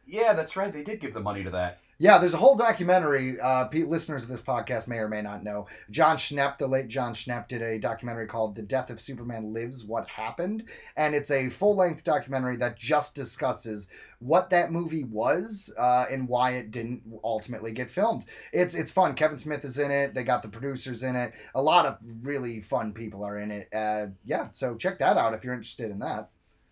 Yeah, 0.05 0.33
that's 0.33 0.55
right. 0.55 0.73
They 0.73 0.83
did 0.83 0.99
give 0.99 1.13
the 1.13 1.19
money 1.19 1.43
to 1.43 1.51
that. 1.51 1.79
Yeah, 2.01 2.17
there's 2.17 2.33
a 2.33 2.37
whole 2.37 2.55
documentary. 2.55 3.41
Uh, 3.41 3.67
listeners 3.73 4.23
of 4.23 4.29
this 4.29 4.41
podcast 4.41 4.87
may 4.87 4.99
or 4.99 5.09
may 5.09 5.21
not 5.21 5.43
know. 5.43 5.67
Jon 5.91 6.15
Schnepp, 6.15 6.57
the 6.57 6.65
late 6.65 6.87
Jon 6.87 7.13
Schnepp, 7.13 7.49
did 7.49 7.61
a 7.61 7.77
documentary 7.77 8.25
called 8.25 8.55
"The 8.55 8.61
Death 8.61 8.89
of 8.89 9.01
Superman 9.01 9.51
Lives: 9.53 9.83
What 9.83 10.07
Happened," 10.07 10.63
and 10.95 11.13
it's 11.13 11.29
a 11.29 11.49
full-length 11.49 12.05
documentary 12.05 12.55
that 12.55 12.77
just 12.77 13.15
discusses 13.15 13.89
what 14.19 14.49
that 14.49 14.71
movie 14.71 15.03
was 15.03 15.73
uh, 15.77 16.05
and 16.09 16.29
why 16.29 16.51
it 16.51 16.71
didn't 16.71 17.01
ultimately 17.21 17.73
get 17.73 17.91
filmed. 17.91 18.23
It's 18.53 18.75
it's 18.75 18.91
fun. 18.91 19.13
Kevin 19.13 19.37
Smith 19.37 19.65
is 19.65 19.77
in 19.77 19.91
it. 19.91 20.13
They 20.13 20.23
got 20.23 20.41
the 20.41 20.47
producers 20.47 21.03
in 21.03 21.17
it. 21.17 21.33
A 21.53 21.61
lot 21.61 21.85
of 21.85 21.97
really 22.21 22.61
fun 22.61 22.93
people 22.93 23.25
are 23.25 23.37
in 23.37 23.51
it. 23.51 23.67
Uh, 23.73 24.07
yeah, 24.23 24.47
so 24.53 24.77
check 24.77 24.99
that 24.99 25.17
out 25.17 25.33
if 25.33 25.43
you're 25.43 25.53
interested 25.53 25.91
in 25.91 25.99
that. 25.99 26.29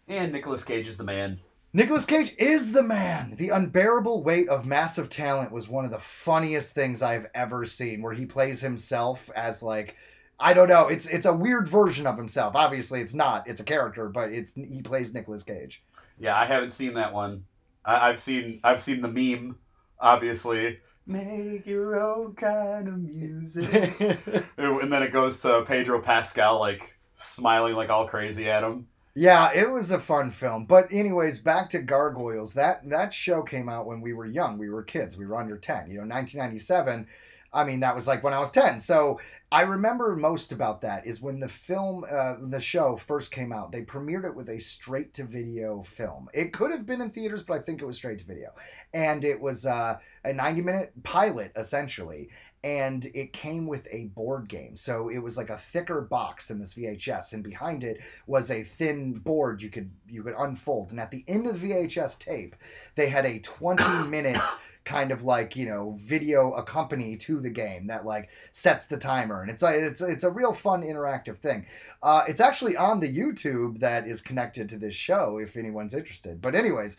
And 0.08 0.32
Nicolas 0.32 0.64
Cage 0.64 0.88
is 0.88 0.96
the 0.96 1.04
man. 1.04 1.42
Nicolas 1.78 2.06
Cage 2.08 2.34
is 2.40 2.72
the 2.72 2.82
man. 2.82 3.36
The 3.38 3.50
unbearable 3.50 4.24
weight 4.24 4.50
of 4.50 4.66
massive 4.66 5.12
talent 5.12 5.52
was 5.52 5.70
one 5.70 5.86
of 5.86 5.92
the 5.92 6.00
funniest 6.00 6.74
things 6.74 7.04
I've 7.04 7.28
ever 7.36 7.66
seen, 7.66 8.02
where 8.02 8.16
he 8.16 8.26
plays 8.26 8.62
himself 8.62 9.30
as 9.36 9.62
like 9.62 9.96
I 10.40 10.56
don't 10.56 10.70
know. 10.70 10.88
It's 10.88 11.06
it's 11.06 11.28
a 11.28 11.34
weird 11.34 11.68
version 11.68 12.08
of 12.08 12.18
himself. 12.18 12.56
Obviously, 12.56 13.00
it's 13.02 13.14
not. 13.14 13.48
It's 13.48 13.62
a 13.62 13.64
character, 13.64 14.10
but 14.10 14.34
it's 14.34 14.56
he 14.56 14.82
plays 14.82 15.14
Nicolas 15.14 15.44
Cage. 15.44 15.84
Yeah, 16.18 16.36
I 16.36 16.46
haven't 16.46 16.72
seen 16.72 16.96
that 16.96 17.14
one. 17.14 17.44
I, 17.86 18.10
I've 18.10 18.20
seen 18.20 18.60
I've 18.64 18.82
seen 18.82 19.04
the 19.04 19.08
meme, 19.08 19.60
obviously. 20.00 20.80
Make 21.06 21.68
your 21.68 22.02
own 22.02 22.34
kind 22.34 22.88
of 22.88 22.98
music. 22.98 24.00
and 24.58 24.92
then 24.92 25.04
it 25.04 25.14
goes 25.14 25.40
to 25.42 25.64
Pedro 25.68 26.02
Pascal 26.02 26.60
like 26.60 26.98
smiling 27.14 27.76
like 27.76 27.92
all 27.92 28.08
crazy 28.08 28.50
at 28.50 28.64
him. 28.64 28.88
Yeah, 29.20 29.50
it 29.52 29.72
was 29.72 29.90
a 29.90 29.98
fun 30.00 30.30
film. 30.30 30.66
But 30.66 30.94
anyways, 30.94 31.40
back 31.40 31.72
to 31.72 31.80
Gargoyles. 31.80 32.54
That 32.54 32.88
that 32.90 33.16
show 33.16 33.42
came 33.42 33.68
out 33.68 33.88
when 33.88 34.00
we 34.00 34.14
were 34.14 34.28
young. 34.28 34.60
We 34.60 34.70
were 34.70 34.84
kids. 34.84 35.18
We 35.18 35.26
were 35.26 35.38
under 35.38 35.58
10. 35.58 35.90
You 35.90 35.98
know, 35.98 36.16
1997. 36.16 37.08
I 37.52 37.64
mean, 37.64 37.80
that 37.80 37.96
was 37.96 38.06
like 38.06 38.24
when 38.24 38.36
I 38.36 38.40
was 38.40 38.52
10. 38.52 38.80
So 38.80 39.20
I 39.52 39.62
remember 39.62 40.16
most 40.16 40.52
about 40.52 40.82
that 40.82 41.08
is 41.08 41.20
when 41.22 41.40
the 41.40 41.48
film, 41.48 42.04
uh, 42.04 42.36
the 42.50 42.60
show 42.60 42.96
first 42.98 43.32
came 43.32 43.52
out, 43.52 43.72
they 43.72 43.82
premiered 43.82 44.26
it 44.26 44.36
with 44.36 44.50
a 44.50 44.60
straight 44.60 45.14
to 45.16 45.24
video 45.24 45.82
film. 45.82 46.30
It 46.34 46.54
could 46.54 46.70
have 46.70 46.86
been 46.86 47.02
in 47.02 47.10
theaters, 47.10 47.42
but 47.42 47.58
I 47.58 47.64
think 47.64 47.82
it 47.82 47.86
was 47.86 47.96
straight 47.96 48.20
to 48.20 48.26
video. 48.26 48.50
And 48.94 49.24
it 49.24 49.40
was 49.40 49.66
uh, 49.66 49.98
a 50.26 50.34
90 50.34 50.62
minute 50.62 50.94
pilot, 51.04 51.54
essentially. 51.56 52.30
And 52.64 53.06
it 53.14 53.34
came 53.34 53.68
with 53.68 53.88
a 53.92 54.06
board 54.06 54.50
game. 54.50 54.76
So 54.76 55.10
it 55.10 55.20
was 55.20 55.38
like 55.38 55.50
a 55.50 55.58
thicker 55.58 56.02
box 56.02 56.48
than 56.48 56.60
this 56.60 56.74
VHS. 56.74 57.34
And 57.34 57.44
behind 57.44 57.84
it 57.84 58.02
was 58.26 58.52
a 58.52 58.64
thin 58.64 59.14
board 59.20 59.62
you 59.62 59.70
could 59.70 59.92
you 60.08 60.24
could 60.24 60.36
unfold. 60.38 60.92
And 60.92 61.00
at 61.00 61.12
the 61.12 61.24
end 61.28 61.48
of 61.48 61.62
the 61.62 61.70
VHS 61.70 62.20
tape, 62.20 62.56
they 62.96 63.10
had 63.10 63.26
a 63.26 63.40
20 63.40 63.84
minute 64.10 64.42
kind 64.88 65.12
of 65.12 65.22
like 65.22 65.58
you 65.58 65.66
know 65.66 65.98
video 66.00 66.54
accompany 66.54 67.18
to 67.18 67.42
the 67.42 67.50
game 67.50 67.88
that 67.88 68.06
like 68.06 68.30
sets 68.52 68.86
the 68.86 68.96
timer 68.96 69.42
and 69.42 69.52
it's 69.52 69.62
a 69.62 69.86
it's 69.88 70.00
a, 70.00 70.06
it's 70.06 70.24
a 70.24 70.32
real 70.32 70.54
fun 70.54 70.82
interactive 70.82 71.38
thing 71.38 71.66
uh, 72.02 72.24
it's 72.26 72.40
actually 72.40 72.78
on 72.78 73.02
the 73.02 73.18
youtube 73.18 73.82
that 73.82 74.08
is 74.08 74.22
connected 74.22 74.70
to 74.70 74.78
this 74.78 74.96
show 74.96 75.40
if 75.40 75.58
anyone's 75.58 75.94
interested 75.94 76.42
but 76.42 76.56
anyways 76.56 76.96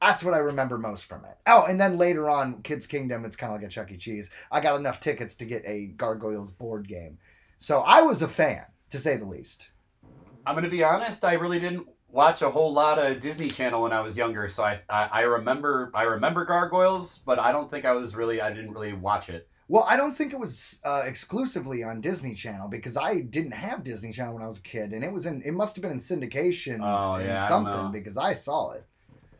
that's 0.00 0.22
what 0.24 0.34
i 0.34 0.38
remember 0.38 0.78
most 0.78 1.04
from 1.04 1.24
it 1.24 1.36
oh 1.46 1.64
and 1.64 1.80
then 1.80 1.98
later 1.98 2.28
on 2.28 2.62
kids 2.62 2.86
kingdom 2.86 3.24
it's 3.24 3.36
kind 3.36 3.52
of 3.52 3.60
like 3.60 3.66
a 3.66 3.72
chuck 3.72 3.90
e 3.90 3.96
cheese 3.96 4.30
i 4.50 4.60
got 4.60 4.78
enough 4.78 5.00
tickets 5.00 5.34
to 5.34 5.44
get 5.44 5.62
a 5.66 5.86
gargoyles 5.96 6.50
board 6.50 6.88
game 6.88 7.18
so 7.58 7.80
i 7.80 8.02
was 8.02 8.22
a 8.22 8.28
fan 8.28 8.64
to 8.90 8.98
say 8.98 9.16
the 9.16 9.24
least 9.24 9.70
I'm 10.46 10.54
gonna 10.54 10.68
be 10.68 10.82
honest. 10.82 11.24
I 11.24 11.34
really 11.34 11.58
didn't 11.58 11.88
watch 12.08 12.42
a 12.42 12.50
whole 12.50 12.72
lot 12.72 12.98
of 12.98 13.20
Disney 13.20 13.48
Channel 13.48 13.82
when 13.82 13.92
I 13.92 14.00
was 14.00 14.16
younger, 14.16 14.48
so 14.48 14.64
I 14.64 14.80
I, 14.88 15.08
I 15.12 15.20
remember 15.20 15.90
I 15.94 16.02
remember 16.02 16.44
Gargoyles, 16.44 17.18
but 17.18 17.38
I 17.38 17.52
don't 17.52 17.70
think 17.70 17.84
I 17.84 17.92
was 17.92 18.16
really 18.16 18.40
I 18.40 18.50
didn't 18.50 18.72
really 18.72 18.92
watch 18.92 19.28
it. 19.28 19.48
Well, 19.68 19.86
I 19.88 19.96
don't 19.96 20.16
think 20.16 20.32
it 20.32 20.38
was 20.38 20.80
uh, 20.84 21.02
exclusively 21.04 21.84
on 21.84 22.00
Disney 22.00 22.34
Channel 22.34 22.66
because 22.66 22.96
I 22.96 23.20
didn't 23.20 23.52
have 23.52 23.84
Disney 23.84 24.10
Channel 24.10 24.34
when 24.34 24.42
I 24.42 24.46
was 24.46 24.58
a 24.58 24.62
kid, 24.62 24.92
and 24.92 25.04
it 25.04 25.12
was 25.12 25.26
in. 25.26 25.42
It 25.42 25.52
must 25.52 25.76
have 25.76 25.82
been 25.82 25.92
in 25.92 25.98
syndication 25.98 26.80
Oh, 26.82 27.14
and 27.14 27.26
yeah, 27.26 27.46
something 27.46 27.92
because 27.92 28.16
I 28.16 28.34
saw 28.34 28.72
it. 28.72 28.84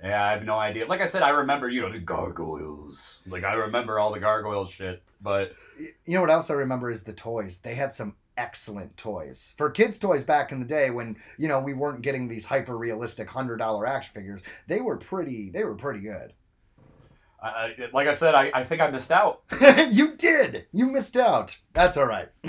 Yeah, 0.02 0.24
I 0.24 0.30
have 0.30 0.44
no 0.44 0.58
idea. 0.58 0.86
Like 0.86 1.02
I 1.02 1.06
said, 1.06 1.22
I 1.22 1.30
remember 1.30 1.68
you 1.68 1.82
know 1.82 1.92
the 1.92 1.98
Gargoyles. 1.98 3.20
Like 3.26 3.44
I 3.44 3.54
remember 3.54 3.98
all 3.98 4.12
the 4.12 4.20
Gargoyles 4.20 4.70
shit, 4.70 5.02
but 5.20 5.52
You 5.78 6.14
know 6.14 6.20
what 6.22 6.30
else 6.30 6.50
I 6.50 6.54
remember 6.54 6.90
is 6.90 7.02
the 7.02 7.12
toys. 7.12 7.58
They 7.58 7.74
had 7.74 7.92
some 7.92 8.16
excellent 8.36 8.96
toys 8.96 9.52
for 9.58 9.68
kids' 9.68 9.98
toys 9.98 10.22
back 10.24 10.52
in 10.52 10.60
the 10.60 10.66
day 10.66 10.88
when 10.90 11.16
you 11.38 11.48
know 11.48 11.60
we 11.60 11.74
weren't 11.74 12.02
getting 12.02 12.28
these 12.28 12.46
hyper 12.46 12.76
realistic 12.76 13.28
hundred 13.28 13.58
dollar 13.58 13.86
action 13.86 14.14
figures. 14.14 14.40
They 14.68 14.80
were 14.80 14.96
pretty. 14.96 15.50
They 15.50 15.64
were 15.64 15.74
pretty 15.74 16.00
good. 16.00 16.32
I, 17.42 17.48
I, 17.48 17.88
like 17.92 18.06
I 18.06 18.12
said, 18.12 18.34
I, 18.34 18.50
I 18.54 18.64
think 18.64 18.80
I 18.82 18.90
missed 18.90 19.10
out. 19.10 19.42
you 19.90 20.16
did. 20.16 20.66
You 20.72 20.86
missed 20.86 21.16
out. 21.16 21.56
That's 21.72 21.96
all 21.96 22.06
right. 22.06 22.28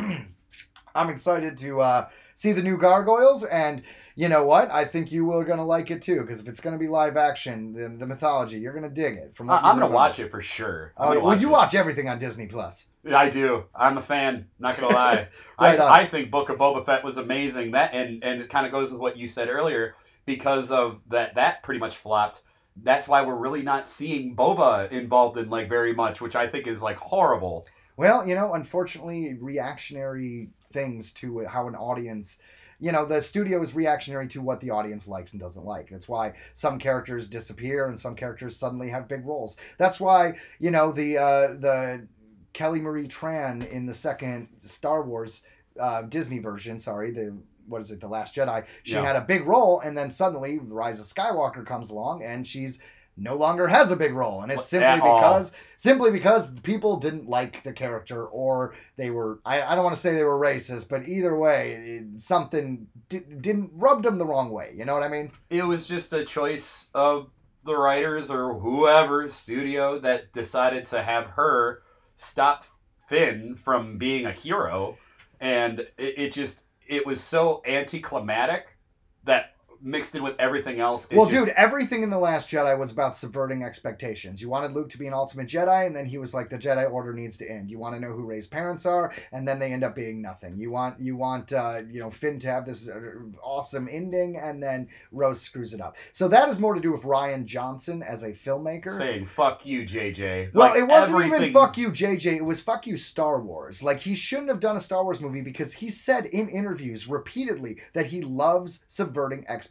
I'm 0.95 1.10
excited 1.10 1.57
to 1.57 1.80
uh, 1.82 2.10
see 2.34 2.52
the 2.52 2.64
new 2.64 2.78
Gargoyles, 2.78 3.45
and 3.45 3.84
you 4.16 4.30
know 4.30 4.46
what? 4.46 4.70
I 4.70 4.86
think 4.86 5.12
you 5.12 5.32
are 5.32 5.44
gonna 5.44 5.66
like 5.66 5.92
it 5.92 6.02
too, 6.02 6.22
because 6.22 6.40
if 6.40 6.48
it's 6.48 6.60
gonna 6.60 6.78
be 6.78 6.88
live 6.88 7.18
action, 7.18 7.74
the, 7.74 7.98
the 7.98 8.08
mythology, 8.08 8.60
you're 8.60 8.74
gonna 8.74 8.90
dig 8.90 9.18
it. 9.18 9.36
From 9.36 9.50
I, 9.50 9.58
I'm 9.58 9.80
gonna 9.80 9.92
watch 9.92 10.20
it 10.20 10.32
for 10.32 10.42
sure. 10.42 10.94
Oh, 10.98 11.20
would 11.20 11.42
you 11.42 11.50
it. 11.50 11.52
watch 11.52 11.76
everything 11.76 12.08
on 12.10 12.20
Disney 12.20 12.48
Plus? 12.48 12.88
I 13.10 13.30
do. 13.30 13.66
I'm 13.76 13.98
a 13.98 14.02
fan. 14.02 14.48
Not 14.60 14.78
gonna 14.78 14.94
lie. 14.94 15.28
Right. 15.60 15.80
I, 15.80 16.02
I 16.02 16.06
think 16.08 16.32
Book 16.32 16.50
of 16.50 16.58
Boba 16.58 16.84
Fett 16.84 17.04
was 17.04 17.20
amazing. 17.20 17.70
That 17.72 17.94
and 17.94 18.24
and 18.24 18.42
it 18.42 18.50
kind 18.50 18.66
of 18.66 18.72
goes 18.72 18.90
with 18.92 19.00
what 19.00 19.16
you 19.16 19.28
said 19.28 19.48
earlier 19.48 19.94
because 20.26 20.72
of 20.72 21.02
that. 21.10 21.36
That 21.36 21.62
pretty 21.62 21.80
much 21.80 21.98
flopped. 21.98 22.42
That's 22.76 23.08
why 23.08 23.22
we're 23.22 23.36
really 23.36 23.62
not 23.62 23.88
seeing 23.88 24.36
Boba 24.36 24.92
involved 24.92 25.38
in 25.38 25.52
like 25.52 25.70
very 25.70 25.94
much, 25.94 26.20
which 26.20 26.36
I 26.36 26.48
think 26.48 26.66
is 26.66 26.82
like 26.82 26.98
horrible. 26.98 27.68
Well, 27.96 28.26
you 28.26 28.34
know, 28.34 28.56
unfortunately, 28.56 29.38
reactionary 29.40 30.50
things 30.74 31.12
to 31.14 31.46
how 31.46 31.68
an 31.68 31.76
audience. 31.76 32.40
You 32.82 32.91
know, 32.91 33.06
the 33.06 33.22
studio 33.22 33.62
is 33.62 33.74
reactionary 33.76 34.28
to 34.30 34.41
what 34.41 34.60
the 34.60 34.72
audience 34.72 35.08
likes 35.08 35.32
and 35.32 35.40
doesn't 35.40 35.64
like. 35.64 35.90
That's 35.90 36.10
why 36.10 36.34
some 36.53 36.80
characters 36.80 37.30
disappear 37.30 37.88
and 37.88 37.98
some 37.98 38.16
characters 38.16 38.58
suddenly 38.58 38.90
have 38.90 39.08
big 39.08 39.26
roles. 39.26 39.56
That's 39.78 39.99
why 39.99 40.34
you 40.60 40.72
know 40.72 40.91
the 40.91 41.18
uh, 41.18 41.48
the 41.60 42.08
Kelly 42.53 42.82
Marie 42.82 43.08
Tran 43.08 43.70
in 43.70 43.86
the 43.86 43.94
second 43.94 44.49
Star 44.66 45.03
Wars 45.03 45.44
uh, 45.80 46.02
Disney 46.02 46.40
version. 46.40 46.80
Sorry, 46.80 47.12
the 47.12 47.38
what 47.68 47.82
is 47.82 47.91
it, 47.91 48.02
the 48.02 48.08
Last 48.08 48.36
Jedi? 48.36 48.66
She 48.84 48.95
Yeah. 48.95 49.03
had 49.06 49.16
a 49.16 49.22
big 49.22 49.45
role, 49.48 49.80
and 49.82 49.95
then 49.98 50.10
suddenly 50.10 50.60
Rise 50.60 50.99
of 50.99 51.06
Skywalker 51.06 51.66
comes 51.66 51.91
along, 51.91 52.24
and 52.24 52.45
she's 52.45 52.80
no 53.18 53.36
longer 53.36 53.68
has 53.68 53.92
a 53.92 53.96
big 53.96 54.14
role, 54.14 54.42
and 54.42 54.52
it's 54.52 54.68
simply 54.68 55.00
because 55.02 55.52
simply 55.78 56.12
because 56.12 56.50
people 56.62 56.98
didn't 56.98 57.28
like 57.28 57.64
the 57.64 57.74
character 57.74 58.26
or 58.26 58.74
they 58.98 59.10
were 59.10 59.40
I, 59.46 59.62
I 59.62 59.76
don't 59.76 59.84
want 59.84 59.96
to 59.96 60.02
say 60.02 60.16
they 60.16 60.24
were 60.24 60.40
racist, 60.40 60.90
but 60.90 61.08
either 61.08 61.38
way, 61.38 62.00
it, 62.02 62.20
something 62.20 62.88
di- 63.10 63.20
didn't 63.20 63.72
rubbed 63.74 64.06
them 64.06 64.18
the 64.18 64.26
wrong 64.26 64.52
way. 64.52 64.74
You 64.76 64.86
know 64.86 64.94
what 64.94 65.04
I 65.04 65.10
mean? 65.10 65.32
it 65.50 65.64
was 65.64 65.88
just 65.88 66.14
a 66.14 66.26
choice 66.26 66.90
of 66.94 67.30
the 67.64 67.76
writers 67.76 68.32
or 68.32 68.60
whoever 68.60 69.30
studio 69.30 70.00
that 70.00 70.34
decided 70.34 70.86
to 70.86 71.04
have 71.04 71.26
her 71.32 71.84
stop 72.16 72.66
Finn 73.08 73.56
from 73.56 73.98
being 73.98 74.26
a 74.26 74.32
hero, 74.32 74.98
and 75.40 75.82
it, 75.98 76.18
it 76.18 76.34
just 76.34 76.64
it 76.88 77.06
was 77.06 77.22
so 77.22 77.62
anticlimactic 77.66 78.78
that 79.24 79.56
mixed 79.82 80.16
in 80.16 80.24
with 80.24 80.36
everything 80.40 80.80
else. 80.80 81.08
Well, 81.12 81.26
just- 81.26 81.45
dude, 81.48 81.56
everything 81.56 82.03
in 82.03 82.10
the 82.10 82.18
Last 82.20 82.49
Jedi 82.49 82.78
was 82.78 82.91
about 82.91 83.16
subverting 83.16 83.64
expectations. 83.64 84.41
You 84.41 84.49
wanted 84.49 84.74
Luke 84.74 84.90
to 84.90 84.98
be 84.98 85.08
an 85.08 85.14
ultimate 85.14 85.48
Jedi, 85.48 85.86
and 85.88 85.95
then 85.95 86.06
he 86.06 86.18
was 86.18 86.34
like, 86.34 86.49
"The 86.49 86.58
Jedi 86.58 86.90
Order 86.91 87.14
needs 87.14 87.38
to 87.38 87.49
end." 87.49 87.70
You 87.72 87.80
want 87.80 87.95
to 87.95 87.99
know 87.99 88.12
who 88.14 88.24
Rey's 88.24 88.48
parents 88.48 88.86
are, 88.86 89.12
and 89.32 89.48
then 89.48 89.60
they 89.60 89.72
end 89.74 89.84
up 89.84 89.95
being 89.95 90.22
nothing. 90.22 90.58
You 90.58 90.72
want 90.72 90.99
you 90.99 91.16
want 91.16 91.52
uh, 91.53 91.82
you 91.90 91.99
know 91.99 92.10
Finn 92.10 92.40
to 92.40 92.48
have 92.48 92.66
this 92.66 92.88
uh, 92.90 92.99
awesome 93.44 93.88
ending, 93.91 94.38
and 94.38 94.62
then 94.62 94.88
Rose 95.12 95.41
screws 95.41 95.74
it 95.74 95.82
up. 95.82 95.95
So 96.12 96.28
that 96.28 96.49
is 96.49 96.60
more 96.60 96.74
to 96.76 96.82
do 96.82 96.91
with 96.91 97.02
Rian 97.03 97.45
Johnson 97.45 98.03
as 98.03 98.24
a 98.24 98.32
filmmaker. 98.32 98.98
saying 98.98 99.26
"fuck 99.26 99.66
you, 99.66 99.84
JJ." 99.86 100.53
Well, 100.53 100.70
Like, 100.70 100.80
it 100.80 100.84
wasn't 100.88 101.26
even 101.26 101.53
fuck 101.53 101.78
you, 101.78 101.90
JJ. 101.90 102.38
It 102.38 102.45
was 102.45 102.62
fuck 102.62 102.86
you, 102.88 102.98
Star 102.98 103.40
Wars. 103.40 103.82
Like, 103.84 103.99
he 103.99 104.14
shouldn't 104.16 104.49
have 104.49 104.60
done 104.60 104.78
a 104.78 104.82
Star 104.82 105.03
Wars 105.03 105.20
movie 105.22 105.41
because 105.41 105.74
he 105.74 105.90
said 105.90 106.26
in 106.28 106.49
interviews 106.49 107.08
repeatedly 107.08 107.78
that 107.94 108.08
he 108.08 108.22
loves 108.22 108.84
subverting 108.88 109.45
expectations. 109.48 109.70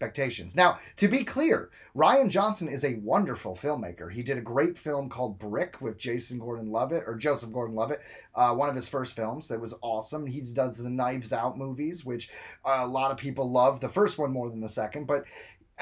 Now, 0.57 0.79
to 0.97 1.09
be 1.09 1.25
clear, 1.25 1.71
Rian 1.95 2.29
Johnson 2.31 2.69
is 2.69 2.85
a 2.85 2.97
wonderful 2.97 3.55
filmmaker. 3.55 4.11
He 4.11 4.23
did 4.23 4.39
a 4.39 4.41
great 4.43 4.77
film 4.79 5.09
called 5.09 5.39
Brick 5.39 5.81
with 5.81 5.99
Jason 5.99 6.39
Gordon 6.39 6.73
Levitt, 6.73 7.05
or 7.07 7.17
Joseph 7.17 7.53
Gordon 7.53 7.77
Levitt, 7.77 8.01
uh, 8.35 8.55
one 8.55 8.69
of 8.69 8.75
his 8.75 8.89
first 8.89 9.15
films 9.15 9.49
that 9.49 9.61
was 9.61 9.75
awesome. 9.83 10.27
He 10.27 10.41
does 10.41 10.79
the 10.79 10.89
Knives 10.89 11.33
Out 11.33 11.59
movies, 11.59 12.05
which 12.05 12.31
uh, 12.65 12.79
a 12.81 12.87
lot 12.87 13.11
of 13.11 13.17
people 13.17 13.51
love. 13.51 13.81
The 13.81 13.89
first 13.89 14.19
one 14.19 14.33
more 14.33 14.49
than 14.51 14.61
the 14.61 14.69
second, 14.69 15.07
but. 15.07 15.25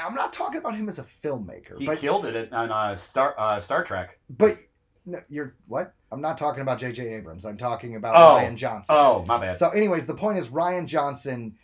I'm 0.01 0.15
not 0.15 0.32
talking 0.32 0.59
about 0.61 0.77
him 0.77 0.89
as 0.89 1.01
a 1.01 1.03
filmmaker, 1.03 1.77
He 1.77 1.85
but 1.85 1.99
killed 1.99 2.24
it 2.24 2.53
on 2.53 2.70
uh, 2.70 2.95
Star 2.95 3.35
uh, 3.36 3.59
Star 3.59 3.82
Trek. 3.82 4.16
but 4.31 4.57
no, 5.05 5.19
you're 5.28 5.57
what? 5.66 5.93
I'm 6.12 6.20
not 6.20 6.39
talking 6.39 6.62
about 6.62 6.78
J.J. 6.78 7.15
Abrams. 7.15 7.45
I'm 7.45 7.57
talking 7.57 7.97
about 7.97 8.15
Oh. 8.15 8.39
Rian 8.39 8.57
Johnson. 8.57 8.95
Oh, 8.97 9.24
my 9.27 9.39
bad. 9.39 9.57
So, 9.57 9.70
anyways, 9.70 10.07
the 10.07 10.15
point 10.15 10.39
is 10.39 10.51
Rian 10.51 10.86
Johnson. 10.86 11.57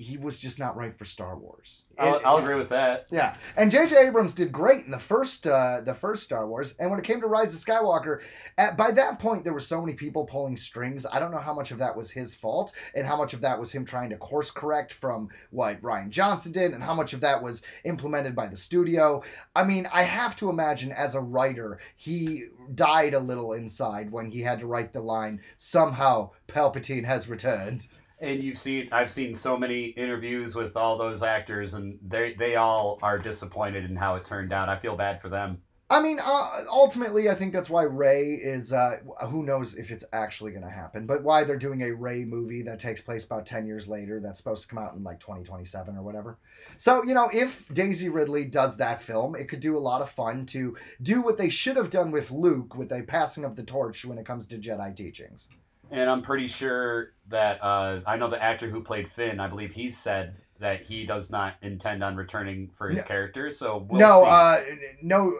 He 0.00 0.16
was 0.16 0.38
just 0.38 0.58
not 0.58 0.76
right 0.78 0.96
for 0.96 1.04
Star 1.04 1.36
Wars. 1.36 1.84
I'll, 1.98 2.16
It- 2.16 2.22
I'll 2.24 2.38
agree 2.38 2.54
with 2.54 2.70
that. 2.70 3.06
Yeah, 3.10 3.36
and 3.54 3.70
J.J. 3.70 3.94
Abrams 4.06 4.32
did 4.32 4.50
great 4.50 4.86
in 4.86 4.90
the 4.90 4.98
first, 4.98 5.46
uh, 5.46 5.82
the 5.84 5.94
first 5.94 6.22
Star 6.22 6.46
Wars, 6.48 6.74
and 6.78 6.90
when 6.90 6.98
it 6.98 7.04
came 7.04 7.20
to 7.20 7.26
Rise 7.26 7.52
of 7.54 7.60
Skywalker, 7.60 8.20
at, 8.56 8.78
by 8.78 8.92
that 8.92 9.18
point 9.18 9.44
there 9.44 9.52
were 9.52 9.60
so 9.60 9.78
many 9.82 9.92
people 9.92 10.24
pulling 10.24 10.56
strings. 10.56 11.04
I 11.04 11.18
don't 11.18 11.30
know 11.30 11.38
how 11.38 11.52
much 11.52 11.70
of 11.70 11.76
that 11.78 11.94
was 11.96 12.10
his 12.12 12.34
fault, 12.34 12.72
and 12.94 13.06
how 13.06 13.16
much 13.18 13.34
of 13.34 13.42
that 13.42 13.60
was 13.60 13.72
him 13.72 13.84
trying 13.84 14.08
to 14.08 14.16
course 14.16 14.50
correct 14.50 14.94
from 14.94 15.28
what 15.50 15.82
Rian 15.82 16.08
Johnson 16.08 16.52
did, 16.52 16.72
and 16.72 16.82
how 16.82 16.94
much 16.94 17.12
of 17.12 17.20
that 17.20 17.42
was 17.42 17.60
implemented 17.84 18.34
by 18.34 18.46
the 18.46 18.56
studio. 18.56 19.22
I 19.54 19.64
mean, 19.64 19.86
I 19.92 20.04
have 20.04 20.34
to 20.36 20.48
imagine 20.48 20.92
as 20.92 21.14
a 21.14 21.20
writer, 21.20 21.78
he 21.94 22.46
died 22.74 23.12
a 23.12 23.20
little 23.20 23.52
inside 23.52 24.10
when 24.10 24.30
he 24.30 24.40
had 24.40 24.60
to 24.60 24.66
write 24.66 24.94
the 24.94 25.02
line, 25.02 25.42
"Somehow 25.58 26.30
Palpatine 26.48 27.04
has 27.04 27.28
returned." 27.28 27.86
And 28.20 28.42
you've 28.42 28.58
seen, 28.58 28.88
I've 28.92 29.10
seen 29.10 29.34
so 29.34 29.56
many 29.56 29.86
interviews 29.86 30.54
with 30.54 30.76
all 30.76 30.98
those 30.98 31.22
actors, 31.22 31.74
and 31.74 31.98
they 32.06 32.34
they 32.34 32.56
all 32.56 32.98
are 33.02 33.18
disappointed 33.18 33.88
in 33.88 33.96
how 33.96 34.16
it 34.16 34.24
turned 34.24 34.52
out. 34.52 34.68
I 34.68 34.76
feel 34.76 34.96
bad 34.96 35.22
for 35.22 35.28
them. 35.28 35.62
I 35.92 36.00
mean, 36.00 36.20
uh, 36.22 36.62
ultimately, 36.68 37.28
I 37.28 37.34
think 37.34 37.52
that's 37.52 37.68
why 37.68 37.82
Rey 37.82 38.38
is. 38.40 38.72
Uh, 38.72 38.98
who 39.28 39.42
knows 39.42 39.74
if 39.74 39.90
it's 39.90 40.04
actually 40.12 40.52
going 40.52 40.62
to 40.62 40.70
happen, 40.70 41.04
but 41.04 41.24
why 41.24 41.42
they're 41.42 41.56
doing 41.56 41.82
a 41.82 41.90
Rey 41.92 42.24
movie 42.24 42.62
that 42.62 42.78
takes 42.78 43.00
place 43.00 43.24
about 43.24 43.44
10 43.44 43.66
years 43.66 43.88
later 43.88 44.20
that's 44.20 44.38
supposed 44.38 44.62
to 44.62 44.68
come 44.68 44.78
out 44.78 44.94
in 44.94 45.02
like 45.02 45.18
2027 45.18 45.96
or 45.96 46.02
whatever. 46.02 46.38
So, 46.76 47.02
you 47.02 47.12
know, 47.12 47.28
if 47.32 47.66
Daisy 47.74 48.08
Ridley 48.08 48.44
does 48.44 48.76
that 48.76 49.02
film, 49.02 49.34
it 49.34 49.48
could 49.48 49.58
do 49.58 49.76
a 49.76 49.80
lot 49.80 50.00
of 50.00 50.10
fun 50.10 50.46
to 50.46 50.76
do 51.02 51.22
what 51.22 51.38
they 51.38 51.48
should 51.48 51.76
have 51.76 51.90
done 51.90 52.12
with 52.12 52.30
Luke 52.30 52.76
with 52.76 52.92
a 52.92 53.02
passing 53.02 53.44
of 53.44 53.56
the 53.56 53.64
torch 53.64 54.04
when 54.04 54.18
it 54.18 54.26
comes 54.26 54.46
to 54.46 54.58
Jedi 54.58 54.94
teachings. 54.94 55.48
And 55.90 56.08
I'm 56.08 56.22
pretty 56.22 56.48
sure 56.48 57.12
that 57.28 57.62
uh, 57.62 58.00
I 58.06 58.16
know 58.16 58.30
the 58.30 58.42
actor 58.42 58.68
who 58.70 58.82
played 58.82 59.10
Finn. 59.10 59.40
I 59.40 59.48
believe 59.48 59.72
he 59.72 59.88
said 59.90 60.36
that 60.60 60.82
he 60.82 61.04
does 61.06 61.30
not 61.30 61.54
intend 61.62 62.04
on 62.04 62.16
returning 62.16 62.70
for 62.76 62.88
his 62.88 62.98
No. 63.00 63.04
character. 63.06 63.50
So 63.50 63.86
we'll 63.88 64.00
no, 64.00 64.22
see. 64.22 64.28
uh, 64.28 64.60
no, 65.02 65.32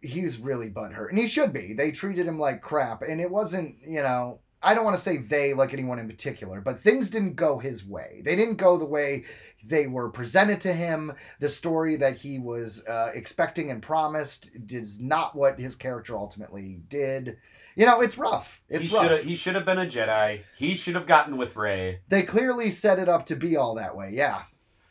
he's 0.00 0.38
really 0.38 0.70
butthurt, 0.70 1.10
and 1.10 1.18
he 1.18 1.26
should 1.26 1.52
be. 1.52 1.74
They 1.74 1.90
treated 1.90 2.26
him 2.26 2.38
like 2.38 2.62
crap, 2.62 3.02
and 3.02 3.20
it 3.20 3.30
wasn't, 3.30 3.76
you 3.86 4.02
know. 4.02 4.38
I 4.62 4.74
don't 4.74 4.84
want 4.84 4.96
to 4.98 5.02
say 5.02 5.16
they 5.16 5.54
like 5.54 5.72
anyone 5.72 5.98
in 5.98 6.06
particular, 6.06 6.60
but 6.60 6.82
things 6.82 7.08
didn't 7.08 7.34
go 7.34 7.58
his 7.58 7.82
way. 7.82 8.20
They 8.22 8.36
didn't 8.36 8.56
go 8.56 8.76
the 8.76 8.84
way 8.84 9.24
they 9.64 9.86
were 9.86 10.10
presented 10.10 10.60
to 10.62 10.74
him. 10.74 11.14
The 11.40 11.48
story 11.48 11.96
that 11.96 12.18
he 12.18 12.38
was 12.38 12.84
uh, 12.86 13.10
expecting 13.14 13.70
and 13.70 13.82
promised 13.82 14.50
is 14.68 15.00
not 15.00 15.34
what 15.34 15.58
his 15.58 15.76
character 15.76 16.14
ultimately 16.14 16.78
did. 16.90 17.38
You 17.80 17.86
know, 17.86 18.02
it's 18.02 18.18
rough. 18.18 18.60
he 18.68 18.74
It's 18.76 18.88
have 18.88 19.10
rough. 19.10 19.22
he 19.22 19.34
should 19.34 19.54
have 19.54 19.64
been 19.64 19.78
a 19.78 19.86
Jedi. 19.86 20.42
He 20.54 20.74
should 20.74 20.94
have 20.94 21.06
gotten 21.06 21.38
with 21.38 21.56
Rey. 21.56 22.00
They 22.10 22.24
clearly 22.24 22.68
set 22.68 22.98
it 22.98 23.08
up 23.08 23.24
to 23.24 23.36
be 23.36 23.56
all 23.56 23.74
that 23.76 23.96
way. 23.96 24.10
Yeah. 24.12 24.42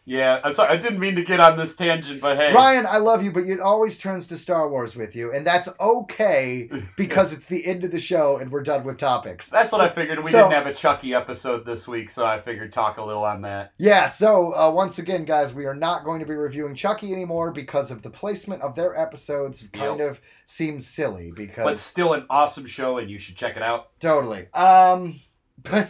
Yeah, 0.10 0.40
I'm 0.44 0.54
sorry. 0.54 0.72
I 0.72 0.78
didn't 0.78 1.00
mean 1.00 1.16
to 1.18 1.24
get 1.24 1.40
on 1.40 1.56
this 1.56 1.76
tangent, 1.76 2.20
but 2.20 2.36
hey, 2.36 2.52
Ryan, 2.52 2.88
I 2.88 2.98
love 2.98 3.24
you, 3.24 3.32
but 3.32 3.44
it 3.44 3.60
always 3.60 3.96
turns 4.00 4.26
to 4.28 4.40
Star 4.40 4.68
Wars 4.68 4.96
with 4.96 5.16
you, 5.16 5.32
and 5.32 5.46
that's 5.46 5.70
okay 5.80 6.68
because 6.98 7.32
it's 7.32 7.46
the 7.46 7.64
end 7.64 7.84
of 7.84 7.92
the 7.92 8.00
show 8.00 8.38
and 8.38 8.52
we're 8.52 8.64
done 8.64 8.84
with 8.84 8.98
topics. 8.98 9.50
that's 9.50 9.72
what 9.72 9.82
I 9.82 9.88
figured. 9.88 10.24
We 10.24 10.32
so- 10.32 10.40
didn't 10.40 10.54
have 10.54 10.66
a 10.66 10.74
Chucky 10.74 11.14
episode 11.14 11.64
this 11.64 11.88
week, 11.88 12.10
so 12.10 12.26
I 12.26 12.42
figured 12.42 12.72
talk 12.74 12.98
a 12.98 13.04
little 13.04 13.24
on 13.24 13.44
that. 13.44 13.74
Yeah, 13.78 14.08
so 14.08 14.56
uh, 14.56 14.72
once 14.72 14.98
again, 14.98 15.26
guys, 15.26 15.54
we 15.54 15.66
are 15.66 15.76
not 15.76 16.04
going 16.04 16.20
to 16.22 16.26
be 16.26 16.34
reviewing 16.34 16.74
Chucky 16.74 17.14
anymore 17.14 17.52
because 17.52 17.92
of 17.92 18.02
the 18.02 18.10
placement 18.10 18.64
of 18.64 18.76
their 18.76 19.00
episodes. 19.00 19.64
Kind 19.74 20.02
of 20.02 20.20
seems 20.48 20.88
silly 20.88 21.32
because 21.36 21.66
But 21.66 21.78
still 21.78 22.14
an 22.14 22.26
awesome 22.32 22.66
show, 22.66 22.98
and 22.98 23.12
you 23.12 23.20
should 23.20 23.36
check 23.36 23.56
it 23.56 23.62
out. 23.62 23.92
totally. 24.00 24.52
Um, 24.54 25.22
but 25.64 25.90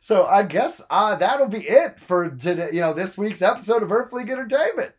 so 0.00 0.24
I 0.24 0.42
guess 0.42 0.82
uh, 0.90 1.16
that'll 1.16 1.48
be 1.48 1.66
it 1.66 2.00
for 2.00 2.30
today. 2.30 2.70
You 2.72 2.80
know, 2.80 2.94
this 2.94 3.16
week's 3.16 3.42
episode 3.42 3.82
of 3.82 3.92
Earthling 3.92 4.30
Entertainment. 4.30 4.92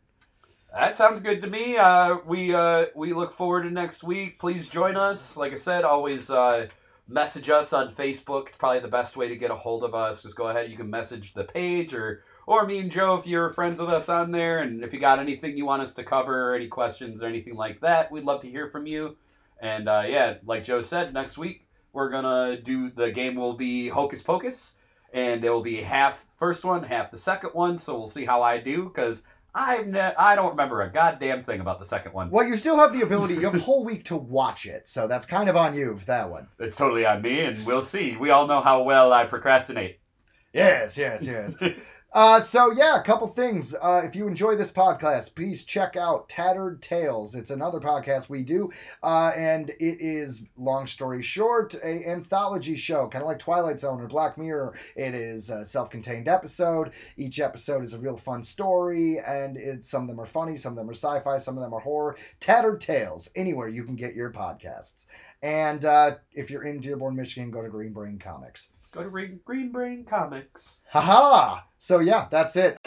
That 0.73 0.95
sounds 0.95 1.21
good 1.21 1.41
to 1.41 1.49
me. 1.49 1.77
Uh, 1.77 2.17
we 2.25 2.53
uh, 2.53 2.87
we 2.95 3.13
look 3.13 3.33
forward 3.33 3.63
to 3.63 3.71
next 3.71 4.03
week. 4.03 4.39
Please 4.39 4.67
join 4.67 4.97
us. 4.97 5.37
Like 5.37 5.53
I 5.53 5.55
said, 5.55 5.85
always 5.85 6.29
uh, 6.29 6.67
message 7.07 7.49
us 7.49 7.71
on 7.71 7.93
Facebook. 7.93 8.49
It's 8.49 8.57
probably 8.57 8.79
the 8.79 8.87
best 8.87 9.15
way 9.15 9.29
to 9.29 9.35
get 9.35 9.51
a 9.51 9.55
hold 9.55 9.83
of 9.83 9.95
us. 9.95 10.23
Just 10.23 10.35
go 10.35 10.49
ahead. 10.49 10.69
You 10.69 10.77
can 10.77 10.89
message 10.89 11.33
the 11.33 11.45
page 11.45 11.93
or 11.93 12.23
or 12.45 12.65
me 12.65 12.79
and 12.79 12.91
Joe 12.91 13.15
if 13.15 13.25
you're 13.25 13.53
friends 13.53 13.79
with 13.79 13.89
us 13.89 14.09
on 14.09 14.31
there. 14.31 14.59
And 14.59 14.83
if 14.83 14.93
you 14.93 14.99
got 14.99 15.19
anything 15.19 15.57
you 15.57 15.65
want 15.65 15.81
us 15.81 15.93
to 15.93 16.03
cover, 16.03 16.51
or 16.51 16.55
any 16.55 16.67
questions 16.67 17.23
or 17.23 17.27
anything 17.27 17.55
like 17.55 17.79
that, 17.81 18.11
we'd 18.11 18.25
love 18.25 18.41
to 18.41 18.49
hear 18.49 18.69
from 18.69 18.85
you. 18.85 19.17
And 19.59 19.87
uh, 19.87 20.03
yeah, 20.07 20.35
like 20.45 20.63
Joe 20.63 20.81
said, 20.81 21.13
next 21.13 21.37
week 21.37 21.64
we're 21.95 22.09
gonna 22.09 22.57
do 22.61 22.91
the 22.91 23.11
game. 23.11 23.35
Will 23.35 23.53
be 23.53 23.87
Hocus 23.87 24.21
Pocus, 24.21 24.75
and 25.13 25.43
it 25.43 25.49
will 25.49 25.63
be 25.63 25.81
half 25.81 26.25
first 26.37 26.63
one, 26.63 26.83
half 26.83 27.09
the 27.09 27.17
second 27.17 27.51
one. 27.51 27.77
So 27.77 27.95
we'll 27.95 28.05
see 28.05 28.25
how 28.25 28.43
I 28.43 28.59
do 28.59 28.83
because. 28.83 29.23
I've 29.57 29.87
ne- 29.87 30.13
I 30.17 30.35
don't 30.35 30.49
remember 30.49 30.81
a 30.81 30.91
goddamn 30.91 31.45
thing 31.45 31.61
about 31.61 31.79
the 31.79 31.85
second 31.85 32.11
one. 32.11 32.29
Well, 32.29 32.45
you 32.45 32.57
still 32.57 32.75
have 32.75 32.91
the 32.91 33.03
ability. 33.03 33.35
You 33.35 33.45
have 33.45 33.55
a 33.55 33.59
whole 33.59 33.85
week 33.85 34.03
to 34.07 34.17
watch 34.17 34.65
it, 34.65 34.89
so 34.89 35.07
that's 35.07 35.25
kind 35.25 35.47
of 35.47 35.55
on 35.55 35.73
you 35.73 35.97
for 35.97 36.05
that 36.07 36.29
one. 36.29 36.49
It's 36.59 36.75
totally 36.75 37.05
on 37.05 37.21
me, 37.21 37.39
and 37.39 37.65
we'll 37.65 37.81
see. 37.81 38.17
We 38.17 38.31
all 38.31 38.47
know 38.47 38.59
how 38.59 38.83
well 38.83 39.13
I 39.13 39.23
procrastinate. 39.23 40.01
Yes, 40.51 40.97
yes, 40.97 41.25
yes. 41.25 41.55
uh, 42.15 42.39
so 42.39 42.71
yeah, 42.71 42.97
a 42.97 43.03
couple 43.03 43.27
things. 43.27 43.75
Uh, 43.75 44.01
if 44.05 44.15
you 44.15 44.25
enjoy 44.25 44.55
this 44.55 44.71
podcast, 44.71 45.35
please 45.35 45.65
check 45.65 45.97
out 45.97 46.29
Tattered 46.29 46.81
Tales. 46.81 47.35
It's 47.35 47.49
another 47.49 47.81
podcast 47.81 48.29
we 48.29 48.41
do, 48.41 48.71
uh, 49.03 49.33
and 49.35 49.69
it 49.71 49.97
is 49.99 50.43
long 50.55 50.87
story 50.87 51.21
short, 51.21 51.75
a 51.83 52.07
anthology 52.09 52.77
show, 52.77 53.09
kind 53.09 53.21
of 53.21 53.27
like 53.27 53.39
Twilight 53.39 53.79
Zone 53.79 53.99
or 53.99 54.07
Black 54.07 54.37
Mirror. 54.37 54.75
It 54.95 55.13
is 55.13 55.49
a 55.49 55.65
self-contained 55.65 56.29
episode. 56.29 56.91
Each 57.17 57.41
episode 57.41 57.83
is 57.83 57.93
a 57.93 57.99
real 57.99 58.15
fun 58.15 58.43
story, 58.43 59.19
and 59.19 59.83
some 59.83 60.03
of 60.03 60.07
them 60.07 60.21
are 60.21 60.25
funny, 60.25 60.55
some 60.55 60.71
of 60.71 60.77
them 60.77 60.89
are 60.89 60.93
sci-fi, 60.93 61.37
some 61.37 61.57
of 61.57 61.63
them 61.63 61.73
are 61.73 61.81
horror. 61.81 62.15
Tattered 62.39 62.79
Tales, 62.79 63.29
anywhere 63.35 63.67
you 63.67 63.83
can 63.83 63.97
get 63.97 64.15
your 64.15 64.31
podcasts. 64.31 65.05
And 65.43 65.83
uh, 65.83 66.15
if 66.31 66.49
you're 66.49 66.63
in 66.63 66.79
Dearborn, 66.79 67.17
Michigan, 67.17 67.51
go 67.51 67.61
to 67.61 67.67
Green 67.67 67.91
Brain 67.91 68.19
Comics. 68.19 68.69
Go 68.95 69.03
to 69.03 69.09
Green 69.09 69.73
Brain 69.73 70.05
Comics. 70.05 70.83
Haha! 70.89 71.63
So 71.77 71.99
yeah, 71.99 72.27
that's 72.31 72.55
it. 72.55 72.77